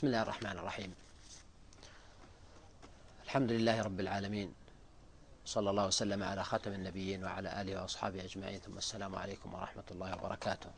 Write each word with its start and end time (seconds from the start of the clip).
بسم 0.00 0.06
الله 0.06 0.22
الرحمن 0.22 0.58
الرحيم. 0.58 0.94
الحمد 3.24 3.52
لله 3.52 3.82
رب 3.82 4.00
العالمين. 4.00 4.54
صلى 5.44 5.70
الله 5.70 5.86
وسلم 5.86 6.22
على 6.22 6.44
خاتم 6.44 6.72
النبيين 6.72 7.24
وعلى 7.24 7.60
آله 7.60 7.82
وأصحابه 7.82 8.24
أجمعين. 8.24 8.60
ثم 8.60 8.78
السلام 8.78 9.16
عليكم 9.16 9.54
ورحمة 9.54 9.82
الله 9.90 10.16
وبركاته. 10.16 10.70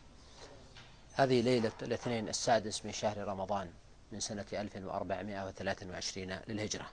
هذه 1.15 1.41
ليلة 1.41 1.73
الاثنين 1.83 2.29
السادس 2.29 2.85
من 2.85 2.93
شهر 2.93 3.19
رمضان 3.19 3.71
من 4.13 4.21
سنة 4.21 4.47
1423 4.53 6.39
للهجرة. 6.49 6.87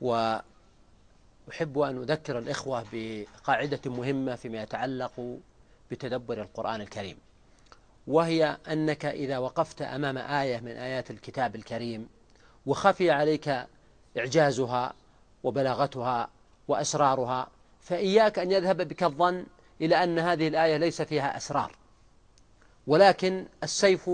وأحب 0.00 1.78
أن 1.78 2.02
أذكر 2.02 2.38
الإخوة 2.38 2.86
بقاعدة 2.92 3.90
مهمة 3.90 4.34
فيما 4.34 4.62
يتعلق 4.62 5.38
بتدبر 5.90 6.42
القرآن 6.42 6.80
الكريم. 6.80 7.27
وهي 8.08 8.56
أنك 8.72 9.04
إذا 9.04 9.38
وقفت 9.38 9.82
أمام 9.82 10.18
آية 10.18 10.60
من 10.60 10.70
آيات 10.70 11.10
الكتاب 11.10 11.56
الكريم 11.56 12.08
وخفي 12.66 13.10
عليك 13.10 13.66
إعجازها 14.18 14.92
وبلاغتها 15.44 16.28
وأسرارها 16.68 17.48
فإياك 17.80 18.38
أن 18.38 18.52
يذهب 18.52 18.88
بك 18.88 19.02
الظن 19.02 19.46
إلى 19.80 20.04
أن 20.04 20.18
هذه 20.18 20.48
الآية 20.48 20.76
ليس 20.76 21.02
فيها 21.02 21.36
أسرار 21.36 21.76
ولكن 22.86 23.46
السيف 23.62 24.10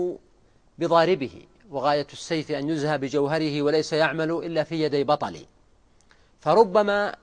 بضاربه 0.77 1.45
وغاية 1.69 2.07
السيف 2.13 2.51
أن 2.51 2.69
يزهى 2.69 2.97
بجوهره 2.97 3.61
وليس 3.61 3.93
يعمل 3.93 4.31
إلا 4.31 4.63
في 4.63 4.83
يدي 4.83 5.03
بطل 5.03 5.45
فربما 6.39 7.15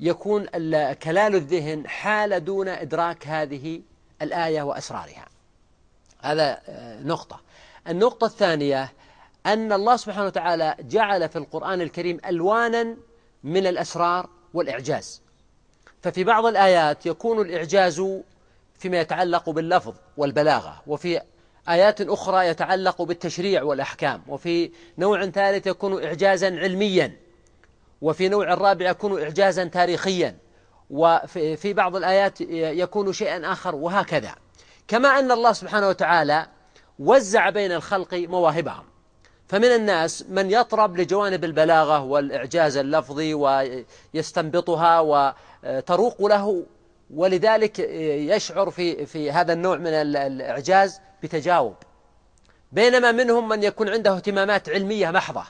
يكون 0.00 0.46
كلال 0.92 1.34
الذهن 1.34 1.88
حال 1.88 2.44
دون 2.44 2.68
إدراك 2.68 3.26
هذه 3.26 3.82
الآية 4.22 4.62
وأسرارها. 4.62 5.35
هذا 6.26 6.60
آه، 6.68 7.02
نقطة. 7.02 7.40
النقطة 7.88 8.24
الثانية 8.24 8.92
أن 9.46 9.72
الله 9.72 9.96
سبحانه 9.96 10.26
وتعالى 10.26 10.76
جعل 10.80 11.28
في 11.28 11.36
القرآن 11.36 11.80
الكريم 11.80 12.20
ألوانا 12.26 12.96
من 13.44 13.66
الأسرار 13.66 14.28
والإعجاز. 14.54 15.22
ففي 16.02 16.24
بعض 16.24 16.46
الآيات 16.46 17.06
يكون 17.06 17.40
الإعجاز 17.40 18.02
فيما 18.78 19.00
يتعلق 19.00 19.50
باللفظ 19.50 19.94
والبلاغة 20.16 20.82
وفي 20.86 21.20
آيات 21.68 22.00
أخرى 22.00 22.46
يتعلق 22.48 23.02
بالتشريع 23.02 23.62
والأحكام 23.62 24.22
وفي 24.28 24.70
نوع 24.98 25.26
ثالث 25.26 25.66
يكون 25.66 26.04
إعجازا 26.04 26.46
علميا 26.46 27.16
وفي 28.02 28.28
نوع 28.28 28.52
الرابع 28.52 28.90
يكون 28.90 29.22
إعجازا 29.22 29.64
تاريخيا 29.64 30.36
وفي 30.90 31.72
بعض 31.72 31.96
الآيات 31.96 32.40
يكون 32.50 33.12
شيئا 33.12 33.52
آخر 33.52 33.74
وهكذا. 33.74 34.34
كما 34.88 35.08
أن 35.08 35.32
الله 35.32 35.52
سبحانه 35.52 35.88
وتعالى 35.88 36.46
وزع 36.98 37.50
بين 37.50 37.72
الخلق 37.72 38.14
مواهبهم. 38.14 38.84
فمن 39.48 39.64
الناس 39.64 40.24
من 40.28 40.50
يطرب 40.50 40.96
لجوانب 40.96 41.44
البلاغة 41.44 42.00
والإعجاز 42.02 42.76
اللفظي 42.76 43.34
ويستنبطها 43.34 45.00
وتروق 45.00 46.26
له 46.26 46.66
ولذلك 47.14 47.78
يشعر 47.78 48.70
في 48.70 49.06
في 49.06 49.32
هذا 49.32 49.52
النوع 49.52 49.76
من 49.76 49.86
الإعجاز 49.86 51.00
بتجاوب. 51.22 51.74
بينما 52.72 53.12
منهم 53.12 53.48
من 53.48 53.62
يكون 53.62 53.88
عنده 53.88 54.16
اهتمامات 54.16 54.68
علمية 54.68 55.10
محضة 55.10 55.44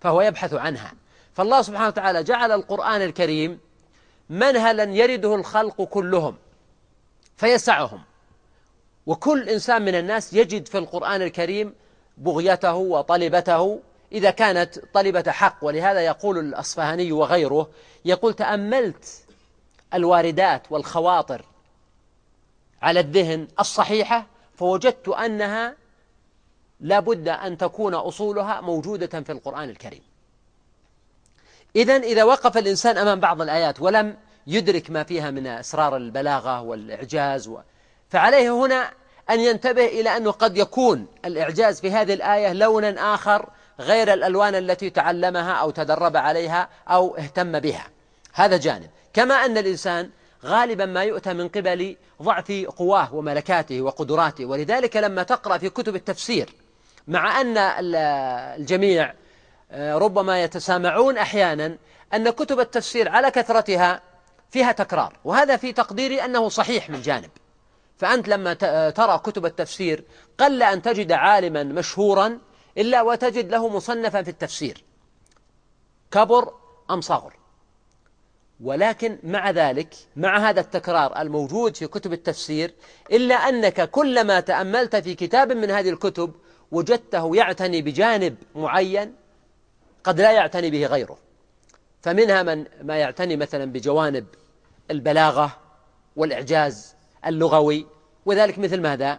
فهو 0.00 0.20
يبحث 0.20 0.54
عنها. 0.54 0.92
فالله 1.34 1.62
سبحانه 1.62 1.88
وتعالى 1.88 2.22
جعل 2.22 2.52
القرآن 2.52 3.02
الكريم 3.02 3.60
منهلا 4.30 4.84
يرده 4.84 5.34
الخلق 5.34 5.82
كلهم 5.82 6.36
فيسعهم. 7.36 8.00
وكل 9.06 9.48
إنسان 9.48 9.82
من 9.82 9.94
الناس 9.94 10.32
يجد 10.32 10.68
في 10.68 10.78
القرآن 10.78 11.22
الكريم 11.22 11.74
بغيته 12.18 12.74
وطلبته. 12.74 13.80
إذا 14.12 14.30
كانت 14.30 14.78
طلبة 14.94 15.30
حق 15.30 15.58
ولهذا 15.62 16.00
يقول 16.00 16.38
الأصفهاني 16.38 17.12
وغيره 17.12 17.68
يقول 18.04 18.34
تأملت 18.34 19.24
الواردات 19.94 20.62
والخواطر 20.72 21.44
على 22.82 23.00
الذهن 23.00 23.48
الصحيحة 23.60 24.26
فوجدت 24.56 25.08
أنها 25.08 25.76
لا 26.80 27.00
بد 27.00 27.28
أن 27.28 27.58
تكون 27.58 27.94
أصولها 27.94 28.60
موجودة 28.60 29.22
في 29.22 29.32
القرآن 29.32 29.68
الكريم. 29.70 30.02
إذا 31.76 31.96
إذا 31.96 32.24
وقف 32.24 32.58
الإنسان 32.58 32.98
أمام 32.98 33.20
بعض 33.20 33.42
الآيات 33.42 33.80
ولم 33.80 34.16
يدرك 34.46 34.90
ما 34.90 35.04
فيها 35.04 35.30
من 35.30 35.46
أسرار 35.46 35.96
البلاغة 35.96 36.60
والإعجاز 36.60 37.50
فعليه 38.10 38.50
هنا 38.50 38.90
أن 39.30 39.40
ينتبه 39.40 39.86
إلى 39.86 40.16
أنه 40.16 40.30
قد 40.30 40.56
يكون 40.56 41.06
الإعجاز 41.24 41.80
في 41.80 41.90
هذه 41.90 42.14
الآية 42.14 42.52
لونا 42.52 43.14
آخر 43.14 43.48
غير 43.80 44.12
الألوان 44.12 44.54
التي 44.54 44.90
تعلمها 44.90 45.52
أو 45.52 45.70
تدرب 45.70 46.16
عليها 46.16 46.68
أو 46.88 47.16
اهتم 47.16 47.60
بها. 47.60 47.86
هذا 48.32 48.56
جانب. 48.56 48.90
كما 49.12 49.34
أن 49.34 49.58
الإنسان 49.58 50.10
غالبا 50.44 50.86
ما 50.86 51.02
يؤتى 51.02 51.32
من 51.32 51.48
قبل 51.48 51.96
ضعف 52.22 52.52
قواه 52.76 53.14
وملكاته 53.14 53.82
وقدراته 53.82 54.44
ولذلك 54.44 54.96
لما 54.96 55.22
تقرأ 55.22 55.58
في 55.58 55.70
كتب 55.70 55.96
التفسير 55.96 56.50
مع 57.08 57.40
أن 57.40 57.58
الجميع 57.58 59.14
آه، 59.72 59.98
ربما 59.98 60.42
يتسامعون 60.42 61.18
أحيانا 61.18 61.76
أن 62.14 62.30
كتب 62.30 62.60
التفسير 62.60 63.08
على 63.08 63.30
كثرتها 63.30 64.00
فيها 64.50 64.72
تكرار 64.72 65.12
وهذا 65.24 65.56
في 65.56 65.72
تقديري 65.72 66.24
أنه 66.24 66.48
صحيح 66.48 66.90
من 66.90 67.02
جانب. 67.02 67.30
فأنت 67.96 68.28
لما 68.28 68.54
ترى 68.90 69.18
كتب 69.18 69.46
التفسير 69.46 70.04
قل 70.38 70.62
أن 70.62 70.82
تجد 70.82 71.12
عالما 71.12 71.62
مشهورا 71.62 72.38
إلا 72.78 73.02
وتجد 73.02 73.50
له 73.50 73.68
مصنفا 73.68 74.22
في 74.22 74.30
التفسير. 74.30 74.84
كبر 76.10 76.52
أم 76.90 77.00
صغر؟ 77.00 77.32
ولكن 78.60 79.18
مع 79.22 79.50
ذلك 79.50 79.94
مع 80.16 80.50
هذا 80.50 80.60
التكرار 80.60 81.20
الموجود 81.20 81.76
في 81.76 81.86
كتب 81.86 82.12
التفسير 82.12 82.74
إلا 83.12 83.34
أنك 83.34 83.90
كلما 83.90 84.40
تأملت 84.40 84.96
في 84.96 85.14
كتاب 85.14 85.52
من 85.52 85.70
هذه 85.70 85.90
الكتب 85.90 86.34
وجدته 86.70 87.36
يعتني 87.36 87.82
بجانب 87.82 88.36
معين 88.54 89.14
قد 90.04 90.20
لا 90.20 90.32
يعتني 90.32 90.70
به 90.70 90.86
غيره. 90.86 91.18
فمنها 92.02 92.42
من 92.42 92.64
ما 92.82 92.96
يعتني 92.96 93.36
مثلا 93.36 93.72
بجوانب 93.72 94.26
البلاغة 94.90 95.56
والإعجاز 96.16 96.94
اللغوي 97.26 97.86
وذلك 98.26 98.58
مثل 98.58 98.80
ماذا؟ 98.80 99.18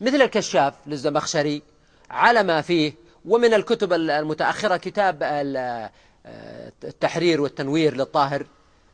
مثل 0.00 0.22
الكشاف 0.22 0.74
للزمخشري 0.86 1.62
على 2.10 2.42
ما 2.42 2.60
فيه 2.60 2.92
ومن 3.24 3.54
الكتب 3.54 3.92
المتأخرة 3.92 4.76
كتاب 4.76 5.18
التحرير 6.84 7.40
والتنوير 7.40 7.96
للطاهر 7.96 8.46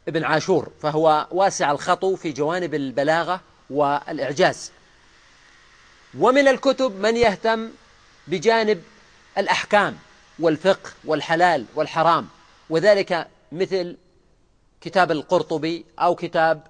ابن 0.08 0.24
عاشور 0.24 0.68
فهو 0.82 1.26
واسع 1.30 1.70
الخطو 1.72 2.16
في 2.16 2.32
جوانب 2.32 2.74
البلاغة 2.74 3.40
والإعجاز. 3.70 4.72
ومن 6.18 6.48
الكتب 6.48 7.00
من 7.00 7.16
يهتم 7.16 7.70
بجانب 8.28 8.82
الأحكام 9.38 9.96
والفقه 10.38 10.90
والحلال 11.04 11.64
والحرام 11.74 12.28
وذلك 12.70 13.28
مثل 13.52 13.96
كتاب 14.80 15.10
القرطبي 15.10 15.84
أو 15.98 16.14
كتاب 16.14 16.62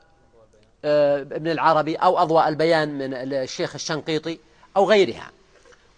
ابن 0.86 1.50
العربي 1.50 1.96
أو 1.96 2.18
أضواء 2.18 2.48
البيان 2.48 2.98
من 2.98 3.14
الشيخ 3.14 3.74
الشنقيطي 3.74 4.38
أو 4.76 4.84
غيرها. 4.84 5.30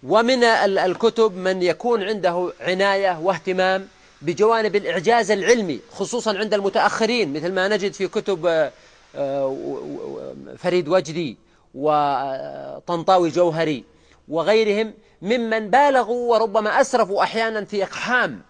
ومن 0.03 0.45
الكتب 0.45 1.37
من 1.37 1.63
يكون 1.63 2.03
عنده 2.03 2.53
عناية 2.61 3.19
واهتمام 3.19 3.89
بجوانب 4.23 4.77
الإعجاز 4.77 5.31
العلمي 5.31 5.81
خصوصا 5.93 6.39
عند 6.39 6.55
المتأخرين 6.55 7.33
مثل 7.33 7.53
ما 7.53 7.69
نجد 7.69 7.93
في 7.93 8.09
كتب 8.09 8.47
آه، 8.47 8.73
آه، 9.17 10.35
فريد 10.59 10.89
وجدي 10.89 11.37
وطنطاوي 11.75 13.29
جوهري 13.29 13.85
وغيرهم 14.29 14.95
ممن 15.23 15.71
بالغوا 15.71 16.37
وربما 16.37 16.81
أسرفوا 16.81 17.23
أحيانا 17.23 17.65
في 17.65 17.83
إقحام 17.83 18.41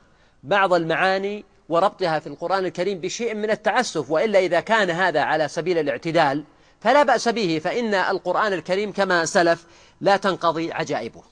بعض 0.43 0.73
المعاني 0.75 1.45
وربطها 1.69 2.19
في 2.19 2.27
القرآن 2.27 2.65
الكريم 2.65 3.01
بشيء 3.01 3.35
من 3.35 3.51
التعسف 3.51 4.11
وإلا 4.11 4.39
إذا 4.39 4.61
كان 4.61 4.91
هذا 4.91 5.21
على 5.21 5.49
سبيل 5.49 5.79
الاعتدال 5.79 6.45
فلا 6.81 7.03
بأس 7.03 7.29
به 7.29 7.61
فإن 7.65 7.95
القرآن 7.95 8.53
الكريم 8.53 8.93
كما 8.93 9.25
سلف 9.25 9.67
لا 10.01 10.17
تنقضي 10.17 10.73
عجائبه. 10.73 11.23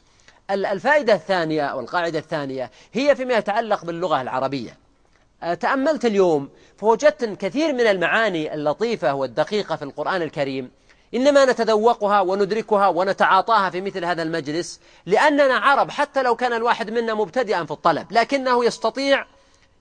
الفائدة 0.51 1.15
الثانية 1.15 1.75
والقاعدة 1.75 2.19
الثانية 2.19 2.71
هي 2.93 3.17
فيما 3.17 3.35
يتعلق 3.35 3.85
باللغة 3.85 4.23
العربية. 4.23 4.79
تأملت 5.61 6.05
اليوم 6.05 6.49
فوجدت 6.79 7.25
كثير 7.25 7.73
من 7.73 7.81
المعاني 7.81 8.55
اللطيفة 8.55 9.15
والدقيقة 9.15 9.77
في 9.77 9.83
القرآن 9.83 10.23
الكريم. 10.23 10.71
إنما 11.15 11.45
نتذوقها 11.45 12.21
وندركها 12.21 12.89
ونتعاطاها 12.89 13.71
في 13.71 13.81
مثل 13.81 14.05
هذا 14.05 14.23
المجلس 14.23 14.81
لأننا 15.07 15.55
عرب 15.55 15.91
حتى 15.91 16.23
لو 16.23 16.37
كان 16.37 16.53
الواحد 16.53 16.91
منا 16.91 17.15
مبتدئا 17.15 17.65
في 17.65 17.71
الطلب 17.71 18.13
لكنه 18.13 18.65
يستطيع 18.65 19.27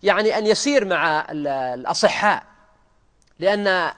يعني 0.03 0.37
أن 0.37 0.47
يسير 0.47 0.85
مع 0.85 1.27
الأصحاء 1.31 2.43
لأن 3.39 3.91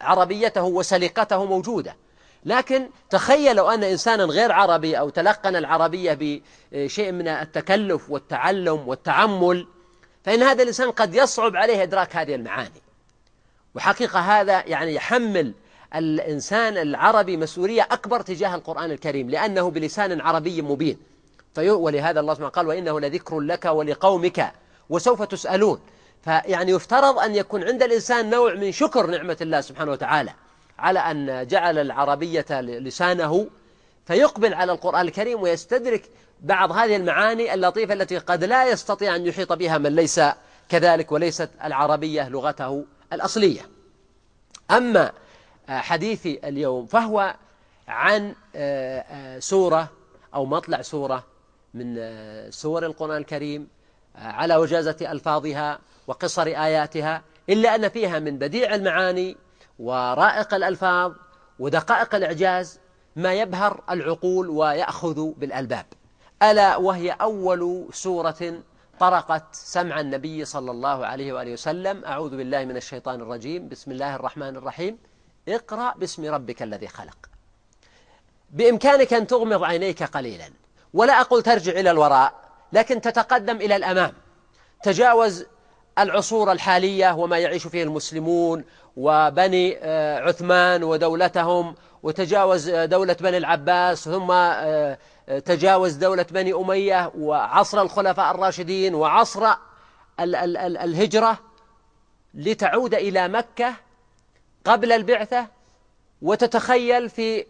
عربيته 0.00 0.62
وسلقته 0.62 1.44
موجودة. 1.44 1.96
لكن 2.44 2.88
تخيلوا 3.10 3.74
أن 3.74 3.84
إنسانا 3.84 4.24
غير 4.24 4.52
عربي 4.52 4.98
أو 4.98 5.08
تلقن 5.08 5.56
العربية 5.56 6.42
بشيء 6.72 7.12
من 7.12 7.28
التكلف 7.28 8.10
والتعلم 8.10 8.88
والتعمل 8.88 9.66
فإن 10.24 10.42
هذا 10.42 10.62
الإنسان 10.62 10.90
قد 10.90 11.14
يصعب 11.14 11.56
عليه 11.56 11.82
إدراك 11.82 12.16
هذه 12.16 12.34
المعاني. 12.34 12.82
وحقيقة 13.74 14.20
هذا 14.20 14.64
يعني 14.66 14.94
يحمل 14.94 15.54
الإنسان 15.94 16.76
العربي 16.76 17.36
مسؤولية 17.36 17.82
أكبر 17.82 18.20
تجاه 18.20 18.54
القرآن 18.54 18.90
الكريم 18.90 19.30
لأنه 19.30 19.70
بلسان 19.70 20.20
عربي 20.20 20.62
مبين. 20.62 20.98
ولهذا 21.58 22.20
الله 22.20 22.34
سبحانه 22.34 22.50
قال 22.50 22.66
وإنه 22.66 23.00
لذكر 23.00 23.40
لك 23.40 23.64
ولقومك 23.64 24.52
وسوف 24.90 25.22
تسألون. 25.22 25.80
فيعني 26.24 26.72
يفترض 26.72 27.18
أن 27.18 27.34
يكون 27.34 27.64
عند 27.64 27.82
الإنسان 27.82 28.30
نوع 28.30 28.54
من 28.54 28.72
شكر 28.72 29.06
نعمة 29.06 29.36
الله 29.40 29.60
سبحانه 29.60 29.92
وتعالى 29.92 30.32
على 30.78 30.98
أن 30.98 31.46
جعل 31.46 31.78
العربية 31.78 32.46
لسانه 32.60 33.46
فيقبل 34.06 34.54
على 34.54 34.72
القرآن 34.72 35.00
الكريم 35.00 35.42
ويستدرك 35.42 36.02
بعض 36.40 36.72
هذه 36.72 36.96
المعاني 36.96 37.54
اللطيفة 37.54 37.94
التي 37.94 38.18
قد 38.18 38.44
لا 38.44 38.70
يستطيع 38.70 39.16
أن 39.16 39.26
يحيط 39.26 39.52
بها 39.52 39.78
من 39.78 39.94
ليس 39.96 40.20
كذلك 40.68 41.12
وليست 41.12 41.50
العربية 41.64 42.28
لغته 42.28 42.84
الأصلية. 43.12 43.60
أما 44.70 45.12
حديثي 45.68 46.40
اليوم 46.44 46.86
فهو 46.86 47.34
عن 47.88 48.34
آه، 48.56 49.00
آه، 49.00 49.38
سورة 49.38 49.88
أو 50.34 50.46
مطلع 50.46 50.82
سورة 50.82 51.24
من 51.74 51.96
آه، 51.98 52.50
سور 52.50 52.86
القرآن 52.86 53.16
الكريم 53.16 53.68
على 54.16 54.56
وجازة 54.56 54.96
ألفاظها 55.00 55.78
وقصر 56.06 56.42
آياتها 56.42 57.22
إلا 57.48 57.74
أن 57.74 57.88
فيها 57.88 58.18
من 58.18 58.38
بديع 58.38 58.74
المعاني 58.74 59.36
ورائق 59.78 60.54
الألفاظ 60.54 61.12
ودقائق 61.58 62.14
الإعجاز 62.14 62.80
ما 63.16 63.34
يبهر 63.34 63.80
العقول 63.90 64.48
ويأخذ 64.48 65.30
بالألباب. 65.36 65.86
ألا 66.42 66.76
وهي 66.76 67.10
أول 67.10 67.88
سورة 67.92 68.62
طرقت 69.00 69.44
سمع 69.52 70.00
النبي 70.00 70.44
صلى 70.44 70.70
الله 70.70 71.06
عليه 71.06 71.32
وآله 71.32 71.52
وسلم. 71.52 72.04
أعوذ 72.04 72.36
بالله 72.36 72.64
من 72.64 72.76
الشيطان 72.76 73.20
الرجيم. 73.20 73.68
بسم 73.68 73.90
الله 73.90 74.14
الرحمن 74.14 74.56
الرحيم. 74.56 74.98
اقرأ 75.48 75.94
باسم 75.96 76.34
ربك 76.34 76.62
الذي 76.62 76.88
خلق. 76.88 77.16
بإمكانك 78.50 79.12
أن 79.12 79.26
تغمض 79.26 79.64
عينيك 79.64 80.02
قليلا. 80.02 80.50
ولا 80.94 81.20
أقول 81.20 81.42
ترجع 81.42 81.72
إلى 81.72 81.90
الوراء. 81.90 82.43
لكن 82.74 83.00
تتقدم 83.00 83.56
إلى 83.56 83.76
الأمام. 83.76 84.12
تجاوز 84.82 85.46
العصور 85.98 86.52
الحالية 86.52 87.14
وما 87.14 87.38
يعيش 87.38 87.66
فيه 87.66 87.82
المسلمون 87.82 88.64
وبني 88.96 89.78
آه، 89.78 90.20
عثمان 90.20 90.82
ودولتهم 90.84 91.74
وتجاوز 92.02 92.68
آه، 92.68 92.84
دولة 92.84 93.16
بني 93.20 93.36
العباس 93.36 94.04
ثم 94.04 94.30
آه، 94.30 94.98
تجاوز 95.44 95.92
دولة 95.92 96.26
بني 96.30 96.52
أمية 96.52 97.12
وعصر 97.18 97.82
الخلفاء 97.82 98.34
الراشدين 98.34 98.94
وعصر 98.94 99.46
الهجرة 100.20 101.38
لتعود 102.34 102.94
إلى 102.94 103.28
مكة 103.28 103.74
قبل 104.64 104.92
البعثة. 104.92 105.46
وتتخيل 106.22 107.10
في 107.10 107.46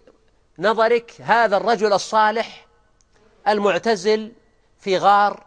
نظرك 0.59 1.12
هذا 1.21 1.56
الرجل 1.56 1.93
الصالح 1.93 2.67
المعتزل 3.49 4.32
في 4.84 4.98
غار 4.98 5.42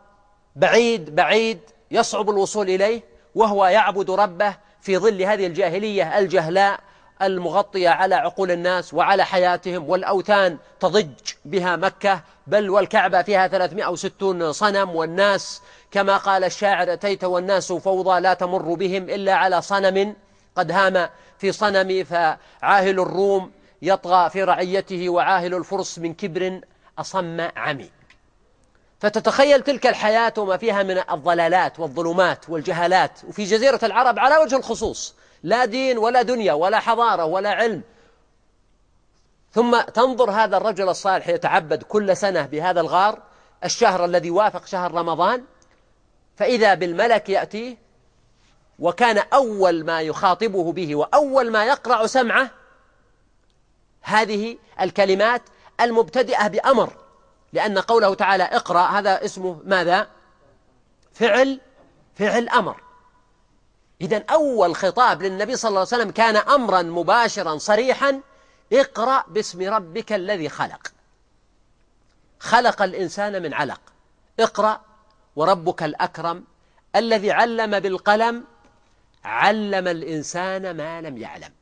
بعيد 0.56 1.16
بعيد 1.16 1.60
يصعب 1.92 2.30
الوصول 2.30 2.70
إليه 2.70 3.02
وهو 3.36 3.66
يعبد 3.66 4.12
ربه 4.12 4.56
في 4.82 4.98
ظل 4.98 5.22
هذه 5.22 5.48
الجاهلية 5.48 6.20
الجهلاء 6.20 6.80
المغطية 7.22 7.90
على 7.90 8.16
عقول 8.16 8.52
الناس 8.52 8.94
وعلى 8.94 9.26
حياتهم 9.26 9.90
والأوثان 9.90 10.58
تضج 10.80 11.34
بها 11.46 11.76
مكة. 11.76 12.22
بل 12.48 12.70
والكعبة 12.70 13.22
فيها 13.22 13.48
360 13.48 14.52
صنم 14.52 14.96
والناس 14.96 15.62
كما 15.92 16.18
قال 16.18 16.44
الشاعر 16.44 16.94
أتيت 16.94 17.24
والناس 17.24 17.72
فوضى 17.74 18.20
لا 18.20 18.34
تمر 18.34 18.74
بهم 18.74 19.04
إلا 19.04 19.34
على 19.34 19.62
صنم. 19.62 20.16
قد 20.56 20.72
هام 20.72 21.10
في 21.38 21.52
صنم 21.52 22.04
فعاهل 22.04 23.00
الروم 23.00 23.52
يطغى 23.82 24.30
في 24.30 24.44
رعيته 24.44 25.10
وعاهل 25.10 25.56
الفرس 25.56 26.00
من 26.00 26.14
كبر 26.14 26.62
أصم 27.00 27.42
عمي. 27.56 27.97
فتتخيل 29.00 29.62
تلك 29.62 29.88
الحياة 29.88 30.34
وما 30.38 30.58
فيها 30.58 30.84
من 30.84 30.98
الضلالات 30.98 31.80
والظلمات 31.80 32.50
والجهالات. 32.50 33.20
وفي 33.28 33.44
جزيرة 33.44 33.80
العرب 33.84 34.20
على 34.20 34.38
وجه 34.38 34.56
الخصوص 34.56 35.16
لا 35.44 35.66
دين 35.66 35.98
ولا 35.98 36.22
دنيا 36.22 36.54
ولا 36.54 36.80
حضارة 36.80 37.26
ولا 37.26 37.50
علم. 37.50 37.84
ثم 39.52 39.82
تنظر 39.82 40.32
هذا 40.32 40.58
الرجل 40.58 40.90
الصالح 40.90 41.28
يتعبد 41.28 41.84
كل 41.84 42.18
سنة 42.18 42.46
بهذا 42.46 42.82
الغار 42.82 43.22
الشهر 43.64 44.06
الذي 44.06 44.30
وافق 44.30 44.66
شهر 44.66 44.94
رمضان 44.94 45.44
فإذا 46.36 46.74
بالملك 46.74 47.30
يأتيه 47.30 47.78
وكان 48.80 49.18
أول 49.34 49.86
ما 49.86 50.02
يخاطبه 50.02 50.72
به 50.72 50.96
وأول 50.96 51.52
ما 51.52 51.66
يقرع 51.66 52.06
سمعه 52.06 52.50
هذه 54.02 54.58
الكلمات 54.82 55.42
المبتدئة 55.82 56.48
بأمر. 56.48 56.94
لأن 57.54 57.78
قوله 57.78 58.14
تعالى 58.14 58.44
اقرأ 58.44 58.88
هذا 58.88 59.26
اسمه 59.26 59.62
ماذا؟ 59.66 60.08
فعل 61.14 61.60
فعل 62.16 62.50
أمر. 62.50 62.82
إذا 64.02 64.24
أول 64.30 64.76
خطاب 64.76 65.22
للنبي 65.22 65.56
صلى 65.56 65.70
الله 65.70 65.80
عليه 65.80 65.88
وسلم 65.90 66.12
كان 66.12 66.36
أمرا 66.36 66.82
مباشرا 66.82 67.58
صريحا 67.58 68.22
اقرأ 68.74 69.24
باسم 69.28 69.74
ربك 69.74 70.14
الذي 70.14 70.50
خلق. 70.50 70.88
خلق 72.40 72.82
الإنسان 72.82 73.42
من 73.42 73.54
علق. 73.54 73.82
اقرأ 74.40 74.82
وربك 75.36 75.84
الأكرم 75.84 76.44
الذي 76.96 77.32
علم 77.32 77.80
بالقلم 77.80 78.44
علم 79.24 79.88
الإنسان 79.88 80.78
ما 80.78 81.02
لم 81.02 81.18
يعلم. 81.18 81.57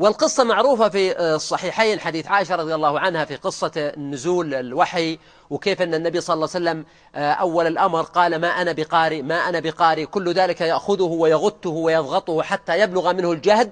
والقصة 0.00 0.44
معروفة 0.44 0.88
في 0.88 1.20
الصحيحين 1.20 2.00
حديث 2.00 2.26
عائشة 2.26 2.56
رضي 2.56 2.74
الله 2.74 3.00
عنها 3.00 3.24
في 3.24 3.36
قصة 3.36 3.92
نزول 3.96 4.54
الوحي 4.54 5.18
وكيف 5.50 5.82
أن 5.82 5.94
النبي 5.94 6.20
صلى 6.20 6.34
الله 6.34 6.48
عليه 6.54 6.64
وسلم 6.64 6.84
آه، 7.14 7.32
أول 7.32 7.66
الأمر 7.66 8.02
قال 8.02 8.40
ما 8.40 8.48
أنا 8.48 8.72
بقارئ 8.72 9.22
ما 9.22 9.48
أنا 9.48 9.60
بقارئ 9.60 10.06
كل 10.06 10.32
ذلك 10.32 10.60
يأخذه 10.60 11.02
ويغته 11.02 11.70
ويضغطه 11.70 12.42
حتى 12.42 12.80
يبلغ 12.80 13.12
منه 13.12 13.32
الجهد 13.32 13.70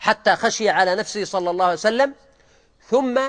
حتى 0.00 0.36
خشي 0.36 0.68
على 0.68 0.94
نفسه 0.94 1.24
صلى 1.24 1.50
الله 1.50 1.64
عليه 1.64 1.74
وسلم. 1.74 2.14
ثم 2.88 3.20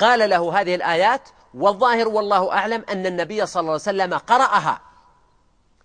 قال 0.00 0.30
له 0.30 0.60
هذه 0.60 0.74
الآيات 0.74 1.28
والظاهر 1.54 2.08
والله 2.08 2.52
أعلم 2.52 2.84
أن 2.92 3.06
النبي 3.06 3.46
صلى 3.46 3.60
الله 3.60 3.72
عليه 3.72 3.82
وسلم 3.82 4.14
قرأها 4.14 4.80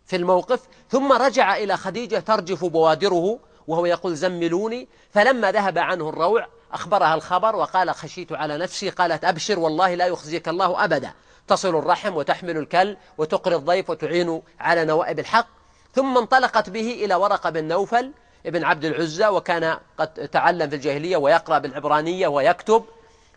في 0.06 0.16
الموقف 0.16 0.60
ثم 0.90 1.12
رجع 1.12 1.58
إلى 1.58 1.78
خديجة 1.78 2.20
ترجف 2.20 2.66
بوادره 2.66 3.40
وهو 3.70 3.86
يقول 3.86 4.16
زملوني. 4.16 4.88
فلما 5.14 5.52
ذهب 5.52 5.78
عنه 5.78 6.10
الروع 6.10 6.48
أخبرها 6.72 7.16
الخبر 7.16 7.56
وقال 7.56 7.96
خشيت 7.96 8.32
على 8.32 8.58
نفسي. 8.58 8.90
قالت 8.90 9.26
أبشر 9.26 9.60
والله 9.60 9.96
لا 9.96 10.06
يخزيك 10.06 10.50
الله 10.50 10.84
أبدا. 10.84 11.12
تصل 11.48 11.76
الرحم 11.76 12.16
وتحمل 12.16 12.58
الكل 12.58 12.98
وتقري 13.18 13.56
الضيف 13.56 13.90
وتعين 13.90 14.42
على 14.60 14.86
نوائب 14.86 15.20
الحق. 15.20 15.48
ثم 15.94 16.18
انطلقت 16.18 16.70
به 16.70 16.92
إلى 17.06 17.16
ورقة 17.16 17.50
بن 17.50 17.64
نوفل 17.64 18.12
ابن 18.46 18.64
عبد 18.64 18.86
العزى 18.86 19.28
وكان 19.28 19.78
قد 19.98 20.14
تعلم 20.14 20.70
في 20.70 20.76
الجاهلية 20.76 21.18
ويقرأ 21.18 21.58
بالعبرانية 21.58 22.28
ويكتب. 22.28 22.84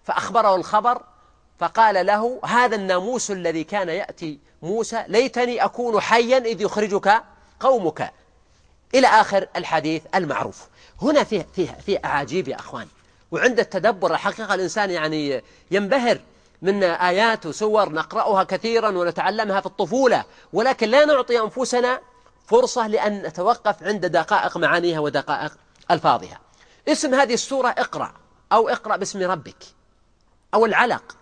فأخبره 0.05 0.57
الخبر 0.57 1.03
فقال 1.59 2.07
له 2.07 2.41
هذا 2.45 2.77
الناموس 2.77 3.31
الذي 3.31 3.65
كان 3.65 3.89
يأتي 3.89 4.39
موسى 4.63 5.05
ليتني 5.09 5.65
أكون 5.65 6.01
حيا 6.01 6.39
إذ 6.39 6.61
يخرجك 6.61 7.23
قومك. 7.61 8.13
إلى 8.95 9.07
آخر 9.07 9.47
الحديث 9.57 10.03
المعروف. 10.15 10.69
هنا 11.03 11.25
فيه, 11.25 11.47
فيه, 11.55 11.79
فيه 11.87 12.01
أعاجيب 12.05 12.49
يا 12.49 12.57
أخوان. 12.57 12.87
وعند 13.31 13.61
التدبر 13.61 14.15
الحقيقة 14.15 14.55
الإنسان 14.55 14.91
يعني 14.91 15.43
ينبهر 15.71 16.21
من 16.63 16.83
آيات 16.83 17.47
وسور 17.47 17.93
نقرأها 17.93 18.45
كثيرا 18.45 18.89
ونتعلمها 18.89 19.61
في 19.61 19.67
الطفولة. 19.67 20.25
ولكن 20.53 20.89
لا 20.89 21.05
نعطي 21.05 21.41
أنفسنا 21.41 22.01
فرصة 22.47 22.87
لأن 22.87 23.23
نتوقف 23.23 23.83
عند 23.83 24.07
دقائق 24.07 24.57
معانيها 24.57 25.01
ودقائق 25.01 25.53
ألفاظها. 25.91 26.41
اسم 26.89 27.15
هذه 27.15 27.35
السورة 27.35 27.69
اقرأ 27.69 28.15
أو 28.53 28.69
اقرأ 28.69 28.97
باسم 28.97 29.23
ربك 29.31 29.65
أو 30.55 30.67
العلق. 30.67 31.17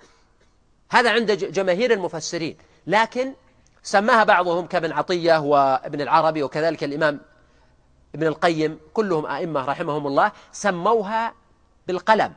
هذا 0.90 1.10
عند 1.10 1.32
جماهير 1.32 1.92
المفسرين. 1.92 2.56
لكن 2.86 3.34
سماها 3.82 4.24
بعضهم 4.24 4.66
كابن 4.66 4.92
عطية 4.92 5.38
وابن 5.38 6.00
العربي 6.00 6.42
وكذلك 6.42 6.84
الإمام 6.84 7.20
ابن 8.14 8.26
القيم 8.26 8.80
كلهم 8.94 9.26
أئمة 9.26 9.64
رحمهم 9.64 10.06
الله 10.06 10.32
سموها 10.52 11.34
بالقلم. 11.86 12.32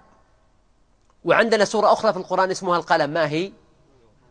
وعندنا 1.25 1.65
سورة 1.65 1.93
أخرى 1.93 2.13
في 2.13 2.19
القرآن 2.19 2.51
اسمها 2.51 2.77
القلم. 2.77 3.09
ما 3.09 3.27
هي؟ 3.27 3.51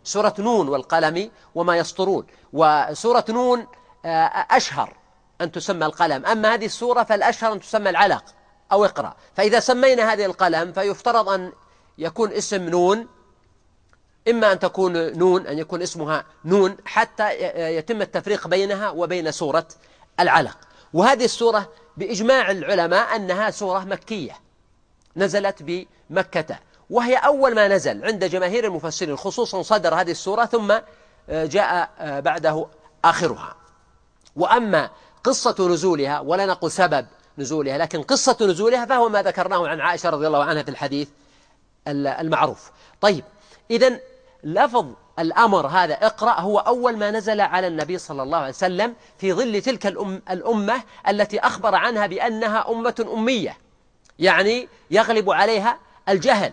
سورة 0.05 0.35
نون 0.39 0.69
والقلم 0.69 1.31
وما 1.55 1.77
يسطرون. 1.77 2.27
وسورة 2.53 3.25
نون 3.29 3.67
آه، 4.05 4.47
أشهر 4.51 4.97
أن 5.41 5.53
تسمى 5.53 5.87
القلم. 5.87 6.27
أما 6.27 6.55
هذه 6.55 6.67
السورة 6.67 7.03
فالأشهر 7.03 7.53
أن 7.53 7.61
تسمى 7.61 7.91
العلق 7.91 8.25
أو 8.73 8.85
اقرأ. 8.85 9.17
فإذا 9.35 9.61
سمينا 9.61 10.13
هذه 10.13 10.25
القلم 10.25 10.73
فيفترض 10.73 11.29
أن 11.29 11.53
يكون 11.99 12.33
اسم 12.33 12.69
نون 12.69 13.07
إما 14.29 14.53
أن 14.53 14.59
تكون 14.59 15.19
نون 15.19 15.47
أن 15.47 15.59
يكون 15.59 15.83
اسمها 15.83 16.25
نون 16.45 16.77
حتى 16.85 17.33
يتم 17.77 18.03
التفريق 18.03 18.49
بينها 18.49 18.91
وبين 18.91 19.31
سورة 19.31 19.69
العلق. 20.21 20.59
وهذه 20.95 21.25
السورة 21.25 21.69
بإجماع 21.97 22.51
العلماء 22.51 23.17
أنها 23.17 23.51
سورة 23.51 23.79
مكية 23.79 24.41
نزلت 25.17 25.87
بمكة. 26.11 26.59
وهي 26.91 27.17
أول 27.17 27.55
ما 27.55 27.69
نزل 27.69 28.05
عند 28.05 28.25
جماهير 28.25 28.65
المفسرين 28.65 29.17
خصوصا 29.17 29.63
صدر 29.63 29.95
هذه 29.95 30.11
السورة 30.11 30.45
ثم 30.45 30.75
جاء 31.29 31.91
بعده 32.21 32.67
آخرها. 33.05 33.57
وأما 34.37 34.91
قصة 35.25 35.69
نزولها 35.69 36.21
ولا 36.21 36.47
نقول 36.47 36.71
سبب 36.71 37.07
نزولها 37.39 37.79
لكن 37.79 38.03
قصة 38.03 38.37
نزولها 38.41 38.87
فهو 38.87 39.09
ما 39.09 39.23
ذكرناه 39.23 39.69
عن 39.69 39.81
عائشة 39.81 40.11
رضي 40.11 40.27
الله 40.27 40.45
عنها 40.45 40.63
في 40.63 40.71
الحديث 40.71 41.09
المعروف. 41.89 42.71
طيب 43.01 43.25
إذا 43.71 44.01
لفظ 44.45 44.87
الأمر 45.19 45.67
هذا 45.67 45.95
اقرأ 45.95 46.41
هو 46.41 46.59
أول 46.59 46.97
ما 46.97 47.11
نزل 47.11 47.41
على 47.41 47.67
النبي 47.67 47.99
صلى 47.99 48.23
الله 48.23 48.39
عليه 48.39 48.49
وسلم 48.49 48.95
في 49.19 49.33
ظل 49.33 49.63
تلك 49.63 49.87
الأم 49.87 50.23
الأمة 50.31 50.83
التي 51.09 51.41
أخبر 51.41 51.75
عنها 51.75 52.07
بأنها 52.07 52.71
أمة 52.71 53.07
أمية. 53.15 53.59
يعني 54.19 54.69
يغلب 54.91 55.31
عليها 55.31 55.79
الجهل 56.09 56.53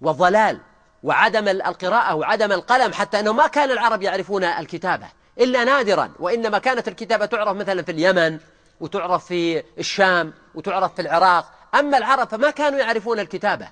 والضلال 0.00 0.60
وعدم 1.02 1.48
القراءة 1.48 2.14
وعدم 2.14 2.52
القلم 2.52 2.92
حتى 2.92 3.20
أنه 3.20 3.32
ما 3.32 3.46
كان 3.46 3.70
العرب 3.70 4.02
يعرفون 4.02 4.44
الكتابة 4.44 5.06
إلا 5.38 5.64
نادرا. 5.64 6.12
وإنما 6.18 6.58
كانت 6.58 6.88
الكتابة 6.88 7.26
تعرف 7.26 7.56
مثلا 7.56 7.82
في 7.82 7.92
اليمن 7.92 8.38
وتعرف 8.80 9.26
في 9.26 9.62
الشام 9.78 10.32
وتعرف 10.54 10.94
في 10.94 11.02
العراق. 11.02 11.52
أما 11.74 11.98
العرب 11.98 12.28
فما 12.28 12.50
كانوا 12.50 12.78
يعرفون 12.78 13.20
الكتابة. 13.20 13.68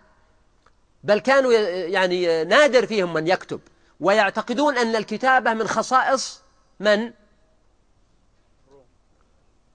بل 1.04 1.18
كانوا 1.18 1.52
يعني 1.52 2.44
نادر 2.44 2.86
فيهم 2.86 3.12
من 3.12 3.28
يكتب. 3.28 3.60
ويعتقدون 4.00 4.78
أن 4.78 4.96
الكتابة 4.96 5.54
من 5.54 5.66
خصائص 5.66 6.42
من؟ 6.80 7.12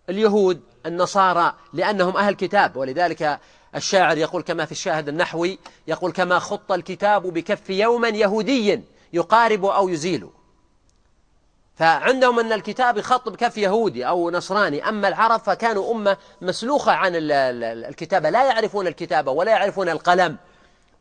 اليهود 0.10 0.62
النصارى 0.86 1.53
لأنهم 1.74 2.17
أهل 2.17 2.36
كتاب. 2.36 2.75
ولذلك 2.75 3.39
الشاعر 3.75 4.17
يقول 4.17 4.41
كما 4.41 4.65
في 4.65 4.72
الشاهد 4.72 5.10
النحوي 5.10 5.60
يقول 5.88 6.12
كما 6.12 6.39
خط 6.39 6.72
الكتاب 6.72 7.22
بكف 7.34 7.69
يوما 7.69 8.07
يهودي 8.07 8.81
يقارب 9.13 9.65
أو 9.65 9.89
يزيل. 9.89 10.29
فعندهم 11.75 12.39
أن 12.39 12.53
الكتاب 12.53 12.98
يخط 12.98 13.29
بكف 13.29 13.57
يهودي 13.57 14.07
أو 14.07 14.31
نصراني. 14.31 14.89
أما 14.89 15.07
العرب 15.07 15.39
فكانوا 15.39 15.91
أمة 15.91 16.17
مسلوخة 16.41 16.91
عن 16.91 17.12
الكتابة. 17.15 18.29
لا 18.29 18.46
يعرفون 18.46 18.88
الكتابة 18.88 19.31
ولا 19.31 19.51
يعرفون 19.51 19.89
القلم. 19.89 20.38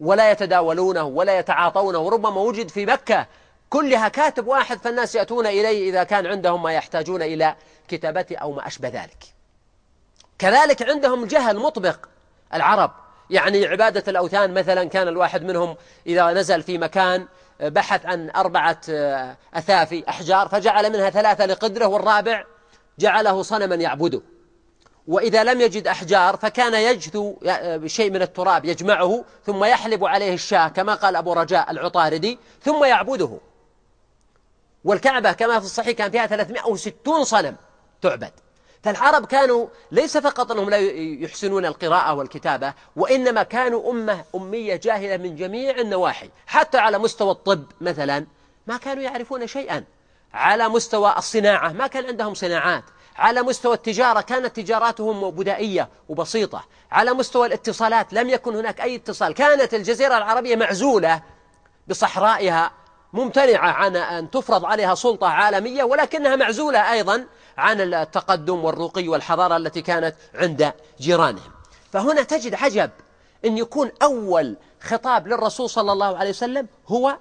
ولا 0.01 0.31
يتداولونه 0.31 1.05
ولا 1.05 1.39
يتعاطونه. 1.39 1.99
وربما 1.99 2.41
وجد 2.41 2.69
في 2.69 2.87
مكة 2.87 3.27
كلها 3.71 4.09
كاتب 4.09 4.47
واحد 4.47 4.79
فالناس 4.79 5.15
يأتون 5.15 5.47
إليه 5.47 5.91
إذا 5.91 6.05
كان 6.05 6.27
عندهم 6.27 6.63
ما 6.63 6.73
يحتاجون 6.73 7.23
إلى 7.23 7.55
كتابته 7.89 8.37
أو 8.37 8.53
ما 8.53 8.67
أشبه 8.67 8.89
ذلك. 8.89 9.25
كذلك 10.39 10.83
عندهم 10.83 11.25
جهل 11.25 11.59
مطبق. 11.59 11.97
العرب 12.55 12.91
يعني 13.31 13.67
عبادة 13.67 14.05
الأوثان 14.09 14.55
مثلا 14.55 14.85
كان 14.85 15.09
الواحد 15.09 15.43
منهم 15.43 15.77
إذا 16.07 16.33
نزل 16.33 16.63
في 16.63 16.79
مكان 16.79 17.27
بحث 17.61 18.07
عن 18.07 18.31
أربعة 18.31 18.81
أثافي 19.55 20.05
أحجار 20.09 20.49
فجعل 20.49 20.93
منها 20.93 21.11
ثلاثة 21.11 21.47
لقدرة 21.47 21.87
والرابع 21.87 22.45
جعله 22.99 23.43
صنما 23.43 23.75
يعبده. 23.75 24.21
وإذا 25.09 25.45
لم 25.45 25.61
يجد 25.61 25.87
أحجار 25.87 26.37
فكان 26.37 26.75
يجثو 26.75 27.35
شيء 27.87 28.11
من 28.11 28.23
التراب 28.23 28.65
يجمعه 28.65 29.25
ثم 29.47 29.65
يحلب 29.65 30.05
عليه 30.05 30.35
الشاة 30.35 30.69
كما 30.69 30.95
قال 30.95 31.17
أبو 31.17 31.33
رجاء 31.33 31.71
العطاردي 31.71 32.39
ثم 32.63 32.85
يعبده. 32.85 33.39
والكعبة 34.85 35.33
كما 35.33 35.61
في 35.61 35.67
الصحيح 35.67 35.91
كان 35.91 36.11
فيها 36.11 36.27
360 36.27 37.25
صنم 37.25 37.57
تعبد. 38.03 38.33
فالعرب 38.83 39.27
كانوا 39.27 39.67
ليس 39.93 40.19
فقط 40.19 40.53
أنهم 40.53 40.71
لا 40.71 40.77
يحسنون 41.21 41.67
القراءة 41.67 42.15
والكتابة 42.15 42.75
وإنما 42.97 43.43
كانوا 43.43 43.91
أمة 43.91 44.25
أمية 44.35 44.77
جاهلة 44.77 45.17
من 45.17 45.37
جميع 45.37 45.79
النواحي 45.79 46.31
حتى 46.47 46.79
على 46.79 46.99
مستوى 46.99 47.31
الطب 47.31 47.65
مثلا 47.81 48.27
ما 48.67 48.77
كانوا 48.77 49.03
يعرفون 49.03 49.47
شيئا. 49.47 49.85
على 50.35 50.69
مستوى 50.69 51.15
الصناعة 51.19 51.73
ما 51.73 51.87
كان 51.87 52.07
عندهم 52.07 52.35
صناعات. 52.35 52.85
على 53.19 53.43
مستوى 53.43 53.75
التجارة 53.75 54.21
كانت 54.21 54.57
تجاراتهم 54.57 55.31
بدائية 55.31 55.89
وبسيطة. 56.09 56.65
على 56.91 57.13
مستوى 57.13 57.47
الاتصالات 57.47 58.13
لم 58.13 58.29
يكن 58.31 58.57
هناك 58.57 58.81
أي 58.81 58.95
اتصال. 58.97 59.35
كانت 59.35 59.75
الجزيرة 59.75 60.17
العربية 60.19 60.57
معزولة 60.57 61.23
بصحرائها 61.89 62.71
ممتنعة 63.13 63.71
عن 63.71 63.97
أن 63.97 64.31
تفرض 64.31 64.65
عليها 64.65 64.95
سلطة 64.95 65.29
عالمية 65.29 65.85
ولكنها 65.85 66.37
معزولة 66.37 66.93
أيضا 66.93 67.27
عن 67.59 67.81
التقدم 67.81 68.65
والرقي 68.65 69.09
والحضارة 69.09 69.57
التي 69.57 69.83
كانت 69.83 70.15
عند 70.35 70.73
جيرانهم. 71.01 71.53
فهنا 71.93 72.23
تجد 72.23 72.55
عجب 72.55 72.91
أن 73.45 73.59
يكون 73.59 73.91
أول 74.03 74.57
خطاب 74.81 75.29
للرسول 75.29 75.71
صلى 75.71 75.93
الله 75.93 76.19
عليه 76.19 76.31
وسلم 76.31 76.69
هو 76.89 77.17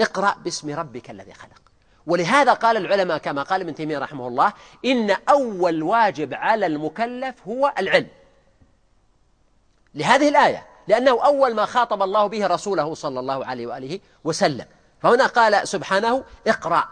اقرأ 0.00 0.36
باسم 0.44 0.74
ربك 0.74 1.10
الذي 1.10 1.34
خلق. 1.34 1.65
ولهذا 2.06 2.52
قال 2.52 2.76
العلماء 2.76 3.18
كما 3.18 3.42
قال 3.42 3.60
ابن 3.60 3.74
تيمية 3.74 3.98
رحمه 3.98 4.28
الله 4.28 4.52
إن 4.84 5.16
أول 5.28 5.82
واجب 5.82 6.34
على 6.34 6.66
المكلف 6.66 7.34
هو 7.48 7.72
العلم. 7.78 8.08
لهذه 9.94 10.28
الآية 10.28 10.66
لأنه 10.88 11.24
أول 11.24 11.54
ما 11.54 11.64
خاطب 11.64 12.02
الله 12.02 12.26
به 12.26 12.46
رسوله 12.46 12.94
صلى 12.94 13.20
الله 13.20 13.46
عليه 13.46 13.66
وآله 13.66 14.00
وسلم. 14.24 14.66
فهنا 15.02 15.26
قال 15.26 15.68
سبحانه 15.68 16.24
اقرأ. 16.46 16.88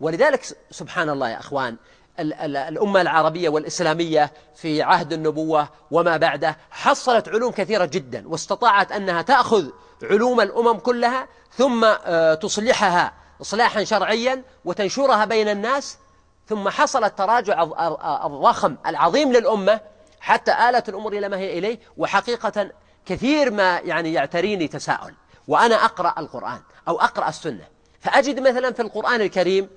ولذلك 0.00 0.56
سبحان 0.70 1.10
الله 1.10 1.30
يا 1.30 1.38
أخوان 1.38 1.76
الأمة 2.18 3.00
العربية 3.00 3.48
والإسلامية 3.48 4.32
في 4.54 4.82
عهد 4.82 5.12
النبوة 5.12 5.68
وما 5.90 6.16
بعده 6.16 6.56
حصلت 6.70 7.28
علوم 7.28 7.52
كثيرة 7.52 7.84
جدا 7.84 8.28
واستطاعت 8.28 8.92
أنها 8.92 9.22
تأخذ 9.22 9.68
علوم 10.02 10.40
الأمم 10.40 10.78
كلها 10.78 11.28
ثم 11.52 11.84
آه، 11.84 12.34
تصلحها 12.34 13.12
إصلاحا 13.40 13.84
شرعيا 13.84 14.42
وتنشرها 14.64 15.24
بين 15.24 15.48
الناس 15.48 15.98
ثم 16.48 16.68
حصل 16.68 17.04
التراجع 17.04 17.62
الضخم 18.26 18.76
العظيم 18.86 19.32
للأمة 19.32 19.80
حتى 20.20 20.52
آلت 20.68 20.88
الأمور 20.88 21.12
إلى 21.12 21.28
ما 21.28 21.36
هي 21.36 21.58
إليه 21.58 21.78
وحقيقة 21.96 22.70
كثير 23.06 23.50
ما 23.50 23.78
يعني 23.78 24.12
يعتريني 24.12 24.68
تساؤل 24.68 25.14
وأنا 25.48 25.84
أقرأ 25.84 26.14
القرآن 26.18 26.60
أو 26.88 27.00
أقرأ 27.00 27.28
السنة. 27.28 27.64
فأجد 28.00 28.40
مثلا 28.40 28.72
في 28.72 28.82
القرآن 28.82 29.20
الكريم 29.20 29.68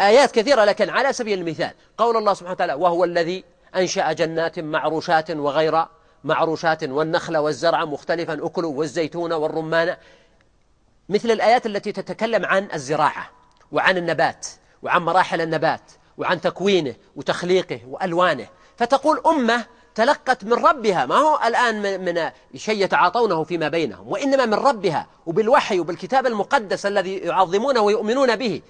آيات 0.00 0.30
كثيرة 0.30 0.64
لكن 0.64 0.90
على 0.90 1.12
سبيل 1.12 1.38
المثال 1.38 1.70
قول 1.98 2.16
الله 2.16 2.34
سبحانه 2.34 2.52
وتعالى 2.52 2.74
وهو 2.74 3.04
الذي 3.04 3.44
أنشأ 3.76 4.12
جنات 4.12 4.58
معروشات 4.58 5.30
وغير 5.30 5.84
معروشات 6.24 6.84
والنخل 6.84 7.36
والزرع 7.36 7.84
مختلفا 7.84 8.46
أكله 8.46 8.68
والزيتون 8.68 9.32
والرمان 9.32 9.96
مثل 11.08 11.30
الآيات 11.30 11.66
التي 11.66 11.92
تتكلم 11.92 12.44
عن 12.44 12.68
الزراعة 12.74 13.30
وعن 13.72 13.96
النبات 13.96 14.46
وعن 14.82 15.02
مراحل 15.02 15.40
النبات 15.40 15.92
وعن 16.18 16.40
تكوينه 16.40 16.94
وتخليقه 17.16 17.80
وألوانه. 17.88 18.46
فتقول 18.76 19.22
أمة 19.26 19.64
تلقت 19.94 20.44
من 20.44 20.52
ربها 20.52 21.06
ما 21.06 21.14
هو 21.14 21.40
الآن 21.46 22.04
من 22.04 22.30
شيء 22.58 22.84
يتعاطونه 22.84 23.44
فيما 23.44 23.68
بينهم 23.68 24.08
وإنما 24.08 24.46
من 24.46 24.54
ربها 24.54 25.06
وبالوحي 25.26 25.80
وبالكتاب 25.80 26.26
المقدس 26.26 26.86
الذي 26.86 27.16
يعظمونه 27.16 27.80
ويؤمنون 27.80 28.36
به. 28.36 28.62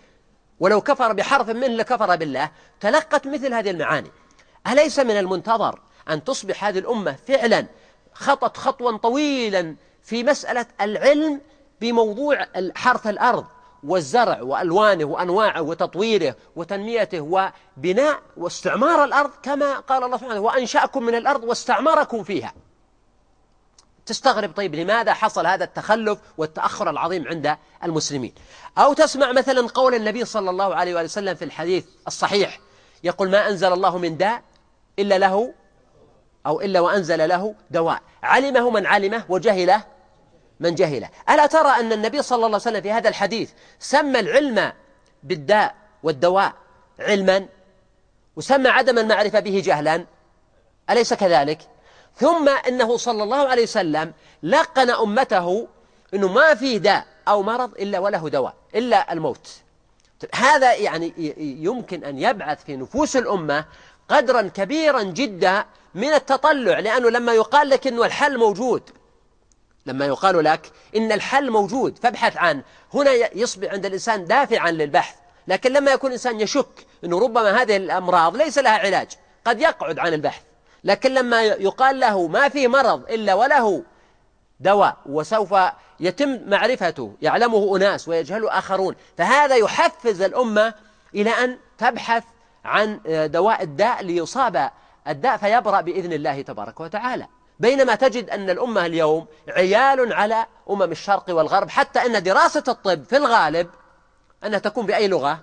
ولو 0.61 0.81
كفر 0.81 1.13
بحرف 1.13 1.51
منه 1.51 1.67
لكفر 1.67 2.17
بالله 2.17 2.51
تلقت 2.81 3.27
مثل 3.27 3.55
هذه 3.55 3.71
المعاني. 3.71 4.11
أليس 4.67 4.99
من 4.99 5.19
المنتظر 5.19 5.81
أن 6.11 6.25
تصبح 6.25 6.65
هذه 6.65 6.79
الأمة 6.79 7.17
فعلا 7.29 7.67
خطت 8.15 8.57
خطوا 8.57 8.97
طويلا 8.97 9.77
في 10.03 10.25
مسألة 10.25 10.67
العلم 10.81 11.41
بموضوع 11.81 12.47
حرث 12.75 13.07
الأرض 13.07 13.45
والزرع 13.85 14.43
وألوانه 14.43 15.05
وأنواعه 15.05 15.63
وتطويره 15.63 16.37
وتنميته 16.57 17.21
وبناء 17.21 18.21
واستعمار 18.37 19.05
الأرض 19.05 19.31
كما 19.43 19.79
قال 19.79 20.05
الله 20.05 20.17
سبحانه 20.17 20.41
وأنشأكم 20.41 21.03
من 21.03 21.15
الأرض 21.15 21.45
واستعمركم 21.45 22.25
فيها. 22.25 22.55
تستغرب 24.07 24.53
طيب 24.53 24.75
لماذا 24.75 25.13
حصل 25.15 25.47
هذا 25.47 25.65
التخلف 25.65 26.19
والتأخر 26.39 26.91
العظيم 26.91 27.29
عند 27.29 27.57
المسلمين؟ 27.85 28.35
أو 28.79 28.93
تسمع 28.93 29.33
مثلا 29.33 29.69
قول 29.69 29.95
النبي 29.95 30.25
صلى 30.25 30.51
الله 30.51 30.75
عليه 30.75 31.05
وسلم 31.05 31.35
في 31.35 31.45
الحديث 31.45 31.85
الصحيح 32.07 32.61
يقول 33.05 33.31
ما 33.31 33.49
أنزل 33.49 33.73
الله 33.73 33.99
من 33.99 34.17
داء 34.17 34.43
إلا 34.99 35.19
له 35.19 35.55
أو 36.47 36.61
إلا 36.61 36.81
وأنزل 36.81 37.29
له 37.29 37.55
دواء. 37.71 38.01
علمه 38.23 38.71
من 38.71 38.87
علمه 38.87 39.25
وجهله 39.29 39.85
من 40.61 40.75
جهله. 40.75 41.09
ألا 41.31 41.47
ترى 41.47 41.69
أن 41.69 41.93
النبي 41.93 42.23
صلى 42.23 42.37
الله 42.37 42.47
عليه 42.47 42.57
وسلم 42.57 42.81
في 42.81 42.93
هذا 42.93 43.09
الحديث 43.09 43.51
سمى 43.79 44.21
العلم 44.21 44.73
بالداء 45.23 45.75
والدواء 46.03 46.53
علما 46.99 47.47
وسمى 48.37 48.69
عدم 48.69 48.99
المعرفة 48.99 49.41
به 49.41 49.63
جهلا؟ 49.65 50.05
أليس 50.91 51.15
كذلك؟ 51.15 51.59
ثم 52.17 52.49
إنه 52.49 52.97
صلى 52.97 53.23
الله 53.23 53.49
عليه 53.49 53.63
وسلم 53.63 54.13
لقن 54.43 54.91
أمته 54.91 55.69
أنه 56.15 56.29
ما 56.29 56.55
في 56.55 56.79
داء 56.79 57.07
أو 57.29 57.43
مرض 57.43 57.73
إلا 57.73 57.99
وله 57.99 58.29
دواء 58.29 58.55
إلا 58.75 59.13
الموت. 59.13 59.49
هذا 60.35 60.75
يعني 60.75 61.13
يمكن 61.39 62.05
أن 62.05 62.19
يبعث 62.19 62.65
في 62.65 62.77
نفوس 62.77 63.17
الأمة 63.17 63.65
قدرا 64.09 64.43
كبيرا 64.43 65.03
جدا 65.03 65.65
من 65.95 66.09
التطلع 66.09 66.79
لأنه 66.79 67.11
لما 67.11 67.33
يقال 67.33 67.69
لك 67.69 67.87
أنه 67.87 68.05
الحل 68.05 68.39
موجود 68.39 68.83
لما 69.87 70.07
يقال 70.07 70.45
لك 70.45 70.73
إن 70.97 71.13
الحل 71.13 71.51
موجود 71.51 71.99
فابحث 71.99 72.37
عنه 72.37 72.63
هنا 72.95 73.11
يصبح 73.13 73.73
عند 73.73 73.87
الإنسان 73.87 74.25
دافعا 74.25 74.71
للبحث 74.71 75.15
لكن 75.49 75.73
لما 75.73 75.91
يكون 75.91 76.11
الإنسان 76.11 76.41
يشك 76.41 76.87
أنه 77.05 77.19
ربما 77.19 77.63
هذه 77.63 77.77
الأمراض 77.77 78.37
ليس 78.37 78.59
لها 78.59 78.79
علاج 78.79 79.09
قد 79.45 79.61
يقعد 79.61 79.99
عن 79.99 80.15
البحث. 80.15 80.43
لكن 80.85 81.15
لما 81.15 81.43
يقال 81.43 82.01
له 82.01 82.27
ما 82.27 82.49
في 82.49 82.69
مرض 82.69 83.11
إلا 83.11 83.35
وله 83.35 83.83
دواء 84.61 84.97
وسوف 85.07 85.55
يتم 86.01 86.41
معرفته 86.47 87.15
يعلمه 87.23 87.77
أناس 87.77 88.09
ويجهله 88.09 88.59
آخرون 88.59 88.95
فهذا 89.19 89.57
يحفز 89.57 90.23
الأمة 90.23 90.75
إلى 91.15 91.31
أن 91.31 91.59
تبحث 91.79 92.23
عن 92.65 93.01
دواء 93.07 93.63
الداء 93.63 94.03
ليصاب 94.03 94.71
الداء 95.09 95.37
فيبرأ 95.37 95.81
بإذن 95.81 96.13
الله 96.13 96.43
تبارك 96.43 96.81
وتعالى. 96.81 97.27
بينما 97.61 97.95
تجد 97.95 98.31
أن 98.31 98.51
الأمة 98.51 98.87
اليوم 98.87 99.27
عيال 99.49 100.13
على 100.13 100.47
أمم 100.71 100.83
الشرق 100.93 101.25
والغرب 101.29 101.71
حتى 101.71 101.99
أن 101.99 102.23
دراسة 102.23 102.65
الطب 102.69 103.05
في 103.05 103.17
الغالب 103.17 103.71
أنها 104.45 104.59
تكون 104.59 104.87
بأي 104.87 105.09
لغة؟ 105.09 105.41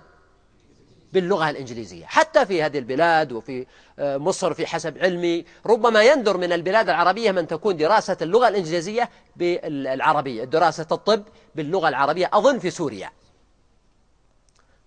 باللغة 1.12 1.50
الإنجليزية. 1.50 2.06
حتى 2.06 2.46
في 2.46 2.62
هذه 2.62 2.78
البلاد 2.78 3.32
وفي 3.32 3.66
آه، 3.98 4.16
مصر 4.16 4.54
في 4.54 4.66
حسب 4.66 4.98
علمي 4.98 5.44
ربما 5.66 6.02
يندر 6.02 6.36
من 6.36 6.52
البلاد 6.52 6.88
العربية 6.88 7.30
من 7.30 7.46
تكون 7.46 7.76
دراسة 7.76 8.16
اللغة 8.22 8.48
الإنجليزية 8.48 9.10
بالعربية. 9.36 10.44
دراسة 10.44 10.86
الطب 10.92 11.22
باللغة 11.54 11.88
العربية 11.88 12.30
أظن 12.32 12.58
في 12.58 12.70
سوريا. 12.70 13.10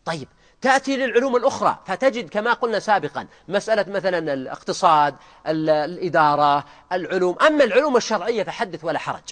طيب 0.06 0.28
تأتي 0.62 0.98
للعلوم 0.98 1.36
الأخرى 1.36 1.80
فتجد 1.86 2.30
كما 2.30 2.54
قلنا 2.54 2.80
سابقا 2.80 3.28
مسألة 3.48 3.86
مثلا 3.88 4.34
الاقتصاد 4.34 5.16
الإدارة 5.48 6.66
العلوم. 6.92 7.36
أما 7.48 7.64
العلوم 7.64 7.98
الشرعية 7.98 8.44
فحدث 8.44 8.86
ولا 8.86 9.00
حرج. 9.00 9.24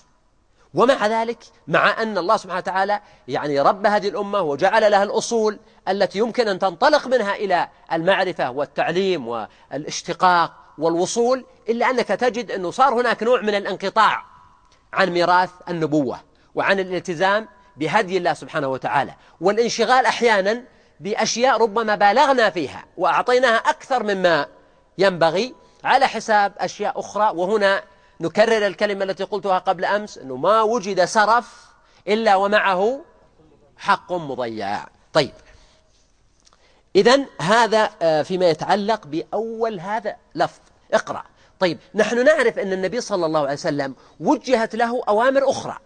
ومع 0.74 1.08
ذلك 1.08 1.38
مع 1.68 2.02
أن 2.02 2.18
الله 2.18 2.38
سبحانه 2.38 2.58
وتعالى 2.58 3.02
يعني 3.28 3.62
رب 3.62 3.86
هذه 3.86 4.08
الأمة 4.08 4.42
وجعل 4.42 4.92
لها 4.92 5.04
الأصول 5.04 5.60
التي 5.88 6.20
يمكن 6.20 6.48
أن 6.48 6.60
تنطلق 6.60 7.08
منها 7.08 7.36
إلى 7.36 7.70
المعرفة 7.92 8.52
والتعليم 8.52 9.28
والاشتقاق 9.28 10.54
والوصول 10.78 11.46
إلا 11.70 11.90
أنك 11.90 12.08
تجد 12.08 12.52
أنه 12.52 12.72
صار 12.72 12.94
هناك 12.94 13.24
نوع 13.24 13.42
من 13.42 13.56
الانقطاع 13.56 14.26
عن 14.94 15.10
ميراث 15.10 15.50
النبوة 15.70 16.20
وعن 16.56 16.80
الالتزام 16.80 17.48
بهدي 17.78 18.18
الله 18.18 18.34
سبحانه 18.34 18.68
وتعالى. 18.68 19.14
والانشغال 19.42 20.06
أحيانا 20.06 20.64
بأشياء 21.00 21.62
ربما 21.62 21.96
بالغنا 21.96 22.50
فيها 22.50 22.86
وأعطيناها 22.98 23.58
أكثر 23.58 24.04
مما 24.04 24.48
ينبغي 24.98 25.56
على 25.84 26.08
حساب 26.08 26.54
أشياء 26.58 27.00
أخرى. 27.00 27.32
وهنا 27.36 27.84
نكرر 28.22 28.68
الكلمة 28.68 29.04
التي 29.04 29.24
قلتها 29.24 29.60
قبل 29.60 29.86
أمس 29.86 30.18
أنه 30.18 30.36
ما 30.36 30.62
وجد 30.62 31.06
سرف 31.06 31.66
إلا 32.08 32.36
ومعه 32.36 33.02
حق 33.78 34.14
مضيع. 34.14 34.86
طيب 35.14 35.34
إذا 36.96 37.26
هذا 37.42 37.90
آه، 38.02 38.22
فيما 38.22 38.50
يتعلق 38.50 39.08
بأول 39.08 39.80
هذا 39.80 40.16
لفظ. 40.36 40.60
اقرأ. 40.94 41.24
طيب 41.60 41.80
نحن 41.96 42.26
نعرف 42.26 42.60
أن 42.60 42.74
النبي 42.74 43.02
صلى 43.02 43.26
الله 43.26 43.40
عليه 43.40 43.54
وسلم 43.54 43.96
وجهت 44.20 44.76
له 44.76 45.04
أوامر 45.08 45.50
أخرى 45.50 45.78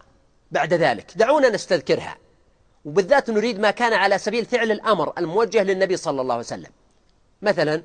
بعد 0.50 0.74
ذلك. 0.74 1.12
دعونا 1.16 1.48
نستذكرها. 1.48 2.16
وبالذات 2.88 3.30
نريد 3.30 3.60
ما 3.60 3.70
كان 3.70 3.92
على 3.92 4.18
سبيل 4.18 4.44
فعل 4.44 4.72
الأمر 4.72 5.12
الموجه 5.18 5.62
للنبي 5.62 5.96
صلى 5.96 6.20
الله 6.20 6.34
عليه 6.34 6.44
وسلم. 6.44 6.70
مثلا 7.42 7.82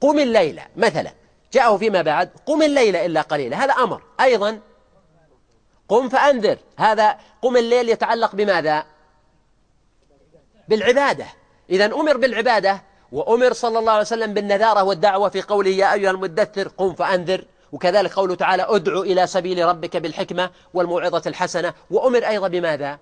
قم 0.00 0.18
الليلة 0.18 0.66
مثلا 0.76 1.12
جاءه 1.52 1.76
فيما 1.76 2.02
بعد 2.02 2.30
قم 2.46 2.62
الليل 2.62 2.96
إلا 2.96 3.20
قليلا 3.20 3.64
هذا 3.64 3.72
أمر. 3.72 4.02
أيضا 4.20 4.60
قم 5.88 6.08
فأنذر. 6.08 6.58
هذا 6.76 7.18
قم 7.42 7.56
الليل 7.56 7.88
يتعلق 7.88 8.34
بماذا؟ 8.34 8.84
بالعبادة. 10.68 11.26
إذا 11.70 11.84
أمر 11.84 12.16
بالعبادة 12.16 12.82
وأمر 13.12 13.52
صلى 13.52 13.78
الله 13.78 13.92
عليه 13.92 14.00
وسلم 14.00 14.34
بالنذارة 14.34 14.82
والدعوة 14.82 15.28
في 15.28 15.42
قوله 15.42 15.70
يا 15.70 15.92
أيها 15.92 16.10
المدثر 16.10 16.68
قم 16.68 16.94
فأنذر. 16.94 17.44
وكذلك 17.72 18.12
قوله 18.12 18.34
تعالى 18.34 18.66
ادعو 18.68 19.02
إلى 19.02 19.26
سبيل 19.26 19.68
ربك 19.68 19.96
بالحكمة 19.96 20.50
والموعظة 20.74 21.22
الحسنة. 21.26 21.74
وأمر 21.90 22.18
أيضا 22.18 22.48
بماذا؟ 22.48 22.98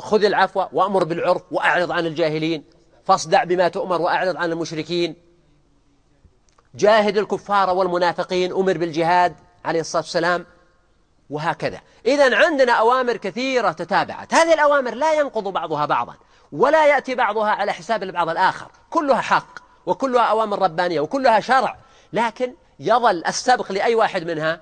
خذ 0.00 0.24
العفو 0.24 0.64
وأمر 0.72 1.04
بالعرف 1.04 1.42
وأعرض 1.50 1.92
عن 1.92 2.06
الجاهلين. 2.06 2.64
فاصدع 3.04 3.44
بما 3.44 3.68
تؤمر 3.68 4.00
وأعرض 4.02 4.36
عن 4.36 4.52
المشركين. 4.52 5.16
جاهد 6.74 7.18
الكفار 7.18 7.70
والمنافقين 7.70 8.52
أمر 8.52 8.78
بالجهاد 8.78 9.36
عليه 9.64 9.80
الصلاة 9.80 10.02
والسلام. 10.02 10.46
وهكذا. 11.30 11.80
إذا 12.06 12.36
عندنا 12.36 12.72
أوامر 12.72 13.16
كثيرة 13.16 13.72
تتابعت. 13.72 14.34
هذه 14.34 14.54
الأوامر 14.54 14.94
لا 14.94 15.14
ينقض 15.14 15.48
بعضها 15.48 15.86
بعضا 15.86 16.14
ولا 16.52 16.86
يأتي 16.86 17.14
بعضها 17.14 17.50
على 17.50 17.72
حساب 17.72 18.02
البعض 18.02 18.28
الآخر. 18.28 18.70
كلها 18.90 19.20
حق. 19.20 19.61
وكلها 19.86 20.22
أوامر 20.22 20.62
ربانية 20.62 21.00
وكلها 21.00 21.40
شرع. 21.40 21.76
لكن 22.12 22.54
يظل 22.80 23.24
السبق 23.26 23.72
لأي 23.72 23.94
واحد 23.94 24.24
منها؟ 24.24 24.60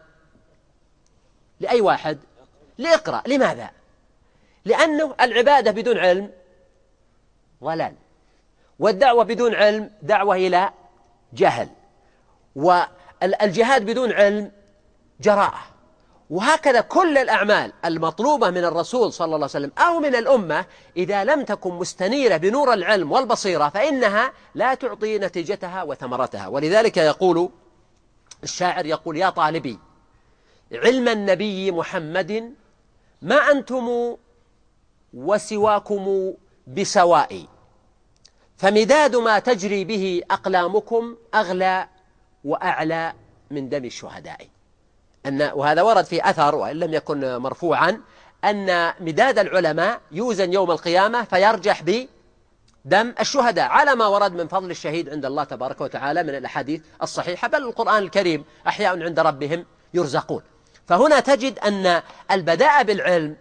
لأي 1.60 1.80
واحد؟ 1.80 2.18
لإقرأ. 2.78 3.22
لماذا؟ 3.26 3.70
لأنه 4.64 5.14
العبادة 5.20 5.70
بدون 5.70 5.98
علم 5.98 6.30
ضلال. 7.64 7.94
والدعوة 8.78 9.24
بدون 9.24 9.54
علم 9.54 9.90
دعوة 10.02 10.36
إلى 10.36 10.70
جهل. 11.32 11.68
والجهاد 12.56 13.86
بدون 13.86 14.12
علم 14.12 14.52
جراءة. 15.20 15.69
وهكذا 16.30 16.80
كل 16.80 17.18
الأعمال 17.18 17.72
المطلوبة 17.84 18.50
من 18.50 18.64
الرسول 18.64 19.12
صلى 19.12 19.24
الله 19.24 19.36
عليه 19.36 19.44
وسلم 19.44 19.72
أو 19.78 20.00
من 20.00 20.14
الأمة 20.14 20.64
إذا 20.96 21.24
لم 21.24 21.44
تكن 21.44 21.74
مستنيرة 21.74 22.36
بنور 22.36 22.72
العلم 22.72 23.12
والبصيرة 23.12 23.68
فإنها 23.68 24.32
لا 24.54 24.74
تعطي 24.74 25.18
نتيجتها 25.18 25.82
وثمرتها. 25.82 26.48
ولذلك 26.48 26.96
يقول 26.96 27.50
الشاعر 28.42 28.86
يقول 28.86 29.16
يا 29.16 29.30
طالبي 29.30 29.78
علم 30.72 31.08
النبي 31.08 31.70
محمد 31.72 32.54
ما 33.22 33.50
أنتم 33.50 34.16
وسواكم 35.14 36.34
بسواء 36.66 37.46
فمداد 38.56 39.16
ما 39.16 39.38
تجري 39.38 39.84
به 39.84 40.22
أقلامكم 40.30 41.16
أغلى 41.34 41.88
وأعلى 42.44 43.12
من 43.50 43.68
دم 43.68 43.84
الشهداء. 43.84 44.48
أن 45.26 45.50
وهذا 45.54 45.82
ورد 45.82 46.04
في 46.04 46.30
أثر 46.30 46.54
وإن 46.54 46.76
لم 46.76 46.94
يكن 46.94 47.36
مرفوعا 47.36 48.00
أن 48.44 48.92
مداد 49.00 49.38
العلماء 49.38 50.00
يوزن 50.12 50.52
يوم 50.52 50.70
القيامة 50.70 51.24
فيرجح 51.24 51.82
بدم 51.82 53.14
الشهداء 53.20 53.68
على 53.68 53.94
ما 53.94 54.06
ورد 54.06 54.32
من 54.32 54.48
فضل 54.48 54.70
الشهيد 54.70 55.08
عند 55.08 55.24
الله 55.24 55.44
تبارك 55.44 55.80
وتعالى 55.80 56.22
من 56.22 56.34
الأحاديث 56.34 56.80
الصحيحة 57.02 57.48
بل 57.48 57.62
القرآن 57.62 58.02
الكريم 58.02 58.44
أحياء 58.66 59.02
عند 59.02 59.20
ربهم 59.20 59.66
يرزقون. 59.94 60.42
فهنا 60.86 61.20
تجد 61.20 61.58
أن 61.58 62.02
البداء 62.30 62.82
بالعلم 62.82 63.36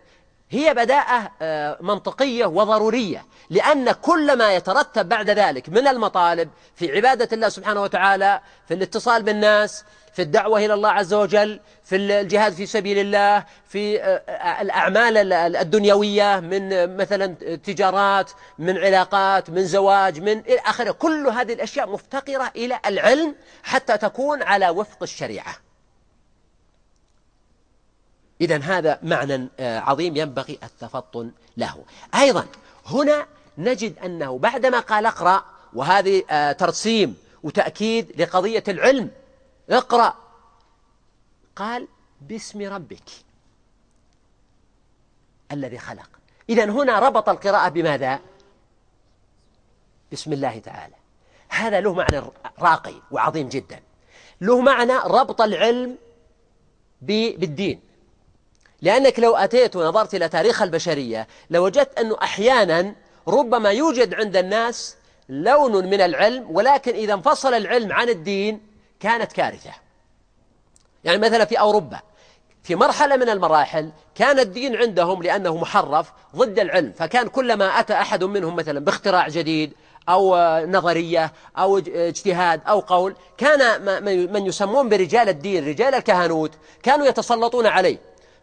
هي 0.51 0.73
بداءة 0.73 1.31
آه، 1.41 1.77
منطقية 1.81 2.45
وضرورية 2.45 3.25
لأن 3.49 3.91
كل 3.91 4.37
ما 4.37 4.53
يترتب 4.53 5.09
بعد 5.09 5.29
ذلك 5.29 5.69
من 5.69 5.87
المطالب 5.87 6.49
في 6.75 6.95
عبادة 6.95 7.29
الله 7.33 7.49
سبحانه 7.49 7.81
وتعالى 7.81 8.41
في 8.67 8.73
الاتصال 8.73 9.23
بالناس 9.23 9.83
في 10.13 10.21
الدعوة 10.21 10.65
إلى 10.65 10.73
الله 10.73 10.89
عز 10.89 11.13
وجل 11.13 11.59
في 11.83 11.95
الجهاد 11.95 12.53
في 12.53 12.65
سبيل 12.65 12.97
الله 12.99 13.45
في 13.67 14.03
آه، 14.03 14.61
الأعمال 14.61 15.33
الدنيوية 15.33 16.39
من 16.39 16.97
مثلا 16.97 17.55
تجارات 17.55 18.31
من 18.59 18.77
علاقات 18.77 19.49
من 19.49 19.65
زواج 19.65 20.19
من 20.21 20.39
إلى 20.39 20.59
آخره. 20.59 20.91
كل 20.91 21.27
هذه 21.27 21.53
الأشياء 21.53 21.89
مفتقرة 21.89 22.51
إلى 22.55 22.79
العلم 22.85 23.35
حتى 23.63 23.97
تكون 23.97 24.43
على 24.43 24.69
وفق 24.69 25.03
الشريعة. 25.03 25.55
إذا 28.41 28.57
هذا 28.57 28.99
معنى 29.03 29.47
آه، 29.59 29.79
عظيم 29.79 30.17
ينبغي 30.17 30.59
التفطن 30.63 31.31
له. 31.57 31.83
أيضا 32.15 32.45
هنا 32.85 33.25
نجد 33.57 33.99
أنه 33.99 34.37
بعدما 34.37 34.79
قال 34.79 35.05
اقرأ 35.05 35.45
وهذه 35.73 36.23
آه، 36.29 36.51
ترسيم 36.51 37.17
وتأكيد 37.43 38.21
لقضية 38.21 38.63
العلم 38.67 39.09
اقرأ. 39.69 40.13
قال 41.55 41.87
باسم 42.21 42.61
ربك 42.61 43.09
الذي 45.51 45.77
خلق. 45.77 46.09
إذا 46.49 46.65
هنا 46.65 46.99
ربط 46.99 47.29
القراءة 47.29 47.69
بماذا؟ 47.69 48.19
بسم 50.11 50.33
الله 50.33 50.59
تعالى. 50.59 50.95
هذا 51.49 51.81
له 51.81 51.93
معنى 51.93 52.21
راقي 52.59 52.95
وعظيم 53.11 53.49
جدا. 53.49 53.79
له 54.41 54.61
معنى 54.61 54.93
ربط 54.97 55.41
العلم 55.41 55.97
بالدين. 57.01 57.81
لأنك 58.81 59.19
لو 59.19 59.35
أتيت 59.35 59.75
ونظرت 59.75 60.15
إلى 60.15 60.29
تاريخ 60.29 60.61
البشرية 60.61 61.27
لوجدت 61.49 61.99
أنه 61.99 62.17
أحيانا 62.23 62.95
ربما 63.27 63.69
يوجد 63.69 64.13
عند 64.13 64.37
الناس 64.37 64.95
لون 65.29 65.85
من 65.89 66.01
العلم 66.01 66.45
ولكن 66.49 66.93
إذا 66.93 67.13
انفصل 67.13 67.53
العلم 67.53 67.93
عن 67.93 68.09
الدين 68.09 68.68
كانت 68.99 69.31
كارثة. 69.31 69.71
يعني 71.03 71.17
مثلا 71.17 71.45
في 71.45 71.59
أوروبا 71.59 71.99
في 72.63 72.75
مرحلة 72.75 73.15
من 73.15 73.29
المراحل 73.29 73.91
كان 74.15 74.39
الدين 74.39 74.75
عندهم 74.75 75.23
لأنه 75.23 75.57
محرف 75.57 76.11
ضد 76.35 76.59
العلم 76.59 76.93
فكان 76.97 77.27
كلما 77.27 77.79
أتى 77.79 77.93
أحد 77.93 78.23
منهم 78.23 78.55
مثلا 78.55 78.79
باختراع 78.79 79.27
جديد 79.27 79.73
أو 80.09 80.37
نظرية 80.65 81.33
أو 81.57 81.77
اجتهاد 81.77 82.61
أو 82.67 82.79
قول 82.79 83.15
كان 83.37 83.81
من 84.33 84.45
يسمون 84.45 84.89
برجال 84.89 85.29
الدين 85.29 85.67
رجال 85.67 85.95
الكهنوت 85.95 86.51
كانوا 86.83 87.05
يتسلطون 87.05 87.65
عليه. 87.65 87.97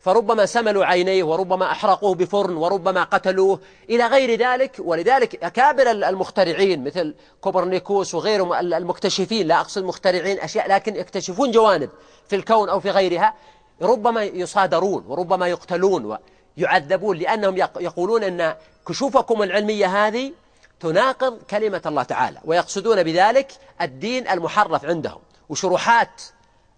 فربما 0.07 0.47
سملوا 0.47 0.85
عينيه 0.85 1.25
وربما 1.25 1.71
أحرقوه 1.71 2.15
بفرن 2.15 2.57
وربما 2.57 3.05
قتلوه. 3.05 3.61
إلى 3.91 4.07
غير 4.07 4.39
ذلك 4.39 4.77
ولذلك 4.79 5.45
أكابر 5.45 5.91
المخترعين 5.91 6.85
مثل 6.85 7.15
كوبرنيكوس 7.41 8.15
وغيرهم 8.15 8.53
المكتشفين. 8.53 9.47
لا 9.47 9.61
أقصد 9.61 9.85
مخترعين 9.85 10.41
أشياء 10.41 10.69
لكن 10.69 10.97
يكتشفون 10.97 11.51
جوانب 11.51 11.91
في 12.29 12.37
الكون 12.37 12.69
أو 12.69 12.81
في 12.81 12.91
غيرها. 12.91 13.35
ربما 13.83 14.25
يصادرون 14.25 15.05
وربما 15.07 15.49
يقتلون 15.49 16.19
ويعذبون 16.59 17.17
لأنهم 17.17 17.57
يقولون 17.57 18.23
أن 18.25 18.55
كشوفكم 18.89 19.43
العلمية 19.43 20.07
هذه 20.07 20.33
تناقض 20.81 21.39
كلمة 21.51 21.83
الله 21.87 22.03
تعالى 22.03 22.41
ويقصدون 22.45 23.03
بذلك 23.03 23.53
الدين 23.83 24.29
المحرف 24.29 24.85
عندهم 24.85 25.21
وشروحات 25.49 26.23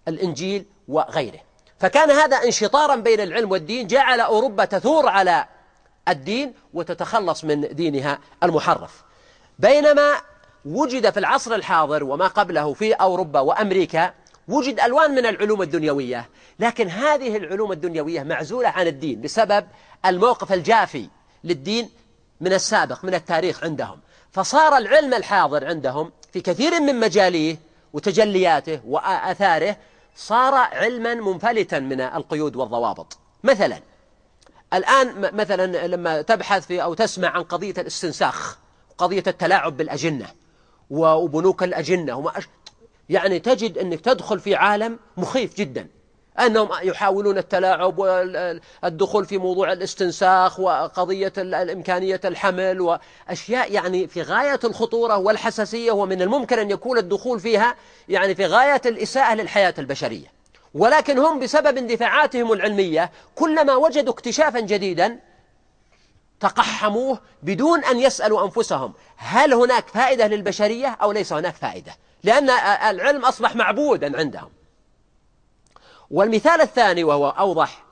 الإنجيل 0.07 0.65
وغيره. 0.87 1.48
فكان 1.79 2.11
هذا 2.11 2.37
انشطارا 2.37 2.95
بين 2.95 3.19
العلم 3.19 3.51
والدين 3.51 3.87
جعل 3.87 4.19
أوروبا 4.19 4.65
تثور 4.65 5.07
على 5.07 5.45
الدين 6.07 6.53
وتتخلص 6.73 7.43
من 7.43 7.75
دينها 7.75 8.19
المحرف. 8.43 9.03
بينما 9.59 10.13
وجد 10.65 11.09
في 11.09 11.19
العصر 11.19 11.55
الحاضر 11.55 12.03
وما 12.03 12.27
قبله 12.27 12.73
في 12.73 12.93
أوروبا 12.93 13.39
وأمريكا 13.39 14.13
وجد 14.47 14.79
ألوان 14.79 15.11
من 15.11 15.25
العلوم 15.25 15.61
الدنيوية. 15.61 16.29
لكن 16.59 16.89
هذه 16.89 17.37
العلوم 17.37 17.71
الدنيوية 17.71 18.23
معزولة 18.23 18.69
عن 18.69 18.87
الدين 18.87 19.21
بسبب 19.21 19.67
الموقف 20.05 20.53
الجافي 20.53 21.09
للدين 21.43 21.89
من 22.41 22.53
السابق 22.53 23.05
من 23.05 23.13
التاريخ 23.13 23.63
عندهم. 23.63 23.99
فصار 24.31 24.77
العلم 24.77 25.13
الحاضر 25.13 25.65
عندهم 25.65 26.11
في 26.33 26.41
كثير 26.41 26.79
من 26.79 26.99
مجاليه 26.99 27.57
وتجلياته 27.93 28.79
وآثاره 28.87 29.77
صار 30.15 30.53
علما 30.53 31.13
منفلتا 31.13 31.79
من 31.79 32.01
القيود 32.01 32.55
والضوابط. 32.55 33.17
مثلا 33.43 33.81
الآن 34.73 35.35
مثلا 35.35 35.87
لما 35.87 36.21
تبحث 36.21 36.65
في 36.65 36.83
أو 36.83 36.93
تسمع 36.93 37.27
عن 37.27 37.43
قضية 37.43 37.73
الاستنساخ 37.77 38.57
قضية 38.97 39.23
التلاعب 39.27 39.77
بالأجنة 39.77 40.27
وبنوك 40.89 41.63
الأجنة 41.63 42.15
وما 42.15 42.37
أش... 42.37 42.47
يعني 43.09 43.39
تجد 43.39 43.77
أنك 43.77 44.01
تدخل 44.01 44.39
في 44.39 44.55
عالم 44.55 44.99
مخيف 45.17 45.55
جدا. 45.55 45.87
أنهم 46.39 46.69
يحاولون 46.83 47.37
التلاعب 47.37 47.99
والدخول 47.99 49.25
في 49.25 49.37
موضوع 49.37 49.71
الاستنساخ 49.71 50.59
وقضية 50.59 51.33
الإمكانية 51.37 52.21
الحمل 52.25 52.81
وأشياء 52.81 53.71
يعني 53.71 54.07
في 54.07 54.21
غاية 54.21 54.59
الخطورة 54.63 55.17
والحساسية 55.17 55.91
ومن 55.91 56.21
الممكن 56.21 56.59
أن 56.59 56.71
يكون 56.71 56.97
الدخول 56.97 57.39
فيها 57.39 57.75
يعني 58.09 58.35
في 58.35 58.45
غاية 58.45 58.81
الإساءة 58.85 59.35
للحياة 59.35 59.73
البشرية. 59.79 60.27
ولكن 60.73 61.19
هم 61.19 61.39
بسبب 61.39 61.77
اندفاعاتهم 61.77 62.51
العلمية 62.51 63.11
كلما 63.35 63.75
وجدوا 63.75 64.13
اكتشافا 64.13 64.59
جديدا 64.59 65.19
تقحموه 66.39 67.19
بدون 67.43 67.83
أن 67.83 67.99
يسألوا 67.99 68.45
أنفسهم 68.45 68.93
هل 69.17 69.53
هناك 69.53 69.87
فائدة 69.87 70.27
للبشرية 70.27 70.87
أو 70.87 71.11
ليس 71.11 71.33
هناك 71.33 71.55
فائدة. 71.55 71.91
لأن 72.23 72.49
العلم 72.89 73.25
أصبح 73.25 73.55
معبودا 73.55 74.17
عندهم. 74.19 74.58
والمثال 76.11 76.61
الثاني 76.61 77.03
وهو 77.03 77.29
أوضح 77.29 77.85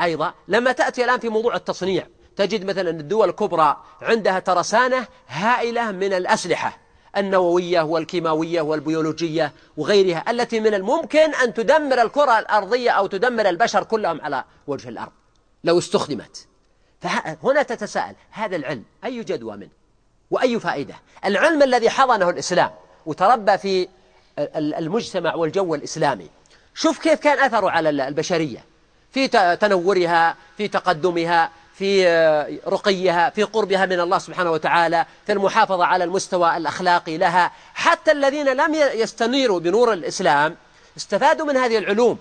أيضا 0.00 0.34
لما 0.48 0.72
تأتي 0.72 1.04
الآن 1.04 1.18
في 1.18 1.28
موضوع 1.28 1.56
التصنيع 1.56 2.06
تجد 2.36 2.64
مثلا 2.64 2.90
الدول 2.90 3.28
الكبرى 3.28 3.76
عندها 4.02 4.38
ترسانة 4.38 5.06
هائلة 5.28 5.90
من 5.90 6.12
الأسلحة 6.12 6.78
النووية 7.16 7.80
والكيماوية 7.80 8.60
والبيولوجية 8.60 9.52
وغيرها 9.76 10.24
التي 10.30 10.60
من 10.60 10.74
الممكن 10.74 11.34
أن 11.34 11.54
تدمر 11.54 12.02
الكرة 12.02 12.38
الأرضية 12.38 12.90
أو 12.90 13.06
تدمر 13.06 13.48
البشر 13.48 13.84
كلهم 13.84 14.20
على 14.20 14.44
وجه 14.66 14.88
الأرض 14.88 15.12
لو 15.64 15.78
استخدمت. 15.78 16.46
فهنا 17.00 17.62
تتساءل 17.62 18.14
هذا 18.30 18.56
العلم 18.56 18.84
أي 19.04 19.24
جدوى 19.24 19.56
منه؟ 19.56 19.70
وأي 20.30 20.60
فائدة؟ 20.60 20.94
العلم 21.24 21.62
الذي 21.62 21.90
حضنه 21.90 22.30
الإسلام 22.30 22.70
وتربى 23.06 23.58
في 23.58 23.88
المجتمع 24.56 25.34
والجو 25.34 25.74
الإسلامي 25.74 26.30
شوف 26.74 26.98
كيف 26.98 27.20
كان 27.20 27.38
أثره 27.38 27.70
على 27.70 27.90
البشرية. 27.90 28.64
في 29.12 29.28
تنورها 29.56 30.36
في 30.56 30.68
تقدمها 30.68 31.50
في 31.74 32.08
آه، 32.08 32.58
رقيها 32.66 33.30
في 33.30 33.42
قربها 33.42 33.86
من 33.86 34.00
الله 34.00 34.18
سبحانه 34.18 34.50
وتعالى 34.50 35.06
في 35.26 35.32
المحافظة 35.32 35.84
على 35.84 36.04
المستوى 36.04 36.56
الأخلاقي 36.56 37.18
لها. 37.18 37.52
حتى 37.74 38.12
الذين 38.12 38.48
لم 38.48 38.74
يستنيروا 38.74 39.60
بنور 39.60 39.92
الإسلام 39.92 40.56
استفادوا 40.96 41.46
من 41.46 41.56
هذه 41.56 41.78
العلوم 41.78 42.18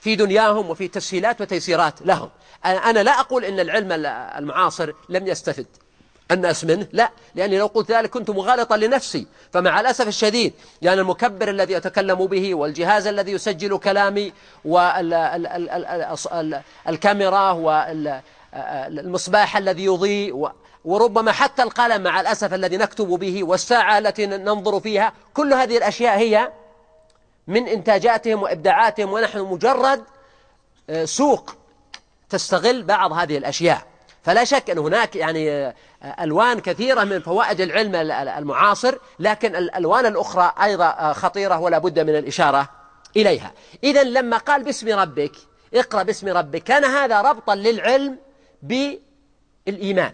في 0.00 0.16
دنياهم 0.16 0.70
وفي 0.70 0.88
تسهيلات 0.88 1.40
وتيسيرات 1.40 1.94
لهم. 2.00 2.30
أنا 2.64 3.02
لا 3.02 3.20
أقول 3.20 3.44
إن 3.44 3.60
العلم 3.60 3.92
المعاصر 4.38 4.92
لم 5.08 5.26
يستفد. 5.26 5.66
الناس 6.30 6.64
منه؟ 6.64 6.86
لا 6.92 7.10
لأني 7.34 7.58
لو 7.58 7.66
قلت 7.66 7.92
ذلك 7.92 8.10
كنت 8.10 8.30
مغالطا 8.30 8.76
لنفسي. 8.76 9.26
فمع 9.52 9.80
الأسف 9.80 10.08
الشديد 10.08 10.52
يعني 10.82 11.00
المكبر 11.00 11.50
الذي 11.50 11.76
أتكلم 11.76 12.26
به 12.26 12.54
والجهاز 12.54 13.06
الذي 13.06 13.32
يسجل 13.32 13.78
كلامي 13.78 14.32
والكاميرا 16.86 17.50
والمصباح 17.50 19.56
الذي 19.56 19.84
يضيء 19.84 20.50
وربما 20.84 21.32
حتى 21.32 21.62
القلم 21.62 22.02
مع 22.02 22.20
الأسف 22.20 22.54
الذي 22.54 22.76
نكتب 22.76 23.06
به 23.06 23.44
والساعة 23.44 23.98
التي 23.98 24.26
ننظر 24.26 24.80
فيها 24.80 25.12
كل 25.34 25.54
هذه 25.54 25.76
الأشياء 25.76 26.18
هي 26.18 26.52
من 27.46 27.68
إنتاجاتهم 27.68 28.42
وإبداعاتهم 28.42 29.12
ونحن 29.12 29.38
مجرد 29.38 30.04
آه، 30.90 31.04
سوق 31.04 31.54
تستغل 32.28 32.82
بعض 32.82 33.12
هذه 33.12 33.38
الأشياء. 33.38 33.82
فلا 34.28 34.44
شك 34.44 34.70
أن 34.70 34.78
هناك 34.78 35.16
يعني 35.16 35.50
آه، 35.50 35.74
ألوان 36.02 36.60
كثيرة 36.60 37.04
من 37.04 37.20
فوائد 37.20 37.60
العلم 37.60 37.94
المعاصر 38.10 38.98
لكن 39.18 39.56
الألوان 39.56 40.06
الأخرى 40.06 40.52
أيضا 40.62 40.84
آه، 40.84 41.12
خطيرة 41.12 41.58
ولا 41.58 41.78
بد 41.78 41.98
من 41.98 42.16
الإشارة 42.16 42.68
إليها. 43.16 43.52
إذا 43.84 44.02
لما 44.02 44.36
قال 44.36 44.62
باسم 44.62 44.98
ربك 44.98 45.32
اقرأ 45.74 46.02
باسم 46.02 46.28
ربك 46.28 46.62
كان 46.62 46.84
هذا 46.84 47.20
ربطا 47.20 47.54
للعلم 47.54 48.18
بالإيمان 48.62 50.12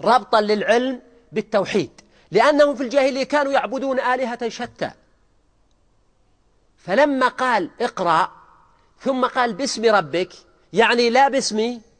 ربطا 0.00 0.40
للعلم 0.40 1.00
بالتوحيد 1.32 2.00
لأنهم 2.30 2.74
في 2.74 2.82
الجاهلية 2.82 3.24
كانوا 3.24 3.52
يعبدون 3.52 4.00
آلهة 4.00 4.48
شتى. 4.48 4.90
فلما 6.78 7.28
قال 7.28 7.70
اقرأ 7.80 8.32
ثم 9.00 9.24
قال 9.26 9.52
باسم 9.52 9.84
ربك 9.84 10.32
يعني 10.72 11.10
لا 11.10 11.28
باسمي 11.28 11.93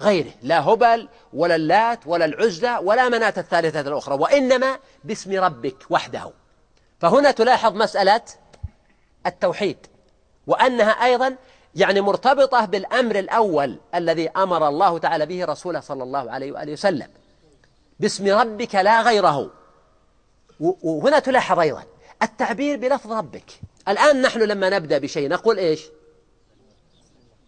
غيره 0.00 0.32
لا 0.42 0.60
هبل 0.60 1.08
ولا 1.32 1.56
اللات 1.56 2.00
ولا 2.06 2.24
العزى 2.24 2.76
ولا 2.82 3.08
مناة 3.08 3.34
الثالثة 3.36 3.80
الأخرى 3.80 4.14
وإنما 4.14 4.78
باسم 5.04 5.40
ربك 5.40 5.76
وحده. 5.90 6.32
فهنا 7.00 7.30
تلاحظ 7.30 7.76
مسألة 7.76 8.22
التوحيد 9.26 9.86
وأنها 10.46 10.90
أيضا 10.90 11.36
يعني 11.74 12.00
مرتبطة 12.00 12.64
بالأمر 12.64 13.18
الأول 13.18 13.78
الذي 13.94 14.28
أمر 14.28 14.68
الله 14.68 14.98
تعالى 14.98 15.26
به 15.26 15.44
رسوله 15.44 15.80
صلى 15.80 16.02
الله 16.02 16.30
عليه 16.30 16.52
وآله 16.52 16.72
وسلم. 16.72 17.08
باسم 18.00 18.28
ربك 18.28 18.74
لا 18.74 19.02
غيره. 19.02 19.50
وهنا 20.60 21.18
تلاحظ 21.18 21.58
أيضا 21.58 21.84
التعبير 22.22 22.76
بلفظ 22.76 23.12
ربك. 23.12 23.60
الآن 23.88 24.22
نحن 24.22 24.42
لما 24.42 24.68
نبدأ 24.68 24.98
بشيء 24.98 25.28
نقول 25.28 25.58
إيش؟ 25.58 25.82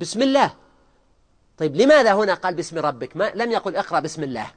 بسم 0.01 0.23
الله. 0.23 0.66
طيب 1.59 1.77
لماذا 1.77 2.15
هنا 2.15 2.35
قال 2.35 2.55
باسم 2.55 2.79
ربك؟ 2.79 3.17
ما 3.17 3.33
لم 3.35 3.53
يقل 3.53 3.77
اقرأ 3.77 4.01
بسم 4.01 4.23
الله. 4.23 4.53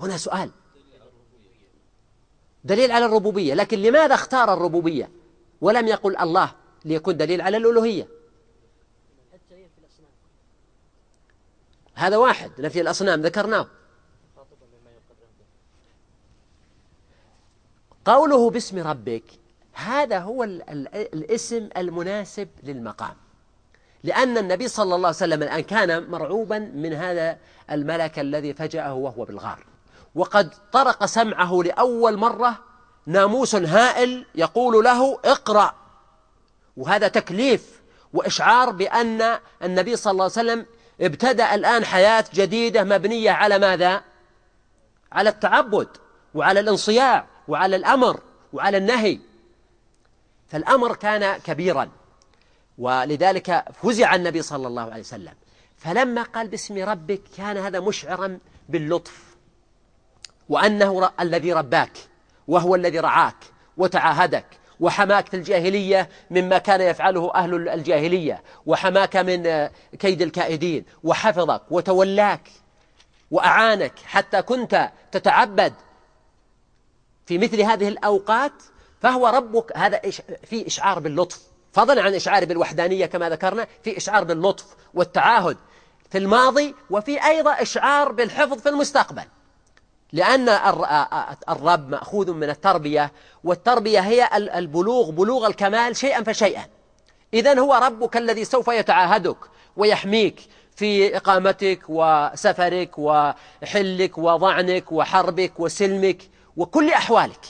هنا 0.00 0.16
سؤال. 0.16 0.50
دليل 2.64 2.92
على 2.92 3.06
الربوبية 3.06 3.54
لكن 3.54 3.78
لماذا 3.78 4.14
اختار 4.14 4.52
الربوبية 4.52 5.10
ولم 5.60 5.88
يقل 5.88 6.16
الله 6.16 6.54
ليكون 6.84 7.16
دليل 7.16 7.40
على 7.40 7.56
الألوهية؟ 7.56 8.08
هذا 11.94 12.16
واحد 12.16 12.60
نفي 12.60 12.80
الأصنام 12.80 13.22
ذكرناه. 13.22 13.68
قوله 18.04 18.50
باسم 18.50 18.78
ربك 18.78 19.24
هذا 19.72 20.18
هو 20.18 20.44
الاسم 20.44 21.68
المناسب 21.76 22.48
للمقام. 22.62 23.23
لأن 24.04 24.38
النبي 24.38 24.68
صلى 24.68 24.84
الله 24.94 25.08
عليه 25.08 25.16
وسلم 25.16 25.42
الآن 25.42 25.60
كان 25.60 26.10
مرعوبا 26.10 26.58
من 26.58 26.92
هذا 26.92 27.38
الملك 27.70 28.18
الذي 28.18 28.54
فجأه 28.54 28.94
وهو 28.94 29.24
بالغار. 29.24 29.58
وقد 30.14 30.54
طرق 30.72 31.04
سمعه 31.04 31.62
لأول 31.64 32.16
مرة 32.16 32.58
ناموس 33.06 33.54
هائل 33.54 34.26
يقول 34.34 34.84
له 34.84 35.18
اقرأ. 35.24 35.74
وهذا 36.76 37.08
تكليف 37.08 37.80
وإشعار 38.12 38.70
بأن 38.70 39.38
النبي 39.62 39.96
صلى 39.96 40.10
الله 40.10 40.22
عليه 40.22 40.32
وسلم 40.32 40.66
ابتدأ 41.00 41.54
الآن 41.54 41.84
حياة 41.84 42.24
جديدة 42.34 42.84
مبنية 42.84 43.30
على 43.30 43.58
ماذا؟ 43.58 44.02
على 45.12 45.30
التعبد 45.30 45.88
وعلى 46.34 46.60
الانصياع 46.60 47.26
وعلى 47.48 47.76
الأمر 47.76 48.20
وعلى 48.52 48.76
النهي. 48.76 49.18
فالأمر 50.48 50.96
كان 50.96 51.38
كبيرا. 51.38 51.90
ولذلك 52.78 53.64
فزع 53.82 54.14
النبي 54.14 54.42
صلى 54.42 54.66
الله 54.66 54.82
عليه 54.82 55.00
وسلم. 55.00 55.34
فلما 55.76 56.22
قال 56.22 56.48
باسم 56.48 56.78
ربك 56.78 57.20
كان 57.36 57.56
هذا 57.56 57.80
مشعرا 57.80 58.38
باللطف 58.68 59.36
وأنه 60.48 61.10
الذي 61.20 61.52
رباك 61.52 61.98
وهو 62.48 62.74
الذي 62.74 63.00
رعاك 63.00 63.36
وتعاهدك 63.76 64.46
وحماك 64.80 65.28
في 65.28 65.36
الجاهلية 65.36 66.08
مما 66.30 66.58
كان 66.58 66.80
يفعله 66.80 67.34
أهل 67.34 67.68
الجاهلية 67.68 68.42
وحماك 68.66 69.16
من 69.16 69.68
كيد 69.98 70.22
الكائدين 70.22 70.84
وحفظك 71.04 71.62
وتولاك 71.70 72.50
وأعانك 73.30 73.98
حتى 74.04 74.42
كنت 74.42 74.90
تتعبد 75.12 75.72
في 77.26 77.38
مثل 77.38 77.60
هذه 77.60 77.88
الأوقات 77.88 78.52
فهو 79.00 79.26
ربك 79.26 79.76
هذا 79.76 80.00
في 80.44 80.66
إشعار 80.66 80.98
باللطف. 80.98 81.53
فضلا 81.74 82.02
عن 82.02 82.14
إشعار 82.14 82.44
بالوحدانية 82.44 83.06
كما 83.06 83.30
ذكرنا 83.30 83.66
في 83.82 83.96
إشعار 83.96 84.24
باللطف 84.24 84.64
والتعاهد 84.94 85.56
في 86.10 86.18
الماضي 86.18 86.74
وفي 86.90 87.24
أيضا 87.26 87.52
إشعار 87.52 88.12
بالحفظ 88.12 88.58
في 88.60 88.68
المستقبل. 88.68 89.24
لأن 90.12 90.48
الرب 91.48 91.88
مأخوذ 91.88 92.32
من 92.32 92.50
التربية 92.50 93.12
والتربية 93.44 94.00
هي 94.00 94.28
البلوغ 94.36 95.10
بلوغ 95.10 95.46
الكمال 95.46 95.96
شيئا 95.96 96.22
فشيئا. 96.22 96.66
إذا 97.34 97.58
هو 97.58 97.74
ربك 97.74 98.16
الذي 98.16 98.44
سوف 98.44 98.68
يتعاهدك 98.68 99.36
ويحميك 99.76 100.40
في 100.76 101.16
إقامتك 101.16 101.80
وسفرك 101.88 102.98
وحلك 102.98 104.18
وضعنك 104.18 104.92
وحربك 104.92 105.60
وسلمك 105.60 106.22
وكل 106.56 106.90
أحوالك. 106.90 107.40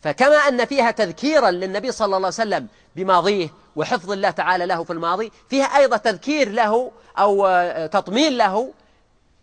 فكما 0.00 0.36
أن 0.36 0.64
فيها 0.64 0.90
تذكيرا 0.90 1.50
للنبي 1.50 1.92
صلى 1.92 2.06
الله 2.06 2.16
عليه 2.16 2.26
وسلم 2.26 2.66
بماضيه 2.96 3.48
وحفظ 3.76 4.12
الله 4.12 4.30
تعالى 4.30 4.66
له 4.66 4.84
في 4.84 4.92
الماضي 4.92 5.32
فيها 5.48 5.64
أيضا 5.64 5.96
تذكير 5.96 6.48
له 6.48 6.92
أو 7.18 7.48
تطمين 7.86 8.36
له 8.36 8.72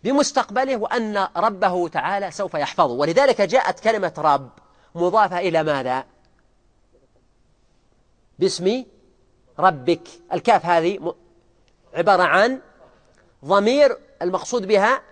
بمستقبله 0.04 0.76
وأن 0.76 1.28
ربه 1.36 1.88
تعالى 1.88 2.30
سوف 2.30 2.54
يحفظه. 2.54 2.92
ولذلك 2.92 3.40
جاءت 3.40 3.80
كلمة 3.80 4.12
رب 4.18 4.50
مضافة 4.94 5.38
إلى 5.38 5.62
ماذا؟ 5.62 6.04
باسم 8.38 8.84
ربك. 9.58 10.08
الكاف 10.32 10.66
هذه 10.66 11.14
عبارة 11.94 12.22
عن 12.22 12.60
ضمير 13.44 13.98
المقصود 14.22 14.66
بها 14.66 15.02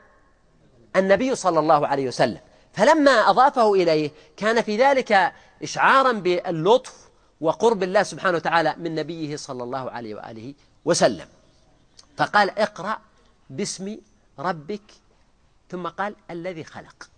النبي 0.96 1.34
صلى 1.34 1.58
الله 1.58 1.86
عليه 1.86 2.08
وسلم. 2.08 2.40
فلما 2.74 3.10
أضافه 3.10 3.74
إليه 3.74 4.10
كان 4.36 4.62
في 4.62 4.76
ذلك 4.76 5.32
إشعارا 5.62 6.12
باللطف 6.12 7.08
وقرب 7.40 7.82
الله 7.82 8.02
سبحانه 8.02 8.36
وتعالى 8.36 8.74
من 8.78 8.94
نبيه 8.94 9.36
صلى 9.36 9.62
الله 9.62 9.90
عليه 9.90 10.14
وآله 10.14 10.54
وسلم. 10.84 11.28
فقال 12.16 12.58
اقرأ 12.58 12.98
باسم 13.50 13.96
ربك 14.38 14.82
ثم 15.70 15.86
قال 15.86 16.16
الذي 16.30 16.64
خلق. 16.64 17.10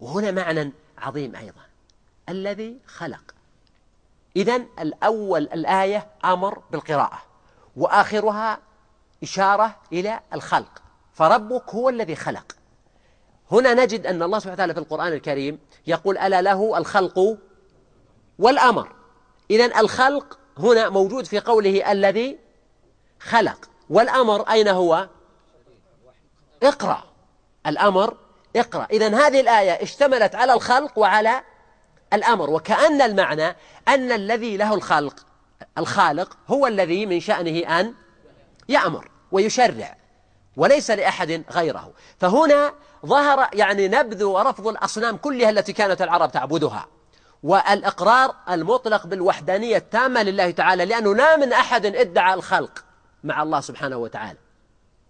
وهنا 0.00 0.30
معنى 0.30 0.72
عظيم 0.98 1.36
أيضا 1.36 1.62
الذي 2.28 2.78
خلق. 2.86 3.34
إذا 4.36 4.56
الأول 4.56 5.42
الآية 5.42 6.06
أمر 6.24 6.58
بالقراءة 6.58 7.22
وآخرها 7.76 8.58
إشارة 9.22 9.76
إلى 9.92 10.20
الخلق. 10.32 10.82
فربك 11.14 11.74
هو 11.74 11.88
الذي 11.88 12.16
خلق. 12.16 12.55
هنا 13.52 13.74
نجد 13.74 14.06
أن 14.06 14.22
الله 14.22 14.38
سبحانه 14.38 14.54
وتعالى 14.54 14.74
في 14.74 14.80
القرآن 14.80 15.12
الكريم 15.12 15.58
يقول 15.86 16.18
ألا 16.18 16.42
له 16.42 16.78
الخلق 16.78 17.38
والأمر. 18.38 18.92
إذا 19.50 19.80
الخلق 19.80 20.38
هنا 20.58 20.88
موجود 20.88 21.24
في 21.26 21.40
قوله 21.40 21.92
الذي 21.92 22.38
خلق. 23.20 23.68
والأمر 23.90 24.50
أين 24.50 24.68
هو؟ 24.68 25.08
اقرأ. 26.62 27.04
الأمر 27.66 28.16
اقرأ. 28.56 28.86
إذا 28.90 29.26
هذه 29.26 29.40
الآية 29.40 29.82
اشتملت 29.82 30.34
على 30.34 30.52
الخلق 30.52 30.98
وعلى 30.98 31.42
الأمر. 32.12 32.50
وكأن 32.50 33.02
المعنى 33.02 33.56
أن 33.88 34.12
الذي 34.12 34.56
له 34.56 34.74
الخلق 34.74 35.26
الخالق 35.78 36.36
هو 36.48 36.66
الذي 36.66 37.06
من 37.06 37.20
شأنه 37.20 37.80
أن 37.80 37.94
يأمر 38.68 39.10
ويشرع. 39.32 39.96
وليس 40.56 40.90
لأحد 40.90 41.44
غيره. 41.50 41.92
فهنا 42.18 42.72
ظهر 43.06 43.48
يعني 43.52 43.88
نبذ 43.88 44.24
ورفض 44.24 44.66
الأصنام 44.66 45.16
كلها 45.16 45.50
التي 45.50 45.72
كانت 45.72 46.02
العرب 46.02 46.32
تعبدها. 46.32 46.86
والإقرار 47.42 48.34
المطلق 48.50 49.06
بالوحدانية 49.06 49.76
التامة 49.76 50.22
لله 50.22 50.50
تعالى 50.50 50.84
لأنه 50.84 51.14
لا 51.14 51.36
من 51.36 51.52
أحد 51.52 51.86
ادعى 51.86 52.34
الخلق 52.34 52.84
مع 53.24 53.42
الله 53.42 53.60
سبحانه 53.60 53.96
وتعالى. 53.96 54.38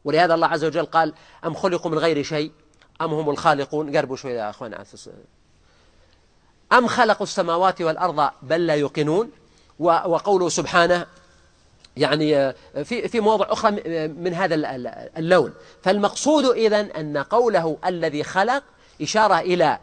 ولهذا 0.04 0.34
الله 0.34 0.46
عز 0.46 0.64
وجل 0.64 0.84
قال 0.86 1.14
أم 1.44 1.54
خلقوا 1.54 1.90
من 1.90 1.98
غير 1.98 2.22
شيء؟ 2.22 2.52
أم 3.00 3.14
هم 3.14 3.30
الخالقون؟ 3.30 3.96
قربوا 3.96 4.16
شوي 4.16 4.32
يا 4.32 4.50
أخوان. 4.50 4.84
أم 6.72 6.86
خلقوا 6.86 7.26
السماوات 7.26 7.82
والأرض 7.82 8.30
بل 8.42 8.66
لا 8.66 8.74
يوقنون؟ 8.74 9.30
وقوله 9.78 10.48
سبحانه 10.48 11.06
يعني 11.96 12.52
في 12.84 13.08
في 13.08 13.20
مواضع 13.20 13.46
أخرى 13.48 13.70
من 14.06 14.34
هذا 14.34 14.54
اللون. 15.16 15.54
فالمقصود 15.82 16.44
إذن 16.44 16.90
أن 16.90 17.16
قوله 17.16 17.78
الذي 17.86 18.24
خلق 18.24 18.62
إشارة 19.02 19.38
إلى 19.38 19.78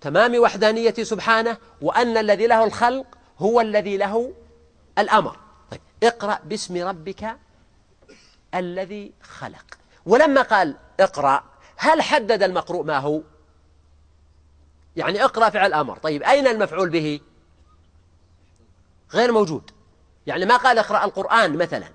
تمام 0.00 0.38
وحدانية 0.38 0.94
سبحانه 0.94 1.56
وأن 1.82 2.16
الذي 2.16 2.46
له 2.46 2.64
الخلق 2.64 3.06
هو 3.38 3.60
الذي 3.60 3.96
له 3.96 4.32
الأمر. 4.98 5.36
طيب 5.70 5.80
اقرأ 6.02 6.38
باسم 6.44 6.86
ربك 6.88 7.36
الذي 8.54 9.12
خلق. 9.22 9.64
ولما 10.06 10.42
قال 10.42 10.76
اقرأ 11.00 11.44
هل 11.76 12.02
حدد 12.02 12.42
المقروء 12.42 12.84
ما 12.84 12.98
هو؟ 12.98 13.20
يعني 14.96 15.24
اقرأ 15.24 15.50
فعل 15.50 15.72
أمر 15.72 15.98
طيب 15.98 16.22
أين 16.22 16.46
المفعول 16.46 16.88
به؟ 16.90 17.20
غير 19.12 19.32
موجود. 19.32 19.75
يعني 20.26 20.44
ما 20.44 20.56
قال 20.56 20.78
اقرأ 20.78 21.04
القرآن 21.04 21.56
مثلا 21.56 21.88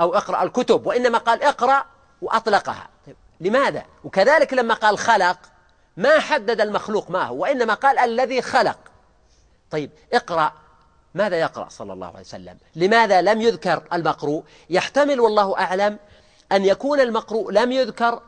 أو 0.00 0.14
اقرأ 0.14 0.42
الكتب 0.42 0.86
وإنما 0.86 1.18
قال 1.18 1.42
اقرأ 1.42 1.84
وأطلقها. 2.22 2.88
طيب 3.06 3.16
لماذا؟ 3.40 3.84
وكذلك 4.04 4.54
لما 4.54 4.74
قال 4.74 4.98
خلق 4.98 5.38
ما 5.96 6.18
حدد 6.18 6.60
المخلوق 6.60 7.10
ما 7.10 7.22
هو 7.22 7.42
وإنما 7.42 7.74
قال 7.74 7.98
الذي 7.98 8.42
خلق. 8.42 8.78
طيب 9.70 9.90
اقرأ. 10.12 10.52
ماذا 11.14 11.40
يقرأ 11.40 11.68
صلى 11.68 11.92
الله 11.92 12.06
عليه 12.06 12.20
وسلم؟ 12.20 12.58
لماذا 12.76 13.22
لم 13.22 13.40
يذكر 13.40 13.82
المقروء؟ 13.92 14.44
يحتمل 14.70 15.20
والله 15.20 15.58
أعلم 15.58 15.98
أن 16.52 16.64
يكون 16.64 17.00
المقروء 17.00 17.52
لم 17.52 17.72
يذكر 17.72 18.22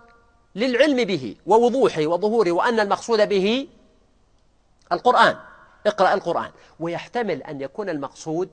للعلم 0.55 1.05
به 1.05 1.37
ووضوحه 1.47 2.07
وظهوره 2.07 2.53
وأن 2.53 2.81
المقصود 2.81 3.29
به 3.29 3.69
القرآن. 4.93 5.37
اقرأ 5.87 6.15
القرآن. 6.15 6.51
ويحتمل 6.81 7.43
أن 7.43 7.61
يكون 7.61 7.89
المقصود 7.89 8.51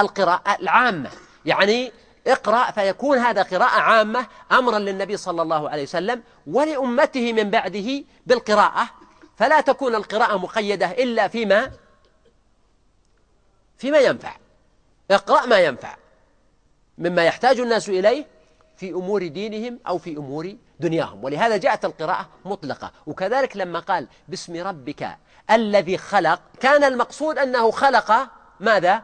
القراءة 0.00 0.56
العامة. 0.60 1.10
يعني 1.44 1.92
اقرأ 2.26 2.70
فيكون 2.70 3.18
هذا 3.18 3.42
قراءة 3.42 3.80
عامة 3.80 4.26
أمرا 4.52 4.78
للنبي 4.78 5.16
صلى 5.16 5.42
الله 5.42 5.70
عليه 5.70 5.82
وسلم 5.82 6.22
ولأمته 6.46 7.32
من 7.32 7.50
بعده 7.50 8.04
بالقراءة. 8.26 8.88
فلا 9.36 9.60
تكون 9.60 9.94
القراءة 9.94 10.36
مقيدة 10.36 10.90
إلا 10.90 11.28
فيما 11.28 11.70
فيما 13.78 13.98
ينفع. 13.98 14.36
اقرأ 15.10 15.46
ما 15.46 15.58
ينفع. 15.58 15.96
مما 16.98 17.24
يحتاج 17.24 17.60
الناس 17.60 17.88
إليه 17.88 18.26
في 18.76 18.90
أمور 18.90 19.26
دينهم 19.26 19.78
أو 19.86 19.98
في 19.98 20.16
أمور 20.16 20.56
دنياهم. 20.80 21.24
ولهذا 21.24 21.56
جاءت 21.56 21.84
القراءة 21.84 22.28
مطلقة. 22.44 22.92
وكذلك 23.06 23.56
لما 23.56 23.78
قال 23.78 24.08
باسم 24.28 24.66
ربك 24.66 25.16
الذي 25.50 25.98
خلق 25.98 26.40
كان 26.60 26.84
المقصود 26.84 27.38
أنه 27.38 27.70
خلق 27.70 28.28
ماذا؟ 28.60 29.02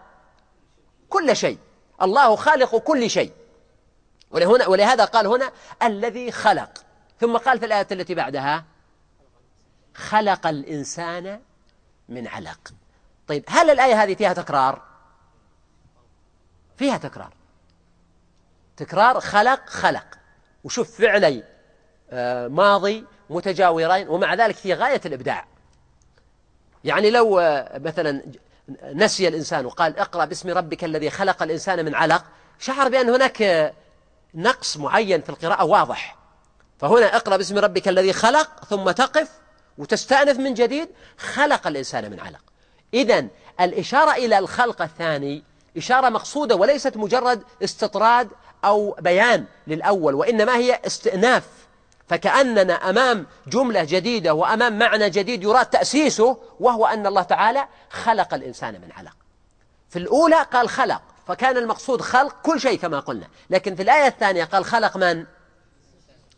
كل 1.12 1.36
شيء. 1.36 1.58
الله 2.02 2.36
خالق 2.36 2.76
كل 2.76 3.10
شيء. 3.10 3.32
ولهنا 4.30 4.66
ولهذا 4.66 5.04
قال 5.04 5.26
هنا 5.26 5.52
الذي 5.82 6.32
خلق. 6.32 6.84
ثم 7.20 7.36
قال 7.36 7.58
في 7.58 7.66
الآية 7.66 7.86
التي 7.92 8.14
بعدها 8.14 8.64
خلق 9.94 10.46
الإنسان 10.46 11.40
من 12.08 12.28
علق. 12.28 12.72
طيب 13.28 13.44
هل 13.48 13.70
الآية 13.70 14.02
هذه 14.02 14.14
فيها 14.14 14.32
تكرار؟ 14.32 14.82
فيها 16.76 16.96
تكرار. 16.96 17.34
تكرار 18.76 19.20
خلق 19.20 19.68
خلق. 19.68 20.06
وشوف 20.64 21.00
فعلي 21.00 21.44
آه، 22.10 22.48
ماضي 22.48 23.04
متجاورين 23.30 24.08
ومع 24.08 24.34
ذلك 24.34 24.56
في 24.56 24.74
غاية 24.74 25.00
الإبداع. 25.06 25.46
يعني 26.84 27.10
لو 27.10 27.38
آه، 27.38 27.78
مثلا 27.78 28.22
نسي 28.94 29.28
الإنسان 29.28 29.66
وقال 29.66 29.98
اقرأ 29.98 30.24
باسم 30.24 30.50
ربك 30.50 30.84
الذي 30.84 31.10
خلق 31.10 31.42
الإنسان 31.42 31.84
من 31.84 31.94
علق 31.94 32.24
شعر 32.58 32.88
بأن 32.88 33.10
هناك 33.10 33.72
نقص 34.34 34.76
معين 34.76 35.20
في 35.20 35.28
القراءة 35.28 35.64
واضح. 35.64 36.16
فهنا 36.78 37.16
اقرأ 37.16 37.36
باسم 37.36 37.58
ربك 37.58 37.88
الذي 37.88 38.12
خلق 38.12 38.64
ثم 38.64 38.90
تقف 38.90 39.28
وتستأنف 39.78 40.38
من 40.38 40.54
جديد 40.54 40.88
خلق 41.18 41.66
الإنسان 41.66 42.10
من 42.10 42.20
علق. 42.20 42.40
إذا 42.94 43.26
الإشارة 43.60 44.12
إلى 44.12 44.38
الخلق 44.38 44.82
الثاني 44.82 45.42
إشارة 45.76 46.08
مقصودة 46.08 46.56
وليست 46.56 46.96
مجرد 46.96 47.42
استطراد 47.64 48.28
أو 48.64 48.96
بيان 49.00 49.44
للأول 49.66 50.14
وإنما 50.14 50.56
هي 50.56 50.80
استئناف 50.86 51.44
فكأننا 52.12 52.72
أمام 52.90 53.26
جملة 53.46 53.84
جديدة 53.84 54.34
وأمام 54.34 54.78
معنى 54.78 55.10
جديد 55.10 55.42
يراد 55.42 55.66
تأسيسه 55.66 56.38
وهو 56.60 56.86
أن 56.86 57.06
الله 57.06 57.22
تعالى 57.22 57.68
خلق 57.90 58.34
الإنسان 58.34 58.80
من 58.80 58.92
علق. 58.92 59.16
في 59.88 59.98
الأولى 59.98 60.42
قال 60.52 60.68
خلق 60.68 61.02
فكان 61.26 61.56
المقصود 61.56 62.00
خلق 62.00 62.36
كل 62.42 62.60
شيء 62.60 62.78
كما 62.78 63.00
قلنا. 63.00 63.28
لكن 63.50 63.74
في 63.74 63.82
الآية 63.82 64.06
الثانية 64.06 64.44
قال 64.44 64.64
خلق 64.64 64.96
من؟ 64.96 65.26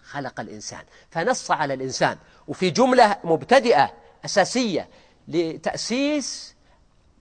خلق 0.05 0.41
الإنسان. 0.41 0.83
فنص 1.11 1.51
على 1.51 1.75
الإنسان 1.75 2.19
وفي 2.49 2.71
جملة 2.71 3.17
مبتدئة 3.25 3.93
أساسية 4.25 4.89
لتأسيس 5.29 6.55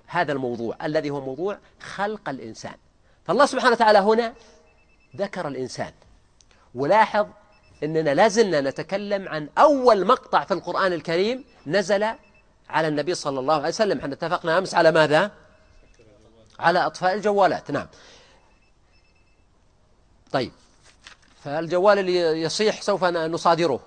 هذا 0.08 0.32
الموضوع 0.32 0.78
الذي 0.84 1.10
هو 1.10 1.22
موضوع 1.22 1.58
خلق 1.80 2.30
الإنسان. 2.30 2.76
فالله 3.26 3.46
سبحانه 3.46 3.72
وتعالى 3.72 4.00
هنا 4.00 4.34
ذكر 5.18 5.48
الإنسان. 5.48 5.92
ولاحظ 6.76 7.28
أننا 7.84 8.14
لازلنا 8.14 8.62
نتكلم 8.62 9.30
عن 9.30 9.50
أول 9.58 10.08
مقطع 10.08 10.44
في 10.46 10.54
القرآن 10.54 10.94
الكريم 10.94 11.46
نزل 11.68 12.04
على 12.70 12.88
النبي 12.88 13.16
صلى 13.16 13.40
الله 13.40 13.54
عليه 13.54 13.68
وسلم. 13.68 14.00
إحنا 14.00 14.14
اتفقنا 14.14 14.58
أمس 14.58 14.76
على 14.76 14.92
ماذا؟ 14.92 15.32
على 16.60 16.80
أطفاء 16.86 17.14
الجوالات. 17.14 17.72
نعم. 17.72 17.88
طيب. 20.32 20.52
فالجوال 21.44 22.00
اللي 22.00 22.42
يصيح 22.42 22.82
سوف 22.82 23.04
نصادره. 23.04 23.80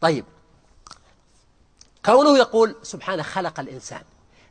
طيب. 0.00 0.24
كونه 2.04 2.38
يقول 2.38 2.76
سبحانه 2.82 3.22
خلق 3.22 3.60
الإنسان. 3.60 4.02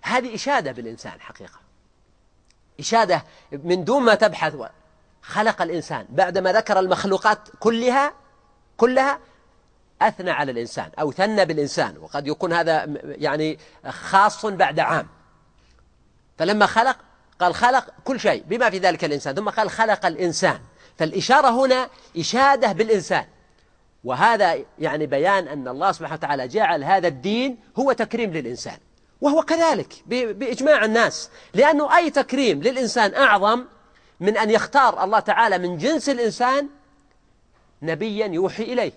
هذه 0.01 0.35
إشادة 0.35 0.71
بالإنسان 0.71 1.21
حقيقة. 1.21 1.64
إشادة 2.79 3.23
من 3.51 3.83
دون 3.83 4.03
ما 4.03 4.15
تبحث 4.15 4.55
خلق 5.21 5.61
الإنسان. 5.61 6.05
بعدما 6.09 6.53
ذكر 6.53 6.79
المخلوقات 6.79 7.39
كلها 7.59 8.13
كلها 8.77 9.19
أثنى 10.01 10.31
على 10.31 10.51
الإنسان 10.51 10.91
أو 10.99 11.11
ثنى 11.11 11.45
بالإنسان. 11.45 11.97
وقد 11.97 12.27
يكون 12.27 12.53
هذا 12.53 12.83
يعني 13.03 13.59
خاص 13.89 14.45
بعد 14.45 14.79
عام. 14.79 15.07
فلما 16.37 16.65
خلق 16.65 16.97
قال 17.39 17.55
خلق 17.55 17.85
كل 18.03 18.19
شيء 18.19 18.43
بما 18.47 18.69
في 18.69 18.77
ذلك 18.77 19.03
الإنسان. 19.03 19.35
ثم 19.35 19.49
قال 19.49 19.69
خلق 19.69 20.05
الإنسان. 20.05 20.59
فالإشارة 20.97 21.65
هنا 21.65 21.89
إشادة 22.17 22.71
بالإنسان. 22.71 23.25
وهذا 24.03 24.57
يعني 24.79 25.05
بيان 25.05 25.47
أن 25.47 25.67
الله 25.67 25.91
سبحانه 25.91 26.15
وتعالى 26.15 26.47
جعل 26.47 26.83
هذا 26.83 27.07
الدين 27.07 27.57
هو 27.79 27.91
تكريم 27.91 28.31
للإنسان. 28.31 28.77
وهو 29.21 29.41
كذلك 29.41 30.03
بإجماع 30.07 30.85
الناس. 30.85 31.29
لأنه 31.53 31.97
أي 31.97 32.09
تكريم 32.09 32.61
للإنسان 32.61 33.13
أعظم 33.13 33.65
من 34.19 34.37
أن 34.37 34.49
يختار 34.49 35.03
الله 35.03 35.19
تعالى 35.19 35.57
من 35.57 35.77
جنس 35.77 36.09
الإنسان 36.09 36.69
نبيا 37.81 38.27
يوحي 38.27 38.63
إليه 38.63 38.91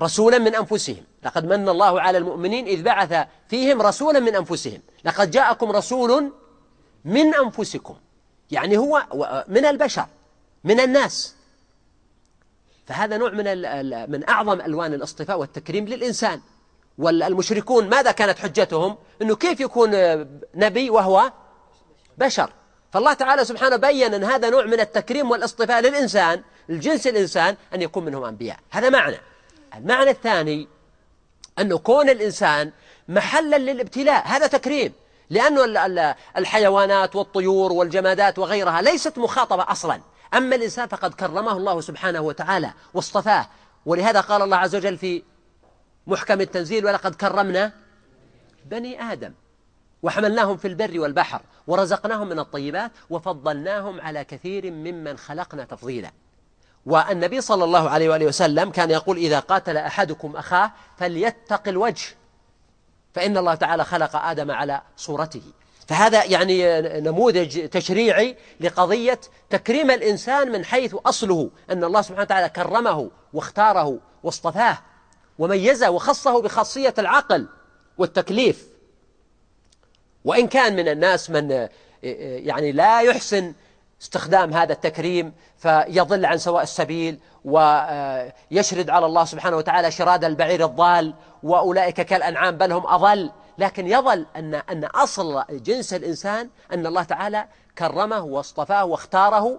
رسولا 0.00 0.38
من 0.38 0.54
أنفسهم. 0.54 1.04
لقد 1.22 1.44
من 1.44 1.68
الله 1.68 2.00
على 2.00 2.18
المؤمنين 2.18 2.66
إذ 2.66 2.82
بعث 2.82 3.26
فيهم 3.48 3.82
رسولا 3.82 4.20
من 4.20 4.36
أنفسهم. 4.36 4.80
لقد 5.04 5.30
جاءكم 5.30 5.70
رسول 5.70 6.32
من 7.04 7.34
أنفسكم 7.34 7.96
يعني 8.50 8.78
هو 8.78 9.06
من 9.48 9.64
البشر 9.64 10.06
من 10.64 10.80
الناس. 10.80 11.34
فهذا 12.86 13.16
نوع 13.16 13.30
من 13.30 13.44
من 14.10 14.28
أعظم 14.28 14.60
ألوان 14.60 14.94
الإصطفاء 14.94 15.38
والتكريم 15.38 15.84
للإنسان. 15.84 16.40
والمشركون 16.98 17.88
ماذا 17.88 18.10
كانت 18.10 18.38
حجتهم؟ 18.38 18.96
أنه 19.22 19.36
كيف 19.36 19.60
يكون 19.60 19.90
نبي 20.54 20.90
وهو 20.90 21.32
بشر. 22.18 22.50
فالله 22.92 23.12
تعالى 23.12 23.44
سبحانه 23.44 23.76
بين 23.76 24.14
أن 24.14 24.24
هذا 24.24 24.50
نوع 24.50 24.64
من 24.64 24.80
التكريم 24.80 25.30
والاصطفاء 25.30 25.80
للإنسان 25.80 26.42
الجنس 26.70 27.06
الإنسان 27.06 27.56
أن 27.74 27.82
يكون 27.82 28.04
منهم 28.04 28.24
أنبياء. 28.24 28.58
هذا 28.70 28.90
معنى. 28.90 29.16
المعنى 29.74 30.10
الثاني 30.10 30.68
أنه 31.58 31.78
كون 31.78 32.08
الإنسان 32.08 32.72
محلا 33.08 33.56
للابتلاء. 33.58 34.26
هذا 34.26 34.46
تكريم. 34.46 34.92
لأن 35.30 36.14
الحيوانات 36.36 37.16
والطيور 37.16 37.72
والجمادات 37.72 38.38
وغيرها 38.38 38.82
ليست 38.82 39.18
مخاطبة 39.18 39.66
أصلا. 39.68 40.00
أما 40.34 40.56
الإنسان 40.56 40.88
فقد 40.88 41.14
كرمه 41.14 41.52
الله 41.52 41.80
سبحانه 41.80 42.20
وتعالى 42.20 42.72
واصطفاه. 42.94 43.46
ولهذا 43.86 44.20
قال 44.20 44.42
الله 44.42 44.56
عز 44.56 44.76
وجل 44.76 44.96
في 44.98 45.22
محكم 46.08 46.40
التنزيل 46.40 46.86
ولقد 46.86 47.14
كرمنا 47.14 47.72
بني 48.64 49.02
آدم 49.02 49.32
وحملناهم 50.02 50.56
في 50.56 50.68
البر 50.68 51.00
والبحر 51.00 51.40
ورزقناهم 51.66 52.28
من 52.28 52.38
الطيبات 52.38 52.92
وفضلناهم 53.10 54.00
على 54.00 54.24
كثير 54.24 54.70
ممن 54.70 55.18
خلقنا 55.18 55.64
تفضيلا. 55.64 56.10
والنبي 56.86 57.40
صلى 57.40 57.64
الله 57.64 57.90
عليه 57.90 58.08
وآله 58.08 58.26
وسلم 58.26 58.70
كان 58.70 58.90
يقول 58.90 59.16
إذا 59.16 59.40
قاتل 59.40 59.76
أحدكم 59.76 60.36
أخاه 60.36 60.72
فليتق 60.96 61.68
الوجه 61.68 62.06
فإن 63.14 63.36
الله 63.36 63.54
تعالى 63.54 63.84
خلق 63.84 64.16
آدم 64.16 64.50
على 64.50 64.82
صورته. 64.96 65.42
فهذا 65.88 66.24
يعني 66.24 66.80
نموذج 67.00 67.68
تشريعي 67.68 68.36
لقضية 68.60 69.20
تكريم 69.50 69.90
الإنسان 69.90 70.52
من 70.52 70.64
حيث 70.64 70.94
أصله 71.06 71.50
أن 71.70 71.84
الله 71.84 72.02
سبحانه 72.02 72.22
وتعالى 72.22 72.48
كرمه 72.48 73.10
واختاره 73.32 73.98
واصطفاه. 74.22 74.78
وميزه 75.38 75.90
وخصه 75.90 76.42
بخاصية 76.42 76.94
العقل 76.98 77.48
والتكليف. 77.98 78.68
وإن 80.24 80.48
كان 80.48 80.76
من 80.76 80.88
الناس 80.88 81.30
من 81.30 81.68
يعني 82.02 82.72
لا 82.72 83.00
يحسن 83.00 83.54
استخدام 84.02 84.52
هذا 84.52 84.72
التكريم 84.72 85.32
فيضل 85.56 86.24
عن 86.24 86.38
سواء 86.38 86.62
السبيل 86.62 87.18
ويشرد 87.44 88.90
على 88.90 89.06
الله 89.06 89.24
سبحانه 89.24 89.56
وتعالى 89.56 89.90
شراد 89.90 90.24
البعير 90.24 90.64
الضال 90.64 91.14
وأولئك 91.42 92.00
كالأنعام 92.00 92.56
بل 92.56 92.72
هم 92.72 92.86
أضل. 92.86 93.30
لكن 93.58 93.86
يظل 93.86 94.26
أن 94.36 94.54
أن 94.54 94.84
أصل 94.84 95.44
جنس 95.50 95.94
الإنسان 95.94 96.50
أن 96.72 96.86
الله 96.86 97.02
تعالى 97.02 97.48
كرمه 97.78 98.20
واصطفاه 98.20 98.84
واختاره 98.84 99.58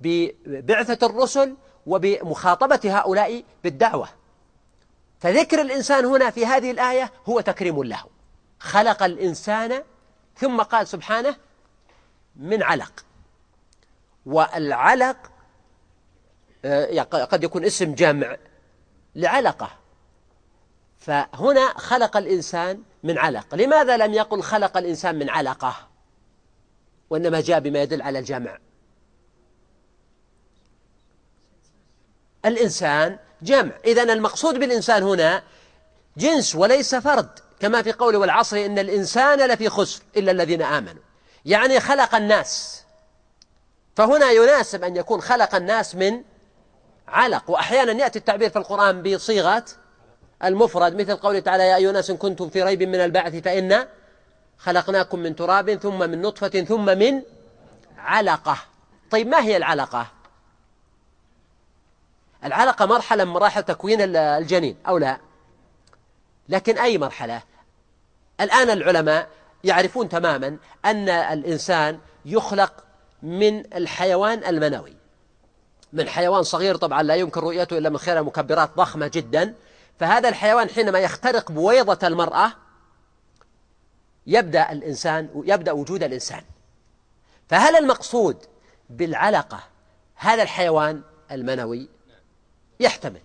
ببعثة 0.00 1.06
الرسل 1.06 1.56
وبمخاطبة 1.86 2.80
هؤلاء 2.84 3.44
بالدعوة. 3.64 4.08
فذكر 5.18 5.60
الإنسان 5.60 6.04
هنا 6.04 6.30
في 6.30 6.46
هذه 6.46 6.70
الآية 6.70 7.12
هو 7.26 7.40
تكريم 7.40 7.82
له. 7.82 8.04
خلق 8.58 9.02
الإنسان 9.02 9.82
ثم 10.36 10.62
قال 10.62 10.86
سبحانه 10.86 11.36
من 12.36 12.62
علق. 12.62 13.04
والعلق 14.26 15.16
آه، 16.64 17.02
قد 17.02 17.44
يكون 17.44 17.64
اسم 17.64 17.94
جمع 17.94 18.36
لعلقة. 19.14 19.70
فهنا 20.98 21.68
خلق 21.76 22.16
الإنسان 22.16 22.82
من 23.02 23.18
علق. 23.18 23.54
لماذا 23.54 23.96
لم 23.96 24.14
يقل 24.14 24.42
خلق 24.42 24.76
الإنسان 24.76 25.18
من 25.18 25.30
علقة؟ 25.30 25.88
وإنما 27.10 27.40
جاء 27.40 27.60
بما 27.60 27.82
يدل 27.82 28.02
على 28.02 28.18
الجمع. 28.18 28.58
الإنسان 32.44 33.18
جمع. 33.42 33.72
إذا 33.84 34.02
المقصود 34.02 34.58
بالإنسان 34.58 35.02
هنا 35.02 35.42
جنس 36.16 36.54
وليس 36.54 36.94
فرد 36.94 37.28
كما 37.60 37.82
في 37.82 37.92
قوله 37.92 38.18
والعصر 38.18 38.56
إن 38.56 38.78
الإنسان 38.78 39.38
لفي 39.38 39.68
خسر 39.68 40.02
إلا 40.16 40.32
الذين 40.32 40.62
آمنوا. 40.62 41.02
يعني 41.44 41.80
خلق 41.80 42.14
الناس. 42.14 42.82
فهنا 43.96 44.30
يناسب 44.30 44.84
أن 44.84 44.96
يكون 44.96 45.20
خلق 45.20 45.54
الناس 45.54 45.94
من 45.94 46.22
علق. 47.08 47.50
وأحيانا 47.50 47.92
يأتي 47.92 48.18
التعبير 48.18 48.50
في 48.50 48.58
القرآن 48.58 49.02
بصيغة 49.02 49.64
المفرد 50.44 50.94
مثل 50.94 51.16
قوله 51.16 51.38
تعالى 51.38 51.62
يا 51.68 51.76
أيها 51.76 51.88
الناس 51.88 52.10
إن 52.10 52.16
كنتم 52.16 52.48
في 52.48 52.62
ريب 52.62 52.82
من 52.82 53.00
البعث 53.00 53.36
فإن 53.36 53.86
خلقناكم 54.58 55.18
من 55.18 55.36
تراب 55.36 55.74
ثم 55.74 55.98
من 55.98 56.22
نطفة 56.22 56.48
ثم 56.48 56.84
من 56.84 57.22
علقة. 57.98 58.58
طيب 59.10 59.28
ما 59.28 59.42
هي 59.42 59.56
العلقة؟ 59.56 60.06
العلقة 62.44 62.86
مرحلة 62.86 63.24
من 63.24 63.30
مراحل 63.30 63.62
تكوين 63.62 64.16
الجنين 64.16 64.76
أو 64.88 64.98
لا؟ 64.98 65.18
لكن 66.48 66.78
أي 66.78 66.98
مرحلة؟ 66.98 67.42
الآن 68.40 68.70
العلماء 68.70 69.28
يعرفون 69.64 70.08
تماما 70.08 70.56
أن 70.84 71.08
الإنسان 71.08 71.98
يخلق 72.24 72.84
من 73.22 73.74
الحيوان 73.74 74.44
المنوي. 74.44 74.96
من 75.92 76.08
حيوان 76.08 76.42
صغير 76.42 76.76
طبعا 76.76 77.02
لا 77.02 77.14
يمكن 77.14 77.40
رؤيته 77.40 77.78
إلا 77.78 77.88
من 77.88 77.98
خلال 77.98 78.24
مكبرات 78.24 78.76
ضخمة 78.76 79.10
جدا. 79.14 79.54
فهذا 80.00 80.28
الحيوان 80.28 80.68
حينما 80.68 80.98
يخترق 80.98 81.52
بويضة 81.52 82.06
المرأة 82.06 82.52
يبدأ 84.26 84.72
الإنسان 84.72 85.42
يبدأ 85.44 85.72
وجود 85.72 86.02
الإنسان. 86.02 86.42
فهل 87.48 87.76
المقصود 87.76 88.44
بالعلقة 88.90 89.60
هذا 90.14 90.42
الحيوان 90.42 91.02
المنوي؟ 91.30 91.95
يحتمل. 92.80 93.20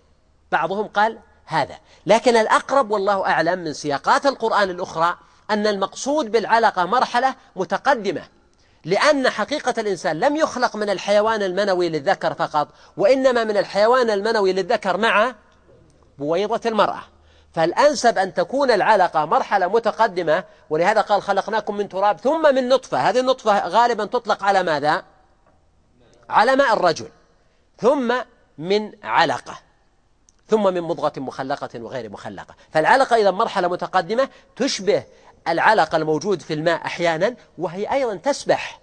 بعضهم 0.52 0.86
قال 0.86 1.18
هذا. 1.44 1.78
لكن 2.06 2.36
الأقرب 2.36 2.90
والله 2.90 3.26
أعلم 3.26 3.58
من 3.58 3.72
سياقات 3.72 4.26
القرآن 4.26 4.70
الأخرى 4.70 5.16
أن 5.50 5.66
المقصود 5.66 6.30
بالعلقة 6.30 6.84
مرحلة 6.84 7.34
متقدمة. 7.56 8.22
لأن 8.84 9.30
حقيقة 9.30 9.74
الإنسان 9.78 10.20
لم 10.20 10.36
يخلق 10.36 10.76
من 10.76 10.90
الحيوان 10.90 11.42
المنوي 11.42 11.88
للذكر 11.88 12.34
فقط 12.34 12.68
وإنما 12.96 13.44
من 13.44 13.56
الحيوان 13.56 14.10
المنوي 14.10 14.52
للذكر 14.52 14.96
مع 14.96 15.34
بويضة 16.18 16.60
المرأة. 16.66 17.02
فالأنسب 17.52 18.18
أن 18.18 18.34
تكون 18.34 18.70
العلقة 18.70 19.24
مرحلة 19.24 19.66
متقدمة 19.66 20.44
ولهذا 20.70 21.00
قال 21.00 21.22
خلقناكم 21.22 21.76
من 21.76 21.88
تراب 21.88 22.20
ثم 22.20 22.54
من 22.54 22.68
نطفة. 22.68 22.98
هذه 22.98 23.20
النطفة 23.20 23.68
غالبا 23.68 24.04
تطلق 24.04 24.44
على 24.44 24.62
ماذا؟ 24.62 25.04
على 26.28 26.56
ماء 26.56 26.74
الرجل. 26.74 27.08
ثم 27.80 28.14
من 28.58 28.92
علقة 29.02 29.58
ثم 30.48 30.74
من 30.74 30.80
مضغة 30.80 31.12
مخلقة 31.16 31.82
وغير 31.82 32.10
مخلقة 32.10 32.54
فالعلقة 32.70 33.16
إذا 33.16 33.30
مرحلة 33.30 33.68
متقدمة 33.68 34.28
تشبه 34.56 35.04
العلقة 35.48 35.96
الموجود 35.96 36.42
في 36.42 36.54
الماء 36.54 36.86
أحيانا 36.86 37.36
وهي 37.58 37.92
أيضا 37.92 38.16
تسبح 38.16 38.80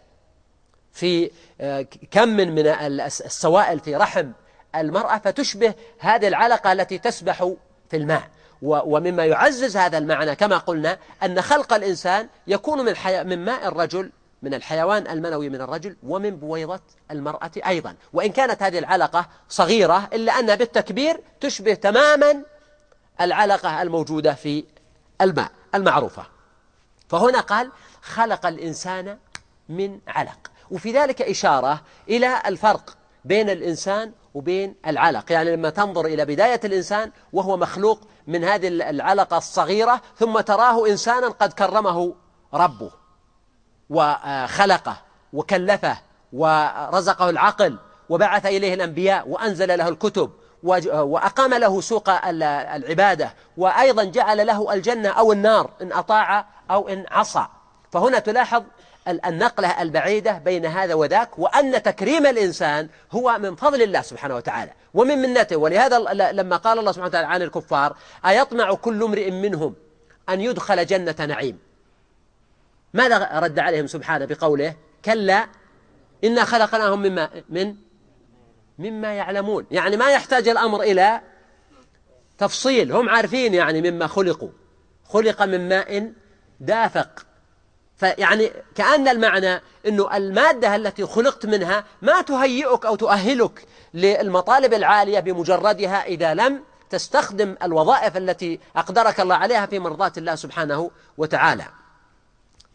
في 0.91 1.31
آه، 1.61 1.85
كم 2.11 2.29
من 2.29 2.67
السوائل 2.67 3.79
في 3.79 3.95
رحم 3.95 4.31
المرأة 4.75 5.17
فتشبه 5.17 5.73
هذه 5.99 6.27
العلقة 6.27 6.71
التي 6.71 6.97
تسبح 6.97 7.53
في 7.89 7.97
الماء 7.97 8.29
ومما 8.61 9.25
يعزز 9.25 9.77
هذا 9.77 9.97
المعنى 9.97 10.35
كما 10.35 10.57
قلنا 10.57 10.97
أن 11.23 11.41
خلق 11.41 11.73
الإنسان 11.73 12.27
يكون 12.47 12.85
من. 12.85 12.93
من 13.27 13.45
ماء 13.45 13.67
الرجل 13.67 14.11
من 14.41 14.53
الحيوان 14.53 15.07
المنوي 15.07 15.49
من 15.49 15.61
الرجل 15.61 15.95
ومن 16.03 16.35
بويضة 16.35 16.79
المرأة 17.11 17.51
أيضا. 17.67 17.95
وإن 18.13 18.31
كانت 18.31 18.63
هذه 18.63 18.79
العلقة 18.79 19.27
صغيرة 19.49 20.09
إلا 20.13 20.39
أنها 20.39 20.55
بالتكبير 20.55 21.19
تشبه 21.39 21.73
تماما 21.73 22.43
العلقة 23.21 23.81
الموجودة 23.81 24.33
في 24.33 24.65
الماء 25.21 25.51
المعروفة. 25.75 26.25
فهنا 27.09 27.39
قال 27.39 27.71
خلق 28.01 28.45
الإنسان 28.45 29.17
من 29.69 29.99
علق. 30.07 30.51
وفي 30.71 30.91
ذلك 30.91 31.21
إشارة 31.21 31.81
إلى 32.09 32.41
الفرق 32.45 32.97
بين 33.25 33.49
الإنسان 33.49 34.11
وبين 34.33 34.75
العلق. 34.87 35.31
يعني 35.31 35.55
لما 35.55 35.69
تنظر 35.69 36.05
إلى 36.05 36.25
بداية 36.25 36.59
الإنسان 36.63 37.11
وهو 37.33 37.57
مخلوق 37.57 38.01
من 38.27 38.43
هذه 38.43 38.67
العلقة 38.67 39.37
الصغيرة 39.37 40.01
ثم 40.17 40.39
تراه 40.39 40.87
إنسانا 40.87 41.27
قد 41.27 41.53
كرمه 41.53 42.15
ربه. 42.53 42.98
وخلقه 43.89 44.97
وكلفه 45.33 45.97
ورزقه 46.33 47.29
العقل 47.29 47.77
وبعث 48.09 48.45
إليه 48.45 48.73
الأنبياء 48.73 49.27
وأنزل 49.27 49.77
له 49.77 49.87
الكتب 49.87 50.31
وأقام 50.63 51.53
له 51.53 51.81
سوق 51.81 52.09
العبادة 52.09 53.33
وأيضا 53.57 54.03
جعل 54.03 54.47
له 54.47 54.73
الجنة 54.73 55.09
أو 55.09 55.31
النار 55.31 55.69
إن 55.81 55.91
أطاع 55.91 56.45
أو 56.71 56.89
إن 56.89 57.05
عصى. 57.11 57.45
فهنا 57.91 58.19
تلاحظ 58.19 58.63
النقلة 59.07 59.81
البعيدة 59.81 60.31
بين 60.31 60.65
هذا 60.65 60.93
وذاك 60.93 61.39
وأن 61.39 61.83
تكريم 61.83 62.25
الإنسان 62.25 62.89
هو 63.11 63.37
من 63.39 63.55
فضل 63.55 63.81
الله 63.81 64.01
سبحانه 64.01 64.35
وتعالى 64.35 64.71
ومن 64.93 65.17
منته. 65.17 65.57
ولهذا 65.57 65.99
لما 66.31 66.57
قال 66.57 66.79
الله 66.79 66.91
سبحانه 66.91 67.09
وتعالى 67.09 67.27
عن 67.27 67.41
الكفار 67.41 67.95
أيطمع 68.25 68.73
كل 68.73 69.03
امرئ 69.03 69.31
منهم 69.31 69.75
أن 70.29 70.41
يدخل 70.41 70.85
جنة 70.85 71.15
نعيم؟ 71.27 71.68
ماذا 72.93 73.39
رد 73.39 73.59
عليهم 73.59 73.87
سبحانه 73.87 74.25
بقوله؟ 74.25 74.75
كلا 75.05 75.47
إنا 76.23 76.45
خلقناهم 76.45 77.01
مما 77.01 77.29
من؟ 77.49 77.75
مما 78.79 79.13
يعلمون. 79.13 79.65
يعني 79.71 79.97
ما 79.97 80.11
يحتاج 80.11 80.47
الأمر 80.47 80.81
إلى 80.81 81.21
تفصيل. 82.37 82.91
هم 82.91 83.09
عارفين 83.09 83.53
يعني 83.53 83.91
مما 83.91 84.07
خلقوا. 84.07 84.49
خلق 85.05 85.41
من 85.41 85.69
ماء 85.69 86.13
دافق. 86.59 87.25
فيعني 87.95 88.51
كأن 88.75 89.07
المعنى 89.07 89.61
أنه 89.87 90.17
المادة 90.17 90.75
التي 90.75 91.05
خلقت 91.05 91.45
منها 91.45 91.83
ما 92.01 92.21
تهيئك 92.21 92.85
أو 92.85 92.95
تؤهلك 92.95 93.65
للمطالب 93.93 94.73
العالية 94.73 95.19
بمجردها 95.19 96.05
إذا 96.05 96.33
لم 96.33 96.63
تستخدم 96.89 97.55
الوظائف 97.63 98.17
التي 98.17 98.59
أقدرك 98.75 99.19
الله 99.19 99.35
عليها 99.35 99.65
في 99.65 99.79
مرضاة 99.79 100.11
الله 100.17 100.35
سبحانه 100.35 100.91
وتعالى. 101.17 101.65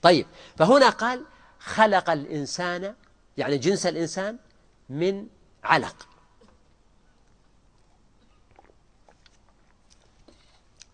طيب 0.04 0.26
فهنا 0.56 0.88
قال 0.88 1.24
خلق 1.58 2.10
الإنسان 2.10 2.94
يعني 3.36 3.58
جنس 3.58 3.86
الإنسان 3.86 4.38
من 4.88 5.26
علق. 5.64 6.06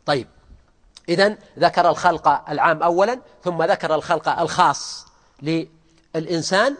طيب 0.07 0.27
إذا 1.09 1.37
ذكر 1.59 1.91
الخلق 1.91 2.51
العام 2.51 2.83
أولا 2.83 3.21
ثم 3.45 3.63
ذكر 3.63 3.95
الخلق 3.95 4.29
الخاص 4.29 5.07
للإنسان 5.43 6.77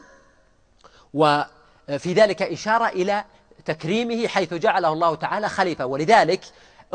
وفي 1.15 2.13
ذلك 2.13 2.43
إشارة 2.43 2.89
إلى 2.89 3.25
تكريمه 3.65 4.29
حيث 4.29 4.55
جعله 4.55 4.93
الله 4.93 5.15
تعالى 5.15 5.49
خليفة. 5.49 5.87
ولذلك 5.87 6.45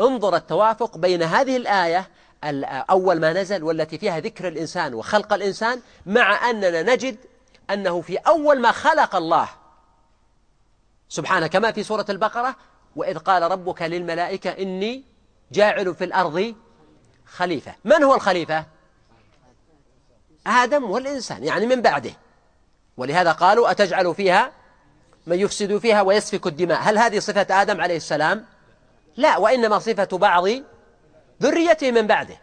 انظر 0.00 0.36
التوافق 0.36 0.98
بين 0.98 1.22
هذه 1.22 1.56
الآية 1.56 2.08
أول 2.90 3.20
ما 3.20 3.32
نزل 3.32 3.62
والتي 3.62 3.98
فيها 3.98 4.20
ذكر 4.20 4.48
الإنسان 4.48 4.94
وخلق 4.94 5.32
الإنسان 5.32 5.80
مع 6.06 6.50
أننا 6.50 6.82
نجد 6.82 7.16
أنه 7.70 8.00
في 8.00 8.16
أول 8.16 8.60
ما 8.60 8.72
خلق 8.72 9.16
الله. 9.16 9.48
سبحانه 11.08 11.46
كما 11.46 11.72
في 11.72 11.82
سورة 11.82 12.06
البقرة 12.08 12.56
وإذ 12.96 13.18
قال 13.18 13.42
ربك 13.42 13.82
للملائكة 13.82 14.50
إني 14.50 15.04
جاعل 15.52 15.94
في 15.94 16.04
الأرض 16.04 16.54
خليفة. 17.26 17.74
من 17.84 18.04
هو 18.04 18.14
الخليفة؟ 18.14 18.66
آدم 20.46 20.90
والإنسان 20.90 21.44
يعني 21.44 21.66
من 21.66 21.82
بعده. 21.82 22.12
ولهذا 22.96 23.32
قالوا 23.32 23.70
أتجعل 23.70 24.14
فيها 24.14 24.52
من 25.26 25.38
يفسد 25.40 25.78
فيها 25.78 26.02
ويسفك 26.02 26.46
الدماء. 26.46 26.80
هل 26.82 26.98
هذه 26.98 27.18
صفة 27.18 27.62
آدم 27.62 27.80
عليه 27.80 27.96
السلام؟ 27.96 28.44
لا 29.16 29.38
وإنما 29.38 29.78
صفة 29.78 30.18
بعض 30.18 30.48
ذريته 31.42 31.90
من 31.90 32.06
بعده. 32.06 32.36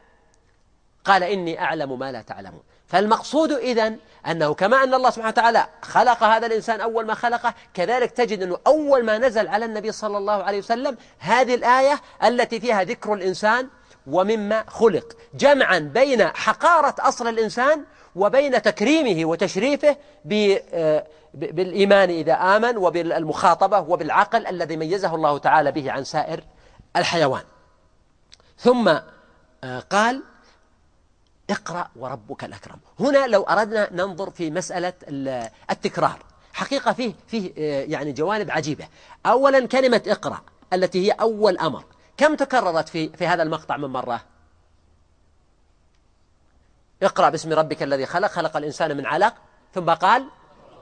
قال 1.06 1.24
إني 1.24 1.62
أعلم 1.62 2.00
ما 2.00 2.12
لا 2.12 2.22
تعلمون. 2.22 2.64
فالمقصود 2.88 3.52
إذن 3.52 3.98
أنه 4.28 4.54
كما 4.54 4.84
أن 4.84 4.94
الله 4.94 5.10
سبحانه 5.10 5.30
وتعالى 5.30 5.68
خلق 5.82 6.24
هذا 6.24 6.46
الإنسان 6.48 6.82
أول 6.82 7.06
ما 7.06 7.14
خلقه 7.14 7.54
كذلك 7.74 8.12
تجد 8.12 8.42
أنه 8.42 8.58
أول 8.68 9.06
ما 9.06 9.18
نزل 9.18 9.48
على 9.48 9.66
النبي 9.66 9.92
صلى 9.92 10.18
الله 10.18 10.44
عليه 10.44 10.58
وسلم 10.58 10.98
هذه 11.20 11.56
الآية 11.56 12.02
التي 12.24 12.60
فيها 12.60 12.84
ذكر 12.84 13.14
الإنسان 13.14 13.68
ومما 14.08 14.64
خلق. 14.68 15.18
جمعا 15.34 15.80
بين 15.80 16.28
حقارة 16.28 16.96
أصل 17.00 17.28
الإنسان 17.28 17.84
وبين 18.16 18.62
تكريمه 18.62 19.26
وتشريفه 19.26 19.98
آه، 20.74 21.08
بالإيمان 21.34 22.10
إذا 22.10 22.34
آمن 22.34 22.78
وبالمخاطبة 22.78 23.80
وبالعقل 23.80 24.48
الذي 24.48 24.78
ميزه 24.78 25.16
الله 25.16 25.38
تعالى 25.38 25.72
به 25.72 25.92
عن 25.92 26.04
سائر 26.04 26.44
الحيوان. 26.96 27.44
ثم 28.64 28.88
آه، 29.64 29.80
قال 29.80 30.24
اقرأ 31.50 31.90
وربك 31.96 32.44
الأكرم. 32.44 32.80
هنا 33.00 33.28
لو 33.28 33.44
أردنا 33.44 33.94
ننظر 33.94 34.30
في 34.30 34.52
مسألة 34.52 34.94
التكرار. 35.72 36.20
حقيقة 36.54 36.94
فيه, 36.94 37.14
فيه 37.28 37.54
آه، 37.58 37.84
يعني 37.84 38.12
جوانب 38.12 38.52
عجيبة. 38.52 38.88
أولا 39.26 39.68
كلمة 39.68 40.02
اقرأ 40.08 40.42
التي 40.74 41.08
هي 41.08 41.12
أول 41.12 41.58
أمر. 41.58 41.84
كم 42.18 42.36
تكررت 42.36 42.90
في, 42.90 43.10
في 43.10 43.28
هذا 43.28 43.44
المقطع 43.44 43.78
من 43.78 43.90
مرة؟ 43.90 44.22
اقرأ 47.04 47.30
باسم 47.30 47.54
ربك 47.54 47.84
الذي 47.84 48.06
خلق 48.06 48.28
خلق 48.28 48.58
الإنسان 48.58 48.98
من 48.98 49.06
علق. 49.06 49.34
ثم 49.76 49.90
قال 49.90 50.26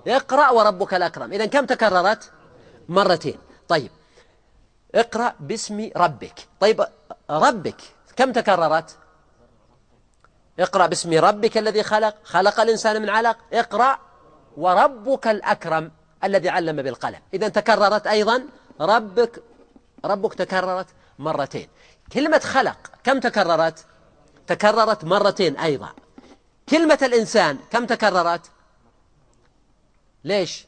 اقرأ 0.08 0.50
وربك 0.50 0.94
الأكرم. 0.94 1.34
إذا 1.34 1.46
كم 1.46 1.66
تكررت؟ 1.66 2.32
مرتين. 2.90 3.38
طيب 3.68 3.92
اقرأ 4.96 5.36
باسم 5.40 5.92
ربك. 5.98 6.48
طيب 6.60 6.86
ربك 7.30 7.82
كم 8.16 8.32
تكررت؟ 8.32 8.98
اقرأ 10.60 10.88
باسم 10.88 11.14
ربك 11.14 11.58
الذي 11.58 11.84
خلق. 11.84 12.16
خلق 12.24 12.60
الإنسان 12.60 13.02
من 13.02 13.10
علق. 13.10 13.38
اقرأ 13.54 14.00
وربك 14.58 15.28
الأكرم 15.28 15.92
الذي 16.24 16.50
علم 16.50 16.82
بالقلم. 16.82 17.20
إذا 17.34 17.48
تكررت 17.48 18.08
أيضا. 18.08 18.44
ربك 18.82 19.44
ربك 20.06 20.34
تكررت 20.34 20.88
مرتين. 21.20 21.70
كلمة 22.14 22.40
خلق 22.40 22.78
كم 23.04 23.20
تكررت؟ 23.20 23.86
تكررت 24.48 25.06
مرتين 25.06 25.58
أيضا. 25.58 25.90
كلمة 26.70 27.00
الإنسان 27.02 27.58
كم 27.72 27.86
تكررت؟ 27.86 28.52
ليش؟ 30.24 30.66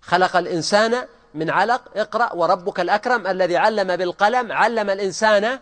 خلق 0.00 0.36
الإنسان 0.36 1.08
من 1.34 1.50
علق 1.50 1.82
اقرأ 1.96 2.32
وربك 2.32 2.80
الأكرم 2.80 3.26
الذي 3.26 3.56
علم 3.56 3.96
بالقلم 3.96 4.52
علم 4.52 4.90
الإنسان 4.90 5.58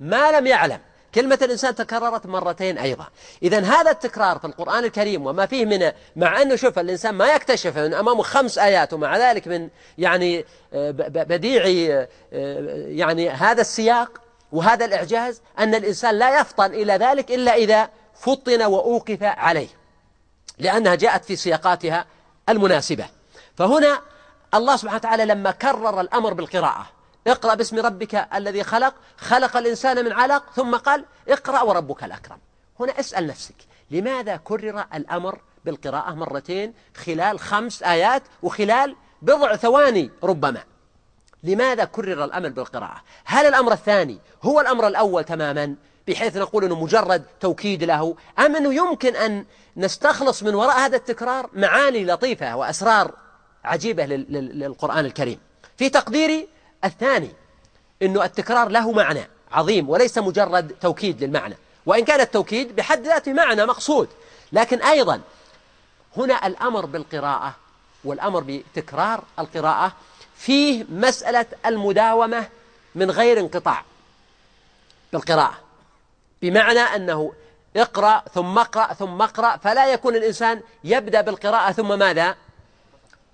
ما 0.00 0.30
لم 0.30 0.46
يعلم. 0.46 0.78
كلمة 1.14 1.38
الإنسان 1.42 1.74
تكررت 1.74 2.26
مرتين 2.26 2.78
أيضا. 2.78 3.06
إذا 3.42 3.60
هذا 3.60 3.90
التكرار 3.90 4.38
في 4.38 4.44
القرآن 4.44 4.84
الكريم 4.84 5.26
وما 5.26 5.46
فيه 5.46 5.64
من 5.64 5.92
مع 6.16 6.42
أنه 6.42 6.56
شوف 6.56 6.78
الإنسان 6.78 7.14
ما 7.14 7.26
يكتشف 7.26 7.78
من 7.78 7.94
أمامه 7.94 8.22
خمس 8.22 8.58
آيات 8.58 8.92
ومع 8.92 9.16
ذلك 9.16 9.48
من 9.48 9.68
يعني 9.98 10.44
آه، 10.74 10.90
بديع 11.08 11.62
آه، 11.66 12.08
يعني 12.88 13.30
هذا 13.30 13.60
السياق 13.60 14.20
وهذا 14.52 14.84
الإعجاز 14.84 15.42
أن 15.58 15.74
الإنسان 15.74 16.14
لا 16.14 16.40
يفطن 16.40 16.66
إلى 16.66 16.92
ذلك 16.92 17.30
إلا 17.30 17.54
إذا 17.54 17.88
فطن 18.14 18.62
وأوقف 18.62 19.22
عليه 19.22 19.68
لأنها 20.58 20.94
جاءت 20.94 21.24
في 21.24 21.36
سياقاتها 21.36 22.06
المناسبة. 22.48 23.06
فهنا 23.56 24.00
الله 24.54 24.76
سبحانه 24.76 24.96
وتعالى 24.96 25.24
لما 25.24 25.50
كرر 25.50 26.00
الأمر 26.00 26.32
بالقراءة. 26.32 26.86
اقرأ 27.26 27.54
باسم 27.54 27.78
ربك 27.78 28.28
الذي 28.34 28.64
خلق 28.64 28.94
خلق 29.16 29.56
الإنسان 29.56 30.04
من 30.04 30.12
علق 30.12 30.42
ثم 30.56 30.76
قال 30.76 31.04
اقرأ 31.28 31.62
وربك 31.62 32.04
الأكرم. 32.04 32.38
هنا 32.80 33.00
اسأل 33.00 33.26
نفسك 33.26 33.54
لماذا 33.90 34.36
كرر 34.36 34.84
الأمر 34.94 35.38
بالقراءة 35.64 36.14
مرتين 36.14 36.74
خلال 36.96 37.40
خمس 37.40 37.82
آيات 37.82 38.22
وخلال 38.42 38.96
بضع 39.22 39.56
ثواني 39.56 40.10
ربما؟ 40.22 40.62
لماذا 41.42 41.84
كرر 41.84 42.24
الأمر 42.24 42.48
بالقراءة؟ 42.48 43.02
هل 43.24 43.46
الأمر 43.46 43.72
الثاني 43.72 44.18
هو 44.42 44.60
الأمر 44.60 44.86
الأول 44.86 45.24
تماما 45.24 45.74
بحيث 46.08 46.36
نقول 46.36 46.64
أنه 46.64 46.82
مجرد 46.84 47.24
توكيد 47.40 47.84
له 47.84 48.16
أم 48.38 48.56
أنه 48.56 48.74
يمكن 48.74 49.16
أن 49.16 49.44
نستخلص 49.76 50.42
من 50.42 50.54
وراء 50.54 50.78
هذا 50.78 50.96
التكرار 50.96 51.50
معاني 51.52 52.04
لطيفة 52.04 52.56
وأسرار 52.56 53.21
عجيبة 53.64 54.06
للقرآن 54.06 55.04
الكريم. 55.04 55.38
في 55.78 55.88
تقديري 55.88 56.48
الثاني 56.84 57.30
أنه 58.02 58.24
التكرار 58.24 58.68
له 58.68 58.92
معنى 58.92 59.28
عظيم 59.52 59.90
وليس 59.90 60.18
مجرد 60.18 60.76
توكيد 60.80 61.24
للمعنى. 61.24 61.56
وإن 61.86 62.04
كان 62.04 62.20
التوكيد 62.20 62.76
بحد 62.76 63.02
ذاته 63.06 63.32
معنى 63.32 63.66
مقصود. 63.66 64.08
لكن 64.52 64.82
أيضا 64.82 65.20
هنا 66.16 66.46
الأمر 66.46 66.86
بالقراءة 66.86 67.54
والأمر 68.04 68.44
بتكرار 68.46 69.24
القراءة 69.38 69.92
فيه 70.36 70.84
مسألة 70.88 71.46
المداومة 71.66 72.48
من 72.94 73.10
غير 73.10 73.40
انقطاع 73.40 73.84
بالقراءة. 75.12 75.54
بمعنى 76.42 76.80
أنه 76.80 77.32
اقرأ 77.76 78.22
ثم 78.34 78.58
اقرأ 78.58 78.94
ثم 78.94 79.22
اقرأ 79.22 79.56
فلا 79.56 79.92
يكون 79.92 80.16
الإنسان 80.16 80.60
يبدأ 80.84 81.20
بالقراءة 81.20 81.72
ثم 81.72 81.98
ماذا؟ 81.98 82.36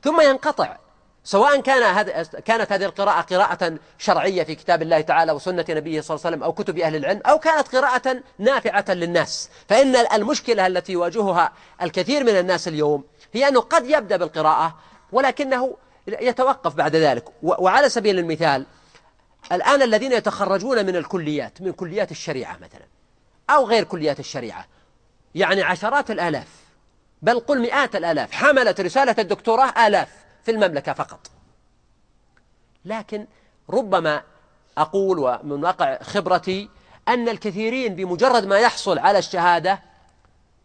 ثم 0.03 0.21
ينقطع. 0.21 0.77
سواء 1.25 1.61
كان 1.61 1.83
هذا 1.83 2.23
كانت 2.23 2.73
هذه 2.73 2.85
القراءة 2.85 3.21
قراءة 3.21 3.79
شرعية 3.99 4.43
في 4.43 4.55
كتاب 4.55 4.83
الله 4.83 5.01
تعالى 5.01 5.33
وسنة 5.33 5.65
نبيه 5.69 6.01
صلى 6.01 6.15
الله 6.15 6.27
عليه 6.27 6.37
وسلم 6.37 6.45
أو 6.45 6.53
كتب 6.53 6.79
أهل 6.79 6.97
العلم 6.97 7.21
أو 7.27 7.39
كانت 7.39 7.77
قراءة 7.77 8.23
نافعة 8.39 8.85
للناس. 8.89 9.51
فإن 9.69 9.97
المشكلة 9.97 10.67
التي 10.67 10.93
يواجهها 10.93 11.53
الكثير 11.83 12.25
من 12.25 12.39
الناس 12.39 12.69
اليوم 12.69 13.05
هي 13.33 13.49
أنه 13.49 13.61
قد 13.61 13.91
يبدأ 13.91 14.17
بالقراءة 14.17 14.77
ولكنه 15.13 15.77
يتوقف 16.07 16.75
بعد 16.75 16.97
ذلك. 16.97 17.25
وعلى 17.43 17.89
سبيل 17.89 18.19
المثال 18.19 18.67
الآن 19.53 19.83
الذين 19.83 20.13
يتخرجون 20.13 20.87
من 20.87 20.97
الكليات 20.97 21.63
من 21.63 21.73
كليات 21.73 22.11
الشريعة 22.11 22.57
مثلا 22.57 22.87
أو 23.51 23.67
غير 23.67 23.85
كليات 23.85 24.21
الشريعة 24.21 24.67
يعني 25.35 25.63
عشرات 25.63 26.11
الآلاف 26.11 26.49
بل 27.23 27.41
قل 27.41 27.61
مئات 27.61 27.97
الآلاف. 27.97 28.33
حملت 28.33 28.81
رسالة 28.81 29.15
الدكتوراه 29.19 29.87
آلاف 29.87 30.09
في 30.45 30.51
المملكة 30.51 30.93
فقط. 30.93 31.21
لكن 32.85 33.27
ربما 33.71 34.23
أقول 34.79 35.19
ومن 35.19 35.65
واقع 35.65 35.99
خبرتي 36.03 36.69
أن 37.09 37.29
الكثيرين 37.29 37.95
بمجرد 37.95 38.45
ما 38.45 38.59
يحصل 38.59 38.99
على 38.99 39.19
الشهادة 39.19 39.83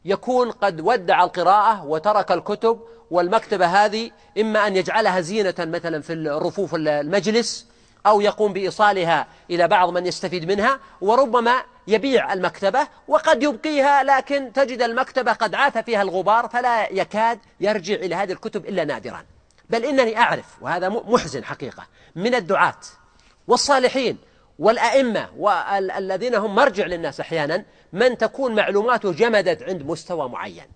يكون 0.06 0.52
قد 0.52 0.82
ودع 0.82 1.24
القراءة 1.24 1.86
وترك 1.86 2.32
الكتب 2.32 2.80
والمكتبة 3.12 3.66
هذه 3.66 4.12
إما 4.40 4.68
أن 4.68 4.76
يجعلها 4.76 5.22
زينة 5.22 5.56
مثلا 5.60 6.02
في 6.02 6.14
الرفوف 6.14 6.76
المجلس 6.76 7.68
أو 8.06 8.22
يقوم 8.22 8.54
بإيصالها 8.54 9.28
إلى 9.50 9.68
بعض 9.68 9.90
من 9.90 10.06
يستفيد 10.06 10.46
منها 10.46 10.80
وربما 11.02 11.64
يبيع 11.88 12.34
المكتبة 12.34 12.88
وقد 13.08 13.44
يبقيها 13.44 14.04
لكن 14.04 14.54
تجد 14.54 14.82
المكتبة 14.82 15.34
قد 15.34 15.56
عاث 15.56 15.78
فيها 15.78 16.02
الغبار 16.02 16.48
فلا 16.48 16.90
يكاد 16.90 17.40
يرجع 17.60 17.96
إلى 17.96 18.16
هذه 18.16 18.32
الكتب 18.32 18.66
إلا 18.66 18.86
نادرا. 18.86 19.26
بل 19.70 19.86
إنني 19.86 20.18
أعرف 20.18 20.46
وهذا 20.62 20.90
محزن 20.90 21.44
حقيقة 21.44 21.88
من 22.16 22.36
الدعاة 22.36 22.80
والصالحين 23.48 24.18
والأئمة 24.60 25.30
والذين 25.38 26.36
هم 26.36 26.56
مرجع 26.56 26.86
للناس 26.86 27.20
أحيانا 27.20 27.66
من 27.94 28.18
تكون 28.18 28.56
معلوماته 28.56 29.12
جمدت 29.12 29.64
عند 29.64 29.84
مستوى 29.84 30.30
معين. 30.30 30.68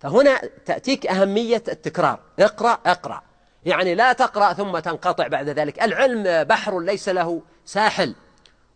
فهنا 0.00 0.40
تأتيك 0.66 1.06
أهمية 1.06 1.62
التكرار. 1.68 2.20
اقرأ 2.38 2.78
اقرأ. 2.86 3.22
يعني 3.64 3.94
لا 3.94 4.12
تقرأ 4.12 4.52
ثم 4.52 4.78
تنقطع 4.78 5.26
بعد 5.26 5.48
ذلك. 5.48 5.82
العلم 5.82 6.44
بحر 6.44 6.80
ليس 6.80 7.08
له 7.08 7.42
ساحل. 7.64 8.14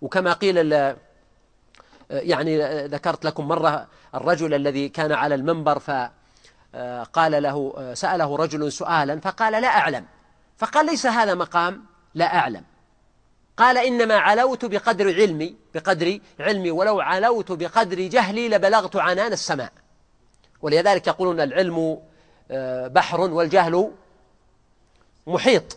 وكما 0.03 0.32
قيل 0.32 0.95
يعني 2.11 2.87
ذكرت 2.87 3.24
لكم 3.24 3.49
مرة 3.49 3.87
الرجل 4.14 4.55
الذي 4.55 4.89
كان 4.89 5.12
على 5.12 5.34
المنبر 5.34 5.78
فقال 5.78 7.43
له 7.43 7.74
سأله 7.95 8.37
رجل 8.37 8.72
سؤالا 8.72 9.20
فقال 9.20 9.62
لا 9.62 9.68
أعلم. 9.68 10.07
فقال 10.59 10.87
ليس 10.87 11.07
هذا 11.07 11.34
مقام؟ 11.34 11.84
لا 12.14 12.39
أعلم. 12.39 12.62
قال 13.57 13.78
إنما 13.78 14.14
علوت 14.14 14.64
بقدر 14.64 15.14
علمي 15.14 15.57
بقدر 15.74 16.20
علمي 16.41 16.70
ولو 16.70 17.01
علوت 17.01 17.53
بقدر 17.53 18.01
جهلي 18.01 18.49
لبلغت 18.49 18.97
عنان 18.97 19.32
السماء. 19.32 19.72
ولذلك 20.62 21.07
يقولون 21.07 21.41
العلم 21.41 21.99
بحر 22.89 23.20
والجهل 23.20 23.93
محيط. 25.27 25.77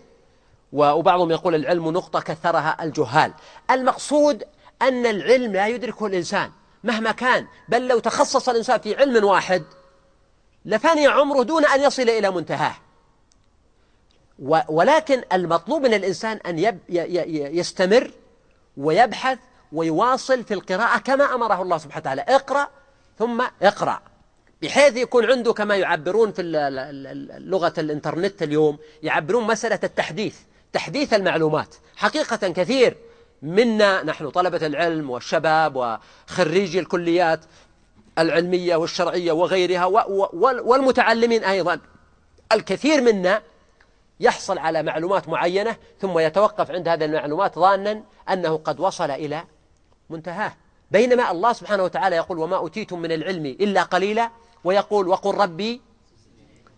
وبعضهم 0.74 1.32
يقول 1.32 1.56
العلم 1.56 1.90
نقطة 1.90 2.20
كثرها 2.20 2.84
الجهال. 2.84 3.34
المقصود 3.72 4.44
أن 4.82 5.06
العلم 5.06 5.54
لا 5.54 5.68
يدركه 5.68 6.06
الإنسان. 6.06 6.52
مهما 6.84 7.12
كان 7.12 7.48
بل 7.70 7.88
لو 7.88 8.00
تخصص 8.00 8.50
الإنسان 8.50 8.80
في 8.80 8.96
علم 8.96 9.26
واحد 9.26 9.64
لفني 10.66 11.08
عمره 11.08 11.44
دون 11.44 11.66
أن 11.66 11.82
يصل 11.82 12.02
إلى 12.02 12.32
منتهاه. 12.32 12.76
ولكن 14.70 15.24
المطلوب 15.34 15.82
من 15.82 15.94
الإنسان 15.94 16.38
أن 16.38 16.80
يستمر 17.58 18.12
ويبحث 18.78 19.40
ويواصل 19.72 20.44
في 20.44 20.54
القراءة 20.54 20.98
كما 20.98 21.36
أمره 21.36 21.62
الله 21.62 21.78
سبحانه 21.78 22.02
وتعالى. 22.02 22.22
اقرأ 22.22 22.68
ثم 23.20 23.44
اقرأ. 23.62 24.02
بحيث 24.62 24.98
يكون 24.98 25.26
عنده 25.26 25.54
كما 25.54 25.76
يعبرون 25.76 26.32
في 26.32 26.42
لغة 27.40 27.74
الإنترنت 27.78 28.44
اليوم 28.44 28.78
يعبرون 29.04 29.44
مسألة 29.44 29.80
التحديث 29.84 30.38
تحديث 30.74 31.14
المعلومات. 31.14 31.76
حقيقة 31.96 32.50
كثير 32.50 32.98
منا 33.42 34.04
نحن 34.04 34.30
طلبة 34.30 34.66
العلم 34.68 35.10
والشباب 35.10 36.00
وخريجي 36.30 36.80
الكليات 36.80 37.40
العلمية 38.18 38.76
والشرعية 38.76 39.32
وغيرها 39.32 39.86
والمتعلمين 40.64 41.44
أيضا. 41.44 41.80
الكثير 42.52 43.02
منا 43.02 43.42
يحصل 44.20 44.58
على 44.58 44.84
معلومات 44.84 45.30
معينة 45.30 45.76
ثم 46.02 46.20
يتوقف 46.20 46.72
عند 46.72 46.88
هذه 46.88 47.06
المعلومات 47.06 47.60
ظانا 47.60 48.04
أنه 48.30 48.58
قد 48.58 48.80
وصل 48.80 49.12
إلى 49.12 49.44
منتهاه. 50.10 50.54
بينما 50.92 51.32
الله 51.32 51.54
سبحانه 51.54 51.84
وتعالى 51.84 52.16
يقول 52.16 52.40
وما 52.40 52.68
أتيتم 52.68 53.00
من 53.00 53.12
العلم 53.12 53.46
إلا 53.46 53.84
قليلا 53.84 54.30
ويقول 54.64 55.08
وقل 55.08 55.36
ربي 55.36 55.82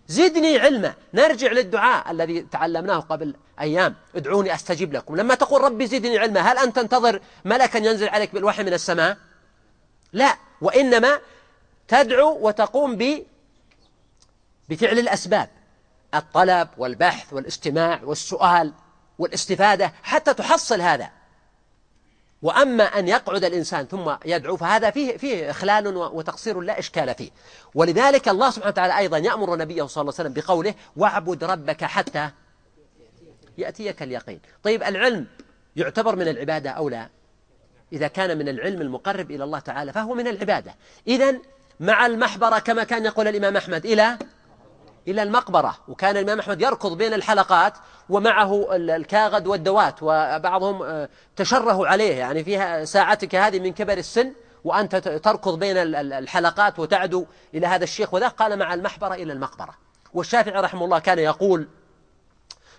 زدني 0.07 0.57
علما. 0.57 0.93
نرجع 1.13 1.51
للدعاء 1.51 2.11
الذي 2.11 2.41
تعلمناه 2.41 2.99
قبل 2.99 3.35
أيام. 3.59 3.95
ادعوني 4.15 4.55
أستجيب 4.55 4.93
لكم. 4.93 5.15
لما 5.15 5.35
تقول 5.35 5.61
ربي 5.61 5.87
زدني 5.87 6.17
علما 6.17 6.39
هل 6.39 6.57
أنت 6.57 6.75
تنتظر 6.75 7.21
ملكا 7.45 7.77
ينزل 7.77 8.09
عليك 8.09 8.33
بالوحي 8.33 8.63
من 8.63 8.73
السماء؟ 8.73 9.17
لا. 10.13 10.37
وإنما 10.61 11.19
تدعو 11.87 12.47
وتقوم 12.47 12.95
ب 12.95 13.23
بفعل 14.69 14.99
الأسباب. 14.99 15.49
الطلب 16.15 16.69
والبحث 16.77 17.33
والاستماع 17.33 17.99
والسؤال 18.03 18.73
والاستفادة 19.19 19.93
حتى 20.03 20.33
تحصل 20.33 20.81
هذا. 20.81 21.20
وأما 22.41 22.83
أن 22.83 23.07
يقعد 23.07 23.43
الإنسان 23.43 23.85
ثم 23.85 24.11
يدعو 24.25 24.57
فهذا 24.57 24.89
فيه, 24.89 25.17
فيه 25.17 25.49
إخلال 25.49 25.87
وتقصير 25.97 26.59
لا 26.59 26.79
إشكال 26.79 27.15
فيه. 27.15 27.29
ولذلك 27.75 28.29
الله 28.29 28.49
سبحانه 28.49 28.71
وتعالى 28.71 28.97
أيضا 28.97 29.17
يأمر 29.17 29.55
نبيه 29.55 29.83
صلى 29.83 30.01
الله 30.01 30.13
عليه 30.19 30.29
وسلم 30.29 30.33
بقوله 30.33 30.73
واعبد 30.97 31.43
ربك 31.43 31.83
حتى 31.83 32.29
يأتيك 33.57 34.03
اليقين. 34.03 34.39
طيب 34.63 34.83
العلم 34.83 35.27
يعتبر 35.75 36.15
من 36.15 36.27
العبادة 36.27 36.69
أو 36.69 36.89
لا؟ 36.89 37.09
إذا 37.93 38.07
كان 38.07 38.37
من 38.37 38.49
العلم 38.49 38.81
المقرب 38.81 39.31
إلى 39.31 39.43
الله 39.43 39.59
تعالى 39.59 39.93
فهو 39.93 40.13
من 40.13 40.27
العبادة. 40.27 40.75
إذا 41.07 41.35
مع 41.79 42.05
المحبرة 42.05 42.59
كما 42.59 42.83
كان 42.83 43.05
يقول 43.05 43.27
الإمام 43.27 43.57
أحمد 43.57 43.85
إلى 43.85 44.17
إلى 45.07 45.23
المقبرة 45.23 45.77
وكان 45.87 46.17
الإمام 46.17 46.39
أحمد 46.39 46.61
يركض 46.61 46.97
بين 46.97 47.13
الحلقات 47.13 47.73
ومعه 48.09 48.67
الكاغد 48.75 49.47
والدوات 49.47 49.95
وبعضهم 50.01 50.83
آه، 50.83 51.09
تشره 51.35 51.87
عليه. 51.87 52.15
يعني 52.15 52.43
فيها 52.43 52.85
ساعتك 52.85 53.35
هذه 53.35 53.59
من 53.59 53.73
كبر 53.73 53.97
السن 53.97 54.33
وأنت 54.63 54.95
تركض 54.95 55.59
بين 55.59 55.77
الحلقات 55.95 56.79
وتعدو 56.79 57.25
إلى 57.53 57.67
هذا 57.67 57.83
الشيخ. 57.83 58.13
وذا 58.13 58.27
قال 58.27 58.59
مع 58.59 58.73
المحبرة 58.73 59.13
إلى 59.13 59.33
المقبرة. 59.33 59.73
والشافعي 60.13 60.61
رحمه 60.61 60.85
الله 60.85 60.99
كان 60.99 61.19
يقول 61.19 61.67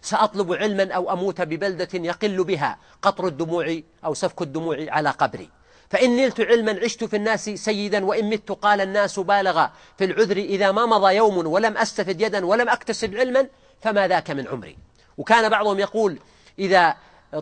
سأطلب 0.02 0.52
علما 0.52 0.92
أو 0.92 1.12
أموت 1.12 1.40
ببلدة 1.40 1.88
يقل 1.94 2.44
بها 2.44 2.78
قطر 3.02 3.26
الدموع 3.26 3.80
أو 4.04 4.14
سفك 4.14 4.42
الدموع 4.42 4.86
على 4.88 5.10
قبري. 5.10 5.50
فإن 5.92 6.16
نلت 6.16 6.40
علما 6.40 6.80
عشت 6.82 7.04
في 7.04 7.16
الناس 7.16 7.44
سيدا 7.44 8.04
وإن 8.04 8.30
مت 8.30 8.52
قال 8.52 8.80
الناس 8.80 9.18
بالغ 9.18 9.66
في 9.98 10.04
العذر 10.04 10.36
إذا 10.36 10.72
ما 10.72 10.86
مضى 10.86 11.14
يوم 11.14 11.46
ولم 11.46 11.76
أستفد 11.76 12.20
يدا 12.20 12.46
ولم 12.46 12.68
أكتسب 12.68 13.14
علما 13.14 13.46
فما 13.80 14.08
ذاك 14.08 14.30
من 14.30 14.48
عمري 14.48 14.76
وكان 15.18 15.48
بعضهم 15.48 15.78
يقول 15.78 16.18
إذا 16.58 16.94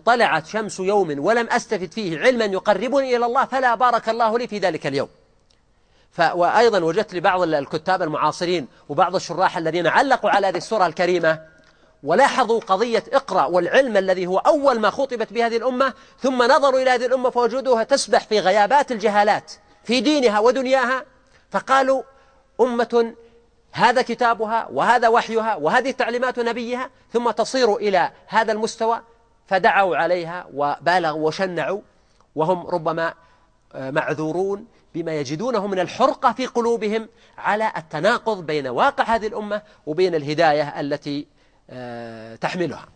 طلعت 0.05 0.47
شمس 0.47 0.81
يوم 0.81 1.19
ولم 1.19 1.49
أستفد 1.51 1.93
فيه 1.93 2.19
علما 2.19 2.45
يقربني 2.45 3.17
إلى 3.17 3.27
الله 3.27 3.45
فلا 3.45 3.75
بارك 3.75 4.09
الله 4.09 4.39
لي 4.39 4.47
في 4.47 4.59
ذلك 4.59 4.87
اليوم. 4.87 5.09
وأيضا 6.35 6.85
وجدت 6.85 7.15
لبعض 7.15 7.43
الكتاب 7.43 8.03
المعاصرين 8.03 8.69
وبعض 8.89 9.15
الشراح 9.15 9.57
الذين 9.57 9.87
علقوا 9.87 10.31
على 10.31 10.47
هذه 10.47 10.57
السورة 10.57 10.87
الكريمة 10.87 11.41
ولاحظوا 12.03 12.61
قضية 12.61 13.05
اقرأ 13.13 13.45
والعلم 13.45 13.97
الذي 13.97 14.27
هو 14.27 14.39
أول 14.39 14.81
ما 14.81 14.91
خطبت 14.91 15.33
بهذه 15.33 15.57
الأمة 15.57 15.95
ثم 16.19 16.43
نظروا 16.43 16.81
إلى 16.81 16.91
هذه 16.91 17.07
الأمة 17.07 17.31
فوجدوها 17.31 17.85
تسبح 17.85 18.25
في 18.25 18.41
غيابات 18.41 18.93
الجهالات 18.93 19.53
في 19.85 20.01
دينها 20.01 20.39
ودنياها 20.39 21.05
فقالوا 21.51 22.03
أمة 22.61 23.15
هذا 23.73 24.03
كتابها 24.03 24.69
وهذا 24.73 25.09
وحيها 25.09 25.57
وهذه 25.57 25.91
تعليمات 25.91 26.39
نبيها 26.39 26.91
ثم 27.13 27.31
تصير 27.31 27.77
إلى 27.77 28.11
هذا 28.27 28.53
المستوى 28.53 29.01
فدعوا 29.47 29.97
عليها 29.97 30.47
وبالغوا 30.55 31.27
وشنعوا 31.27 31.81
وهم 32.35 32.67
ربما 32.67 33.15
آه، 33.75 33.91
معذورون 33.91 34.67
بما 34.95 35.21
يجدونه 35.21 35.67
من 35.67 35.79
الحرقة 35.79 36.33
في 36.33 36.47
قلوبهم 36.47 37.09
على 37.39 37.73
التناقض 37.77 38.47
بين 38.47 38.67
واقع 38.67 39.05
هذه 39.05 39.27
الأمة 39.27 39.63
وبين 39.87 40.15
الهداية 40.15 40.81
التي 40.81 41.27
تحملها. 42.41 42.89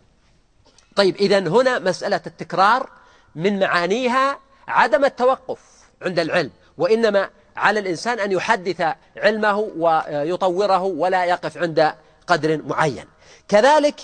طيب 0.95 1.15
إذا 1.15 1.39
هنا 1.39 1.79
مسألة 1.79 2.21
التكرار 2.27 2.89
من 3.35 3.59
معانيها 3.59 4.39
عدم 4.67 5.05
التوقف 5.05 5.59
عند 6.01 6.19
العلم 6.19 6.51
وإنما 6.77 7.29
على 7.57 7.79
الإنسان 7.79 8.19
أن 8.19 8.31
يحدث 8.31 8.83
علمه 9.17 9.57
ويطوره 9.77 10.81
ولا 10.81 11.25
يقف 11.25 11.57
عند 11.57 11.93
قدر 12.27 12.61
معين. 12.67 13.05
كذلك 13.47 13.99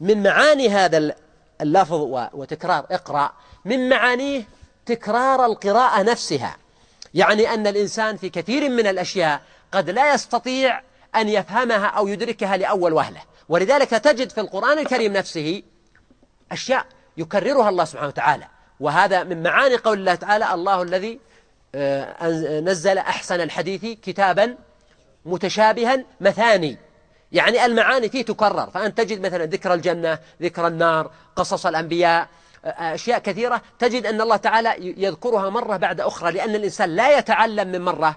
من 0.00 0.22
معاني 0.22 0.68
هذا 0.68 1.14
اللفظ 1.60 2.28
وتكرار 2.32 2.86
اقرأ 2.90 3.32
من 3.64 3.88
معانيه 3.88 4.42
تكرار 4.86 5.46
القراءة 5.46 6.02
نفسها. 6.02 6.56
يعني 7.14 7.54
أن 7.54 7.66
الإنسان 7.66 8.16
في 8.16 8.28
كثير 8.28 8.68
من 8.68 8.86
الأشياء 8.86 9.40
قد 9.72 9.90
لا 9.90 10.14
يستطيع 10.14 10.82
أن 11.16 11.28
يفهمها 11.28 11.86
أو 11.86 12.08
يدركها 12.08 12.56
لأول 12.56 12.92
وهلة. 12.92 13.20
ولذلك 13.48 13.90
تجد 13.90 14.30
في 14.30 14.40
القرآن 14.40 14.78
الكريم 14.78 15.12
نفسه 15.12 15.62
أشياء 16.52 16.86
يكررها 17.16 17.68
الله 17.68 17.84
سبحانه 17.84 18.08
وتعالى. 18.08 18.46
وهذا 18.80 19.22
من 19.22 19.42
معاني 19.42 19.76
قول 19.76 19.98
الله 19.98 20.14
تعالى 20.14 20.54
الله 20.54 20.82
الذي 20.82 21.20
آه، 21.74 22.60
نزل 22.60 22.98
أحسن 22.98 23.40
الحديث 23.40 23.84
كتابا 23.84 24.56
متشابها 25.26 26.04
مثاني. 26.20 26.78
يعني 27.32 27.64
المعاني 27.66 28.08
فيه 28.08 28.24
تكرر. 28.24 28.70
فأنت 28.70 28.98
تجد 28.98 29.20
مثلا 29.26 29.44
ذكر 29.44 29.74
الجنة 29.74 30.18
ذكر 30.42 30.66
النار 30.66 31.10
قصص 31.36 31.66
الأنبياء 31.66 32.28
آه، 32.64 32.94
أشياء 32.94 33.18
كثيرة. 33.18 33.62
تجد 33.78 34.06
أن 34.06 34.20
الله 34.20 34.36
تعالى 34.36 34.94
يذكرها 35.02 35.50
مرة 35.50 35.76
بعد 35.76 36.00
أخرى 36.00 36.32
لأن 36.32 36.54
الإنسان 36.54 36.96
لا 36.96 37.18
يتعلم 37.18 37.68
من 37.68 37.80
مرة 37.80 38.16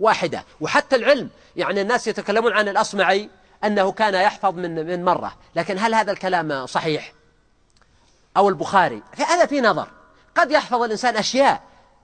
واحدة. 0.00 0.44
وحتى 0.60 0.96
العلم 0.96 1.28
يعني 1.56 1.80
الناس 1.80 2.06
يتكلمون 2.08 2.52
عن 2.52 2.68
الأصمعي 2.68 3.30
أنه 3.64 3.92
كان 3.92 4.14
يحفظ 4.14 4.54
من 4.54 4.86
من 4.86 5.04
مرة. 5.04 5.36
لكن 5.56 5.78
هل 5.78 5.94
هذا 5.94 6.12
الكلام 6.12 6.66
صحيح؟ 6.66 7.12
أو 8.36 8.48
البخاري؟ 8.48 9.02
هذا 9.28 9.46
في 9.46 9.60
نظر. 9.60 9.88
قد 10.34 10.50
يحفظ 10.50 10.82
الإنسان 10.82 11.16
أشياء 11.16 11.62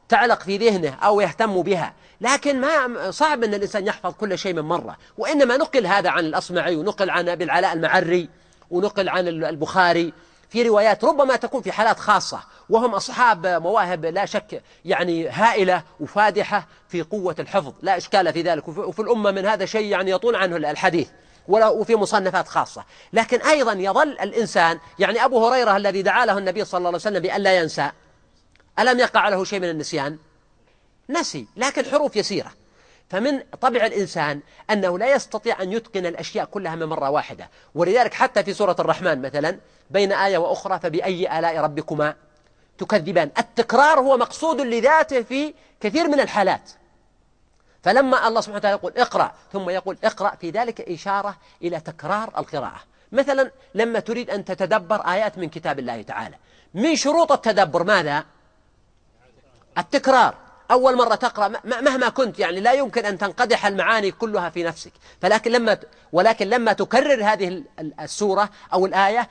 تعلق 0.09 0.43
في 0.43 0.57
ذهنه 0.57 0.95
أو 1.03 1.21
يهتم 1.21 1.63
بها. 1.63 1.95
لكن 2.21 2.61
ما 2.61 3.11
صعب 3.11 3.45
أن 3.45 3.55
الإنسان 3.55 3.87
يحفظ 3.87 4.13
كل 4.13 4.39
شيء 4.39 4.55
من 4.55 4.63
مرة. 4.63 4.97
وإنما 5.19 5.57
نقل 5.57 5.87
هذا 5.87 6.11
عن 6.11 6.25
الأصمعي 6.25 6.77
ونقل 6.77 7.11
عن 7.11 7.29
أبي 7.29 7.45
العلاء 7.45 7.73
المعري 7.73 8.29
ونقل 8.71 9.09
عن 9.09 9.29
البخاري. 9.29 10.13
في 10.49 10.63
روايات 10.63 11.05
ربما 11.05 11.37
تكون 11.37 11.63
في 11.63 11.73
حالات 11.73 12.01
خاصة 12.01 12.41
وهم 12.69 12.95
أصحاب 12.95 13.47
مواهب 13.47 14.05
لا 14.05 14.27
شك 14.27 14.63
يعني 14.85 15.29
هائلة 15.29 15.83
وفادحة 16.01 16.67
في 16.89 17.03
قوة 17.03 17.37
الحفظ. 17.39 17.73
لا 17.83 17.97
إشكال 17.97 18.33
في 18.33 18.43
ذلك. 18.43 18.69
وفي 18.69 19.03
الأمة 19.03 19.31
من 19.31 19.47
هذا 19.47 19.67
شيء 19.67 19.87
يعني 19.87 20.11
يطول 20.11 20.37
عنه 20.37 20.57
الحديث. 20.57 21.09
وفي 21.49 21.97
مصنفات 21.97 22.49
خاصة. 22.49 22.85
لكن 23.13 23.41
أيضا 23.41 23.73
يظل 23.73 24.09
الإنسان 24.09 24.79
يعني 24.99 25.25
أبو 25.25 25.49
هريرة 25.49 25.77
الذي 25.77 26.03
دعا 26.03 26.27
له 26.27 26.39
النبي 26.39 26.65
صلى 26.65 26.79
الله 26.79 26.89
عليه 26.89 26.97
وسلم 26.97 27.21
بأن 27.21 27.41
لا 27.41 27.57
ينسى 27.57 27.91
ألم 28.79 28.99
يقع 28.99 29.29
له 29.29 29.45
شيء 29.45 29.61
من 29.61 29.71
النسيان؟ 29.71 30.19
نسي 31.11 31.47
لكن 31.57 31.85
حروف 31.85 32.17
يسيرة. 32.17 32.53
فمن 33.11 33.43
طبع 33.61 33.87
الإنسان 33.87 34.41
أنه 34.71 34.99
لا 34.99 35.15
يستطيع 35.15 35.63
أن 35.63 35.73
يتقن 35.73 36.07
الأشياء 36.07 36.45
كلها 36.45 36.75
من 36.75 36.87
مرة 36.87 37.11
واحدة. 37.11 37.51
ولذلك 37.75 38.15
حتى 38.15 38.45
في 38.45 38.55
سورة 38.55 38.77
الرحمن 38.79 39.23
مثلا 39.23 39.59
بين 39.91 40.13
آية 40.13 40.39
وأخرى 40.39 40.81
فبأي 40.81 41.39
آلاء 41.39 41.59
ربكما 41.59 42.15
تكذبان؟ 42.79 43.31
التكرار 43.39 44.01
هو 44.01 44.17
مقصود 44.17 44.61
لذاته 44.61 45.23
في 45.23 45.55
كثير 45.81 46.09
من 46.09 46.21
الحالات. 46.21 46.71
فلما 47.83 48.29
الله 48.29 48.41
سبحانه 48.41 48.59
وتعالى 48.59 48.77
يقول 48.77 48.93
اقرأ 48.97 49.33
ثم 49.53 49.71
يقول 49.71 49.97
اقرأ 50.05 50.35
في 50.35 50.51
ذلك 50.51 50.81
إشارة 50.81 51.37
إلى 51.63 51.81
تكرار 51.81 52.33
القراءة. 52.39 52.81
مثلا 53.13 53.51
لما 53.75 54.01
تريد 54.01 54.31
أن 54.31 54.45
تتدبر 54.45 54.97
آيات 54.97 55.39
من 55.39 55.49
كتاب 55.49 55.79
الله 55.79 56.03
تعالى 56.03 56.37
من 56.75 56.97
شروط 56.97 57.33
التدبر 57.33 57.85
ماذا؟ 57.85 58.25
التكرار. 59.79 60.35
أول 60.71 60.97
مرة 60.97 61.15
تقرأ 61.15 61.53
مهما 61.65 62.09
كنت 62.09 62.39
يعني 62.39 62.61
لا 62.61 62.73
يمكن 62.73 63.05
أن 63.05 63.19
تنقدح 63.19 63.67
المعاني 63.67 64.11
كلها 64.11 64.51
في 64.51 64.63
نفسك. 64.63 64.93
فلكن 65.23 65.53
لما 65.53 65.79
ولكن 66.13 66.49
لما 66.49 66.73
تكرر 66.73 67.25
هذه 67.25 67.63
السورة 68.01 68.51
أو 68.73 68.87
الآية 68.87 69.29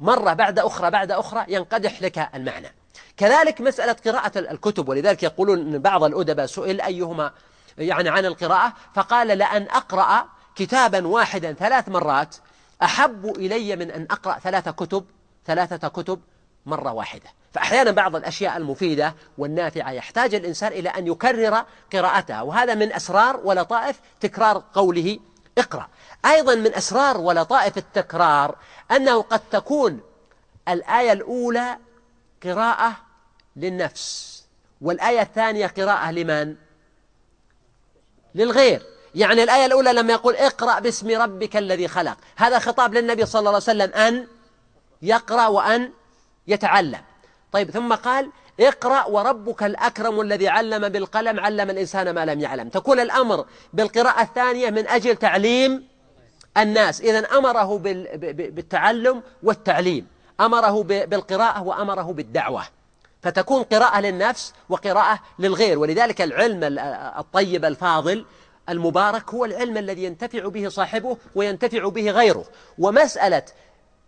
مرة 0.00 0.32
بعد 0.32 0.58
أخرى 0.58 0.90
بعد 0.90 1.10
أخرى 1.10 1.44
ينقدح 1.48 2.02
لك 2.02 2.28
المعنى. 2.34 2.74
كذلك 3.16 3.60
مسألة 3.60 3.96
قراءة 4.06 4.38
الكتب. 4.38 4.88
ولذلك 4.88 5.22
يقولون 5.22 5.78
بعض 5.78 6.04
الأدباء 6.04 6.46
سئل 6.46 6.80
أيهما 6.80 7.32
يعني 7.78 8.08
عن 8.08 8.26
القراءة 8.26 8.72
فقال 8.94 9.28
لأن 9.28 9.62
أقرأ 9.62 10.28
كتابا 10.56 11.06
واحدا 11.06 11.52
ثلاث 11.52 11.88
مرات 11.88 12.36
أحب 12.82 13.26
إلي 13.26 13.76
من 13.76 13.90
أن 13.90 14.06
أقرأ 14.10 14.38
ثلاثة 14.38 14.70
كتب 14.70 15.04
ثلاثة 15.46 15.88
كتب 15.88 16.20
مرة 16.66 16.92
واحدة 16.92 17.30
فأحيانا 17.52 17.90
بعض 17.90 18.16
الأشياء 18.16 18.56
المفيدة 18.56 19.14
والنافعة 19.38 19.90
يحتاج 19.90 20.34
الإنسان 20.34 20.72
إلى 20.72 20.88
أن 20.88 21.06
يكرر 21.06 21.64
قراءتها 21.92 22.42
وهذا 22.42 22.74
من 22.74 22.92
أسرار 22.92 23.40
ولطائف 23.44 24.00
تكرار 24.20 24.64
قوله 24.74 25.18
اقرأ 25.58 25.88
أيضا 26.26 26.54
من 26.54 26.74
أسرار 26.74 27.16
ولطائف 27.20 27.78
التكرار 27.78 28.56
أنه 28.90 29.22
قد 29.22 29.40
تكون 29.50 30.00
الآية 30.68 31.12
الأولى 31.12 31.78
قراءة 32.44 32.92
للنفس 33.56 34.44
والآية 34.80 35.20
الثانية 35.20 35.66
قراءة 35.66 36.10
لمن؟ 36.10 36.56
للغير. 38.36 38.82
يعني 39.14 39.42
الآية 39.42 39.66
الأولى 39.66 39.92
لما 39.92 40.12
يقول 40.12 40.36
اقرأ 40.36 40.80
باسم 40.80 41.22
ربك 41.22 41.56
الذي 41.56 41.88
خلق. 41.88 42.16
هذا 42.36 42.58
خطاب 42.58 42.94
للنبي 42.94 43.26
صلى 43.26 43.38
الله 43.38 43.50
عليه 43.50 43.56
وسلم 43.56 43.94
أن 43.94 44.26
يقرأ 45.02 45.46
وأن 45.46 45.90
يتعلم. 46.46 47.00
طيب 47.52 47.70
ثم 47.70 47.94
قال 47.94 48.30
اقرأ 48.60 49.04
وربك 49.04 49.62
الأكرم 49.62 50.20
الذي 50.20 50.48
علم 50.48 50.88
بالقلم 50.88 51.40
علم 51.40 51.70
الإنسان 51.70 52.10
ما 52.10 52.24
لم 52.24 52.40
يعلم. 52.40 52.68
تكون 52.68 53.00
الأمر 53.00 53.46
بالقراءة 53.72 54.22
الثانية 54.22 54.70
من 54.70 54.88
أجل 54.88 55.16
تعليم 55.16 55.88
الناس. 56.56 57.00
إذا 57.00 57.18
أمره 57.18 57.78
بالتعلم 57.78 59.22
والتعليم. 59.42 60.06
أمره 60.40 60.82
بالقراءة 60.82 61.62
وأمره 61.62 62.12
بالدعوة. 62.12 62.62
فتكون 63.22 63.62
قراءة 63.62 64.00
للنفس 64.00 64.52
وقراءة 64.68 65.18
للغير. 65.38 65.78
ولذلك 65.78 66.22
العلم 66.22 66.60
الطيب 67.18 67.64
الفاضل 67.64 68.26
المبارك 68.68 69.34
هو 69.34 69.44
العلم 69.44 69.76
الذي 69.76 70.04
ينتفع 70.04 70.48
به 70.48 70.68
صاحبه 70.68 71.16
وينتفع 71.34 71.88
به 71.88 72.10
غيره. 72.10 72.44
ومسألة 72.78 73.42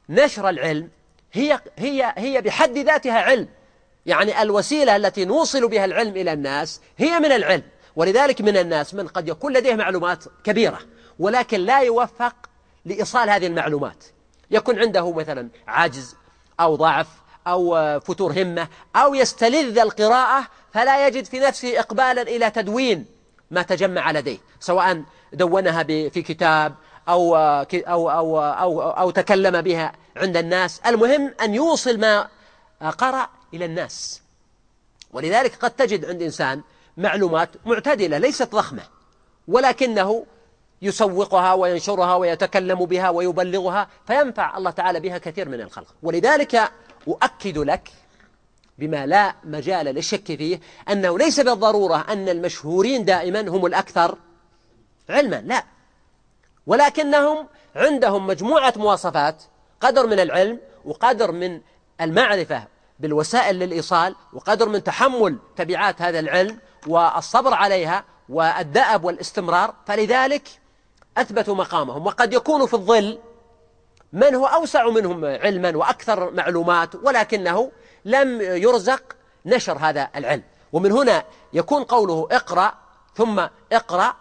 نشر 0.09 0.49
العلم 0.49 0.89
هي 1.33 1.61
هي 1.77 2.15
هي 2.17 2.41
بحد 2.41 2.79
ذاتها 2.79 3.21
علم. 3.21 3.49
يعني 4.07 4.43
الوسيلة 4.43 4.97
التي 4.97 5.25
نوصل 5.25 5.69
بها 5.69 5.85
العلم 5.85 6.17
إلى 6.17 6.33
الناس 6.33 6.81
هي 6.97 7.19
من 7.19 7.33
العلم. 7.33 7.63
ولذلك 7.97 8.41
من 8.41 8.57
الناس 8.57 8.95
من 8.95 9.09
قد 9.09 9.29
يكون 9.29 9.53
لديه 9.53 9.75
معلومات 9.75 10.25
كبيرة 10.45 10.79
ولكن 11.19 11.61
لا 11.61 11.81
يوفق 11.81 12.35
لإيصال 12.85 13.31
هذه 13.31 13.47
المعلومات. 13.47 14.05
يكون 14.51 14.79
عنده 14.79 15.13
مثلا 15.13 15.49
عجز 15.67 16.17
أو 16.61 16.77
ضعف 16.77 17.07
أو 17.51 18.01
فتور 18.01 18.43
همة 18.43 18.69
أو 18.97 19.15
يستلذ 19.15 19.79
القراءة 19.79 20.47
فلا 20.75 21.07
يجد 21.07 21.25
في 21.25 21.41
نفسه 21.41 21.79
إقبالا 21.79 22.23
إلى 22.23 22.51
تدوين 22.51 23.07
ما 23.51 23.63
تجمع 23.63 24.11
لديه 24.11 24.39
سواء 24.61 25.03
دونها 25.33 25.83
في 25.83 26.23
كتاب 26.23 26.75
أو, 27.09 27.37
أو, 27.37 28.11
أو, 28.11 28.41
أو, 28.41 28.81
أو 28.81 29.11
تكلم 29.11 29.61
بها 29.63 29.93
عند 30.17 30.37
الناس. 30.37 30.81
المهم 30.87 31.35
أن 31.43 31.55
يوصل 31.55 32.01
ما 32.01 32.29
قرأ 32.99 33.29
إلى 33.55 33.65
الناس. 33.65 34.23
ولذلك 35.13 35.55
قد 35.55 35.71
تجد 35.71 36.05
عند 36.05 36.23
إنسان 36.23 36.63
معلومات 36.97 37.51
معتدلة 37.67 38.19
ليست 38.19 38.55
ضخمة 38.55 38.83
ولكنه 39.49 40.27
يسوقها 40.83 41.53
وينشرها 41.53 42.15
ويتكلم 42.15 42.85
بها 42.85 43.09
ويبلغها 43.09 43.89
فينفع 44.07 44.57
الله 44.57 44.71
تعالى 44.71 45.01
بها 45.01 45.19
كثير 45.19 45.49
من 45.49 45.61
الخلق. 45.61 45.95
ولذلك 46.03 46.71
أؤكد 47.09 47.59
لك 47.59 47.91
بما 48.79 49.07
لا 49.07 49.35
مجال 49.45 49.87
للشك 49.87 50.27
فيه 50.27 50.61
أنه 50.91 51.19
ليس 51.19 51.41
بالضرورة 51.41 52.05
أن 52.09 52.29
المشهورين 52.29 53.05
دائما 53.05 53.41
هم 53.41 53.67
الأكثر 53.67 54.19
علما 55.09 55.37
لا. 55.37 55.65
ولكنهم 56.67 57.47
عندهم 57.77 58.27
مجموعة 58.27 58.73
مواصفات 58.77 59.43
قدر 59.81 60.07
من 60.07 60.21
العلم 60.21 60.61
وقدر 60.85 61.33
من 61.33 61.61
المعرفة 62.01 62.65
بالوسائل 62.99 63.59
للإيصال 63.59 64.15
وقدر 64.33 64.69
من 64.69 64.85
تحمل 64.85 65.39
تبعات 65.57 66.03
هذا 66.03 66.19
العلم 66.19 66.59
والصبر 66.87 67.55
عليها 67.55 68.05
والدأب 68.29 69.05
والاستمرار 69.05 69.75
فلذلك 69.87 70.49
أثبتوا 71.17 71.55
مقامهم. 71.55 72.07
وقد 72.07 72.33
يكون 72.33 72.67
في 72.67 72.75
الظل 72.75 73.19
من 74.13 74.35
هو 74.35 74.47
أوسع 74.47 74.91
منهم 74.91 75.25
علما 75.25 75.77
وأكثر 75.77 76.31
معلومات 76.31 76.95
ولكنه 76.95 77.73
لم 78.05 78.41
يرزق 78.41 79.03
نشر 79.47 79.79
هذا 79.79 80.09
العلم. 80.17 80.43
ومن 80.73 80.93
هنا 80.93 81.25
يكون 81.53 81.85
قوله 81.85 82.29
اقرأ 82.31 82.75
ثم 83.15 83.47
اقرأ 83.73 84.17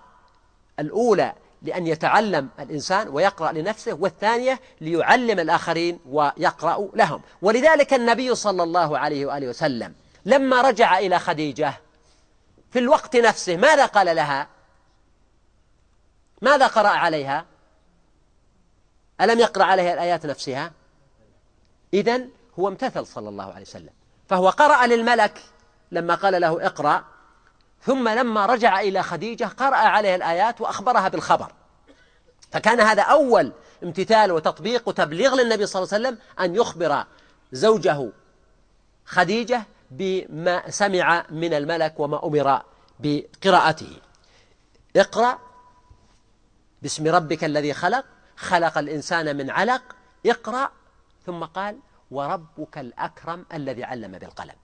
الأولى 0.80 1.34
لأن 1.62 1.88
يتعلم 1.88 2.50
الإنسان 2.60 3.10
ويقرأ 3.10 3.52
لنفسه 3.52 3.94
والثانية 3.94 4.60
ليعلم 4.82 5.40
الآخرين 5.40 6.00
ويقرأ 6.10 6.90
لهم. 6.94 7.22
ولذلك 7.42 7.94
النبي 7.94 8.36
صلى 8.36 8.64
الله 8.64 8.98
عليه 8.98 9.26
وآله 9.26 9.48
وسلم 9.48 9.94
لما 10.26 10.62
رجع 10.62 10.98
إلى 10.98 11.20
خديجة 11.20 11.74
في 12.72 12.80
الوقت 12.80 13.16
نفسه 13.16 13.58
ماذا 13.58 13.86
قال 13.86 14.16
لها؟ 14.16 14.48
ماذا 16.42 16.68
قرأ 16.68 16.88
عليها؟ 16.88 17.46
ألم 19.22 19.40
يقرأ 19.40 19.64
عليها 19.64 19.94
الآيات 19.94 20.26
نفسها؟ 20.26 20.72
إذا 21.94 22.22
هو 22.60 22.68
امتثل 22.68 23.08
صلى 23.08 23.30
الله 23.30 23.54
عليه 23.54 23.66
وسلم. 23.66 23.90
فهو 24.30 24.50
قرأ 24.50 24.88
للملك 24.88 25.44
لما 25.92 26.16
قال 26.16 26.42
له 26.42 26.66
اقرأ. 26.66 27.04
ثم 27.82 28.10
لما 28.10 28.46
رجع 28.46 28.80
إلى 28.80 29.04
خديجة 29.04 29.46
قرأ 29.46 29.76
عليها 29.76 30.16
الآيات 30.16 30.62
وأخبرها 30.62 31.08
بالخبر. 31.08 31.52
فكان 32.52 32.80
هذا 32.80 33.02
أول 33.02 33.52
امتثال 33.84 34.32
وتطبيق 34.32 34.88
وتبليغ 34.88 35.36
للنبي 35.36 35.66
صلى 35.66 35.84
الله 35.84 35.94
عليه 35.94 36.08
وسلم 36.08 36.20
أن 36.40 36.56
يخبر 36.56 37.04
زوجه 37.52 38.10
خديجة 39.06 39.64
بما 39.92 40.70
سمع 40.70 41.26
من 41.30 41.54
الملك 41.54 42.00
وما 42.00 42.26
أمر 42.26 42.62
بقراءته. 43.00 43.98
اقرأ. 44.96 45.40
باسم 46.82 47.08
ربك 47.08 47.44
الذي 47.44 47.74
خلق. 47.74 48.06
خلق 48.38 48.78
الإنسان 48.78 49.38
من 49.38 49.50
علق 49.50 49.82
اقرأ. 50.26 50.72
ثم 51.26 51.44
قال 51.44 51.80
وربك 52.12 52.78
الأكرم 52.78 53.46
الذي 53.54 53.84
علم 53.84 54.12
بالقلم. 54.12 54.56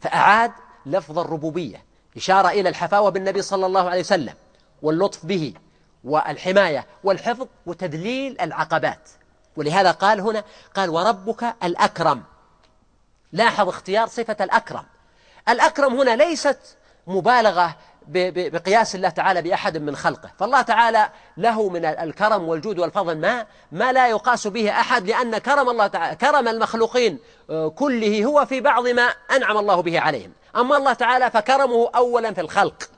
فأعاد 0.00 0.52
لفظ 0.86 1.18
الربوبية 1.18 1.84
إشارة 2.16 2.48
إلى 2.48 2.68
الحفاوة 2.68 3.10
بالنبي 3.10 3.42
صلى 3.42 3.66
الله 3.66 3.90
عليه 3.90 4.00
وسلم 4.00 4.34
واللطف 4.82 5.26
به 5.26 5.54
والحماية 6.04 6.86
والحفظ 7.04 7.46
وتذليل 7.66 8.40
العقبات. 8.40 9.08
ولهذا 9.56 9.90
قال 9.90 10.20
هنا 10.20 10.44
قال 10.74 10.90
وربك 10.90 11.54
الأكرم. 11.64 12.22
لاحظ 13.32 13.68
اختيار 13.68 14.06
صفة 14.06 14.36
الأكرم. 14.40 14.84
الأكرم 15.48 16.00
هنا 16.00 16.16
ليست 16.16 16.76
مبالغة 17.06 17.76
بقياس 18.12 18.94
الله 18.94 19.08
تعالى 19.08 19.42
بأحد 19.42 19.78
من 19.78 19.96
خلقه. 19.96 20.30
فالله 20.38 20.62
تعالى 20.62 21.08
له 21.36 21.68
من 21.68 21.84
الكرم 21.84 22.48
والجود 22.48 22.78
والفضل 22.78 23.18
ما 23.18 23.46
ما 23.72 23.92
لا 23.92 24.08
يقاس 24.08 24.46
به 24.46 24.70
أحد 24.70 25.06
لأن 25.06 25.38
كرم 25.38 25.68
الله 25.68 25.86
تعالى 25.86 26.16
كرم 26.16 26.48
المخلوقين 26.48 27.18
آه، 27.50 27.68
كله 27.68 28.24
هو 28.24 28.46
في 28.46 28.60
بعض 28.60 28.88
ما 28.88 29.02
أنعم 29.36 29.58
الله 29.58 29.80
به 29.80 30.00
عليهم. 30.00 30.32
أما 30.56 30.76
الله 30.76 30.92
تعالى 30.92 31.30
فكرمه 31.30 31.90
أولا 31.94 32.34
في 32.34 32.40
الخلق 32.40 32.90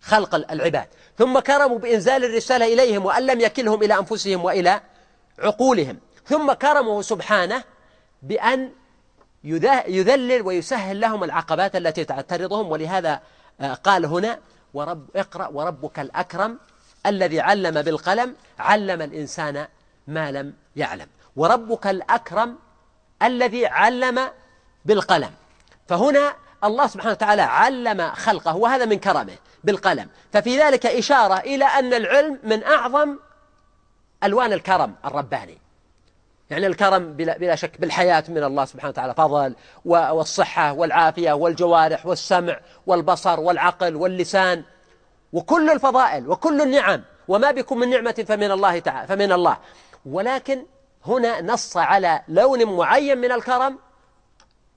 خلق 0.00 0.34
العباد. 0.34 0.86
ثم 1.18 1.38
كرموا 1.38 1.78
بإنزال 1.78 2.24
الرسالة 2.24 2.72
إليهم 2.72 3.04
وأن 3.04 3.26
لم 3.26 3.40
يكلهم 3.40 3.82
إلى 3.82 3.98
أنفسهم 3.98 4.44
وإلى 4.44 4.80
عقولهم. 5.38 5.98
ثم 6.26 6.52
كرمه 6.52 7.02
سبحانه 7.02 7.64
بأن 8.22 8.70
يذلل 9.44 10.42
ويسهل 10.42 11.00
لهم 11.00 11.24
العقبات 11.24 11.76
التي 11.76 12.04
تعترضهم 12.04 12.70
ولهذا 12.70 13.20
قال 13.84 14.04
هنا 14.04 14.38
ورب 14.74 15.16
اقرأ 15.16 15.48
وربك 15.48 15.98
الأكرم 15.98 16.58
الذي 17.06 17.40
علم 17.40 17.82
بالقلم 17.82 18.36
علم 18.58 19.02
الإنسان 19.02 19.66
ما 20.06 20.32
لم 20.32 20.54
يعلم. 20.76 21.06
وربك 21.36 21.86
الأكرم 21.86 22.58
الذي 23.22 23.66
علم 23.66 24.30
بالقلم. 24.84 25.30
فهنا 25.88 26.34
الله 26.64 26.86
سبحانه 26.86 27.12
وتعالى 27.12 27.42
علم 27.42 28.10
خلقه 28.10 28.56
وهذا 28.56 28.84
من 28.84 28.98
كرمه 28.98 29.36
بالقلم. 29.64 30.08
ففي 30.32 30.58
ذلك 30.58 30.86
إشارة 30.86 31.34
إلى 31.34 31.64
أن 31.64 31.94
العلم 31.94 32.38
من 32.44 32.64
أعظم 32.64 33.18
ألوان 34.24 34.52
الكرم 34.52 34.94
الرباني. 35.04 35.58
يعني 36.50 36.66
الكرم 36.66 37.12
بلا, 37.12 37.38
بلا 37.38 37.54
شك 37.54 37.80
بالحياة 37.80 38.24
من 38.28 38.44
الله 38.44 38.64
سبحانه 38.64 38.90
وتعالى. 38.90 39.14
فضل 39.14 39.54
والصحة 39.84 40.72
والعافية 40.72 41.32
والجوارح 41.32 42.06
والسمع 42.06 42.60
والبصر 42.86 43.40
والعقل 43.40 43.96
واللسان 43.96 44.64
وكل 45.32 45.70
الفضائل 45.70 46.28
وكل 46.28 46.60
النعم. 46.60 47.02
وما 47.28 47.50
بكم 47.50 47.78
من 47.78 47.90
نعمة 47.90 48.24
فمن 48.28 48.50
الله 48.50 48.78
تعالى 48.78 49.08
فمن 49.08 49.32
الله. 49.32 49.56
ولكن 50.06 50.66
هنا 51.06 51.42
نص 51.42 51.76
على 51.76 52.22
لون 52.28 52.76
معين 52.76 53.18
من 53.18 53.32
الكرم 53.32 53.78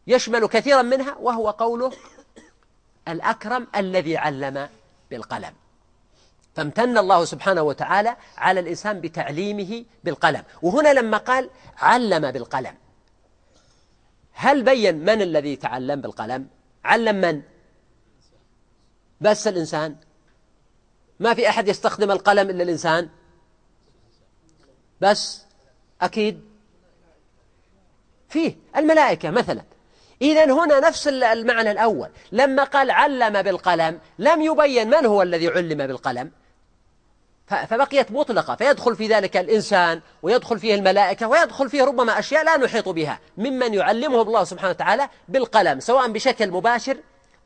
يشمل 0.08 0.46
كثيرا 0.46 0.82
منها 0.82 1.16
وهو 1.20 1.50
قوله 1.50 1.92
الأكرم 3.08 3.68
الذي 3.76 4.18
علم 4.18 4.70
بالقلم. 5.12 5.63
فامتن 6.56 6.98
الله 6.98 7.26
سبحانه 7.26 7.62
وتعالى 7.62 8.16
على 8.38 8.60
الإنسان 8.60 9.02
بتعليمه 9.02 9.86
بالقلم. 10.04 10.44
وهنا 10.62 10.94
لما 10.94 11.18
قال 11.18 11.50
علم 11.78 12.32
بالقلم 12.32 12.76
هل 14.34 14.64
بين 14.64 15.00
من 15.00 15.22
الذي 15.22 15.56
تعلم 15.56 16.02
بالقلم؟ 16.02 16.48
علم 16.86 17.16
من؟ 17.16 17.42
بس 19.22 19.48
الإنسان. 19.48 19.96
ما 21.20 21.34
في 21.34 21.50
أحد 21.50 21.68
يستخدم 21.68 22.12
القلم 22.12 22.50
إلا 22.50 22.64
الإنسان. 22.64 23.10
بس 25.02 25.46
أكيد. 26.02 26.42
فيه 28.30 28.56
الملائكة 28.78 29.30
مثلا. 29.30 29.64
إذا 30.22 30.54
هنا 30.54 30.80
نفس 30.80 31.08
المعنى 31.08 31.72
الأول. 31.72 32.10
لما 32.32 32.64
قال 32.64 32.92
علم 32.92 33.42
بالقلم 33.42 34.00
لم 34.20 34.42
يبين 34.42 34.90
من 34.90 35.06
هو 35.06 35.22
الذي 35.22 35.48
علم 35.48 35.88
بالقلم. 35.88 36.32
فبقيت 37.48 38.12
مطلقة 38.12 38.56
فيدخل 38.56 38.96
في 38.96 39.08
ذلك 39.08 39.38
الإنسان 39.38 40.02
ويدخل 40.22 40.60
فيه 40.60 40.76
الملائكة 40.76 41.28
ويدخل 41.28 41.70
فيه 41.70 41.84
ربما 41.84 42.20
أشياء 42.20 42.44
لا 42.44 42.58
نحيط 42.58 42.90
بها 42.90 43.20
ممن 43.38 43.74
يعلمه 43.74 44.22
الله 44.22 44.44
سبحانه 44.44 44.70
وتعالى 44.70 45.10
بالقلم 45.28 45.80
سواء 45.80 46.12
بشكل 46.12 46.52
مباشر 46.52 46.98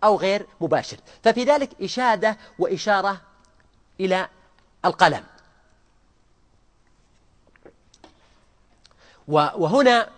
أو 0.04 0.16
غير 0.16 0.46
مباشر. 0.62 0.98
ففي 1.24 1.44
ذلك 1.44 1.82
إشادة 1.82 2.38
وإشارة 2.60 3.22
إلى 4.00 4.28
القلم. 4.86 5.24
وهنا 9.28 10.10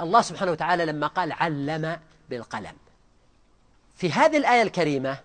الله 0.00 0.22
سبحانه 0.22 0.52
وتعالى 0.52 0.84
لما 0.84 1.06
قال 1.06 1.32
علم 1.32 2.00
بالقلم. 2.30 2.76
في 3.96 4.12
هذه 4.12 4.36
الآية 4.36 4.62
الكريمة 4.62 5.18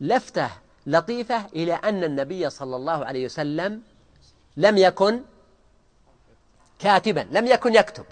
لفتة 0.00 0.50
لطيفة 0.86 1.46
إلى 1.46 1.74
أن 1.74 2.04
النبي 2.04 2.50
صلى 2.50 2.76
الله 2.76 3.04
عليه 3.04 3.24
وسلم 3.24 3.82
لم 4.56 4.78
يكن 4.78 5.22
كاتبا 6.78 7.26
لم 7.30 7.46
يكن 7.46 7.74
يكتب 7.74 8.04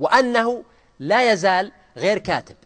وأنه 0.00 0.64
لا 0.98 1.32
يزال 1.32 1.72
غير 1.96 2.18
كاتب. 2.18 2.56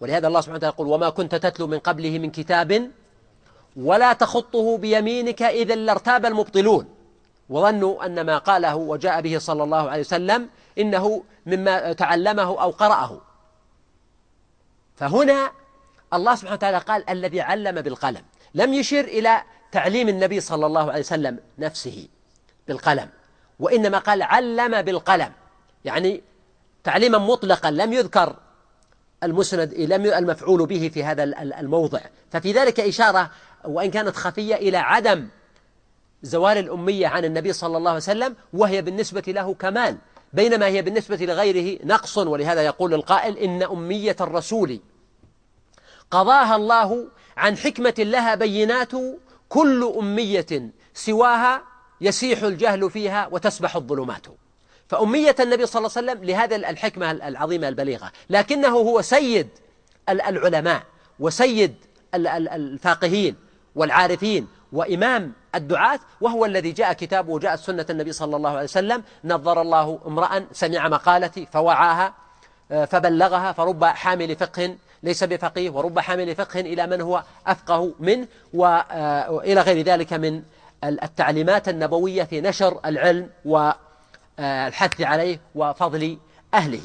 ولهذا 0.00 0.28
الله 0.28 0.40
سبحانه 0.40 0.56
وتعالى 0.56 0.74
يقول 0.74 0.88
وما 0.88 1.10
كنت 1.10 1.34
تتلو 1.34 1.66
من 1.66 1.78
قبله 1.78 2.18
من 2.18 2.30
كتاب 2.30 2.90
ولا 3.76 4.12
تخطه 4.12 4.78
بيمينك 4.78 5.42
إذا 5.42 5.74
لارتاب 5.74 6.26
المبطلون. 6.26 6.88
وظنوا 7.48 8.06
أن 8.06 8.20
ما 8.20 8.38
قاله 8.38 8.76
وجاء 8.76 9.20
به 9.20 9.38
صلى 9.38 9.62
الله 9.62 9.90
عليه 9.90 10.00
وسلم 10.00 10.48
إنه 10.78 11.22
مما 11.46 11.92
تعلمه 11.92 12.62
أو 12.62 12.70
قرأه. 12.70 13.20
فهنا 14.96 15.50
الله 16.14 16.34
سبحانه 16.34 16.54
وتعالى 16.54 16.78
قال 16.78 17.10
الذي 17.10 17.40
علم 17.40 17.80
بالقلم. 17.80 18.22
لم 18.54 18.74
يشر 18.74 19.00
إلى 19.00 19.42
تعليم 19.72 20.08
النبي 20.08 20.40
صلى 20.40 20.66
الله 20.66 20.90
عليه 20.90 21.00
وسلم 21.00 21.38
نفسه 21.58 22.08
بالقلم 22.68 23.08
وإنما 23.60 23.98
قال 23.98 24.22
علم 24.22 24.82
بالقلم 24.82 25.32
يعني 25.84 26.22
تعليما 26.84 27.18
مطلقا 27.18 27.70
لم 27.70 27.92
يذكر 27.92 28.36
المسند 29.22 29.74
لم 29.74 30.06
المفعول 30.06 30.66
به 30.66 30.90
في 30.94 31.04
هذا 31.04 31.24
الموضع. 31.60 32.00
ففي 32.30 32.52
ذلك 32.52 32.80
إشارة 32.80 33.30
وإن 33.64 33.90
كانت 33.90 34.16
خفية 34.16 34.54
إلى 34.54 34.76
عدم 34.76 35.28
زوال 36.22 36.58
الأمية 36.58 37.06
عن 37.06 37.24
النبي 37.24 37.52
صلى 37.52 37.76
الله 37.76 37.90
عليه 37.90 38.00
وسلم 38.00 38.36
وهي 38.52 38.82
بالنسبة 38.82 39.22
له 39.26 39.54
كمال. 39.54 39.96
بينما 40.32 40.66
هي 40.66 40.82
بالنسبة 40.82 41.16
لغيره 41.16 41.78
نقص 41.84 42.18
ولهذا 42.18 42.62
يقول 42.62 42.94
القائل 42.94 43.38
إن 43.38 43.62
أمية 43.62 44.16
الرسول 44.20 44.80
قضاها 46.10 46.56
الله 46.56 47.08
عن 47.36 47.56
حكمة 47.56 47.94
لها 47.98 48.34
بينات 48.34 48.92
كل 49.48 49.94
أمية 49.98 50.70
سواها 50.94 51.62
يسيح 52.00 52.42
الجهل 52.42 52.90
فيها 52.90 53.28
وتسبح 53.32 53.76
الظلمات. 53.76 54.26
فأمية 54.88 55.36
النبي 55.40 55.66
صلى 55.66 55.80
الله 55.80 55.90
عليه 55.96 56.12
وسلم 56.12 56.24
لهذا 56.24 56.56
الحكمة 56.56 57.10
العظيمة 57.10 57.68
البليغة 57.68 58.12
لكنه 58.30 58.68
هو 58.68 59.02
سيد 59.02 59.48
العلماء 60.08 60.82
وسيد 61.20 61.74
الفاقهين 62.14 63.36
والعارفين 63.74 64.48
وإمام 64.72 65.32
الدعاة 65.54 66.00
وهو 66.20 66.44
الذي 66.44 66.72
جاء 66.72 66.92
كتابه 66.92 67.32
وجاءت 67.32 67.58
سنة 67.58 67.86
النبي 67.90 68.12
صلى 68.12 68.36
الله 68.36 68.50
عليه 68.50 68.64
وسلم 68.64 69.02
نظر 69.24 69.62
الله 69.62 70.00
امرأ 70.06 70.46
سمع 70.52 70.88
مقالتي 70.88 71.46
فوعاها 71.52 72.14
آه، 72.72 72.84
فبلغها 72.84 73.52
فرب 73.52 73.84
حامل 73.84 74.36
فقه 74.36 74.76
ليس 75.06 75.24
بفقيه 75.24 75.70
ورب 75.70 75.98
حامل 75.98 76.34
فقه 76.34 76.60
إلى 76.60 76.86
من 76.86 77.00
هو 77.00 77.22
أفقه 77.46 77.94
منه 78.00 78.26
وإلى 78.54 79.60
آه، 79.60 79.64
غير 79.64 79.84
ذلك 79.86 80.12
من 80.12 80.42
التعليمات 80.84 81.68
النبوية 81.68 82.22
في 82.22 82.40
نشر 82.40 82.80
العلم 82.84 83.30
والحث 83.44 85.00
عليه 85.00 85.40
وفضل 85.54 86.18
أهله. 86.54 86.80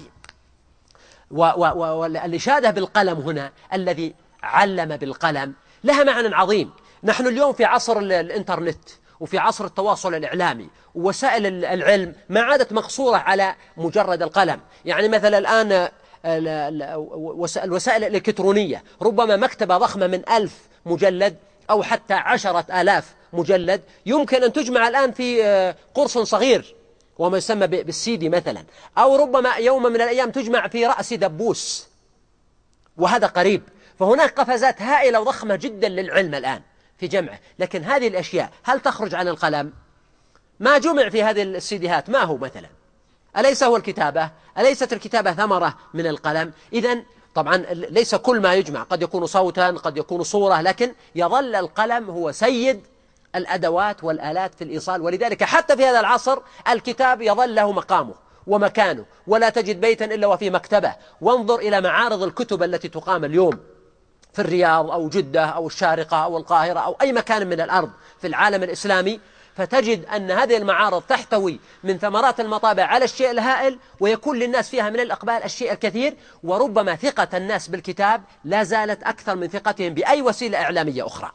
والإشادة 1.31 2.71
بالقلم 2.71 3.17
هنا 3.17 3.51
الذي 3.73 4.13
علم 4.43 4.97
بالقلم 4.97 5.53
لها 5.83 6.03
معنى 6.03 6.35
عظيم. 6.35 6.71
نحن 7.03 7.27
اليوم 7.27 7.53
في 7.53 7.65
عصر 7.65 7.99
الإنترنت 7.99 8.89
وفي 9.19 9.37
عصر 9.37 9.65
التواصل 9.65 10.15
الإعلامي 10.15 10.69
ووسائل 10.95 11.65
العلم 11.65 12.15
ما 12.29 12.41
عادت 12.41 12.73
مقصورة 12.73 13.17
على 13.17 13.55
مجرد 13.77 14.21
القلم. 14.21 14.59
يعني 14.85 15.07
مثلا 15.07 15.37
الآن 15.37 15.89
الوسائل 16.25 18.03
الإلكترونية. 18.03 18.83
ربما 19.01 19.35
مكتبة 19.35 19.77
ضخمة 19.77 20.07
من 20.07 20.29
ألف 20.29 20.53
مجلد 20.85 21.35
أو 21.69 21.83
حتى 21.83 22.13
عشرة 22.13 22.81
آلاف 22.81 23.13
مجلد. 23.33 23.81
يمكن 24.05 24.43
أن 24.43 24.53
تجمع 24.53 24.87
الآن 24.87 25.11
في 25.11 25.45
آه، 25.45 25.75
قرص 25.93 26.17
صغير 26.17 26.75
وما 27.17 27.37
يسمى 27.37 27.67
بالسيدي 27.67 28.29
مثلا. 28.29 28.63
أو 28.97 29.15
ربما 29.15 29.55
يوم 29.55 29.83
من 29.83 29.95
الأيام 29.95 30.31
تجمع 30.31 30.67
في 30.67 30.85
رأس 30.85 31.13
دبوس 31.13 31.87
وهذا 32.97 33.27
قريب. 33.27 33.63
فهناك 33.99 34.39
قفزات 34.39 34.81
هائلة 34.81 35.19
وضخمة 35.21 35.55
جدا 35.55 35.89
للعلم 35.89 36.35
الآن 36.35 36.61
في 36.97 37.07
جمعه. 37.07 37.39
لكن 37.59 37.83
هذه 37.83 38.07
الأشياء 38.07 38.49
هل 38.63 38.79
تخرج 38.79 39.15
عن 39.15 39.27
القلم؟ 39.27 39.73
ما 40.59 40.77
جمع 40.77 41.09
في 41.09 41.23
هذه 41.23 41.43
السيديهات؟ 41.43 42.09
ما 42.09 42.19
هو 42.19 42.37
مثلا؟ 42.37 42.80
أليس 43.37 43.63
هو 43.63 43.75
الكتابة؟ 43.77 44.29
أليست 44.57 44.93
الكتابة 44.93 45.33
ثمرة 45.33 45.77
من 45.93 46.07
القلم؟ 46.07 46.53
إذا 46.73 46.97
طبعا 47.35 47.57
ليس 47.71 48.15
كل 48.15 48.39
ما 48.39 48.53
يجمع 48.53 48.83
قد 48.83 49.01
يكون 49.01 49.25
صوتا 49.25 49.67
قد 49.67 49.97
يكون 49.97 50.23
صورة 50.23 50.61
لكن 50.61 50.93
يظل 51.15 51.55
القلم 51.55 52.09
هو 52.09 52.31
سيد 52.31 52.81
الأدوات 53.35 54.03
والآلات 54.03 54.55
في 54.55 54.63
الإيصال 54.63 55.01
ولذلك 55.01 55.43
حتى 55.43 55.77
في 55.77 55.85
هذا 55.85 55.99
العصر 55.99 56.39
الكتاب 56.69 57.21
يظل 57.21 57.55
له 57.55 57.71
مقامه 57.71 58.13
ومكانه 58.47 59.05
ولا 59.27 59.49
تجد 59.49 59.81
بيتا 59.81 60.05
إلا 60.05 60.27
وفيه 60.27 60.49
مكتبة. 60.49 60.95
وانظر 61.21 61.55
إلى 61.55 61.81
معارض 61.81 62.23
الكتب 62.23 62.63
التي 62.63 62.87
تقام 62.87 63.25
اليوم 63.25 63.59
في 64.33 64.39
الرياض 64.41 64.91
أو 64.91 65.09
جدة 65.09 65.45
أو 65.45 65.67
الشارقة 65.67 66.17
أو 66.17 66.37
القاهرة 66.37 66.79
أو 66.79 66.95
أي 67.01 67.13
مكان 67.13 67.47
من 67.47 67.61
الأرض 67.61 67.89
في 68.21 68.27
العالم 68.27 68.63
الإسلامي 68.63 69.19
فتجد 69.55 70.05
أن 70.05 70.31
هذه 70.31 70.57
المعارض 70.57 71.01
تحتوي 71.01 71.59
من 71.83 71.97
ثمرات 71.97 72.39
المطابع 72.39 72.83
على 72.83 73.05
الشيء 73.05 73.31
الهائل 73.31 73.79
ويكون 73.99 74.39
للناس 74.39 74.69
فيها 74.69 74.89
من 74.89 74.99
الإقبال 74.99 75.43
الشيء 75.43 75.71
الكثير 75.71 76.15
وربما 76.43 76.95
ثقة 76.95 77.37
الناس 77.37 77.67
بالكتاب 77.67 78.23
لا 78.43 78.63
زالت 78.63 79.03
أكثر 79.03 79.35
من 79.35 79.47
ثقتهم 79.47 79.93
بأي 79.93 80.21
وسيلة 80.21 80.61
إعلامية 80.61 81.05
أخرى. 81.07 81.31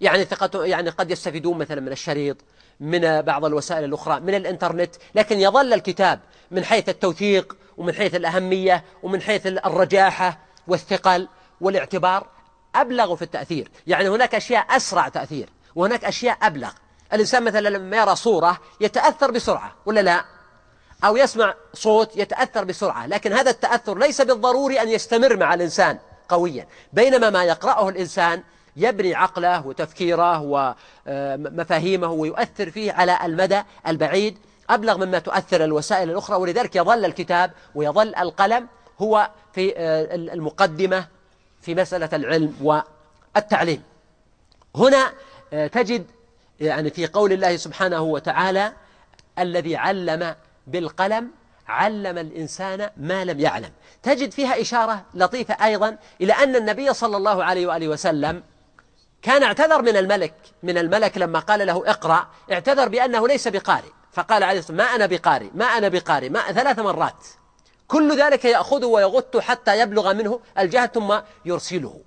يعني 0.00 0.24
ثقة 0.24 0.64
يعني 0.64 0.90
قد 0.90 1.10
يستفيدون 1.10 1.58
مثلا 1.58 1.80
من 1.80 1.92
الشريط 1.92 2.36
من 2.80 3.22
بعض 3.22 3.44
الوسائل 3.44 3.84
الأخرى 3.84 4.20
من 4.20 4.34
الإنترنت 4.34 4.94
لكن 5.14 5.40
يظل 5.40 5.72
الكتاب 5.72 6.20
من 6.50 6.64
حيث 6.64 6.88
التوثيق 6.88 7.56
ومن 7.76 7.94
حيث 7.94 8.14
الأهمية 8.14 8.84
ومن 9.02 9.20
حيث 9.22 9.46
الرجاحة 9.46 10.38
والثقل 10.68 11.28
والاعتبار 11.60 12.26
أبلغ 12.74 13.16
في 13.16 13.22
التأثير. 13.22 13.68
يعني 13.86 14.08
هناك 14.08 14.34
أشياء 14.34 14.76
أسرع 14.76 15.08
تأثير 15.08 15.48
وهناك 15.74 16.04
أشياء 16.04 16.38
أبلغ. 16.42 16.70
الإنسان 17.12 17.44
مثلا 17.44 17.68
لما 17.68 17.96
يرى 17.96 18.16
صورة 18.16 18.58
يتأثر 18.80 19.30
بسرعة 19.30 19.72
ولا 19.86 20.00
لا؟ 20.00 20.24
أو 21.04 21.16
يسمع 21.16 21.54
صوت 21.74 22.16
يتأثر 22.16 22.64
بسرعة 22.64 23.06
لكن 23.06 23.32
هذا 23.32 23.50
التأثر 23.50 23.98
ليس 23.98 24.20
بالضروري 24.20 24.80
أن 24.80 24.88
يستمر 24.88 25.36
مع 25.36 25.54
الإنسان 25.54 25.98
قويا. 26.28 26.66
بينما 26.92 27.30
ما 27.30 27.44
يقرأه 27.44 27.88
الإنسان 27.88 28.42
يبني 28.76 29.14
عقله 29.14 29.66
وتفكيره 29.66 30.40
ومفاهيمه 31.06 32.10
ويؤثر 32.10 32.70
فيه 32.70 32.92
على 32.92 33.18
المدى 33.24 33.62
البعيد. 33.86 34.38
أبلغ 34.70 34.96
مما 34.96 35.18
تؤثر 35.18 35.64
الوسائل 35.64 36.10
الأخرى 36.10 36.36
ولذلك 36.36 36.76
يظل 36.76 37.04
الكتاب 37.04 37.50
ويظل 37.74 38.14
القلم 38.14 38.68
هو 38.98 39.30
في 39.52 39.72
المقدمة 40.14 41.06
في 41.62 41.74
مسألة 41.74 42.08
العلم 42.12 42.54
والتعليم. 43.34 43.82
هنا 44.76 45.12
آه، 45.52 45.66
تجد 45.66 46.06
يعني 46.60 46.90
في 46.90 47.06
قول 47.06 47.32
الله 47.32 47.56
سبحانه 47.56 48.00
وتعالى 48.00 48.72
الذي 49.38 49.76
علم 49.76 50.34
بالقلم 50.66 51.30
علم 51.68 52.18
الإنسان 52.18 52.90
ما 52.96 53.24
لم 53.24 53.40
يعلم. 53.40 53.70
تجد 54.02 54.30
فيها 54.30 54.60
إشارة 54.60 55.04
لطيفة 55.14 55.64
أيضا 55.64 55.96
إلى 56.20 56.32
أن 56.32 56.56
النبي 56.56 56.94
صلى 56.94 57.16
الله 57.16 57.44
عليه 57.44 57.66
وآله 57.66 57.88
وسلم 57.88 58.42
كان 59.22 59.42
اعتذر 59.42 59.82
من 59.82 59.96
الملك 59.96 60.34
من 60.62 60.78
الملك 60.78 61.18
لما 61.18 61.38
قال 61.38 61.66
له 61.66 61.90
اقرأ 61.90 62.28
اعتذر 62.52 62.88
بأنه 62.88 63.28
ليس 63.28 63.48
بقارئ. 63.48 63.88
فقال 64.12 64.42
عليه 64.42 64.58
الصلاة 64.58 64.76
ما 64.76 64.84
أنا 64.84 65.06
بقارئ 65.06 65.48
ما 65.54 65.64
أنا 65.64 65.88
بقارئ 65.88 66.28
ما 66.28 66.40
ثلاث 66.40 66.78
مرات. 66.78 67.26
كل 67.88 68.22
ذلك 68.22 68.44
يأخذه 68.44 68.86
ويغط 68.86 69.36
حتى 69.36 69.80
يبلغ 69.80 70.14
منه 70.14 70.40
الجهد 70.58 70.94
ثم 70.94 71.18
يرسله. 71.44 72.00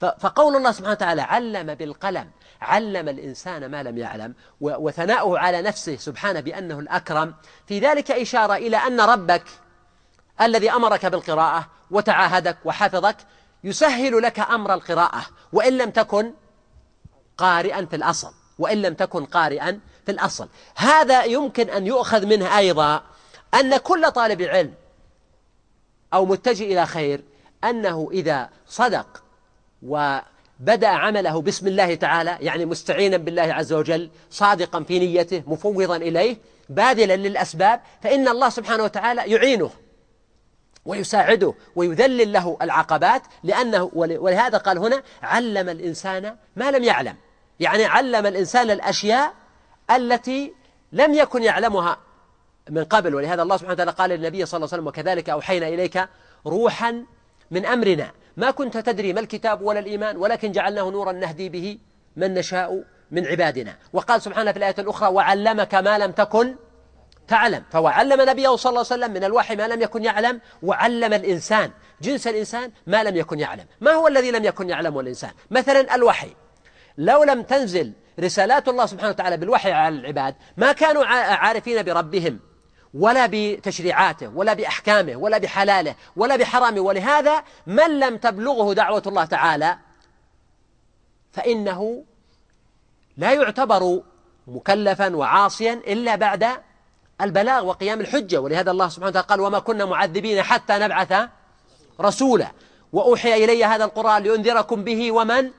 فقول 0.00 0.56
الله 0.56 0.72
سبحانه 0.72 0.92
وتعالى 0.92 1.22
علم 1.22 1.74
بالقلم 1.74 2.30
علم 2.60 3.08
الإنسان 3.08 3.66
ما 3.66 3.82
لم 3.82 3.98
يعلم 3.98 4.34
وثناؤه 4.60 5.38
على 5.38 5.62
نفسه 5.62 5.96
سبحانه 5.96 6.40
بأنه 6.40 6.78
الأكرم. 6.78 7.34
في 7.66 7.78
ذلك 7.78 8.10
إشارة 8.10 8.54
إلى 8.54 8.76
أن 8.76 9.00
ربك 9.00 9.44
الذي 10.40 10.70
أمرك 10.70 11.06
بالقراءة 11.06 11.66
وتعاهدك 11.90 12.56
وحفظك 12.64 13.16
يسهل 13.64 14.22
لك 14.22 14.40
أمر 14.40 14.74
القراءة 14.74 15.26
وإن 15.52 15.78
لم 15.78 15.90
تكن 15.90 16.32
قارئا 17.38 17.84
في 17.84 17.96
الأصل 17.96 18.32
وإن 18.58 18.82
لم 18.82 18.94
تكن 18.94 19.24
قارئا 19.24 19.80
في 20.06 20.12
الأصل. 20.12 20.48
هذا 20.76 21.24
يمكن 21.24 21.70
أن 21.70 21.86
يؤخذ 21.86 22.26
منه 22.26 22.58
أيضا 22.58 23.02
أن 23.54 23.76
كل 23.76 24.10
طالب 24.10 24.42
علم 24.42 24.74
أو 26.14 26.26
متجه 26.26 26.64
إلى 26.64 26.86
خير 26.86 27.24
أنه 27.64 28.08
إذا 28.12 28.50
صدق 28.66 29.22
وبدأ 30.60 30.88
عمله 30.88 31.42
بسم 31.42 31.66
الله 31.66 31.94
تعالى 31.94 32.38
يعني 32.40 32.66
مستعينا 32.66 33.16
بالله 33.16 33.42
عز 33.42 33.72
وجل 33.72 34.10
صادقا 34.30 34.82
في 34.82 34.98
نيته 34.98 35.42
مفوضا 35.46 35.96
إليه 35.96 36.36
باذلا 36.68 37.16
للأسباب 37.16 37.80
فإن 38.02 38.28
الله 38.28 38.48
سبحانه 38.48 38.84
وتعالى 38.84 39.22
يعينه 39.32 39.70
ويساعده 40.84 41.54
ويذلل 41.76 42.32
له 42.32 42.56
العقبات 42.62 43.22
لأنه 43.42 43.90
ولهذا 43.94 44.58
قال 44.58 44.78
هنا 44.78 45.02
علم 45.22 45.68
الإنسان 45.68 46.36
ما 46.56 46.70
لم 46.70 46.84
يعلم. 46.84 47.14
يعني 47.60 47.84
علم 47.84 48.26
الإنسان 48.26 48.70
الأشياء 48.70 49.34
التي 49.90 50.54
لم 50.92 51.14
يكن 51.14 51.42
يعلمها 51.42 51.98
من 52.70 52.84
قبل 52.84 53.14
ولهذا 53.14 53.42
الله 53.42 53.56
سبحانه 53.56 53.72
وتعالى 53.72 53.90
قال 53.90 54.10
للنبي 54.10 54.46
صلى 54.46 54.58
الله 54.58 54.68
عليه 54.72 54.76
وسلم 54.76 54.86
وكذلك 54.86 55.30
أوحينا 55.30 55.68
إليك 55.68 56.08
روحا 56.46 57.04
من 57.50 57.66
أمرنا. 57.66 58.12
ما 58.40 58.50
كنت 58.50 58.76
تدري 58.78 59.12
ما 59.12 59.20
الكتاب 59.20 59.62
ولا 59.62 59.78
الإيمان 59.78 60.16
ولكن 60.16 60.52
جعلناه 60.52 60.90
نورا 60.90 61.12
نهدي 61.12 61.48
به 61.48 61.78
من 62.16 62.34
نشاء 62.34 62.84
من 63.10 63.26
عبادنا. 63.26 63.76
وقال 63.92 64.22
سبحانه 64.22 64.52
في 64.52 64.58
الآية 64.58 64.74
الأخرى 64.78 65.08
وعلمك 65.08 65.74
ما 65.74 65.98
لم 65.98 66.12
تكن 66.12 66.56
تعلم 67.28 67.64
فهو 67.70 67.86
علم 67.88 68.30
نبيه 68.30 68.56
صلى 68.56 68.70
الله 68.70 68.86
عليه 68.90 69.04
وسلم 69.04 69.12
من 69.12 69.24
الوحي 69.24 69.56
ما 69.56 69.68
لم 69.68 69.82
يكن 69.82 70.04
يعلم 70.04 70.40
وعلم 70.62 71.12
الإنسان 71.12 71.70
جنس 72.02 72.26
الإنسان 72.26 72.70
ما 72.86 73.04
لم 73.04 73.16
يكن 73.16 73.40
يعلم. 73.40 73.64
ما 73.80 73.90
هو 73.90 74.08
الذي 74.08 74.30
لم 74.30 74.44
يكن 74.44 74.68
يعلمه 74.68 75.00
الإنسان؟ 75.00 75.30
مثلا 75.50 75.94
الوحي. 75.94 76.30
لو 76.98 77.24
لم 77.24 77.42
تنزل 77.42 77.92
رسالات 78.20 78.68
الله 78.68 78.86
سبحانه 78.86 79.10
وتعالى 79.10 79.36
بالوحي 79.36 79.72
على 79.72 79.94
العباد 79.98 80.34
ما 80.56 80.72
كانوا 80.72 81.04
عارفين 81.04 81.82
بربهم. 81.82 82.40
ولا 82.94 83.28
بتشريعاته 83.32 84.28
ولا 84.28 84.52
بأحكامه 84.54 85.16
ولا 85.16 85.38
بحلاله 85.38 85.94
ولا 86.16 86.36
بحرامه. 86.36 86.80
ولهذا 86.80 87.44
من 87.66 88.00
لم 88.00 88.16
تبلغه 88.16 88.72
دعوة 88.72 89.02
الله 89.06 89.24
تعالى 89.24 89.78
فإنه 91.32 92.04
لا 93.16 93.32
يعتبر 93.32 94.02
مكلفا 94.46 95.16
وعاصيا 95.16 95.72
إلا 95.72 96.16
بعد 96.16 96.46
البلاغ 97.20 97.66
وقيام 97.66 98.00
الحجة. 98.00 98.40
ولهذا 98.40 98.70
الله 98.70 98.88
سبحانه 98.88 99.08
وتعالى 99.08 99.26
قال 99.26 99.40
وما 99.40 99.58
كنا 99.58 99.84
معذبين 99.84 100.42
حتى 100.42 100.78
نبعث 100.78 101.28
رسولا. 102.00 102.52
وأوحي 102.92 103.44
إلي 103.44 103.64
هذا 103.64 103.84
القرآن 103.84 104.22
لينذركم 104.22 104.84
به 104.84 105.12
ومن؟ 105.12 105.50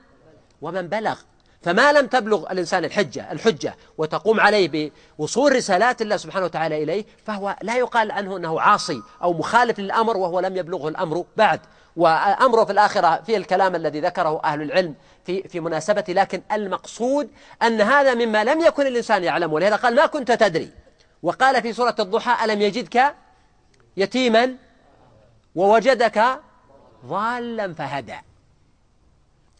ومن 0.62 0.88
بلغ. 0.88 1.18
فما 1.62 1.92
لم 1.92 2.06
تبلغ 2.06 2.52
الإنسان 2.52 2.84
الحجة 2.84 3.32
الحجة 3.32 3.76
وتقوم 3.98 4.40
عليه 4.40 4.92
بوصول 5.18 5.56
رسالات 5.56 6.02
الله 6.02 6.16
سبحانه 6.16 6.44
وتعالى 6.44 6.82
إليه 6.82 7.04
فهو 7.24 7.56
لا 7.62 7.76
يقال 7.76 8.10
عنه 8.10 8.36
أنه 8.36 8.60
عاصي 8.60 9.02
أو 9.22 9.32
مخالف 9.32 9.78
للأمر 9.78 10.16
وهو 10.16 10.40
لم 10.40 10.56
يبلغه 10.56 10.88
الأمر 10.88 11.24
بعد. 11.36 11.60
وأمره 11.96 12.64
في 12.64 12.72
الآخرة 12.72 13.22
في 13.26 13.36
الكلام 13.36 13.74
الذي 13.74 14.00
ذكره 14.00 14.40
أهل 14.44 14.62
العلم 14.62 14.94
في 15.24 15.48
في 15.48 15.60
مناسبة 15.60 16.04
لكن 16.08 16.42
المقصود 16.52 17.30
أن 17.62 17.80
هذا 17.80 18.14
مما 18.14 18.44
لم 18.44 18.60
يكن 18.60 18.86
الإنسان 18.86 19.24
يعلمه 19.24 19.54
ولهذا 19.54 19.76
قال 19.76 19.94
ما 19.94 20.06
كنت 20.06 20.32
تدري. 20.32 20.70
وقال 21.22 21.62
في 21.62 21.72
سورة 21.72 21.94
الضحى 22.00 22.44
ألم 22.44 22.62
يجدك 22.62 23.14
يتيما 23.96 24.56
ووجدك 25.54 26.40
ضالا 27.06 27.74
فهدى. 27.74 28.16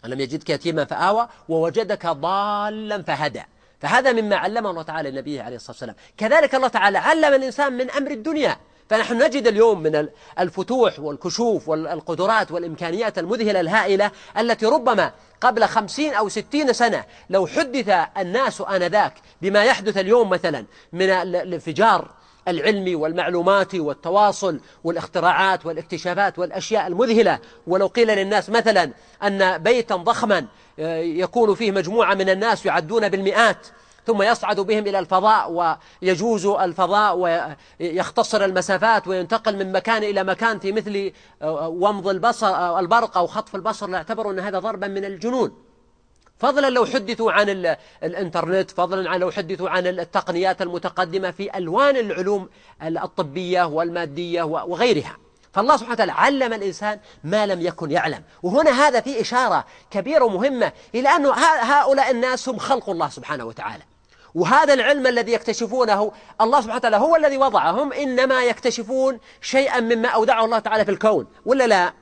ألم 0.04 0.20
يجدك 0.20 0.50
يتيما 0.50 0.84
فآوى 0.84 1.28
ووجدك 1.48 2.06
ضالا 2.06 3.02
فهدى. 3.02 3.42
فهذا 3.80 4.12
مما 4.12 4.36
علمه 4.36 4.70
الله 4.70 4.82
تعالى 4.82 5.10
لنبيه 5.10 5.42
عليه 5.42 5.56
الصلاة 5.56 5.70
والسلام. 5.70 5.96
كذلك 6.16 6.54
الله 6.54 6.68
تعالى 6.68 6.98
علم 6.98 7.34
الإنسان 7.34 7.72
من 7.72 7.90
أمر 7.90 8.10
الدنيا. 8.10 8.56
فنحن 8.90 9.22
نجد 9.22 9.46
اليوم 9.46 9.82
من 9.82 10.08
الفتوح 10.38 11.00
والكشوف 11.00 11.68
والقدرات 11.68 12.52
والإمكانيات 12.52 13.18
المذهلة 13.18 13.60
الهائلة 13.60 14.10
التي 14.38 14.66
ربما 14.66 15.12
قبل 15.40 15.64
خمسين 15.64 16.14
أو 16.14 16.28
ستين 16.28 16.72
سنة 16.72 17.04
لو 17.30 17.46
حدث 17.46 17.88
الناس 18.18 18.60
آنذاك 18.60 19.14
بما 19.42 19.64
يحدث 19.64 19.98
اليوم 19.98 20.30
مثلا 20.30 20.64
من 20.92 21.10
الانفجار 21.10 22.10
العلمي 22.48 22.94
والمعلوماتي 22.94 23.80
والتواصل 23.80 24.60
والاختراعات 24.84 25.66
والاكتشافات 25.66 26.38
والأشياء 26.38 26.86
المذهلة. 26.86 27.38
ولو 27.66 27.86
قيل 27.86 28.08
للناس 28.08 28.50
مثلا 28.50 28.90
أن 29.22 29.58
بيتا 29.58 29.96
ضخما 29.96 30.46
آه، 30.78 30.98
يكون 30.98 31.54
فيه 31.54 31.70
مجموعة 31.70 32.14
من 32.14 32.28
الناس 32.28 32.66
يعدون 32.66 33.08
بالمئات 33.08 33.66
ثم 34.06 34.22
يصعد 34.22 34.60
بهم 34.60 34.86
إلى 34.86 34.98
الفضاء 34.98 35.76
ويجوز 36.02 36.46
الفضاء 36.46 37.16
ويختصر 37.80 38.44
المسافات 38.44 39.08
وينتقل 39.08 39.56
من 39.56 39.72
مكان 39.72 40.02
إلى 40.02 40.24
مكان 40.24 40.58
في 40.58 40.72
مثل 40.72 41.12
آه، 41.42 41.68
ومض 41.68 42.08
البصر 42.08 42.46
آه، 42.46 42.80
البرق 42.80 43.18
أو 43.18 43.26
خطف 43.26 43.54
البصر. 43.54 43.88
لاعتبروا 43.88 44.32
أن 44.32 44.38
هذا 44.38 44.58
ضربا 44.58 44.88
من 44.88 45.04
الجنون. 45.04 45.52
فضلا 46.42 46.70
لو 46.70 46.86
حدثوا 46.86 47.32
عن 47.32 47.76
الإنترنت 48.02 48.70
فضلا 48.70 49.10
عن 49.10 49.20
لو 49.20 49.30
حدثوا 49.30 49.68
عن 49.68 49.86
التقنيات 49.86 50.62
المتقدمة 50.62 51.30
في 51.30 51.58
ألوان 51.58 51.96
العلوم 51.96 52.48
الطبية 52.82 53.62
والمادية 53.62 54.42
وغيرها. 54.42 55.16
فالله 55.52 55.76
سبحانه 55.76 55.94
وتعالى 55.94 56.12
علم 56.12 56.52
الإنسان 56.52 56.98
ما 57.24 57.46
لم 57.46 57.60
يكن 57.60 57.90
يعلم. 57.90 58.22
وهنا 58.42 58.70
هذا 58.70 59.00
في 59.00 59.20
إشارة 59.20 59.64
كبيرة 59.90 60.24
ومهمة 60.24 60.72
إلى 60.94 61.08
أن 61.08 61.26
هؤلاء 61.62 62.10
الناس 62.10 62.48
هم 62.48 62.58
خلق 62.58 62.90
الله 62.90 63.08
سبحانه 63.08 63.44
وتعالى. 63.44 63.82
وهذا 64.34 64.74
العلم 64.74 65.06
الذي 65.06 65.32
يكتشفونه 65.32 66.12
الله 66.40 66.60
سبحانه 66.60 66.76
وتعالى 66.76 66.96
هو 66.96 67.16
الذي 67.16 67.38
وضعهم 67.38 67.92
إنما 67.92 68.44
يكتشفون 68.44 69.18
شيئا 69.40 69.80
مما 69.80 70.08
أودعه 70.08 70.44
الله 70.44 70.58
تعالى 70.58 70.84
في 70.84 70.90
الكون. 70.90 71.26
ولا 71.46 71.66
لا؟ 71.66 71.92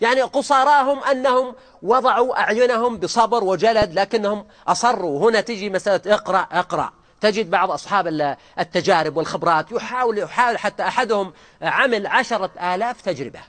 يعني 0.00 0.22
قصاراهم 0.22 1.04
أنهم 1.04 1.54
وضعوا 1.82 2.40
أعينهم 2.40 2.96
بصبر 2.96 3.44
وجلد 3.44 3.98
لكنهم 3.98 4.46
أصروا. 4.68 5.30
هنا 5.30 5.40
تجي 5.40 5.70
مسألة 5.70 6.14
اقرأ 6.14 6.38
اقرأ. 6.52 6.92
تجد 7.20 7.50
بعض 7.50 7.70
أصحاب 7.70 8.36
التجارب 8.58 9.16
والخبرات 9.16 9.72
يحاول 9.72 10.18
يحاول 10.18 10.58
حتى 10.58 10.82
أحدهم 10.82 11.32
عمل 11.62 12.06
عشرة 12.06 12.74
آلاف 12.74 13.00
تجربة 13.00 13.40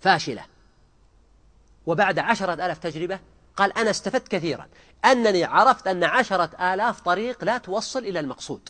فاشلة. 0.00 0.42
وبعد 1.86 2.18
عشرة 2.18 2.52
آلاف 2.52 2.78
تجربة 2.78 3.18
قال 3.56 3.78
أنا 3.78 3.90
استفدت 3.90 4.28
كثيرا. 4.28 4.66
أنني 5.04 5.44
عرفت 5.44 5.86
أن 5.86 6.04
عشرة 6.04 6.50
آلاف 6.74 7.00
طريق 7.00 7.44
لا 7.44 7.58
توصل 7.58 7.98
إلى 7.98 8.20
المقصود. 8.20 8.68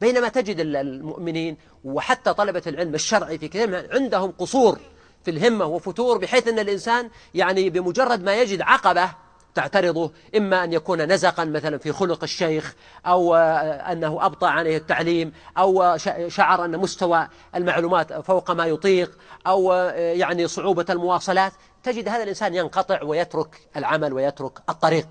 بينما 0.00 0.28
تجد 0.28 0.60
المؤمنين 0.60 1.56
وحتى 1.84 2.34
طلبة 2.34 2.62
العلم 2.66 2.94
الشرعي 2.94 3.38
في 3.38 3.48
كثير 3.48 3.94
عندهم 3.94 4.30
قصور 4.30 4.78
في 5.24 5.30
الهمة 5.30 5.64
وفتور 5.64 6.18
بحيث 6.18 6.48
أن 6.48 6.58
الإنسان 6.58 7.10
يعني 7.34 7.70
بمجرد 7.70 8.24
ما 8.24 8.36
يجد 8.36 8.60
عقبة 8.60 9.10
تعترضه 9.54 10.12
إما 10.36 10.64
أن 10.64 10.72
يكون 10.72 11.02
نزقا 11.12 11.44
مثلا 11.44 11.78
في 11.78 11.92
خلق 11.92 12.22
الشيخ 12.22 12.74
أو 13.06 13.34
أنه 13.34 14.26
أبطأ 14.26 14.48
عليه 14.48 14.76
التعليم 14.76 15.32
أو 15.58 15.96
شعر 16.28 16.64
أن 16.64 16.78
مستوى 16.78 17.28
المعلومات 17.54 18.12
فوق 18.12 18.50
ما 18.50 18.66
يطيق 18.66 19.18
أو 19.46 19.72
يعني 19.96 20.48
صعوبة 20.48 20.86
المواصلات. 20.90 21.52
تجد 21.82 22.08
هذا 22.08 22.22
الإنسان 22.22 22.54
ينقطع 22.54 23.02
ويترك 23.02 23.60
العمل 23.76 24.12
ويترك 24.12 24.58
الطريق. 24.68 25.06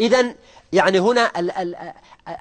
إذا 0.00 0.34
يعني 0.72 0.98
هنا 1.00 1.30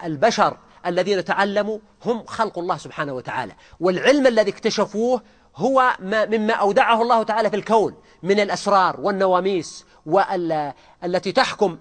البشر 0.06 0.58
الذين 0.86 1.26
تعلموا 1.26 1.80
هم 2.06 2.26
خلق 2.26 2.60
الله 2.60 2.78
سبحانه 2.78 3.14
وتعالى. 3.14 3.54
والعلم 3.80 4.28
الذي 4.28 4.52
اكتشفوه 4.52 5.22
هو 5.56 5.96
ما 6.00 6.26
مما 6.26 6.54
أودعه 6.54 7.02
الله 7.02 7.24
تعالى 7.24 7.50
في 7.50 7.56
الكون 7.56 7.96
من 8.24 8.40
الأسرار 8.40 9.00
والنواميس 9.02 9.86
والتي 10.06 11.32
تحكم 11.32 11.78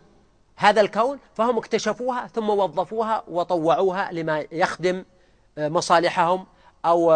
هذا 0.56 0.80
الكون 0.80 1.18
فهم 1.34 1.58
اكتشفوها 1.58 2.26
ثم 2.26 2.50
وظفوها 2.50 3.24
وطوعوها 3.28 4.12
لما 4.12 4.46
يخدم 4.52 5.04
مصالحهم 5.58 6.46
أو 6.84 7.08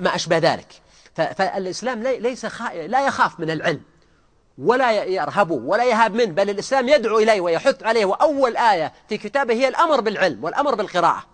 ما 0.00 0.14
أشبه 0.14 0.38
ذلك. 0.38 0.66
فالإسلام 1.14 2.02
ليس 2.02 2.46
لا 2.72 3.06
يخاف 3.06 3.40
من 3.40 3.50
العلم 3.50 3.82
ولا 4.58 5.04
يرهبه 5.04 5.54
ولا 5.54 5.84
يهاب 5.84 6.14
منه 6.14 6.32
بل 6.32 6.50
الإسلام 6.50 6.88
يدعو 6.88 7.18
إليه 7.18 7.40
ويحث 7.40 7.82
عليه 7.82 8.04
وأول 8.04 8.56
آية 8.56 8.92
في 9.08 9.18
كتابه 9.18 9.54
هي 9.54 9.68
الأمر 9.68 10.00
بالعلم 10.00 10.44
والأمر 10.44 10.74
بالقراءة. 10.74 11.24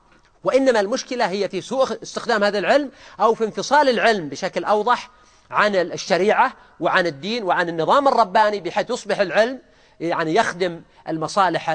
وإنما 0.45 0.81
المشكلة 0.81 1.27
هي 1.27 1.49
في 1.49 1.61
سوء 1.61 2.03
استخدام 2.03 2.45
هذا 2.45 2.59
العلم 2.59 2.91
أو 3.21 3.35
في 3.35 3.45
انفصال 3.45 3.89
العلم 3.89 4.29
بشكل 4.29 4.65
أوضح 4.65 5.11
عن 5.51 5.77
الشريعة 5.77 6.53
وعن 6.81 7.07
الدين 7.07 7.45
وعن 7.45 7.69
النظام 7.69 8.09
الرباني 8.09 8.61
بحيث 8.61 8.91
يصبح 8.91 9.21
العلم 9.21 9.61
يعني 10.01 10.35
يخدم 10.35 10.83
المصالح 11.09 11.71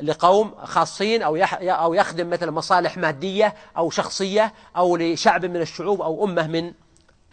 لقوم 0.00 0.54
خاصين 0.64 1.22
أو 1.22 1.36
أو 1.62 1.94
يخدم 1.94 2.30
مثلا 2.30 2.50
مصالح 2.50 2.96
مادية 2.96 3.54
أو 3.76 3.90
شخصية 3.90 4.54
أو 4.76 4.96
لشعب 4.96 5.44
من 5.44 5.60
الشعوب 5.60 6.02
أو 6.02 6.24
أمة 6.24 6.46
من 6.46 6.72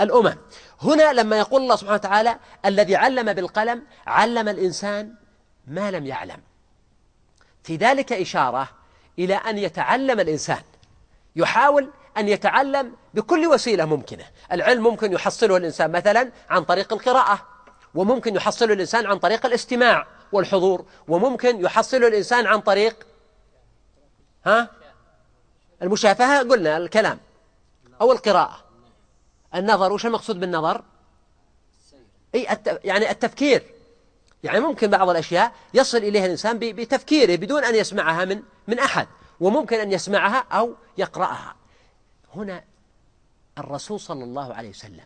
الأمم. 0.01 0.35
هنا 0.81 1.13
لما 1.13 1.37
يقول 1.37 1.61
الله 1.61 1.75
سبحانه 1.75 1.95
وتعالى 1.95 2.37
الذي 2.65 2.95
علم 2.95 3.33
بالقلم 3.33 3.83
علم 4.07 4.49
الإنسان 4.49 5.15
ما 5.67 5.91
لم 5.91 6.05
يعلم. 6.05 6.37
في 7.63 7.75
ذلك 7.75 8.13
إشارة 8.13 8.69
إلى 9.19 9.35
أن 9.35 9.57
يتعلم 9.57 10.19
الإنسان. 10.19 10.61
يحاول 11.35 11.89
أن 12.17 12.27
يتعلم 12.27 12.95
بكل 13.13 13.47
وسيلة 13.47 13.85
ممكنة. 13.85 14.25
العلم 14.51 14.83
ممكن 14.83 15.13
يحصله 15.13 15.57
الإنسان 15.57 15.91
مثلا 15.91 16.31
عن 16.49 16.63
طريق 16.63 16.93
القراءة 16.93 17.47
وممكن 17.95 18.35
يحصله 18.35 18.73
الإنسان 18.73 19.05
عن 19.05 19.19
طريق 19.19 19.45
الاستماع 19.45 20.07
والحضور 20.31 20.85
وممكن 21.07 21.61
يحصله 21.61 22.07
الإنسان 22.07 22.47
عن 22.47 22.59
طريق 22.59 23.07
ها؟ 24.45 24.69
المشافهة 25.81 26.39
قلنا 26.39 26.77
الكلام 26.77 27.19
أو 28.01 28.11
القراءة. 28.11 28.63
النظر 29.55 29.93
وش 29.93 30.05
المقصود 30.05 30.39
بالنظر؟ 30.39 30.83
أي 32.35 32.47
يعني 32.83 33.11
التفكير. 33.11 33.63
يعني 34.43 34.59
ممكن 34.59 34.89
بعض 34.89 35.09
الأشياء 35.09 35.51
يصل 35.73 35.97
إليها 35.97 36.25
الإنسان 36.25 36.59
بتفكيره 36.59 37.35
بدون 37.35 37.63
أن 37.63 37.75
يسمعها 37.75 38.25
من 38.25 38.41
من 38.67 38.79
أحد. 38.79 39.07
وممكن 39.39 39.79
أن 39.79 39.91
يسمعها 39.91 40.45
أو 40.51 40.75
يقرأها. 40.97 41.55
هنا 42.35 42.63
الرسول 43.57 43.99
صلى 43.99 44.23
الله 44.23 44.53
عليه 44.53 44.69
وسلم 44.69 45.05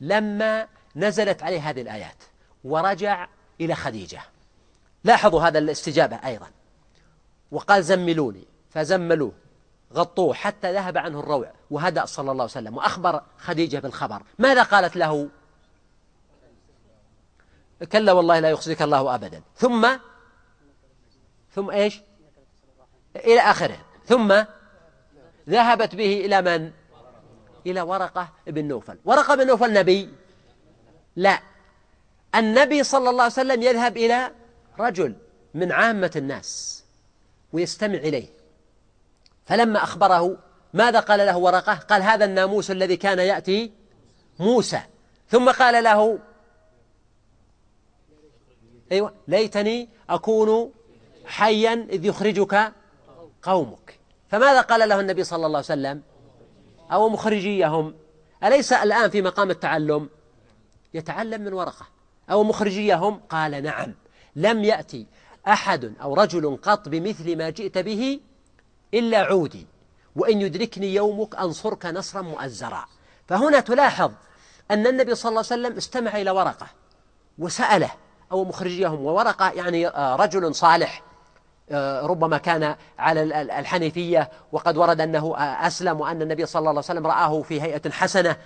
لما 0.00 0.68
نزلت 0.96 1.42
عليه 1.42 1.70
هذه 1.70 1.82
الآيات 1.82 2.16
ورجع 2.64 3.28
إلى 3.60 3.74
خديجة. 3.74 4.20
لاحظوا 5.04 5.42
هذا 5.42 5.58
الاستجابة 5.58 6.16
أيضا. 6.16 6.50
وقال 7.52 7.84
زملوني 7.84 8.44
فزملوه 8.70 9.32
غطوه 9.94 10.34
حتى 10.34 10.72
ذهب 10.72 10.98
عنه 10.98 11.20
الروع 11.20 11.52
وهدأ 11.70 12.04
صلى 12.04 12.32
الله 12.32 12.42
عليه 12.42 12.52
وسلم 12.52 12.76
وأخبر 12.76 13.22
خديجة 13.38 13.78
بالخبر. 13.78 14.22
ماذا 14.38 14.62
قالت 14.62 14.96
له؟ 14.96 15.28
كلا 17.92 18.12
والله 18.12 18.38
لا 18.38 18.50
يخزيك 18.50 18.82
الله 18.82 19.14
أبدا. 19.14 19.42
ثم؟ 19.56 19.88
ثم 21.54 21.70
إيش؟ 21.70 22.00
إلى 23.16 23.40
آخره. 23.40 23.78
ثم 24.06 24.44
ذهبت 25.48 25.94
به 25.94 26.24
إلى 26.24 26.42
من؟ 26.42 26.70
إلى 27.66 27.80
ورقة 27.80 28.28
بن 28.46 28.64
نوفل. 28.64 28.98
ورقة 29.04 29.34
بن 29.34 29.46
نوفل 29.46 29.72
نبي؟ 29.72 30.10
لا. 31.16 31.40
النبي 32.34 32.82
صلى 32.82 33.10
الله 33.10 33.22
عليه 33.22 33.32
وسلم 33.32 33.62
يذهب 33.62 33.96
إلى 33.96 34.32
رجل 34.78 35.14
من 35.54 35.72
عامة 35.72 36.12
الناس 36.16 36.82
ويستمع 37.52 37.94
إليه. 37.98 38.26
فلما 39.46 39.82
أخبره 39.82 40.38
ماذا 40.74 41.00
قال 41.00 41.18
له 41.18 41.36
ورقة؟ 41.36 41.74
قال 41.74 42.02
هذا 42.02 42.24
الناموس 42.24 42.70
الذي 42.70 42.96
كان 42.96 43.18
يأتي 43.18 43.72
موسى. 44.38 44.80
ثم 45.28 45.50
قال 45.50 45.84
له 45.84 46.18
أيوة 48.92 49.14
ليتني 49.28 49.88
أكون 50.10 50.72
حيا 51.24 51.86
إذ 51.90 52.04
يخرجك 52.04 52.72
قومك. 53.42 53.98
فماذا 54.28 54.60
قال 54.60 54.88
له 54.88 55.00
النبي 55.00 55.24
صلى 55.24 55.46
الله 55.46 55.58
عليه 55.58 55.58
وسلم؟ 55.58 56.02
أو 56.92 57.08
مخرجيهم. 57.08 57.94
أليس 58.44 58.72
الآن 58.72 59.10
في 59.10 59.22
مقام 59.22 59.50
التعلم؟ 59.50 60.10
يتعلم 60.94 61.40
من 61.40 61.52
ورقة. 61.52 61.86
أو 62.30 62.44
مخرجيهم؟ 62.44 63.20
قال 63.30 63.62
نعم. 63.62 63.94
لم 64.36 64.64
يأتي 64.64 65.06
أحد 65.48 65.94
أو 66.02 66.14
رجل 66.14 66.58
قط 66.62 66.88
بمثل 66.88 67.36
ما 67.38 67.50
جئت 67.50 67.78
به 67.78 68.20
إلا 68.94 69.18
عودي. 69.18 69.66
وإن 70.16 70.40
يدركني 70.40 70.94
يومك 70.94 71.36
أنصرك 71.36 71.86
نصرا 71.86 72.22
مؤزرا. 72.22 72.84
فهنا 73.28 73.60
تلاحظ 73.60 74.10
أن 74.70 74.86
النبي 74.86 75.14
صلى 75.14 75.30
الله 75.30 75.44
عليه 75.50 75.62
وسلم 75.62 75.76
استمع 75.76 76.16
إلى 76.20 76.30
ورقة 76.30 76.66
وسأله. 77.38 77.90
أو 78.32 78.44
مخرجيهم. 78.44 79.04
وورقة 79.04 79.50
يعني 79.50 79.88
آه، 79.88 80.16
رجل 80.16 80.54
صالح. 80.54 81.11
ربما 82.02 82.38
كان 82.38 82.76
على 82.98 83.22
الحنيفية 83.42 84.30
وقد 84.52 84.76
ورد 84.76 85.00
أنه 85.00 85.36
آه، 85.36 85.66
أسلم 85.66 86.00
وأن 86.00 86.22
النبي 86.22 86.46
صلى 86.46 86.60
الله 86.60 86.70
عليه 86.70 86.78
وسلم 86.78 87.06
رآه 87.06 87.42
في 87.42 87.62
هيئة 87.62 87.90
حسنة 87.90 88.36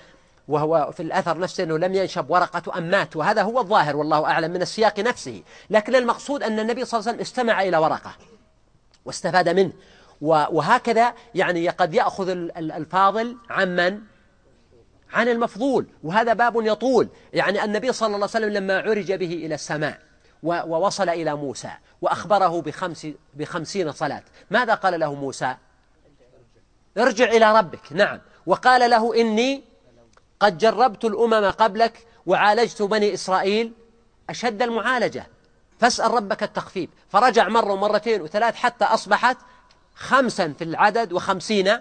وهو 0.48 0.90
في 0.96 1.02
الأثر 1.02 1.38
نفسه 1.38 1.64
أنه 1.64 1.78
لم 1.78 1.94
ينشب 1.94 2.30
ورقة 2.30 2.78
أم 2.78 2.82
مات 2.82 3.16
وهذا 3.16 3.42
هو 3.42 3.60
الظاهر 3.60 3.96
والله 3.96 4.24
أعلم 4.24 4.50
من 4.50 4.62
السياق 4.62 5.00
نفسه. 5.00 5.42
لكن 5.70 5.94
المقصود 5.94 6.42
أن 6.42 6.60
النبي 6.60 6.84
صلى 6.84 7.00
الله 7.00 7.08
عليه 7.08 7.18
وسلم 7.18 7.20
استمع 7.20 7.62
إلى 7.62 7.76
ورقة 7.76 8.12
واستفاد 9.04 9.48
منه. 9.48 9.72
وهكذا 10.20 11.14
يعني 11.34 11.68
قد 11.68 11.94
يأخذ 11.94 12.28
الفاضل 12.56 13.36
عمن 13.50 14.00
عن 15.12 15.28
المفضول 15.28 15.86
وهذا 16.02 16.32
باب 16.32 16.56
يطول. 16.56 17.08
يعني 17.32 17.64
النبي 17.64 17.92
صلى 17.92 18.06
الله 18.06 18.16
عليه 18.16 18.24
وسلم 18.24 18.52
لما 18.52 18.78
عرج 18.78 19.12
به 19.12 19.32
إلى 19.32 19.54
السماء 19.54 20.05
ووصل 20.42 21.08
إلى 21.08 21.34
موسى 21.34 21.70
وأخبره 22.02 22.60
بخمس 22.60 23.06
بخمسين 23.34 23.92
صلاة. 23.92 24.22
ماذا 24.50 24.74
قال 24.74 25.00
له 25.00 25.14
موسى؟ 25.14 25.56
ارجع 26.98 27.24
إلى 27.24 27.58
ربك. 27.58 27.92
نعم. 27.92 28.20
وقال 28.46 28.90
له 28.90 29.20
إني 29.20 29.64
قد 30.40 30.58
جربت 30.58 31.04
الأمم 31.04 31.50
قبلك 31.50 32.06
وعالجت 32.26 32.82
بني 32.82 33.14
إسرائيل 33.14 33.72
أشد 34.30 34.62
المعالجة. 34.62 35.26
فاسأل 35.78 36.10
ربك 36.10 36.42
التخفيف. 36.42 36.90
فرجع 37.08 37.48
مرة 37.48 37.72
ومرتين 37.72 38.22
وثلاث 38.22 38.54
حتى 38.54 38.84
أصبحت 38.84 39.36
خمسا 39.94 40.54
في 40.58 40.64
العدد 40.64 41.12
وخمسين 41.12 41.78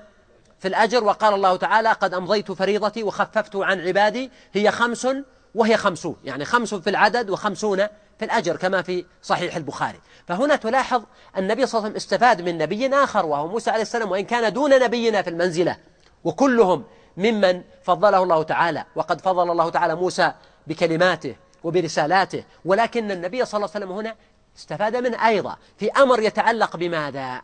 في 0.59 0.67
الأجر. 0.67 1.03
وقال 1.03 1.33
الله 1.33 1.55
تعالى 1.55 1.91
قد 1.91 2.13
أمضيت 2.13 2.51
فريضتي 2.51 3.03
وخففت 3.03 3.55
عن 3.55 3.79
عبادي. 3.87 4.31
هي 4.53 4.71
خمس 4.71 5.07
وهي 5.55 5.77
خمسون 5.77 6.15
يعني 6.23 6.45
خمس 6.45 6.73
في 6.73 6.89
العدد 6.89 7.29
وخمسون 7.29 7.87
في 8.19 8.25
الأجر 8.25 8.55
كما 8.55 8.81
في 8.81 9.05
صحيح 9.21 9.55
البخاري. 9.55 9.99
فهنا 10.27 10.55
تلاحظ 10.55 11.03
النبي 11.37 11.65
صلى 11.65 11.79
الله 11.79 11.89
عليه 11.89 11.95
وسلم 11.95 11.95
استفاد 11.95 12.41
من 12.41 12.57
نبي 12.57 12.87
آخر 12.87 13.25
وهو 13.25 13.47
موسى 13.47 13.69
عليه 13.69 13.81
السلام 13.81 14.11
وإن 14.11 14.25
كان 14.25 14.53
دون 14.53 14.79
نبينا 14.79 15.21
في 15.21 15.29
المنزلة. 15.29 15.77
وكلهم 16.23 16.83
ممن 17.17 17.63
فضله 17.83 18.23
الله 18.23 18.43
تعالى 18.43 18.85
وقد 18.95 19.21
فضل 19.21 19.51
الله 19.51 19.69
تعالى 19.69 19.95
موسى 19.95 20.33
بكلماته 20.67 21.35
وبرسالاته. 21.63 22.43
ولكن 22.65 23.11
النبي 23.11 23.45
صلى 23.45 23.57
الله 23.57 23.69
عليه 23.75 23.85
وسلم 23.85 23.97
هنا 23.97 24.15
استفاد 24.57 24.95
منه 24.95 25.27
أيضا 25.27 25.57
في 25.77 25.91
أمر 25.91 26.19
يتعلق 26.19 26.75
بماذا؟ 26.75 27.41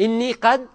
إني 0.00 0.32
قد 0.32 0.66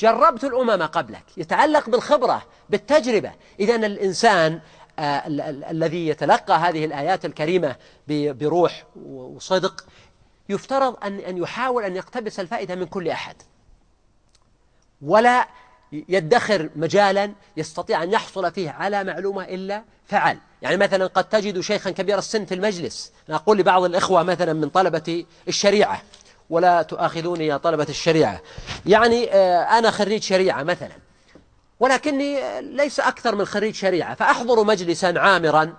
جربت 0.00 0.44
الأمم 0.44 0.82
قبلك 0.82 1.24
يتعلق 1.36 1.88
بالخبرة 1.90 2.42
بالتجربة. 2.70 3.32
إذا 3.60 3.74
الإنسان 3.74 4.60
آه 4.98 5.22
الذي 5.70 6.08
يتلقى 6.08 6.54
هذه 6.58 6.84
الآيات 6.84 7.24
الكريمة 7.24 7.76
بروح 8.08 8.84
وصدق 9.06 9.84
يفترض 10.48 10.96
أن 11.04 11.18
أن 11.18 11.38
يحاول 11.38 11.84
أن 11.84 11.96
يقتبس 11.96 12.40
الفائدة 12.40 12.74
من 12.74 12.86
كل 12.86 13.08
أحد. 13.08 13.36
ولا 15.02 15.48
يدخر 15.92 16.70
مجالا 16.76 17.32
يستطيع 17.56 18.02
أن 18.02 18.12
يحصل 18.12 18.52
فيه 18.52 18.70
على 18.70 19.04
معلومة 19.04 19.44
إلا 19.44 19.84
فعل. 20.06 20.38
يعني 20.62 20.76
مثلا 20.76 21.06
قد 21.06 21.24
تجد 21.28 21.60
شيخا 21.60 21.90
كبير 21.90 22.18
السن 22.18 22.44
في 22.44 22.54
المجلس. 22.54 23.12
أقول 23.30 23.58
لبعض 23.58 23.84
الإخوة 23.84 24.22
مثلا 24.22 24.52
من 24.52 24.68
طلبة 24.68 25.24
الشريعة. 25.48 26.02
ولا 26.50 26.82
تؤاخذوني 26.82 27.46
يا 27.46 27.56
طلبة 27.56 27.86
الشريعة. 27.88 28.40
يعني 28.86 29.32
آه، 29.32 29.78
أنا 29.78 29.90
خريج 29.90 30.22
شريعة 30.22 30.62
مثلا 30.62 30.92
ولكني 31.80 32.60
ليس 32.60 33.00
أكثر 33.00 33.34
من 33.34 33.44
خريج 33.44 33.74
شريعة 33.74 34.14
فأحضر 34.14 34.64
مجلسا 34.64 35.14
عامرا. 35.16 35.76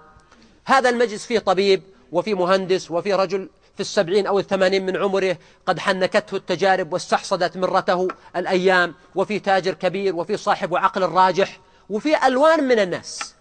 هذا 0.65 0.89
المجلس 0.89 1.25
فيه 1.25 1.39
طبيب 1.39 1.83
وفيه 2.11 2.33
مهندس 2.33 2.91
وفيه 2.91 3.15
رجل 3.15 3.49
في 3.75 3.79
السبعين 3.79 4.27
أو 4.27 4.39
الثمانين 4.39 4.85
من 4.85 4.97
عمره 4.97 5.37
قد 5.65 5.79
حنكته 5.79 6.35
التجارب 6.35 6.93
واستحصدت 6.93 7.57
مرته 7.57 8.07
الأيام 8.35 8.95
وفي 9.15 9.39
تاجر 9.39 9.73
كبير 9.73 10.15
وفي 10.15 10.37
صاحب 10.37 10.75
عقل 10.75 11.01
راجح 11.01 11.59
وفي 11.89 12.27
ألوان 12.27 12.63
من 12.63 12.79
الناس. 12.79 13.35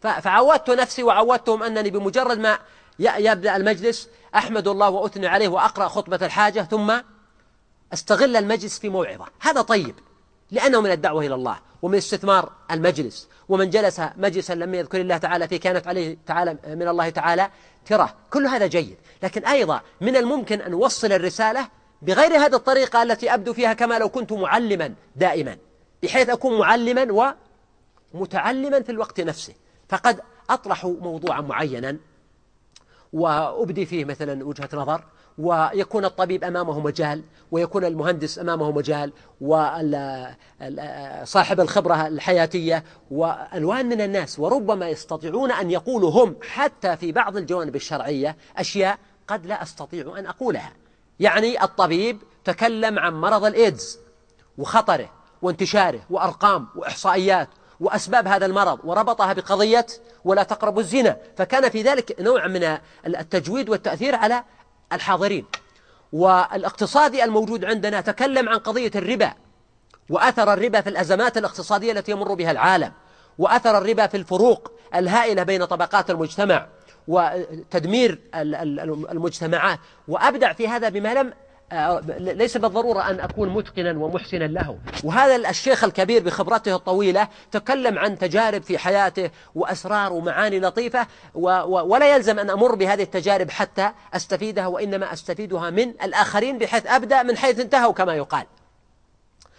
فعودت 0.00 0.70
نفسي 0.70 1.02
وعودتهم 1.02 1.62
أنني 1.62 1.90
بمجرد 1.90 2.38
ما 2.38 2.58
يبدأ 2.98 3.56
المجلس 3.56 4.08
أحمد 4.34 4.68
الله 4.68 4.90
وأثني 4.90 5.26
عليه 5.26 5.48
وأقرأ 5.48 5.88
خطبة 5.88 6.26
الحاجة 6.26 6.60
ثم 6.60 6.92
أستغل 7.92 8.36
المجلس 8.36 8.78
في 8.78 8.88
موعظة. 8.88 9.26
هذا 9.40 9.62
طيب 9.62 9.94
لأنه 10.50 10.80
من 10.80 10.90
الدعوة 10.90 11.26
إلى 11.26 11.34
الله 11.34 11.58
ومن 11.82 11.98
استثمار 11.98 12.52
المجلس 12.70 13.28
ومن 13.48 13.70
جلس 13.70 14.00
مجلسا 14.16 14.52
لم 14.52 14.74
يذكر 14.74 15.00
الله 15.00 15.16
تعالى 15.16 15.48
فيه 15.48 15.60
كانت 15.60 15.86
عليه 15.86 16.16
تعالى 16.26 16.58
من 16.66 16.88
الله 16.88 17.08
تعالى 17.08 17.50
تراه 17.86 18.14
كل 18.30 18.46
هذا 18.46 18.66
جيد 18.66 18.96
لكن 19.22 19.44
أيضا 19.44 19.80
من 20.00 20.16
الممكن 20.16 20.60
أن 20.60 20.70
نوصل 20.70 21.12
الرسالة 21.12 21.68
بغير 22.02 22.36
هذه 22.36 22.54
الطريقة 22.54 23.02
التي 23.02 23.34
أبدو 23.34 23.52
فيها 23.52 23.72
كما 23.72 23.98
لو 23.98 24.08
كنت 24.08 24.32
معلما 24.32 24.94
دائما 25.16 25.56
بحيث 26.02 26.28
أكون 26.28 26.58
معلما 26.58 27.34
ومتعلما 28.14 28.82
في 28.82 28.92
الوقت 28.92 29.20
نفسه. 29.20 29.54
فقد 29.88 30.20
أطرح 30.50 30.84
موضوعا 30.84 31.40
معينا. 31.40 31.96
وأبدي 33.12 33.86
فيه 33.86 34.04
مثلا 34.04 34.44
وجهة 34.44 34.68
نظر 34.72 35.04
ويكون 35.38 36.04
الطبيب 36.04 36.44
أمامه 36.44 36.80
مجال 36.80 37.22
ويكون 37.50 37.84
المهندس 37.84 38.38
أمامه 38.38 38.72
مجال 38.72 39.12
وصاحب 39.40 40.40
الخبرة 41.60 42.06
الحياتية 42.06 42.84
وألوان 43.10 43.86
من 43.86 44.00
الناس 44.00 44.38
وربما 44.38 44.88
يستطيعون 44.88 45.52
أن 45.52 45.70
يقولوا 45.70 46.10
هم 46.10 46.36
حتى 46.42 46.96
في 46.96 47.12
بعض 47.12 47.36
الجوانب 47.36 47.76
الشرعية 47.76 48.36
أشياء 48.56 48.98
قد 49.28 49.46
لا 49.46 49.62
أستطيع 49.62 50.18
أن 50.18 50.26
أقولها. 50.26 50.72
يعني 51.20 51.64
الطبيب 51.64 52.18
تكلم 52.44 52.98
عن 52.98 53.14
مرض 53.14 53.44
الإيدز 53.44 53.98
وخطره 54.58 55.10
وانتشاره 55.42 56.00
وأرقام 56.10 56.68
وإحصائيات 56.76 57.48
وأسباب 57.80 58.28
هذا 58.28 58.46
المرض 58.46 58.78
وربطها 58.84 59.32
بقضية 59.32 59.86
ولا 60.24 60.42
تقربوا 60.42 60.80
الزنا. 60.80 61.16
فكان 61.36 61.68
في 61.68 61.82
ذلك 61.82 62.20
نوع 62.20 62.46
من 62.46 62.78
التجويد 63.06 63.68
والتأثير 63.68 64.14
على 64.14 64.44
الحاضرين. 64.92 65.46
والاقتصادي 66.12 67.24
الموجود 67.24 67.64
عندنا 67.64 68.00
تكلم 68.00 68.48
عن 68.48 68.58
قضية 68.58 68.90
الربا 68.94 69.32
وأثر 70.10 70.52
الربا 70.52 70.80
في 70.80 70.90
الأزمات 70.90 71.38
الاقتصادية 71.38 71.92
التي 71.92 72.12
يمر 72.12 72.34
بها 72.34 72.50
العالم 72.50 72.92
وأثر 73.38 73.78
الربا 73.78 74.06
في 74.06 74.16
الفروق 74.16 74.72
الهائلة 74.94 75.42
بين 75.42 75.64
طبقات 75.64 76.10
المجتمع 76.10 76.66
وتدمير 77.08 78.20
المجتمعات. 78.34 79.78
وأبدع 80.08 80.52
في 80.52 80.68
هذا 80.68 80.88
بما 80.88 81.14
لم 81.14 81.32
ليس 82.18 82.56
بالضرورة 82.56 83.10
أن 83.10 83.20
أكون 83.20 83.48
متقنا 83.48 83.98
ومحسنا 84.04 84.44
له. 84.44 84.78
وهذا 85.04 85.50
الشيخ 85.50 85.84
الكبير 85.84 86.22
بخبرته 86.22 86.74
الطويلة 86.74 87.28
تكلم 87.50 87.98
عن 87.98 88.18
تجارب 88.18 88.62
في 88.62 88.78
حياته 88.78 89.30
وأسرار 89.54 90.12
ومعاني 90.12 90.60
لطيفة 90.60 91.06
ولا 91.34 92.14
يلزم 92.14 92.38
أن 92.38 92.50
أمر 92.50 92.74
بهذه 92.74 93.02
التجارب 93.02 93.50
حتى 93.50 93.92
أستفيدها 94.14 94.66
وإنما 94.66 95.12
أستفيدها 95.12 95.70
من 95.70 95.88
الآخرين 95.88 96.58
بحيث 96.58 96.86
أبدأ 96.86 97.22
من 97.22 97.36
حيث 97.36 97.60
انتهوا 97.60 97.92
كما 97.92 98.14
يقال. 98.14 98.46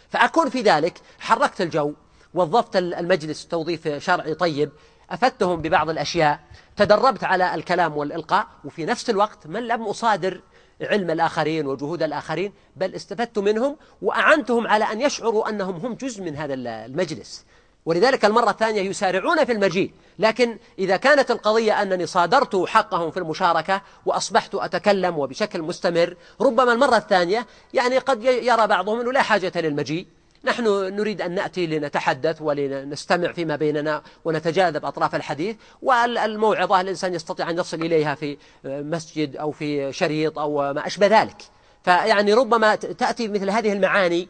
فأكون 0.09 0.49
في 0.49 0.61
ذلك 0.61 0.93
حركت 1.19 1.61
الجو 1.61 1.93
وظفت 2.33 2.75
المجلس 2.75 3.47
توظيف 3.47 3.87
شرعي 3.87 4.33
طيب 4.33 4.71
أفدتهم 5.09 5.61
ببعض 5.61 5.89
الأشياء 5.89 6.39
تدربت 6.77 7.23
على 7.23 7.55
الكلام 7.55 7.97
والإلقاء 7.97 8.47
وفي 8.65 8.85
نفس 8.85 9.09
الوقت 9.09 9.47
من 9.47 9.67
لم 9.67 9.83
أصادر 9.83 10.41
علم 10.81 11.11
الآخرين 11.11 11.67
وجهود 11.67 12.03
الآخرين 12.03 12.53
بل 12.75 12.95
استفدت 12.95 13.39
منهم 13.39 13.77
وأعنتهم 14.01 14.67
على 14.67 14.85
أن 14.91 15.01
يشعروا 15.01 15.49
أنهم 15.49 15.75
هم 15.75 15.93
جزء 15.93 16.23
من 16.23 16.35
هذا 16.35 16.53
المجلس. 16.53 17.45
ولذلك 17.85 18.25
المرة 18.25 18.49
الثانية 18.49 18.81
يسارعون 18.81 19.45
في 19.45 19.51
المجيء. 19.51 19.91
لكن 20.19 20.57
إذا 20.79 20.97
كانت 20.97 21.31
القضية 21.31 21.81
أنني 21.81 22.05
صادرت 22.05 22.55
حقهم 22.67 23.11
في 23.11 23.17
المشاركة 23.17 23.81
وأصبحت 24.05 24.55
أتكلم 24.55 25.17
وبشكل 25.17 25.61
مستمر 25.61 26.15
ربما 26.41 26.73
المرة 26.73 26.97
الثانية 26.97 27.47
يعني 27.73 27.97
قد 27.97 28.23
يرى 28.23 28.67
بعضهم 28.67 28.99
أنه 28.99 29.11
لا 29.11 29.21
حاجة 29.21 29.51
للمجيء. 29.55 30.07
نحن 30.43 30.63
نريد 30.95 31.21
أن 31.21 31.31
نأتي 31.35 31.67
لنتحدث 31.67 32.41
ولنستمع 32.41 33.31
فيما 33.31 33.55
بيننا 33.55 34.01
ونتجاذب 34.25 34.85
أطراف 34.85 35.15
الحديث 35.15 35.55
والموعظة 35.81 36.81
الإنسان 36.81 37.13
يستطيع 37.13 37.49
أن 37.49 37.57
يصل 37.57 37.81
إليها 37.81 38.15
في 38.15 38.37
مسجد 38.63 39.35
أو 39.35 39.51
في 39.51 39.93
شريط 39.93 40.39
أو 40.39 40.73
ما 40.73 40.87
أشبه 40.87 41.07
ذلك. 41.07 41.37
فيعني 41.83 42.33
ربما 42.33 42.75
تأتي 42.75 43.27
مثل 43.27 43.49
هذه 43.49 43.73
المعاني 43.73 44.27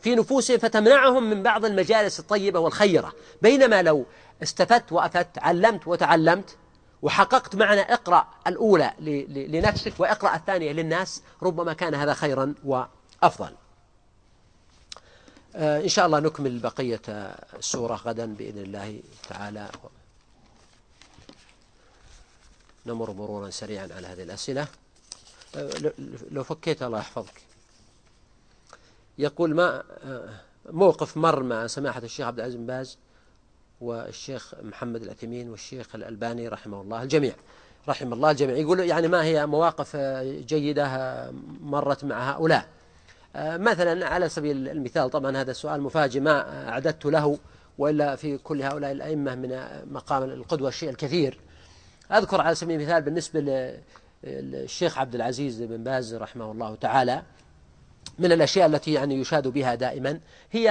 في 0.00 0.14
نفوسهم 0.14 0.58
فتمنعهم 0.58 1.30
من 1.30 1.42
بعض 1.42 1.64
المجالس 1.64 2.20
الطيبة 2.20 2.58
والخيرة. 2.60 3.12
بينما 3.42 3.82
لو 3.82 4.06
استفدت 4.42 4.92
وأفدت 4.92 5.38
علمت 5.38 5.86
وتعلمت 5.86 6.56
وحققت 7.02 7.56
معنى 7.56 7.80
اقرأ 7.80 8.26
الأولى 8.46 8.92
لنفسك 9.28 9.92
وإقرأ 9.98 10.34
الثانية 10.34 10.72
للناس 10.72 11.22
ربما 11.42 11.72
كان 11.72 11.94
هذا 11.94 12.14
خيرا 12.14 12.54
وأفضل. 12.64 13.50
إن 15.56 15.88
شاء 15.88 16.06
الله 16.06 16.20
نكمل 16.20 16.58
بقية 16.58 17.00
السورة 17.58 17.94
غدا 17.94 18.34
بإذن 18.34 18.58
الله 18.58 19.00
تعالى. 19.28 19.68
نمر 22.86 23.10
مرورا 23.12 23.50
سريعا 23.50 23.88
على 23.96 24.06
هذه 24.06 24.22
الأسئلة. 24.22 24.66
آه، 25.56 25.92
لو 26.30 26.44
فكيت 26.44 26.82
الله 26.82 26.98
يحفظك. 26.98 27.42
يقول 29.18 29.54
ما 29.54 29.82
آه، 30.04 30.28
موقف 30.70 31.16
مر 31.16 31.42
مع 31.42 31.66
سماحة 31.66 32.02
الشيخ 32.02 32.26
عبد 32.26 32.38
العزيز 32.38 32.56
بن 32.56 32.66
باز 32.66 32.98
والشيخ 33.80 34.54
محمد 34.62 35.02
العثيمين 35.02 35.50
والشيخ 35.50 35.94
الألباني 35.94 36.48
رحمه 36.48 36.80
الله 36.80 37.02
الجميع. 37.02 37.34
رحم 37.88 38.12
الله 38.12 38.30
الجميع. 38.30 38.56
يقول 38.56 38.80
يعني 38.80 39.08
ما 39.08 39.24
هي 39.24 39.46
مواقف 39.46 39.96
جيدة 40.22 41.30
مرت 41.60 42.04
مع 42.04 42.30
هؤلاء؟ 42.32 42.58
آه، 42.60 42.68
مثلا 43.36 44.06
على 44.06 44.28
سبيل 44.28 44.68
المثال 44.68 45.10
طبعا 45.10 45.36
هذا 45.36 45.50
السؤال 45.50 45.82
مفاجئ 45.82 46.20
ما 46.20 46.68
أعددت 46.68 47.04
له 47.04 47.38
وإلا 47.78 48.16
في 48.16 48.38
كل 48.38 48.62
هؤلاء 48.62 48.92
الأئمة 48.92 49.34
من 49.34 49.68
مقام 49.92 50.22
القدوة 50.22 50.68
الشيء 50.68 50.90
الكثير. 50.90 51.38
أذكر 52.12 52.40
على 52.40 52.54
سبيل 52.54 52.80
المثال 52.80 53.02
بالنسبة 53.02 53.40
للشيخ 54.24 54.98
عبد 54.98 55.14
العزيز 55.14 55.62
بن 55.62 55.84
باز 55.84 56.14
رحمه 56.14 56.52
الله 56.52 56.74
تعالى 56.74 57.22
من 58.18 58.32
الأشياء 58.32 58.66
التي 58.66 58.92
يعني 58.92 59.14
يشاد 59.14 59.48
بها 59.48 59.74
دائما 59.74 60.20
هي 60.50 60.70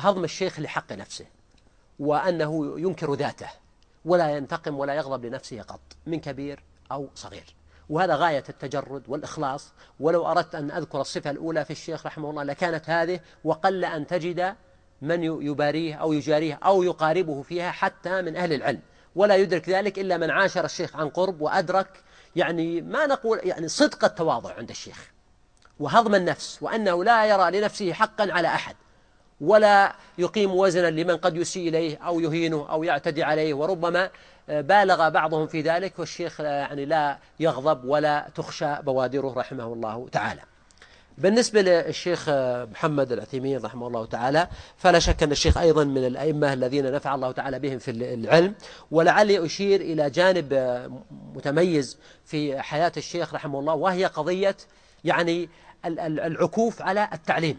هضم 0.00 0.24
الشيخ 0.24 0.60
لحق 0.60 0.92
نفسه 0.92 1.24
وأنه 1.98 2.80
ينكر 2.80 3.14
ذاته 3.14 3.48
ولا 4.04 4.36
ينتقم 4.36 4.78
ولا 4.78 4.94
يغضب 4.94 5.24
لنفسه 5.24 5.62
قط 5.62 5.80
من 6.06 6.20
كبير 6.20 6.62
أو 6.92 7.08
صغير. 7.14 7.54
وهذا 7.90 8.14
غاية 8.14 8.44
التجرد 8.48 9.02
والإخلاص. 9.08 9.72
ولو 10.00 10.26
أردت 10.26 10.54
أن 10.54 10.70
أذكر 10.70 11.00
الصفة 11.00 11.30
الأولى 11.30 11.64
في 11.64 11.70
الشيخ 11.70 12.06
رحمه 12.06 12.30
الله 12.30 12.42
لكانت 12.42 12.90
هذه 12.90 13.20
وقل 13.44 13.84
أن 13.84 14.06
تجد 14.06 14.54
من 15.02 15.22
يباريه 15.22 15.94
أو 15.94 16.12
يجاريه 16.12 16.58
أو 16.64 16.82
يقاربه 16.82 17.42
فيها 17.42 17.70
حتى 17.70 18.22
من 18.22 18.36
أهل 18.36 18.52
العلم. 18.52 18.80
ولا 19.14 19.36
يدرك 19.36 19.68
ذلك 19.68 19.98
إلا 19.98 20.16
من 20.16 20.30
عاشر 20.30 20.64
الشيخ 20.64 20.96
عن 20.96 21.08
قرب 21.08 21.40
وأدرك 21.40 22.02
يعني 22.36 22.80
ما 22.80 23.06
نقول 23.06 23.40
يعني 23.42 23.68
صدق 23.68 24.04
التواضع 24.04 24.54
عند 24.54 24.70
الشيخ. 24.70 25.10
وهضم 25.80 26.14
النفس 26.14 26.58
وأنه 26.62 27.04
لا 27.04 27.26
يرى 27.26 27.60
لنفسه 27.60 27.92
حقا 27.92 28.32
على 28.32 28.48
أحد. 28.48 28.76
ولا 29.40 29.94
يقيم 30.18 30.54
وزنا 30.54 30.90
لمن 30.90 31.16
قد 31.16 31.36
يسيء 31.36 31.68
إليه 31.68 31.98
أو 31.98 32.20
يهينه 32.20 32.66
أو 32.70 32.82
يعتدي 32.84 33.22
عليه. 33.22 33.54
وربما 33.54 34.10
بالغ 34.48 35.08
بعضهم 35.08 35.46
في 35.46 35.60
ذلك 35.60 35.98
والشيخ 35.98 36.40
يعني 36.40 36.84
لا 36.84 37.18
يغضب 37.40 37.84
ولا 37.84 38.28
تخشى 38.34 38.74
بوادره 38.82 39.34
رحمه 39.36 39.72
الله 39.72 40.08
تعالى. 40.12 40.40
بالنسبة 41.18 41.62
للشيخ 41.62 42.28
محمد 42.72 43.12
العثيمين 43.12 43.62
رحمه 43.64 43.86
الله 43.86 44.06
تعالى 44.06 44.48
فلا 44.76 44.98
شك 44.98 45.22
أن 45.22 45.32
الشيخ 45.32 45.58
أيضا 45.58 45.84
من 45.84 46.06
الأئمة 46.06 46.52
الذين 46.52 46.92
نفع 46.92 47.14
الله 47.14 47.32
تعالى 47.32 47.58
بهم 47.58 47.78
في 47.78 47.90
العلم. 47.90 48.54
ولعلي 48.90 49.46
أشير 49.46 49.80
إلى 49.80 50.10
جانب 50.10 50.54
متميز 51.34 51.98
في 52.24 52.62
حياة 52.62 52.92
الشيخ 52.96 53.34
رحمه 53.34 53.58
الله 53.60 53.74
وهي 53.74 54.04
قضية 54.04 54.56
يعني 55.04 55.48
العكوف 55.86 56.82
على 56.82 57.08
التعليم. 57.12 57.58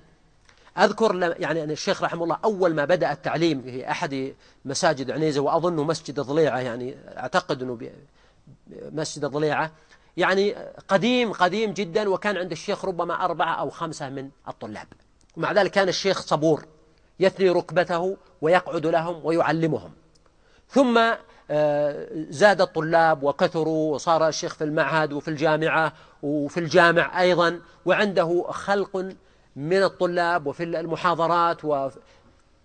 أذكر 0.77 1.35
يعني 1.39 1.64
أن 1.64 1.72
الشيخ 1.72 2.03
رحمه 2.03 2.23
الله 2.23 2.38
أول 2.43 2.76
ما 2.76 2.85
بدأ 2.85 3.11
التعليم 3.11 3.61
في 3.61 3.91
أحد 3.91 4.34
مساجد 4.65 5.11
عنيزة 5.11 5.41
وأظنه 5.41 5.84
مسجد 5.84 6.19
ضليعة 6.19 6.60
يعني 6.60 6.95
أعتقد 7.18 7.61
أنه 7.61 7.80
مسجد 8.91 9.26
ضليعة 9.26 9.72
يعني 10.18 10.56
قديم 10.88 11.31
قديم 11.31 11.73
جدا 11.73 12.10
وكان 12.10 12.38
عند 12.38 12.52
الشيخ 12.52 12.85
ربما 12.85 13.26
أربعة 13.26 13.53
أو 13.53 13.69
خمسة 13.69 14.10
من 14.10 14.30
الطلاب. 14.48 14.88
ومع 15.38 15.52
ذلك 15.52 15.72
كان 15.72 15.89
الشيخ 15.89 16.22
صبور 16.22 16.65
يثني 17.19 17.49
ركبته 17.49 18.18
ويقعد 18.41 18.85
لهم 18.85 19.26
ويعلمهم. 19.26 19.91
ثم 20.69 21.02
آه، 21.53 22.07
زاد 22.30 22.61
الطلاب 22.61 23.23
وكثروا 23.23 23.93
وصار 23.95 24.27
الشيخ 24.27 24.56
في 24.56 24.64
المعهد 24.64 25.14
وفي 25.14 25.27
الجامعة 25.27 25.93
وفي 26.23 26.60
الجامع 26.60 27.22
أيضا 27.22 27.60
وعنده 27.85 28.45
خلق 28.49 29.14
من 29.56 29.84
الطلاب 29.84 30.48
وفي 30.48 30.64
المحاضرات 30.64 31.65
و 31.65 31.90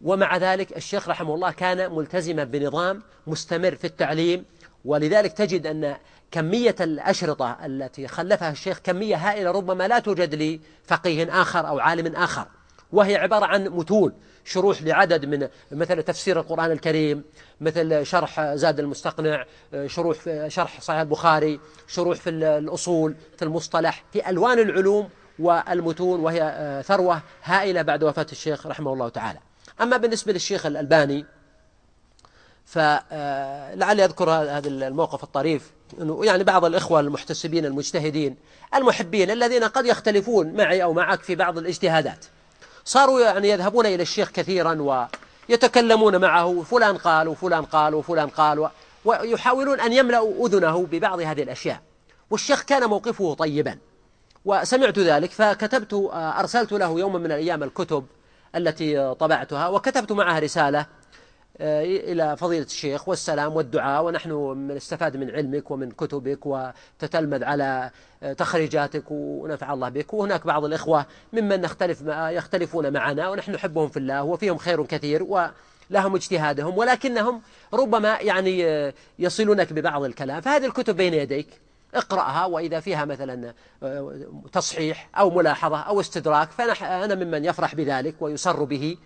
ومع 0.02 0.36
ذلك 0.36 0.76
الشيخ 0.76 1.08
رحمه 1.08 1.34
الله 1.34 1.50
كان 1.50 1.92
ملتزما 1.94 2.44
بنظام 2.44 3.02
مستمر 3.26 3.74
في 3.74 3.86
التعليم 3.86 4.44
ولذلك 4.84 5.32
تجد 5.32 5.66
أن 5.66 5.96
كمية 6.30 6.74
الأشرطة 6.80 7.66
التي 7.66 8.08
خلفها 8.08 8.50
الشيخ 8.50 8.78
كمية 8.78 9.16
هائلة 9.16 9.50
ربما 9.50 9.88
لا 9.88 9.98
توجد 9.98 10.34
لفقيه 10.34 11.42
آخر 11.42 11.68
أو 11.68 11.78
عالم 11.78 12.16
آخر. 12.16 12.46
وهي 12.92 13.16
عبارة 13.16 13.46
عن 13.46 13.68
متون 13.68 14.12
شروح 14.44 14.82
لعدد 14.82 15.24
من 15.24 15.48
مثل 15.72 16.02
تفسير 16.02 16.40
القرآن 16.40 16.70
الكريم 16.70 17.24
مثل 17.60 18.06
شرح 18.06 18.54
زاد 18.54 18.80
المستقنع 18.80 19.44
شروح 19.86 20.16
شرح 20.48 20.80
صحيح 20.80 21.00
البخاري 21.00 21.60
شروح 21.86 22.18
في 22.18 22.30
الأصول 22.30 23.14
في 23.36 23.44
المصطلح 23.44 24.04
في 24.12 24.30
ألوان 24.30 24.58
العلوم 24.58 25.08
والمتون 25.38 26.20
وهي 26.20 26.82
ثروة 26.86 27.22
هائلة 27.42 27.82
بعد 27.82 28.04
وفاة 28.04 28.26
الشيخ 28.32 28.66
رحمه 28.66 28.92
الله 28.92 29.08
تعالى. 29.08 29.38
أما 29.80 29.96
بالنسبة 29.96 30.32
للشيخ 30.32 30.66
الألباني 30.66 31.26
فلعلي 32.66 34.04
أذكر 34.04 34.30
هذا 34.30 34.68
الموقف 34.68 35.24
الطريف. 35.24 35.70
أنه 36.00 36.24
يعني 36.24 36.44
بعض 36.44 36.64
الإخوة 36.64 37.00
المحتسبين 37.00 37.64
المجتهدين 37.64 38.36
المحبين 38.74 39.30
الذين 39.30 39.64
قد 39.64 39.86
يختلفون 39.86 40.52
معي 40.52 40.82
أو 40.82 40.92
معك 40.92 41.22
في 41.22 41.34
بعض 41.34 41.58
الاجتهادات. 41.58 42.24
صاروا 42.84 43.20
يعني 43.20 43.48
يذهبون 43.48 43.86
إلى 43.86 44.02
الشيخ 44.02 44.30
كثيرا 44.30 45.08
ويتكلمون 45.48 46.20
معه 46.20 46.62
فلان 46.62 46.96
قال 46.96 47.28
وفلان 47.28 47.64
قال 47.64 47.94
وفلان 47.94 48.28
قال 48.28 48.68
ويحاولون 49.04 49.80
أن 49.80 49.92
يملأوا 49.92 50.46
أذنه 50.46 50.86
ببعض 50.86 51.20
هذه 51.20 51.42
الأشياء. 51.42 51.80
والشيخ 52.30 52.62
كان 52.62 52.84
موقفه 52.84 53.34
طيبا. 53.34 53.78
وسمعت 54.46 54.98
ذلك 54.98 55.30
فكتبت 55.30 56.10
أرسلت 56.12 56.72
له 56.72 56.98
يوما 57.00 57.18
من 57.18 57.26
الأيام 57.26 57.62
الكتب 57.62 58.06
التي 58.56 59.14
طبعتها 59.14 59.68
وكتبت 59.68 60.12
معها 60.12 60.38
رسالة 60.38 60.86
آه، 61.60 61.84
إلى 61.84 62.36
فضيلة 62.36 62.64
الشيخ 62.64 63.08
والسلام 63.08 63.56
والدعاء 63.56 64.04
ونحن 64.04 64.30
نستفاد 64.70 65.16
من 65.16 65.30
علمك 65.30 65.70
ومن 65.70 65.90
كتبك 65.90 66.38
وتتلمذ 66.46 67.44
على 67.44 67.90
آه، 68.22 68.32
تخريجاتك 68.32 69.04
ونفع 69.10 69.72
الله 69.72 69.88
بك. 69.88 70.14
وهناك 70.14 70.46
بعض 70.46 70.64
الإخوة 70.64 71.06
ممن 71.32 71.60
نختلف 71.60 72.02
يختلفون 72.08 72.92
معنا 72.92 73.28
ونحن 73.28 73.52
نحبهم 73.52 73.88
في 73.88 73.96
الله 73.96 74.22
وفيهم 74.22 74.56
خير 74.58 74.84
كثير 74.84 75.22
ولهم 75.22 76.14
اجتهادهم 76.14 76.78
ولكنهم 76.78 77.42
ربما 77.74 78.18
يعني 78.20 78.66
آه، 78.66 78.94
يصلونك 79.18 79.72
ببعض 79.72 80.04
الكلام. 80.04 80.40
فهذه 80.40 80.66
الكتب 80.66 80.96
بين 80.96 81.14
يديك. 81.14 81.48
اقرأها 81.96 82.44
وإذا 82.44 82.80
فيها 82.80 83.04
مثلا 83.04 83.54
تصحيح 84.52 85.10
أو 85.18 85.30
ملاحظة 85.30 85.78
أو 85.78 86.00
استدراك 86.00 86.50
فأنا 86.50 87.14
ممن 87.14 87.44
يفرح 87.44 87.74
بذلك 87.74 88.22
ويسر 88.22 88.64
به 88.64 88.96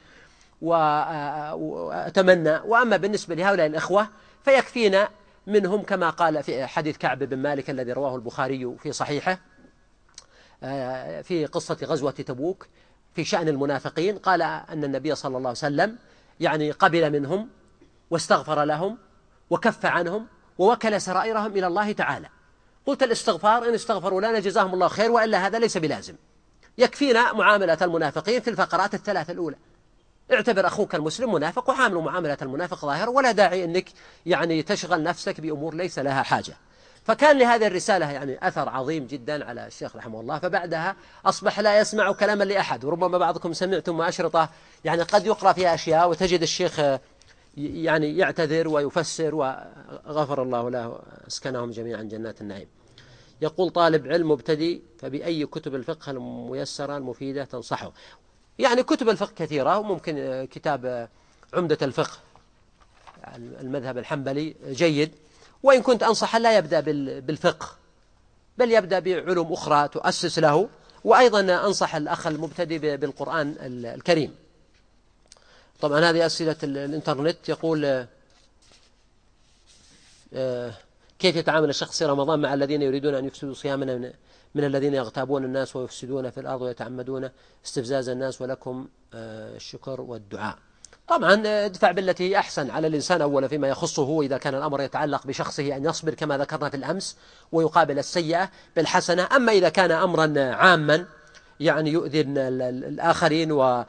وأتمنى. 0.62 2.58
وأما 2.64 2.96
بالنسبة 2.96 3.34
لهؤلاء 3.34 3.66
الإخوة 3.66 4.08
فيكفينا 4.44 5.08
منهم 5.46 5.82
كما 5.82 6.10
قال 6.10 6.42
في 6.42 6.66
حديث 6.66 6.96
كعب 6.96 7.18
بن 7.18 7.36
مالك 7.36 7.70
الذي 7.70 7.92
رواه 7.92 8.16
البخاري 8.16 8.76
في 8.78 8.92
صحيحه 8.92 9.38
آه، 10.62 11.22
في 11.22 11.46
قصة 11.46 11.76
غزوة 11.82 12.10
تبوك 12.10 12.66
في 13.14 13.24
شأن 13.24 13.48
المنافقين. 13.48 14.18
قال 14.18 14.42
أن 14.42 14.84
النبي 14.84 15.14
صلى 15.14 15.36
الله 15.36 15.48
عليه 15.48 15.58
وسلم 15.58 15.98
يعني 16.40 16.70
قبل 16.70 17.12
منهم 17.12 17.48
واستغفر 18.10 18.64
لهم 18.64 18.98
وكف 19.50 19.86
عنهم 19.86 20.26
ووكل 20.58 21.00
سرائرهم 21.00 21.52
إلى 21.52 21.66
الله 21.66 21.92
تعالى. 21.92 22.28
قلت 22.86 23.02
الاستغفار 23.02 23.68
إن 23.68 23.74
استغفروا 23.74 24.20
لنا 24.20 24.38
جزاهم 24.38 24.74
الله 24.74 24.88
خير 24.88 25.10
وإلا 25.10 25.46
هذا 25.46 25.58
ليس 25.58 25.78
بلازم. 25.78 26.14
يكفينا 26.78 27.32
معاملة 27.32 27.78
المنافقين 27.82 28.40
في 28.40 28.50
الفقرات 28.50 28.94
الثلاث 28.94 29.30
الأولى. 29.30 29.56
اعتبر 30.32 30.66
أخوك 30.66 30.94
المسلم 30.94 31.32
منافق 31.34 31.70
وعامله 31.70 32.00
معاملة 32.00 32.38
المنافق 32.42 32.84
ظاهر 32.84 33.10
ولا 33.10 33.32
داعي 33.32 33.64
أنك 33.64 33.88
يعني 34.26 34.62
تشغل 34.62 35.02
نفسك 35.02 35.40
بأمور 35.40 35.74
ليس 35.74 35.98
لها 35.98 36.22
حاجة. 36.22 36.56
فكان 37.04 37.38
لهذه 37.38 37.66
الرسالة 37.66 38.10
يعني 38.10 38.48
أثر 38.48 38.68
عظيم 38.68 39.06
جدا 39.06 39.44
على 39.44 39.66
الشيخ 39.66 39.96
رحمه 39.96 40.20
الله. 40.20 40.38
فبعدها 40.38 40.96
أصبح 41.26 41.60
لا 41.60 41.80
يسمع 41.80 42.12
كلاما 42.12 42.44
لأحد. 42.44 42.84
وربما 42.84 43.18
بعضكم 43.18 43.52
سمعتم 43.52 44.00
أشرطة 44.00 44.48
يعني 44.84 45.02
قد 45.02 45.26
يقرأ 45.26 45.52
فيها 45.52 45.74
أشياء 45.74 46.10
وتجد 46.10 46.42
الشيخ 46.42 46.80
يعني 47.56 48.16
يعتذر 48.16 48.68
ويفسر 48.68 49.34
وغفر 49.34 50.42
الله 50.42 50.70
له 50.70 51.00
اسكنهم 51.28 51.70
جميعا 51.70 52.02
جنات 52.02 52.40
النعيم. 52.40 52.68
يقول 53.42 53.70
طالب 53.70 54.06
علم 54.06 54.30
مبتدئ 54.30 54.80
فبأي 54.98 55.46
كتب 55.46 55.74
الفقه 55.74 56.10
الميسرة 56.10 56.96
المفيدة 56.96 57.44
تنصحه؟ 57.44 57.92
يعني 58.58 58.82
كتب 58.82 59.08
الفقه 59.08 59.32
كثيرة 59.36 59.78
وممكن 59.78 60.46
كتاب 60.50 61.08
عمدة 61.54 61.78
الفقه 61.82 62.18
المذهب 63.36 63.98
الحنبلي 63.98 64.54
جيد. 64.68 65.10
وإن 65.62 65.82
كنت 65.82 66.02
أنصح 66.02 66.36
لا 66.36 66.58
يبدأ 66.58 66.80
بالفقه 67.20 67.68
بل 68.58 68.72
يبدأ 68.72 68.98
بعلوم 68.98 69.52
أخرى 69.52 69.88
تؤسس 69.88 70.38
له. 70.38 70.68
وأيضا 71.04 71.40
أنصح 71.66 71.94
الأخ 71.94 72.26
المبتدئ 72.26 72.96
بالقرآن 72.96 73.54
الكريم. 73.60 74.34
طبعا 75.80 76.10
هذه 76.10 76.26
أسئلة 76.26 76.56
الإنترنت. 76.62 77.48
يقول 77.48 78.06
آه، 80.34 80.72
كيف 81.18 81.36
يتعامل 81.36 81.70
الشخص 81.70 81.98
في 81.98 82.04
رمضان 82.04 82.40
مع 82.40 82.54
الذين 82.54 82.82
يريدون 82.82 83.14
أن 83.14 83.24
يفسدوا 83.24 83.54
صيامنا 83.54 84.12
من 84.54 84.64
الذين 84.64 84.94
يغتابون 84.94 85.44
الناس 85.44 85.76
ويفسدون 85.76 86.30
في 86.30 86.40
الأرض 86.40 86.62
ويتعمدون 86.62 87.30
استفزاز 87.66 88.08
الناس 88.08 88.40
ولكم 88.40 88.88
آه، 89.14 89.56
الشكر 89.56 90.00
والدعاء. 90.00 90.58
طبعا 91.08 91.42
آه، 91.46 91.66
ادفع 91.66 91.90
بالتي 91.90 92.38
أحسن 92.38 92.70
على 92.70 92.86
الإنسان 92.86 93.22
أولا 93.22 93.48
فيما 93.48 93.68
يخصه 93.68 94.22
إذا 94.22 94.38
كان 94.38 94.54
الأمر 94.54 94.80
يتعلق 94.80 95.26
بشخصه 95.26 95.76
أن 95.76 95.84
يصبر 95.84 96.14
كما 96.14 96.38
ذكرنا 96.38 96.70
في 96.70 96.76
الأمس 96.76 97.16
ويقابل 97.52 97.98
السيئة 97.98 98.50
بالحسنة. 98.76 99.28
أما 99.36 99.52
إذا 99.52 99.68
كان 99.68 99.90
أمرا 99.90 100.54
عاما 100.54 101.06
يعني 101.60 101.90
يؤذي 101.90 102.20
الآخرين 102.20 103.52
و... 103.52 103.84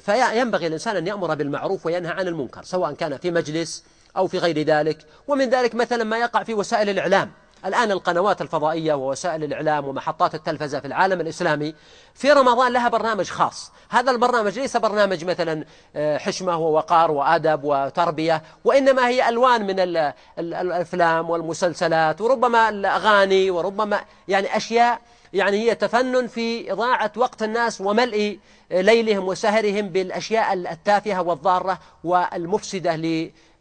فينبغي 0.00 0.66
الإنسان 0.66 0.96
أن 0.96 1.06
يأمر 1.06 1.34
بالمعروف 1.34 1.86
وينهى 1.86 2.12
عن 2.12 2.28
المنكر 2.28 2.62
سواء 2.62 2.92
كان 2.92 3.16
في 3.16 3.30
مجلس 3.30 3.84
أو 4.16 4.26
في 4.26 4.38
غير 4.38 4.58
ذلك. 4.62 4.98
ومن 5.28 5.50
ذلك 5.50 5.74
مثلا 5.74 6.04
ما 6.04 6.18
يقع 6.18 6.42
في 6.42 6.54
وسائل 6.54 6.88
الإعلام. 6.88 7.30
الآن 7.66 7.90
القنوات 7.90 8.42
الفضائية 8.42 8.94
ووسائل 8.94 9.44
الإعلام 9.44 9.88
ومحطات 9.88 10.34
التلفزة 10.34 10.80
في 10.80 10.86
العالم 10.86 11.20
الإسلامي 11.20 11.74
في 12.14 12.32
رمضان 12.32 12.72
لها 12.72 12.88
برنامج 12.88 13.28
خاص. 13.30 13.72
هذا 13.88 14.10
البرنامج 14.10 14.58
ليس 14.58 14.76
برنامج 14.76 15.24
مثلا 15.24 15.64
آه، 15.96 16.18
حشمة 16.18 16.56
ووقار 16.56 17.10
وأدب 17.10 17.60
وتربية 17.64 18.42
وإنما 18.64 19.08
هي 19.08 19.28
ألوان 19.28 19.66
من 19.66 20.06
الأفلام 20.38 21.30
والمسلسلات 21.30 22.20
وربما 22.20 22.68
الأغاني 22.68 23.50
وربما 23.50 24.00
يعني 24.28 24.56
أشياء 24.56 25.00
يعني 25.32 25.56
هي 25.56 25.74
تفنن 25.74 26.26
في 26.26 26.72
إضاعة 26.72 27.12
وقت 27.16 27.42
الناس 27.42 27.80
وملء 27.80 28.38
ليلهم 28.70 29.28
وسهرهم 29.28 29.88
بالأشياء 29.88 30.52
التافهة 30.52 31.22
والضارة 31.22 31.78
والمفسدة 32.04 32.96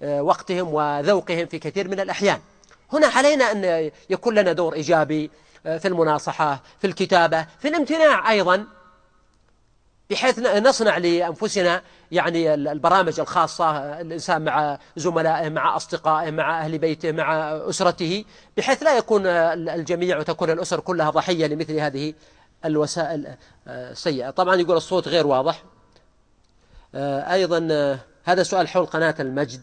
لوقتهم 0.02 0.73
وذوقهم 0.73 1.45
في 1.45 1.60
كثير 1.60 1.88
من 1.88 1.99
الأحيان. 1.99 2.39
هنا 2.93 3.07
علينا 3.07 3.52
أن 3.52 3.91
يكون 4.10 4.35
لنا 4.35 4.53
دور 4.53 4.73
إيجابي 4.73 5.31
في 5.64 5.88
المناصحة 5.88 6.64
في 6.80 6.88
الكتابة 6.88 7.45
في 7.60 7.68
الامتناع 7.68 8.31
أيضا. 8.31 8.65
بحيث 10.12 10.40
نصنع 10.40 10.98
لأنفسنا 10.98 11.82
يعني 12.12 12.54
البرامج 12.54 13.20
الخاصة 13.20 13.66
آه، 13.66 14.02
الإنسان 14.02 14.42
مع 14.42 14.80
زملائه 14.96 15.50
مع 15.50 15.76
أصدقائه 15.76 16.32
مع 16.32 16.62
أهل 16.62 16.78
بيته 16.78 17.12
مع 17.12 17.52
أسرته 17.70 18.26
بحيث 18.58 18.84
لا 18.84 18.98
يكون 18.98 19.26
الجميع 19.26 20.18
وتكون 20.18 20.50
الأسر 20.50 20.80
كلها 20.80 21.10
ضحية 21.10 21.48
لمثل 21.48 21.80
هذه 21.80 22.14
الوسائل 22.66 23.28
آه، 23.68 23.92
السيئة 23.92 24.30
طبعا 24.30 24.56
يقول 24.56 24.78
الصوت 24.78 25.08
غير 25.08 25.28
واضح. 25.28 25.64
أيضا 26.96 27.60
هذا 28.24 28.44
سؤال 28.44 28.68
حول 28.68 28.86
قناة 28.86 29.16
المجد. 29.20 29.62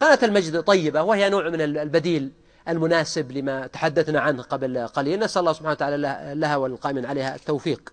قناة 0.00 0.18
المجد 0.22 0.60
طيبة 0.62 1.02
وهي 1.02 1.30
نوع 1.30 1.48
من 1.48 1.60
البديل 1.60 2.32
المناسب 2.68 3.32
لما 3.32 3.66
تحدثنا 3.66 4.20
عنه 4.20 4.42
قبل 4.42 4.86
قليل. 4.86 5.20
نسأل 5.20 5.40
الله 5.40 5.52
سبحانه 5.52 5.70
وتعالى 5.70 5.96
لها 6.34 6.56
والقائمين 6.56 7.06
عليها 7.06 7.34
التوفيق. 7.34 7.92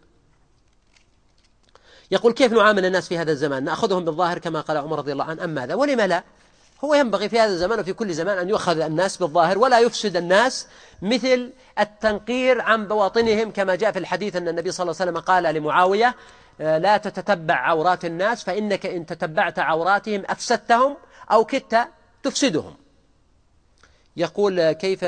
يقول 2.12 2.34
كيف 2.34 2.52
نعامل 2.54 2.86
الناس 2.86 3.08
في 3.08 3.18
هذا 3.18 3.32
الزمان؟ 3.32 3.64
نأخذهم 3.64 4.06
بالظاهر 4.06 4.40
كما 4.40 4.62
قال 4.62 4.78
عمر 4.78 4.98
رضي 4.98 5.12
الله 5.12 5.24
عنه. 5.24 5.44
أم 5.44 5.50
ماذا؟ 5.50 5.76
ولم 5.76 6.02
لا؟ 6.02 6.24
هو 6.84 6.94
ينبغي 6.94 7.30
في 7.30 7.40
هذا 7.40 7.52
الزمان 7.52 7.80
وفي 7.80 7.94
كل 7.94 8.14
زمان 8.14 8.38
أن 8.38 8.50
يؤخذ 8.50 8.80
الناس 8.80 9.18
بالظاهر 9.18 9.58
ولا 9.58 9.80
يفسد 9.80 10.18
الناس 10.18 10.68
مثل 11.02 11.54
التنقير 11.80 12.62
عن 12.62 12.88
بواطنهم 12.88 13.52
كما 13.52 13.76
جاء 13.76 13.92
في 13.92 14.00
الحديث 14.00 14.36
أن 14.36 14.48
النبي 14.48 14.72
صلى 14.72 14.84
الله 14.84 14.96
عليه 15.02 15.12
وسلم 15.12 15.24
قال 15.24 15.44
لمعاوية 15.56 16.16
لا 16.60 16.98
تتتبع 16.98 17.56
عورات 17.56 18.06
الناس 18.06 18.44
فإنك 18.44 18.86
إن 18.86 19.06
تتبعت 19.06 19.60
عوراتهم 19.60 20.24
أفسدتهم 20.30 20.98
أو 21.32 21.46
كدت 21.46 21.88
تفسدهم. 22.24 22.76
يقول 24.18 24.72
كيف 24.72 25.06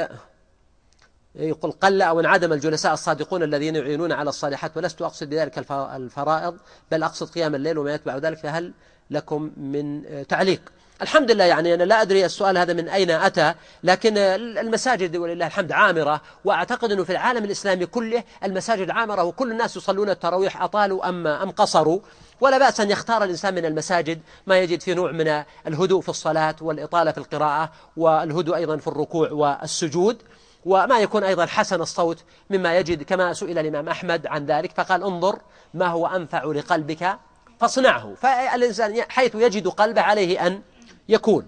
يقول 1.35 1.72
قل 1.72 2.01
أو 2.01 2.19
انعدم 2.19 2.53
الجلساء 2.53 2.93
الصادقون 2.93 3.43
الذين 3.43 3.76
يعينون 3.76 4.11
على 4.11 4.30
الصالحات 4.30 4.77
ولست 4.77 5.01
أقصد 5.01 5.30
بذلك 5.30 5.65
الفرائض 5.72 6.57
بل 6.91 7.03
أقصد 7.03 7.30
قيام 7.30 7.55
الليل 7.55 7.77
وما 7.77 7.93
يتبع 7.93 8.18
ذلك 8.18 8.38
فهل 8.38 8.73
لكم 9.11 9.51
من 9.57 10.03
تعليق؟ 10.27 10.61
الحمد 11.01 11.31
لله 11.31 11.43
يعني 11.43 11.73
أنا 11.73 11.84
لا 11.84 12.01
أدري 12.01 12.26
السؤال 12.26 12.57
هذا 12.57 12.73
من 12.73 12.89
أين 12.89 13.11
أتى 13.11 13.53
لكن 13.84 14.18
المساجد 14.18 15.18
ولله 15.18 15.47
الحمد 15.47 15.72
عامرة 15.72 16.22
وأعتقد 16.45 16.91
أنه 16.91 17.03
في 17.03 17.11
العالم 17.11 17.43
الإسلامي 17.45 17.85
كله 17.85 18.23
المساجد 18.43 18.89
عامرة 18.89 19.23
وكل 19.23 19.51
الناس 19.51 19.77
يصلون 19.77 20.10
التراويح 20.10 20.61
أطالوا 20.61 21.10
أم, 21.10 21.27
أم 21.27 21.51
قصروا 21.51 21.99
ولا 22.41 22.57
بأس 22.57 22.80
أن 22.80 22.91
يختار 22.91 23.23
الإنسان 23.23 23.53
من 23.53 23.65
المساجد 23.65 24.22
ما 24.47 24.60
يجد 24.60 24.81
فيه 24.81 24.93
نوع 24.93 25.11
من 25.11 25.43
الهدوء 25.68 26.01
في 26.01 26.10
الصلاة 26.10 26.55
والإطالة 26.61 27.11
في 27.11 27.18
القراءة 27.18 27.72
والهدوء 27.97 28.55
أيضا 28.55 28.77
في 28.77 28.88
الركوع 28.88 29.31
والسجود. 29.31 30.22
وما 30.65 30.99
يكون 30.99 31.23
أيضا 31.23 31.45
حسن 31.45 31.81
الصوت 31.81 32.23
مما 32.49 32.77
يجد 32.77 33.03
كما 33.03 33.34
سئل 33.34 33.60
الإمام 33.60 33.90
أحمد 33.90 34.27
عن 34.27 34.45
ذلك 34.45 34.72
فقال 34.72 35.03
انظر 35.03 35.40
ما 35.73 35.88
هو 35.88 36.07
أنفع 36.07 36.44
لقلبك 36.44 37.19
فاصنعه. 37.60 38.14
فالإنسان 38.15 39.02
حيث 39.10 39.35
يجد 39.35 39.68
قلبه 39.68 40.02
عليه 40.02 40.48
أن 40.48 40.61
يكون. 41.10 41.48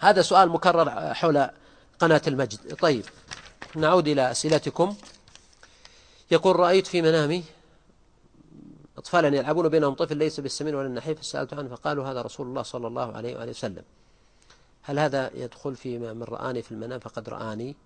هذا 0.00 0.22
سؤال 0.22 0.48
مكرر 0.48 1.14
حول 1.14 1.48
قناة 1.98 2.22
المجد. 2.26 2.74
طيب 2.74 3.04
نعود 3.76 4.08
إلى 4.08 4.30
أسئلتكم. 4.30 4.96
يقول 6.30 6.56
رأيت 6.56 6.86
في 6.86 7.02
منامي 7.02 7.44
أطفالا 8.98 9.36
يلعبون 9.36 9.68
بينهم 9.68 9.94
طفل 9.94 10.16
ليس 10.16 10.40
بالسمين 10.40 10.74
ولا 10.74 10.86
النحيف 10.86 11.20
فسألت 11.20 11.54
عنه 11.54 11.68
فقالوا 11.68 12.06
هذا 12.06 12.22
رسول 12.22 12.46
الله 12.46 12.62
صلى 12.62 12.86
الله 12.86 13.16
عليه 13.16 13.36
وآله 13.36 13.50
وسلم. 13.50 13.82
هل 14.82 14.98
هذا 14.98 15.30
يدخل 15.34 15.76
في 15.76 15.98
من 15.98 16.22
رآني 16.22 16.62
في 16.62 16.72
المنام؟ 16.72 16.98
فقد 16.98 17.28
رآني. 17.28 17.76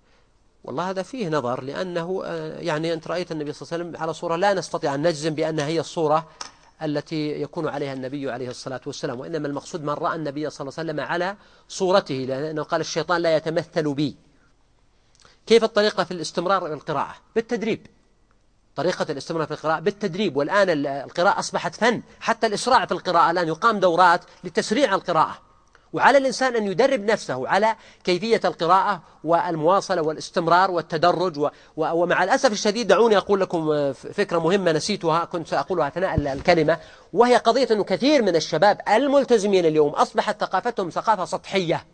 والله 0.64 0.90
هذا 0.90 1.02
فيه 1.02 1.28
نظر 1.28 1.62
لأنه 1.62 2.22
آه، 2.24 2.58
يعني 2.58 2.92
أنت 2.92 3.08
رأيت 3.08 3.32
النبي 3.32 3.52
صلى 3.52 3.66
الله 3.66 3.74
عليه 3.74 3.84
وسلم 3.84 4.02
على 4.02 4.14
صورة 4.14 4.36
لا 4.36 4.54
نستطيع 4.54 4.94
أن 4.94 5.02
نجزم 5.02 5.34
بأنها 5.34 5.66
هي 5.66 5.80
الصورة 5.80 6.28
التي 6.82 7.42
يكون 7.42 7.68
عليها 7.68 7.92
النبي 7.92 8.30
عليه 8.30 8.48
الصلاة 8.48 8.80
والسلام 8.86 9.20
وإنما 9.20 9.48
المقصود 9.48 9.82
من 9.82 9.90
رأى 9.90 10.16
النبي 10.16 10.50
صلى 10.50 10.60
الله 10.60 10.78
عليه 10.78 10.90
وسلم 10.90 11.00
على 11.12 11.36
صورته 11.68 12.14
لأنه 12.14 12.62
قال 12.62 12.80
الشيطان 12.80 13.20
لا 13.20 13.36
يتمثل 13.36 13.94
بي. 13.94 14.16
كيف 15.46 15.64
الطريقة 15.64 16.04
في 16.04 16.10
الاستمرار 16.10 16.68
بالقراءة 16.68 17.14
بالتدريب. 17.34 17.86
طريقة 18.76 19.06
الاستمرار 19.10 19.46
في 19.46 19.54
القراءة 19.54 19.80
بالتدريب 19.80 20.36
والآن 20.36 20.86
القراءة 20.86 21.38
أصبحت 21.38 21.74
فن. 21.74 22.02
حتى 22.20 22.46
الإسراع 22.46 22.86
في 22.86 22.92
القراءة 22.92 23.30
الآن 23.30 23.48
يقام 23.48 23.80
دورات 23.80 24.24
لتسريع 24.44 24.94
القراءة. 24.94 25.38
وعلى 25.94 26.18
الإنسان 26.18 26.56
أن 26.56 26.66
يدرب 26.66 27.04
نفسه 27.04 27.48
على 27.48 27.76
كيفية 28.04 28.40
القراءة 28.44 29.02
والمواصلة 29.24 30.02
والاستمرار 30.02 30.70
والتدرج 30.70 31.50
ومع 31.76 32.24
الأسف 32.24 32.52
الشديد 32.52 32.86
دعوني 32.86 33.16
أقول 33.16 33.40
لكم 33.40 33.92
فكرة 33.92 34.38
مهمة 34.38 34.72
نسيتها 34.72 35.24
كنت 35.24 35.48
سأقولها 35.48 35.88
أثناء 35.88 36.14
الكلمة 36.14 36.78
وهي 37.12 37.36
قضية 37.36 37.68
أنه 37.70 37.84
كثير 37.84 38.22
من 38.22 38.36
الشباب 38.36 38.80
الملتزمين 38.88 39.66
اليوم 39.66 39.90
أصبحت 39.90 40.40
ثقافتهم 40.40 40.90
ثقافة 40.90 41.24
سطحية 41.24 41.84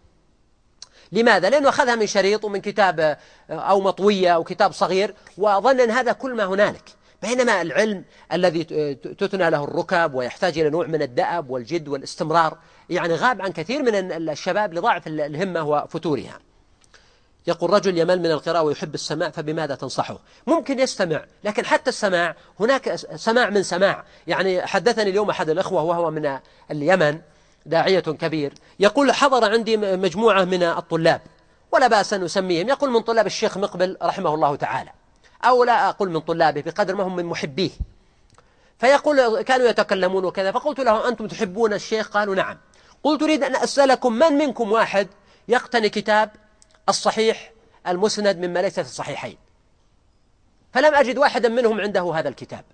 لماذا؟ 1.13 1.51
لأنه 1.51 1.69
أخذها 1.69 1.95
من 1.95 2.07
شريط 2.07 2.45
ومن 2.45 2.61
كتاب 2.61 3.19
أو 3.51 3.81
مطوية 3.81 4.35
أو 4.35 4.45
كتاب 4.45 4.73
صغير 4.73 5.15
وظن 5.39 5.81
أن 5.81 5.91
هذا 5.91 6.13
كل 6.13 6.35
ما 6.35 6.45
هنالك 6.45 7.00
بينما 7.23 7.63
العلم 7.63 8.05
الذي 8.33 8.65
تثنى 8.95 9.51
له 9.51 9.65
الركب 9.65 10.15
ويحتاج 10.15 10.59
إلى 10.59 10.71
نوع 10.71 10.87
من 10.87 11.03
الدأب 11.03 11.51
والجد 11.51 11.89
والاستمرار 11.89 12.59
يعني 12.91 13.15
غاب 13.15 13.43
عن 13.43 13.53
كثير 13.53 13.83
من 13.83 14.13
الشباب 14.13 14.75
لضعف 14.75 15.07
الهمة 15.07 15.63
وفتورها. 15.63 16.39
يقول 17.47 17.71
رجل 17.71 17.99
يمل 17.99 18.19
من 18.19 18.31
القراءة 18.31 18.63
ويحب 18.63 18.95
السماع 18.95 19.31
فبماذا 19.31 19.75
تنصحه؟ 19.75 20.19
ممكن 20.47 20.79
يستمع 20.79 21.25
لكن 21.45 21.65
حتى 21.65 21.91
السماع 21.91 22.37
هناك 22.61 22.95
سماع 23.17 23.51
من 23.51 23.63
سماع. 23.63 24.05
يعني 24.27 24.67
حدثني 24.67 25.11
اليوم 25.11 25.31
أحد 25.31 25.51
الأخوة 25.51 25.83
وهو 25.83 26.11
من 26.11 26.39
اليمن 26.71 27.21
داعية 27.67 28.01
كبير 28.01 28.53
يقول 28.81 29.13
حضر 29.13 29.53
عندي 29.53 29.77
مجموعة 29.77 30.45
من 30.45 30.63
الطلاب 30.63 31.21
ولا 31.73 31.87
بأس 31.87 32.13
أن 32.13 32.25
أسميهم. 32.25 32.69
يقول 32.69 32.91
من 32.91 33.01
طلاب 33.01 33.27
الشيخ 33.27 33.59
مقبل 33.59 33.97
رحمه 34.03 34.35
الله 34.35 34.57
تعالى. 34.57 34.91
أو 35.45 35.65
لا 35.65 35.89
أقول 35.89 36.11
من 36.11 36.21
طلابه 36.21 36.61
بقدر 36.61 36.95
ما 36.95 37.05
هم 37.05 37.17
من 37.17 37.25
محبيه. 37.25 37.71
فيقول 38.79 39.43
كانوا 39.43 39.67
يتكلمون 39.67 40.25
وكذا 40.25 40.53
فقلت 40.53 40.81
له 40.81 41.09
أنتم 41.09 41.27
تحبون 41.27 41.73
الشيخ؟ 41.73 42.09
قالوا 42.09 42.35
نعم. 42.35 42.59
قلت 43.03 43.23
أريد 43.23 43.45
أن 43.45 43.57
أسألكم 43.57 44.13
من 44.13 44.33
منكم 44.33 44.73
واحد 44.73 45.09
يقتني 45.49 45.89
كتاب 45.89 46.31
الصحيح 46.89 47.53
المسند 47.87 48.37
مما 48.39 48.63
ليس 48.63 48.75
في 48.75 48.87
الصحيحين. 48.87 49.37
فلم 50.73 50.95
أجد 50.95 51.19
واحدا 51.19 51.49
منهم 51.49 51.81
عنده 51.81 52.13
هذا 52.15 52.29
الكتاب. 52.29 52.65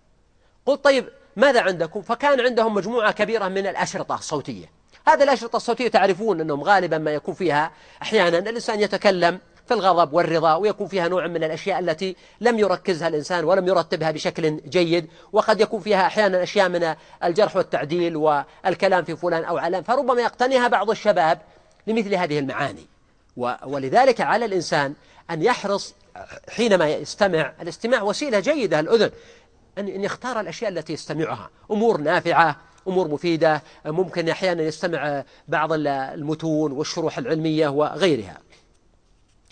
قلت 0.67 0.85
طيب 0.85 1.09
ماذا 1.37 1.61
عندكم؟ 1.61 2.03
فكان 2.03 2.41
عندهم 2.41 2.75
مجموعة 2.75 3.13
كبيرة 3.13 3.49
من 3.49 3.67
الأشرطة 3.67 4.15
الصوتية. 4.15 4.71
هذه 5.09 5.23
الأشرطة 5.23 5.57
الصوتية 5.57 5.89
تعرفون 5.89 6.41
أنهم 6.41 6.63
غالبا 6.63 6.99
ما 6.99 7.11
يكون 7.11 7.35
فيها 7.35 7.73
أحيانا 8.03 8.39
الإنسان 8.39 8.81
يتكلم 8.81 9.41
في 9.67 9.75
الغضب 9.75 10.13
والرضا 10.13 10.55
ويكون 10.55 10.87
فيها 10.87 11.09
نوع 11.09 11.27
من 11.27 11.45
الأشياء 11.45 11.79
التي 11.79 12.17
لم 12.41 12.59
يركزها 12.59 13.09
الإنسان 13.09 13.45
ولم 13.45 13.69
يرتبها 13.69 14.11
بشكل 14.11 14.61
جيد 14.69 15.07
وقد 15.33 15.61
يكون 15.61 15.81
فيها 15.81 16.07
أحيانا 16.07 16.43
أشياء 16.43 16.69
من 16.69 16.95
الجرح 17.25 17.57
والتعديل 17.57 18.17
والكلام 18.17 19.05
في 19.05 19.17
فلان 19.17 19.45
أو 19.45 19.59
علان 19.59 19.83
فربما 19.83 20.23
يقتنيها 20.23 20.69
بعض 20.69 20.91
الشباب 20.91 21.41
لمثل 21.87 22.15
هذه 22.15 22.39
المعاني. 22.39 22.87
ولذلك 23.67 24.21
على 24.21 24.45
الإنسان 24.45 24.95
أن 25.31 25.43
يحرص 25.43 25.95
حينما 26.49 26.89
يستمع 26.89 27.53
الاستماع 27.63 28.03
وسيلة 28.03 28.41
جيدة 28.41 28.81
الأذن 28.81 29.11
أن 29.79 30.05
يختار 30.05 30.41
الأشياء 30.41 30.71
التي 30.71 30.93
يستمعها. 30.93 31.51
أمور 31.71 32.01
نافعة 32.01 32.57
أمور 32.89 33.09
مفيدة 33.09 33.63
ممكن 33.87 34.29
أحيانا 34.29 34.63
يستمع 34.63 35.25
بعض 35.49 35.73
المتون 35.73 36.73
والشروح 36.73 37.19
العلمية 37.19 37.69
وغيرها. 37.69 38.39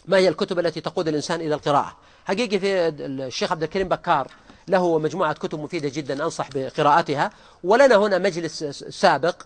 ما 0.07 0.17
هي 0.17 0.29
الكتب 0.29 0.59
التي 0.59 0.81
تقود 0.81 1.09
الإنسان 1.09 1.41
إلى 1.41 1.55
القراءة؟ 1.55 1.97
حقيقي 2.25 2.59
في 2.59 2.89
الشيخ 2.89 3.53
عبد 3.53 3.63
الكريم 3.63 3.89
بكار 3.89 4.29
له 4.69 4.99
مجموعة 4.99 5.33
كتب 5.33 5.61
مفيدة 5.61 5.89
جدا 5.89 6.25
أنصح 6.25 6.49
بقراءتها. 6.55 7.31
ولنا 7.65 7.97
هنا 7.97 8.19
مجلس 8.19 8.65
سابق 8.89 9.43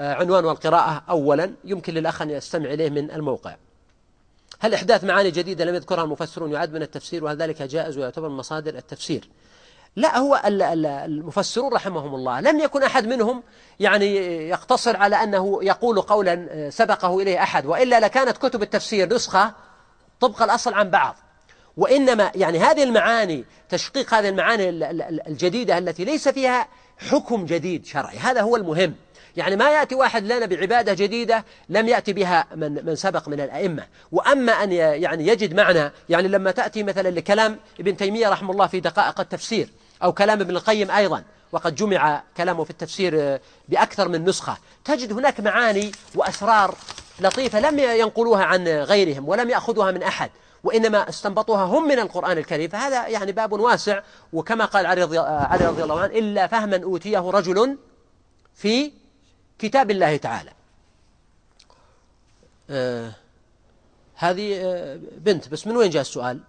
آه، 0.00 0.14
عنوان 0.14 0.44
القراءة 0.44 1.02
أولا. 1.08 1.52
يمكن 1.64 1.94
للأخ 1.94 2.22
أن 2.22 2.30
يستمع 2.30 2.72
إليه 2.72 2.90
من 2.90 3.10
الموقع. 3.10 3.56
هل 4.60 4.74
إحداث 4.74 5.04
معاني 5.04 5.30
جديدة 5.30 5.64
لم 5.64 5.74
يذكرها 5.74 6.04
المفسرون 6.04 6.52
يعد 6.52 6.72
من 6.72 6.82
التفسير 6.82 7.24
وهل 7.24 7.36
ذلك 7.36 7.62
جائز 7.62 7.98
ويعتبر 7.98 8.28
من 8.28 8.36
مصادر 8.36 8.74
التفسير؟ 8.74 9.28
لا 9.96 10.18
هو 10.18 10.42
المفسرون 10.44 11.72
رحمهم 11.72 12.14
الله. 12.14 12.40
لم 12.40 12.60
يكن 12.60 12.82
أحد 12.82 13.06
منهم 13.06 13.42
يعني 13.80 14.16
يقتصر 14.48 14.96
على 14.96 15.16
أنه 15.16 15.58
يقول 15.62 16.00
قولا 16.00 16.46
آه، 16.50 16.70
سبقه 16.70 17.20
إليه 17.20 17.42
أحد 17.42 17.66
وإلا 17.66 18.00
لكانت 18.00 18.36
كتب 18.38 18.62
التفسير 18.62 19.14
نسخة 19.14 19.54
طبق 20.20 20.42
الأصل 20.42 20.74
عن 20.74 20.90
بعض. 20.90 21.16
وإنما 21.76 22.32
يعني 22.34 22.58
هذه 22.58 22.82
المعاني 22.82 23.44
تشقيق 23.68 24.14
هذه 24.14 24.28
المعاني 24.28 24.68
الجديدة 25.28 25.78
التي 25.78 26.04
ليس 26.04 26.28
فيها 26.28 26.68
حكم 27.10 27.44
جديد 27.44 27.86
شرعي. 27.86 28.18
هذا 28.18 28.40
هو 28.40 28.56
المهم. 28.56 28.94
يعني 29.36 29.56
ما 29.56 29.70
يأتي 29.70 29.94
واحد 29.94 30.24
لنا 30.24 30.46
بعبادة 30.46 30.94
جديدة 30.94 31.44
لم 31.68 31.88
يأتي 31.88 32.12
بها 32.12 32.46
من, 32.54 32.86
من 32.86 32.96
سبق 32.96 33.28
من 33.28 33.40
الأئمة. 33.40 33.86
وأما 34.12 34.52
أن 34.52 34.72
يعني 34.72 35.26
يجد 35.26 35.54
معنى 35.54 35.92
يعني 36.08 36.28
لما 36.28 36.50
تأتي 36.50 36.82
مثلا 36.82 37.08
لكلام 37.08 37.58
ابن 37.80 37.96
تيمية 37.96 38.28
رحمه 38.28 38.52
الله 38.52 38.66
في 38.66 38.80
دقائق 38.80 39.20
التفسير 39.20 39.68
أو 40.02 40.12
كلام 40.12 40.40
ابن 40.40 40.56
القيم 40.56 40.90
أيضا 40.90 41.22
وقد 41.52 41.74
جمع 41.74 42.22
كلامه 42.36 42.64
في 42.64 42.70
التفسير 42.70 43.40
بأكثر 43.68 44.08
من 44.08 44.24
نسخة 44.24 44.56
تجد 44.84 45.12
هناك 45.12 45.40
معاني 45.40 45.92
وأسرار 46.14 46.74
لطيفة 47.20 47.60
لم 47.60 47.78
ينقلوها 47.78 48.44
عن 48.44 48.68
غيرهم 48.68 49.28
ولم 49.28 49.50
يأخذوها 49.50 49.90
من 49.90 50.02
أحد 50.02 50.30
وإنما 50.64 51.08
استنبطوها 51.08 51.64
هم 51.64 51.88
من 51.88 51.98
القرآن 51.98 52.38
الكريم. 52.38 52.70
فهذا 52.70 53.08
يعني 53.08 53.32
باب 53.32 53.52
واسع 53.52 54.02
وكما 54.32 54.64
قال 54.64 54.86
علي 54.86 55.02
رضي, 55.02 55.20
الله 55.82 56.00
عنه 56.00 56.18
إلا 56.18 56.46
فهما 56.46 56.82
أوتيه 56.82 57.30
رجل 57.30 57.78
في 58.54 58.92
كتاب 59.58 59.90
الله 59.90 60.16
تعالى. 60.16 60.50
آه 62.70 63.12
هذه 64.14 64.60
آه 64.60 65.00
بنت 65.18 65.48
بس 65.48 65.66
من 65.66 65.76
وين 65.76 65.90
جاء 65.90 66.00
السؤال؟ 66.00 66.40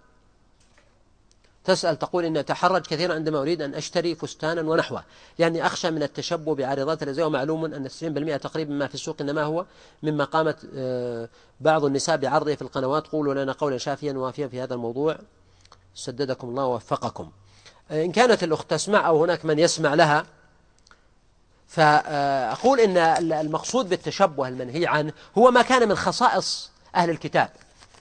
تسأل 1.68 1.98
تقول 1.98 2.24
إني 2.24 2.40
أتحرج 2.40 2.80
كثيرا 2.80 3.14
عندما 3.14 3.38
أريد 3.38 3.62
أن 3.62 3.74
أشتري 3.74 4.14
فستانا 4.14 4.60
ونحوه. 4.60 5.04
لأني 5.38 5.66
أخشى 5.66 5.90
من 5.90 6.02
التشبه 6.02 6.54
بعارضات 6.54 7.02
الأزياء 7.02 7.26
ومعلوم 7.26 7.64
أن 7.64 7.88
90% 7.88 8.36
تقريبا 8.36 8.74
ما 8.74 8.86
في 8.86 8.94
السوق 8.94 9.16
إنما 9.20 9.42
هو 9.42 9.64
مما 10.02 10.24
قامت 10.24 10.56
آه، 10.76 11.28
بعض 11.60 11.84
النساء 11.84 12.16
بعرضه 12.16 12.54
في 12.54 12.62
القنوات 12.62 13.06
قولوا 13.06 13.34
لنا 13.34 13.52
قولا 13.52 13.78
شافيا 13.78 14.12
وافيا 14.12 14.48
في 14.48 14.60
هذا 14.62 14.74
الموضوع. 14.74 15.18
سددكم 15.94 16.48
الله 16.48 16.64
ووفقكم. 16.64 17.30
آه، 17.90 18.04
إن 18.04 18.12
كانت 18.12 18.42
الأخت 18.42 18.70
تسمع 18.70 19.08
أو 19.08 19.24
هناك 19.24 19.44
من 19.44 19.58
يسمع 19.58 19.94
لها 19.94 20.26
فأقول 21.66 22.80
إن 22.80 22.96
المقصود 23.32 23.88
بالتشبه 23.88 24.48
المنهي 24.48 24.86
عنه 24.86 25.12
هو 25.38 25.50
ما 25.50 25.62
كان 25.62 25.88
من 25.88 25.94
خصائص 25.94 26.70
أهل 26.94 27.10
الكتاب. 27.10 27.50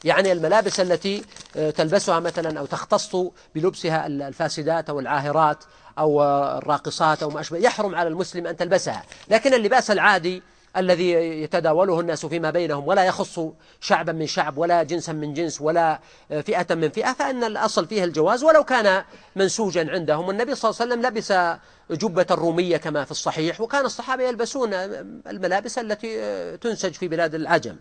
يعني 0.04 0.32
الملابس 0.32 0.80
التي 0.80 1.24
آه، 1.58 1.70
تلبسها 1.70 2.20
مثلا 2.20 2.60
أو 2.60 2.66
تختص 2.66 3.16
بلبسها 3.56 4.08
الفاسدات 4.08 4.90
أو 4.90 5.00
العاهرات 5.00 5.64
أو 6.00 6.24
الراقصات 6.58 7.24
أو 7.24 7.30
ما 7.30 7.40
أشبه 7.40 7.58
يحرم 7.58 7.96
على 7.96 8.10
المسلم 8.10 8.48
أن 8.48 8.58
تلبسها. 8.58 9.04
لكن 9.30 9.54
اللباس 9.54 9.92
العادي 9.92 10.44
الذي 10.78 11.12
يتداوله 11.12 12.00
الناس 12.00 12.26
فيما 12.26 12.52
بينهم 12.52 12.88
ولا 12.88 13.04
يخص 13.04 13.40
شعبا 13.82 14.12
من 14.12 14.28
شعب 14.28 14.58
ولا 14.58 14.84
جنسا 14.84 15.14
من 15.14 15.34
جنس 15.34 15.62
ولا 15.62 16.00
فئة 16.30 16.76
من 16.76 16.90
فئة 16.90 17.14
فإن 17.14 17.44
الأصل 17.44 17.88
فيه 17.88 18.04
الجواز. 18.04 18.44
ولو 18.44 18.64
كان 18.64 19.04
منسوجا 19.36 19.92
عندهم 19.92 20.28
والنبي 20.28 20.56
صلى 20.56 20.70
الله 20.72 20.82
عليه 20.82 20.92
وسلم 20.92 21.06
لبس 21.06 21.34
جبة 21.92 22.26
الرومية 22.32 22.78
كما 22.78 23.06
في 23.06 23.12
الصحيح 23.12 23.62
وكان 23.62 23.86
الصحابة 23.86 24.24
يلبسون 24.24 24.74
الملابس 25.28 25.78
التي 25.78 26.58
تنسج 26.58 26.92
في 26.92 27.08
بلاد 27.08 27.36
العجم. 27.36 27.76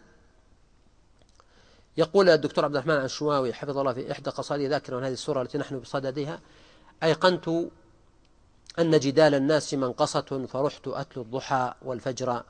يقول 1.97 2.28
الدكتور 2.28 2.64
عبد 2.64 2.77
الرحمن 2.77 2.94
الشواوي 2.94 3.55
حفظه 3.55 3.81
الله 3.81 3.93
في 3.93 4.12
إحدى 4.12 4.31
قصائد 4.31 4.70
ذاكرة 4.70 5.06
هذه 5.06 5.12
السورة 5.12 5.43
التي 5.43 5.59
نحن 5.59 5.78
بصددها 5.78 6.40
أيقنت 7.02 7.48
أن 8.78 8.98
جدال 8.98 9.35
الناس 9.35 9.74
منقصة 9.74 10.47
فرحت 10.52 10.89
أتلو 10.89 11.23
الضحى 11.23 11.74
والفجر 11.82 12.43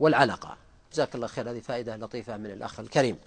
والعلقة. 0.00 0.56
جزاك 0.92 1.14
الله 1.14 1.26
خير 1.26 1.50
هذه 1.50 1.60
فائدة 1.60 1.96
لطيفة 1.96 2.36
من 2.36 2.46
الأخ 2.46 2.80
الكريم. 2.80 3.18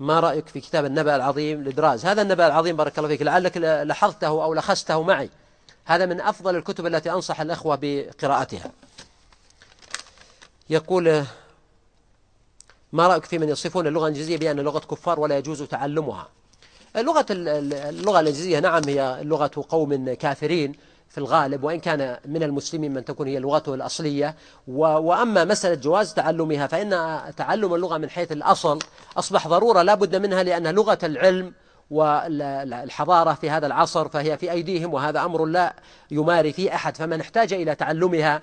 ما 0.00 0.20
رأيك 0.20 0.48
في 0.48 0.60
كتاب 0.60 0.84
النبأ 0.84 1.16
العظيم 1.16 1.64
لدراز؟ 1.64 2.06
هذا 2.06 2.22
النبأ 2.22 2.46
العظيم 2.46 2.76
بارك 2.76 2.98
الله 2.98 3.08
فيك 3.08 3.22
لعلك 3.22 3.56
لاحظته 3.56 4.26
أو 4.26 4.54
لخسته 4.54 5.02
معي. 5.02 5.30
هذا 5.84 6.06
من 6.06 6.20
أفضل 6.20 6.56
الكتب 6.56 6.86
التي 6.86 7.10
أنصح 7.10 7.40
الأخوة 7.40 7.78
بقراءتها. 7.82 8.72
يقول 10.70 11.24
ما 12.92 13.06
رأيك 13.06 13.24
في 13.24 13.38
من 13.38 13.48
يصفون 13.48 13.86
اللغة 13.86 14.02
الإنجليزية 14.02 14.36
بأن 14.36 14.60
لغة 14.60 14.78
كفار 14.78 15.20
ولا 15.20 15.38
يجوز 15.38 15.62
تعلمها؟ 15.62 16.28
اللغة 16.96 17.26
اللغة 17.30 18.20
الإنجليزية 18.20 18.58
نعم 18.58 18.82
هي 18.86 19.18
لغة 19.22 19.50
قوم 19.68 20.14
كافرين 20.14 20.72
في 21.08 21.18
الغالب 21.18 21.64
وإن 21.64 21.80
كان 21.80 22.16
من 22.26 22.42
المسلمين 22.42 22.94
من 22.94 23.04
تكون 23.04 23.26
هي 23.26 23.38
لغته 23.38 23.74
الأصلية. 23.74 24.34
وأما 24.68 25.44
مسألة 25.44 25.74
جواز 25.74 26.14
تعلمها 26.14 26.66
فإن 26.66 26.90
تعلم 27.36 27.74
اللغة 27.74 27.98
من 27.98 28.10
حيث 28.10 28.32
الأصل 28.32 28.78
أصبح 29.16 29.48
ضرورة 29.48 29.82
لا 29.82 29.94
بد 29.94 30.16
منها 30.16 30.42
لأن 30.42 30.66
لغة 30.66 30.98
العلم 31.02 31.52
والحضارة 31.90 33.34
في 33.34 33.50
هذا 33.50 33.66
العصر 33.66 34.08
فهي 34.08 34.38
في 34.38 34.50
أيديهم 34.50 34.94
وهذا 34.94 35.24
أمر 35.24 35.44
لا 35.44 35.74
يماري 36.10 36.52
فيه 36.52 36.74
أحد. 36.74 36.96
فمن 36.96 37.20
احتاج 37.20 37.52
إلى 37.52 37.74
تعلمها 37.74 38.42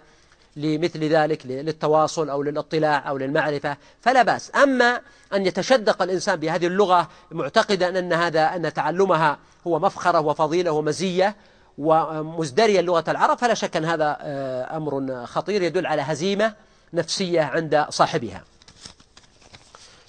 لمثل 0.55 1.03
ذلك 1.03 1.45
للتواصل 1.45 2.29
أو 2.29 2.43
للاطلاع 2.43 3.09
أو 3.09 3.17
للمعرفة 3.17 3.77
فلا 4.01 4.23
بأس. 4.23 4.51
أما 4.55 5.01
أن 5.33 5.45
يتشدق 5.45 6.01
الإنسان 6.01 6.35
بهذه 6.35 6.67
اللغة 6.67 7.09
معتقدا 7.31 7.99
أن 7.99 8.13
هذا 8.13 8.55
أن 8.55 8.73
تعلمها 8.73 9.37
هو 9.67 9.79
مفخرة 9.79 10.19
وفضيلة 10.19 10.71
ومزية 10.71 11.35
ومزدريا 11.77 12.81
لغة 12.81 13.03
العرب 13.07 13.37
فلا 13.37 13.53
شك 13.53 13.77
أن 13.77 13.85
هذا 13.85 14.17
آه، 14.21 14.77
أمر 14.77 15.25
خطير 15.25 15.61
يدل 15.61 15.85
على 15.85 16.01
هزيمة 16.01 16.53
نفسية 16.93 17.41
عند 17.41 17.85
صاحبها. 17.89 18.43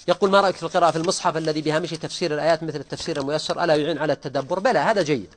يقول 0.08 0.30
ما 0.30 0.40
رأيك 0.40 0.56
في 0.56 0.62
القراءة 0.62 0.90
في 0.90 0.98
المصحف 0.98 1.36
الذي 1.36 1.60
بهامش 1.60 1.90
تفسير 1.90 2.34
الآيات 2.34 2.62
مثل 2.62 2.80
التفسير 2.80 3.20
الميسر؟ 3.20 3.64
ألا 3.64 3.74
يعين 3.74 3.98
على 3.98 4.12
التدبر؟ 4.12 4.58
بلى 4.58 4.78
هذا 4.78 5.02
جيد. 5.02 5.28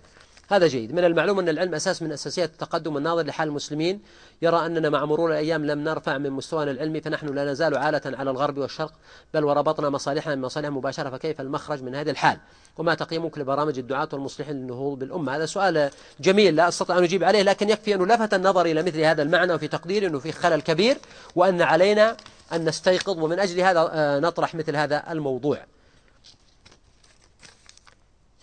هذا 0.50 0.68
جيد. 0.68 0.94
من 0.94 1.04
المعلوم 1.04 1.40
أن 1.40 1.50
العلم 1.50 1.76
أساس 1.76 2.02
من 2.02 2.12
أساسيات 2.12 2.50
التقدم 2.50 2.98
الناظر 2.98 3.26
لحال 3.26 3.48
المسلمين. 3.48 4.02
يرى 4.42 4.66
أننا 4.66 4.90
مع 4.90 5.06
مرور 5.06 5.32
الأيام 5.32 5.66
لم 5.66 5.80
نرفع 5.80 6.18
من 6.18 6.30
مستوانا 6.30 6.72
العلمي 6.72 7.02
فنحن 7.02 7.36
لا 7.36 7.46
نزال 7.46 7.78
عالة 7.78 8.02
على 8.06 8.32
الغرب 8.32 8.58
والشرق 8.58 8.94
بل 9.34 9.44
وربطنا 9.44 9.90
مصالحنا 9.90 10.36
من 10.36 10.42
مصالح 10.42 10.70
مباشرة 10.70 11.10
فكيف 11.10 11.42
المخرج 11.42 11.84
من 11.84 11.96
هذه 11.96 12.10
الحال؟ 12.10 12.38
وما 12.78 12.94
تقييمك 12.94 13.38
لبرامج 13.38 13.80
الدعاة 13.80 14.10
والمصلحين 14.14 14.56
للنهوض 14.56 15.00
بالأمة؟ 15.00 15.36
هذا 15.36 15.46
سؤال 15.46 15.90
جميل 16.20 16.56
لا 16.56 16.68
أستطيع 16.68 16.98
أن 16.98 17.04
أجيب 17.04 17.24
عليه 17.24 17.42
لكن 17.42 17.70
يكفي 17.70 17.96
أنه 17.96 18.06
لفت 18.06 18.34
النظر 18.34 18.66
إلى 18.66 18.84
مثل 18.84 19.00
هذا 19.00 19.22
المعنى 19.22 19.54
وفي 19.54 19.68
تقدير 19.68 20.08
أنه 20.08 20.20
في 20.20 20.32
خلل 20.32 20.62
كبير 20.62 20.98
وأن 21.36 21.62
علينا 21.62 22.18
أن 22.54 22.66
نستيقظ 22.66 23.24
ومن 23.24 23.40
أجل 23.40 23.62
هذا 23.62 23.90
آه، 23.94 24.20
نطرح 24.20 24.56
مثل 24.56 24.76
هذا 24.76 25.12
الموضوع. 25.12 25.60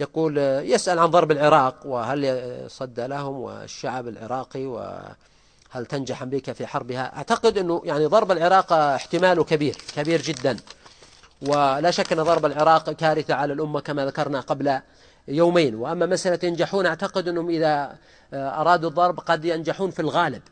يقول 0.00 0.38
يسأل 0.38 0.98
عن 0.98 1.06
ضرب 1.06 1.30
العراق 1.30 1.86
وهل 1.86 2.50
صد 2.70 3.00
لهم 3.00 3.34
والشعب 3.36 4.08
العراقي 4.08 4.66
وهل 4.66 5.86
تنجح 5.88 6.22
أمريكا 6.22 6.52
في 6.52 6.66
حربها. 6.66 7.16
أعتقد 7.16 7.58
أنه 7.58 7.82
يعني 7.84 8.06
ضرب 8.06 8.32
العراق 8.32 8.72
احتماله 8.72 9.44
كبير 9.44 9.76
كبير 9.96 10.22
جدا. 10.22 10.56
ولا 11.42 11.90
شك 11.90 12.12
أن 12.12 12.22
ضرب 12.22 12.46
العراق 12.46 12.90
كارثة 12.90 13.34
على 13.34 13.52
الأمة 13.52 13.80
كما 13.80 14.06
ذكرنا 14.06 14.40
قبل 14.40 14.80
يومين. 15.28 15.74
وأما 15.74 16.06
مسألة 16.06 16.38
ينجحون 16.42 16.86
أعتقد 16.86 17.28
أنهم 17.28 17.50
إذا 17.50 17.96
أرادوا 18.34 18.90
الضرب 18.90 19.20
قد 19.20 19.44
ينجحون 19.44 19.90
في 19.90 20.00
الغالب 20.00 20.42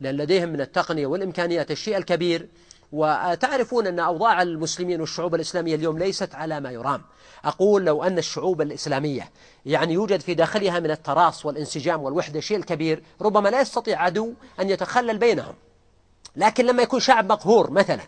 لأن 0.00 0.16
لديهم 0.16 0.48
من 0.48 0.60
التقنية 0.60 1.06
والإمكانيات 1.06 1.70
الشيء 1.70 1.96
الكبير. 1.96 2.48
وتعرفون 2.92 3.86
أن 3.86 3.98
أوضاع 3.98 4.42
المسلمين 4.42 5.00
والشعوب 5.00 5.34
الإسلامية 5.34 5.74
اليوم 5.74 5.98
ليست 5.98 6.34
على 6.34 6.60
ما 6.60 6.70
يرام. 6.70 7.02
أقول 7.44 7.84
لو 7.84 8.02
أن 8.02 8.18
الشعوب 8.18 8.60
الإسلامية 8.60 9.30
يعني 9.66 9.92
يوجد 9.92 10.20
في 10.20 10.34
داخلها 10.34 10.80
من 10.80 10.90
التراص 10.90 11.46
والانسجام 11.46 12.02
والوحدة 12.02 12.40
شيء 12.40 12.56
الكبير 12.56 13.02
ربما 13.20 13.48
لا 13.48 13.60
يستطيع 13.60 14.02
عدو 14.02 14.32
أن 14.60 14.70
يتخلل 14.70 15.18
بينهم. 15.18 15.54
لكن 16.36 16.66
لما 16.66 16.82
يكون 16.82 17.00
شعب 17.00 17.32
مقهور 17.32 17.70
مثلا 17.70 18.02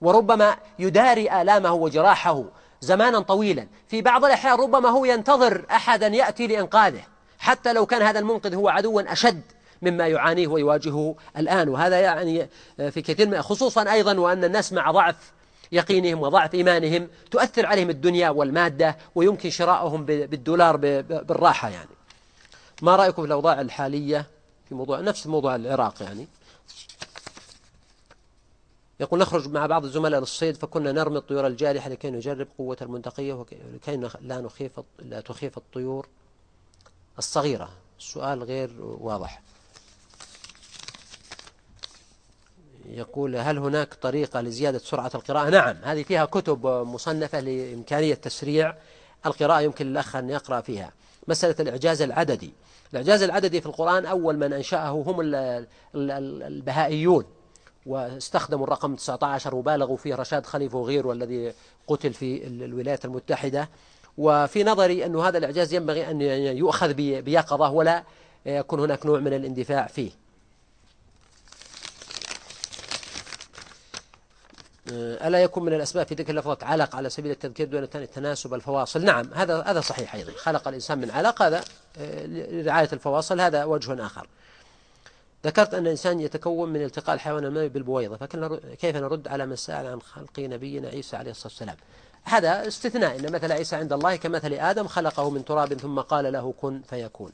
وربما 0.00 0.56
يداري 0.78 1.42
آلامه 1.42 1.72
وجراحه 1.72 2.44
زمانا 2.80 3.20
طويلا 3.20 3.66
في 3.88 4.02
بعض 4.02 4.24
الأحيان 4.24 4.58
ربما 4.58 4.88
هو 4.88 5.04
ينتظر 5.04 5.66
أحدا 5.70 6.06
يأتي 6.06 6.46
لإنقاذه 6.46 7.02
حتى 7.38 7.72
لو 7.72 7.86
كان 7.86 8.02
هذا 8.02 8.18
المنقذ 8.18 8.54
هو 8.54 8.68
عدوا 8.68 9.12
أشد 9.12 9.42
مما 9.82 10.06
يعانيه 10.06 10.46
ويواجهه 10.46 11.14
الآن. 11.36 11.68
وهذا 11.68 12.00
يعني 12.00 12.48
في 12.76 13.02
كثير 13.02 13.28
من 13.28 13.42
خصوصا 13.42 13.92
أيضا 13.92 14.20
وأن 14.20 14.44
الناس 14.44 14.72
مع 14.72 14.90
ضعف 14.90 15.32
يقينهم 15.72 16.22
وضعف 16.22 16.54
إيمانهم 16.54 17.08
تؤثر 17.30 17.66
عليهم 17.66 17.90
الدنيا 17.90 18.30
والمادة 18.30 18.96
ويمكن 19.14 19.50
شراؤهم 19.50 20.04
بالدولار 20.04 20.76
بالراحة 20.76 21.68
يعني. 21.68 21.90
ما 22.82 22.96
رأيكم 22.96 23.22
في 23.22 23.26
الأوضاع 23.26 23.60
الحالية 23.60 24.26
في 24.68 24.74
موضوع 24.74 25.00
نفس 25.00 25.26
موضوع 25.26 25.54
العراق 25.54 26.02
يعني؟ 26.02 26.26
يقول 29.00 29.20
نخرج 29.20 29.48
مع 29.48 29.66
بعض 29.66 29.84
الزملاء 29.84 30.20
للصيد 30.20 30.56
فكنا 30.56 30.92
نرمي 30.92 31.18
الطيور 31.18 31.46
الجارحة 31.46 31.90
لكي 31.90 32.10
نجرب 32.10 32.48
قوة 32.58 32.76
المنطقية 32.82 33.32
ولكي 33.32 33.96
لا 34.20 34.40
نخيف 34.40 34.80
لا 34.98 35.20
تخيف 35.20 35.58
الطيور 35.58 36.06
الصغيرة. 37.18 37.68
السؤال 37.98 38.42
غير 38.42 38.70
واضح. 38.80 39.42
يقول 42.88 43.36
هل 43.36 43.58
هناك 43.58 43.94
طريقة 43.94 44.40
لزيادة 44.40 44.78
سرعة 44.78 45.10
القراءة؟ 45.14 45.50
نعم 45.50 45.76
هذه 45.82 46.02
فيها 46.02 46.24
كتب 46.24 46.66
مصنفة 46.66 47.40
لإمكانية 47.40 48.14
تسريع 48.14 48.74
القراءة 49.26 49.60
يمكن 49.60 49.86
للأخ 49.86 50.16
أن 50.16 50.30
يقرأ 50.30 50.60
فيها. 50.60 50.92
مسألة 51.28 51.54
الإعجاز 51.60 52.02
العددي. 52.02 52.52
الإعجاز 52.92 53.22
العددي 53.22 53.60
في 53.60 53.66
القرآن 53.66 54.06
أول 54.06 54.36
من 54.36 54.52
أنشأه 54.52 54.90
هم 54.90 55.16
البهائيون 55.94 57.24
واستخدموا 57.86 58.64
الرقم 58.64 58.94
19 58.94 59.54
وبالغوا 59.54 59.96
فيه 59.96 60.14
رشاد 60.14 60.46
خليفة 60.46 60.78
وغيره 60.78 61.08
والذي 61.08 61.52
قتل 61.86 62.12
في 62.12 62.46
الولايات 62.46 63.04
المتحدة. 63.04 63.68
وفي 64.18 64.64
نظري 64.64 65.06
أن 65.06 65.16
هذا 65.16 65.38
الإعجاز 65.38 65.74
ينبغي 65.74 66.10
أن 66.10 66.20
يؤخذ 66.56 66.94
بيقظة 66.94 67.70
ولا 67.70 68.04
يكون 68.46 68.80
هناك 68.80 69.06
نوع 69.06 69.20
من 69.20 69.32
الاندفاع 69.32 69.86
فيه. 69.86 70.25
ألا 74.90 75.42
يكون 75.42 75.64
من 75.64 75.72
الأسباب 75.72 76.06
في 76.06 76.14
ذكر 76.14 76.30
اللفظة 76.30 76.58
علق 76.62 76.96
على 76.96 77.10
سبيل 77.10 77.30
التذكير 77.30 77.66
دون 77.66 77.90
تناسب 77.90 78.54
الفواصل؟ 78.54 79.04
نعم 79.04 79.30
هذا 79.34 79.62
هذا 79.62 79.80
صحيح 79.80 80.14
أيضا. 80.14 80.32
خلق 80.32 80.68
الإنسان 80.68 80.98
من 80.98 81.10
علق 81.10 81.42
هذا 81.42 81.64
آه، 81.98 82.26
لرعاية 82.26 82.88
الفواصل 82.92 83.40
هذا 83.40 83.64
وجه 83.64 84.06
آخر. 84.06 84.26
ذكرت 85.46 85.74
أن 85.74 85.86
الإنسان 85.86 86.20
يتكون 86.20 86.68
من 86.68 86.82
التقاء 86.84 87.14
الحيوان 87.14 87.44
المنوي 87.44 87.68
بالبويضة 87.68 88.16
فكيف 88.16 88.96
نرد 88.96 89.28
على 89.28 89.46
من 89.46 89.56
سأل 89.56 89.86
عن 89.86 90.02
خلق 90.02 90.38
نبينا 90.38 90.88
عيسى 90.88 91.16
عليه 91.16 91.30
الصلاة 91.30 91.52
والسلام؟ 91.52 91.76
هذا 92.24 92.68
استثناء 92.68 93.16
إن 93.16 93.32
مثل 93.32 93.52
عيسى 93.52 93.76
عند 93.76 93.92
الله 93.92 94.16
كمثل 94.16 94.52
آدم 94.52 94.86
خلقه 94.86 95.30
من 95.30 95.44
تراب 95.44 95.74
ثم 95.74 96.00
قال 96.00 96.32
له 96.32 96.54
كن 96.60 96.82
فيكون. 96.90 97.32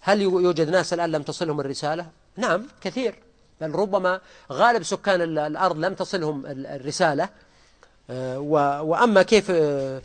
هل 0.00 0.22
يوجد 0.22 0.68
ناس 0.68 0.92
الآن 0.92 1.12
لم 1.12 1.22
تصلهم 1.22 1.60
الرسالة؟ 1.60 2.06
نعم 2.36 2.66
كثير. 2.80 3.29
بل 3.60 3.74
ربما 3.74 4.20
غالب 4.52 4.82
سكان 4.82 5.38
الأرض 5.38 5.78
لم 5.78 5.94
تصلهم 5.94 6.42
الرسالة. 6.46 7.28
آه، 8.10 8.38
وأما 8.82 9.22
كيف 9.22 9.50
آه، 9.50 10.00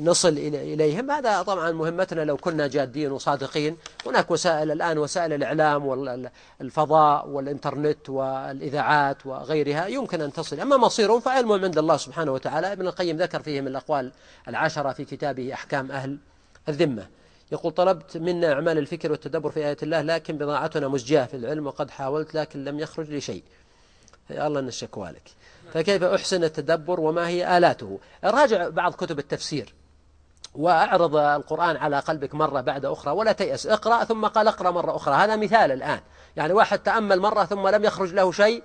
نصل 0.00 0.28
إليهم 0.38 1.10
هذا 1.10 1.42
طبعا 1.42 1.70
مهمتنا 1.72 2.20
لو 2.20 2.36
كنا 2.36 2.66
جادين 2.66 3.12
وصادقين. 3.12 3.76
هناك 4.06 4.30
وسائل 4.30 4.70
الآن 4.70 4.98
وسائل 4.98 5.32
الإعلام 5.32 5.86
والفضاء 5.86 7.28
والإنترنت 7.28 8.08
والإذاعات 8.08 9.26
وغيرها 9.26 9.86
يمكن 9.86 10.20
أن 10.20 10.32
تصل. 10.32 10.60
أما 10.60 10.76
مصيرهم 10.76 11.20
فعلم 11.20 11.52
عند 11.52 11.78
الله 11.78 11.96
سبحانه 11.96 12.32
وتعالى. 12.32 12.72
ابن 12.72 12.86
القيم 12.86 13.16
ذكر 13.16 13.42
فيهم 13.42 13.66
الأقوال 13.66 14.12
العشرة 14.48 14.92
في 14.92 15.04
كتابه 15.04 15.54
أحكام 15.54 15.92
أهل 15.92 16.18
الذمة. 16.68 17.06
يقول 17.54 17.72
طلبت 17.72 18.16
منا 18.16 18.52
أعمال 18.52 18.78
الفكر 18.78 19.10
والتدبر 19.10 19.50
في 19.50 19.60
آيات 19.60 19.82
الله 19.82 20.02
لكن 20.02 20.38
بضاعتنا 20.38 20.88
مزجاة 20.88 21.24
في 21.24 21.36
العلم 21.36 21.66
وقد 21.66 21.90
حاولت 21.90 22.34
لكن 22.34 22.64
لم 22.64 22.78
يخرج 22.78 23.10
لي 23.10 23.20
شيء. 23.20 23.42
يا 24.30 24.46
الله 24.46 24.60
أن 24.60 24.68
الشكوى 24.68 25.08
لك 25.08 25.30
فكيف 25.74 26.02
أحسن 26.02 26.44
التدبر 26.44 27.00
وما 27.00 27.28
هي 27.28 27.58
آلاته؟ 27.58 27.98
راجع 28.24 28.68
بعض 28.68 28.92
كتب 28.92 29.18
التفسير 29.18 29.74
وأعرض 30.54 31.16
القرآن 31.16 31.76
على 31.76 31.98
قلبك 31.98 32.34
مرة 32.34 32.60
بعد 32.60 32.84
أخرى 32.84 33.12
ولا 33.12 33.32
تيأس. 33.32 33.66
اقرأ 33.66 34.04
ثم 34.04 34.26
قال 34.26 34.48
اقرأ 34.48 34.70
مرة 34.70 34.96
أخرى. 34.96 35.14
هذا 35.14 35.36
مثال 35.36 35.72
الآن. 35.72 36.00
يعني 36.36 36.52
واحد 36.52 36.78
تأمل 36.78 37.20
مرة 37.20 37.44
ثم 37.44 37.68
لم 37.68 37.84
يخرج 37.84 38.14
له 38.14 38.32
شيء 38.32 38.62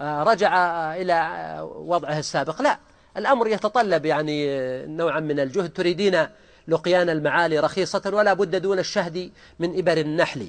آه، 0.00 0.22
رجع 0.22 0.52
إلى 0.94 1.58
وضعه 1.62 2.18
السابق. 2.18 2.62
لا 2.62 2.78
الأمر 3.16 3.48
يتطلب 3.48 4.04
يعني 4.06 4.46
نوعا 4.86 5.20
من 5.20 5.40
الجهد. 5.40 5.72
تريدين 5.72 6.26
لقيان 6.68 7.10
المعالي 7.10 7.58
رخيصة 7.58 8.02
ولا 8.12 8.32
بد 8.32 8.56
دون 8.56 8.78
الشهد 8.78 9.30
من 9.58 9.78
إبر 9.78 9.96
النحل. 9.98 10.48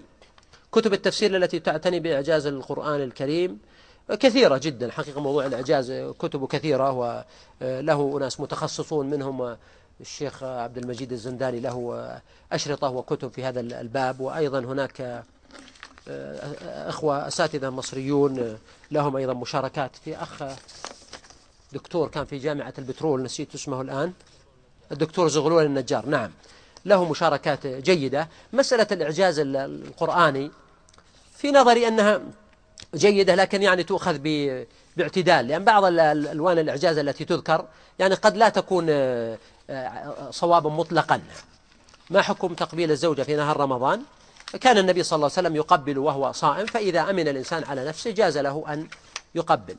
كتب 0.71 0.93
التفسير 0.93 1.37
التي 1.37 1.59
تعتني 1.59 1.99
بإعجاز 1.99 2.45
القرآن 2.45 3.01
الكريم 3.01 3.59
كثيرة 4.19 4.57
جدا. 4.57 4.91
حقيقة 4.91 5.21
موضوع 5.21 5.45
الإعجاز 5.45 5.91
كتب 6.19 6.47
كثيرة 6.47 6.91
وله 6.91 8.19
ناس 8.19 8.39
متخصصون 8.39 9.09
منهم 9.09 9.57
الشيخ 10.01 10.43
عبد 10.43 10.77
المجيد 10.77 11.11
الزنداني 11.11 11.59
له 11.59 12.19
أشرطة 12.51 12.89
وكتب 12.89 13.31
في 13.31 13.43
هذا 13.43 13.59
الباب. 13.59 14.19
وأيضا 14.19 14.59
هناك 14.59 15.23
أخوة 16.63 17.27
أساتذة 17.27 17.69
مصريون 17.69 18.57
لهم 18.91 19.15
أيضا 19.15 19.33
مشاركات 19.33 19.95
في 19.95 20.15
أخ 20.15 20.43
دكتور 21.73 22.07
كان 22.07 22.25
في 22.25 22.37
جامعة 22.37 22.73
البترول 22.77 23.23
نسيت 23.23 23.55
اسمه 23.55 23.81
الآن. 23.81 24.13
الدكتور 24.91 25.27
زغلول 25.27 25.65
النجار. 25.65 26.05
نعم. 26.05 26.31
له 26.85 27.09
مشاركات 27.09 27.67
جيدة. 27.67 28.27
مسألة 28.53 28.87
الإعجاز 28.91 29.39
القرآني 29.39 30.51
في 31.37 31.51
نظري 31.51 31.87
أنها 31.87 32.21
جيدة 32.95 33.35
لكن 33.35 33.61
يعني 33.61 33.83
تؤخذ 33.83 34.17
باعتدال 34.97 35.47
لأن 35.47 35.63
بعض 35.63 35.85
الألوان 35.85 36.59
الإعجاز 36.59 36.97
التي 36.97 37.25
تذكر 37.25 37.65
يعني 37.99 38.15
قد 38.15 38.37
لا 38.37 38.49
تكون 38.49 38.85
آه، 38.89 39.37
آه، 39.69 40.31
صوابا 40.31 40.69
مطلقا. 40.69 41.21
ما 42.09 42.21
حكم 42.21 42.53
تقبيل 42.53 42.91
الزوجة 42.91 43.21
في 43.21 43.35
نهار 43.35 43.57
رمضان؟ 43.57 44.01
كان 44.61 44.77
النبي 44.77 45.03
صلى 45.03 45.15
الله 45.15 45.29
عليه 45.37 45.47
وسلم 45.47 45.55
يقبل 45.55 45.97
وهو 45.97 46.31
صائم 46.31 46.65
فإذا 46.65 47.09
أمن 47.09 47.27
الإنسان 47.27 47.63
على 47.63 47.85
نفسه 47.85 48.11
جاز 48.11 48.37
له 48.37 48.63
أن 48.67 48.87
يقبل. 49.35 49.75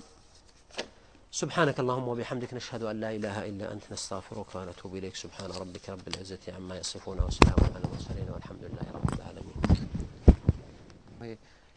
سبحانك 1.34 1.80
اللهم 1.80 2.08
وبحمدك 2.08 2.54
نشهد 2.54 2.82
أن 2.82 3.00
لا 3.00 3.10
إله 3.16 3.46
إلا 3.48 3.72
أنت 3.72 3.92
نستغفرك 3.92 4.54
ونتوب 4.54 4.96
إليك. 4.96 5.16
سبحان 5.16 5.50
ربك 5.50 5.88
رب 5.88 6.08
العزة 6.08 6.38
عما 6.48 6.76
يصفون 6.76 7.20
وسلام 7.20 7.54
على 7.58 7.84
المرسلين 7.84 8.30
والحمد 8.30 8.64
لله 8.64 8.92
رب 8.94 9.12
العالمين. 9.14 9.54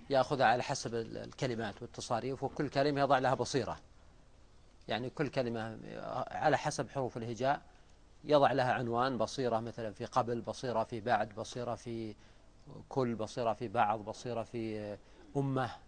يأخذها 0.09 0.45
على 0.45 0.63
حسب 0.63 0.95
الكلمات 0.95 1.81
والتصاريف 1.81 2.43
وكل 2.43 2.69
كلمة 2.69 3.01
يضع 3.01 3.19
لها 3.19 3.33
بصيرة. 3.33 3.77
يعني 4.87 5.09
كل 5.09 5.27
كلمة 5.27 5.79
على 6.31 6.57
حسب 6.57 6.89
حروف 6.89 7.17
الهجاء 7.17 7.61
يضع 8.23 8.51
لها 8.51 8.73
عنوان 8.73 9.17
بصيرة 9.17 9.59
مثلا 9.59 9.91
في 9.91 10.05
قبل 10.05 10.41
بصيرة 10.41 10.83
في 10.83 11.01
بعد 11.01 11.35
بصيرة 11.35 11.75
في 11.75 12.15
كل 12.89 13.15
بصيرة 13.15 13.53
في 13.53 13.67
بعض 13.67 13.99
بصيرة 13.99 14.43
في 14.43 14.97
أمة. 15.37 15.84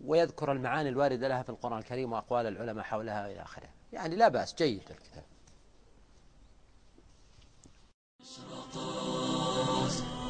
ويذكر 0.00 0.52
المعاني 0.52 0.88
الواردة 0.88 1.28
لها 1.28 1.42
في 1.42 1.48
القرآن 1.50 1.78
الكريم 1.78 2.12
وأقوال 2.12 2.46
العلماء 2.46 2.84
حولها 2.84 3.26
إلى 3.26 3.42
آخره. 3.42 3.68
يعني 3.92 4.16
لا 4.16 4.28
بأس 4.28 4.54
جيد 4.54 4.82
الكتاب. 4.90 5.24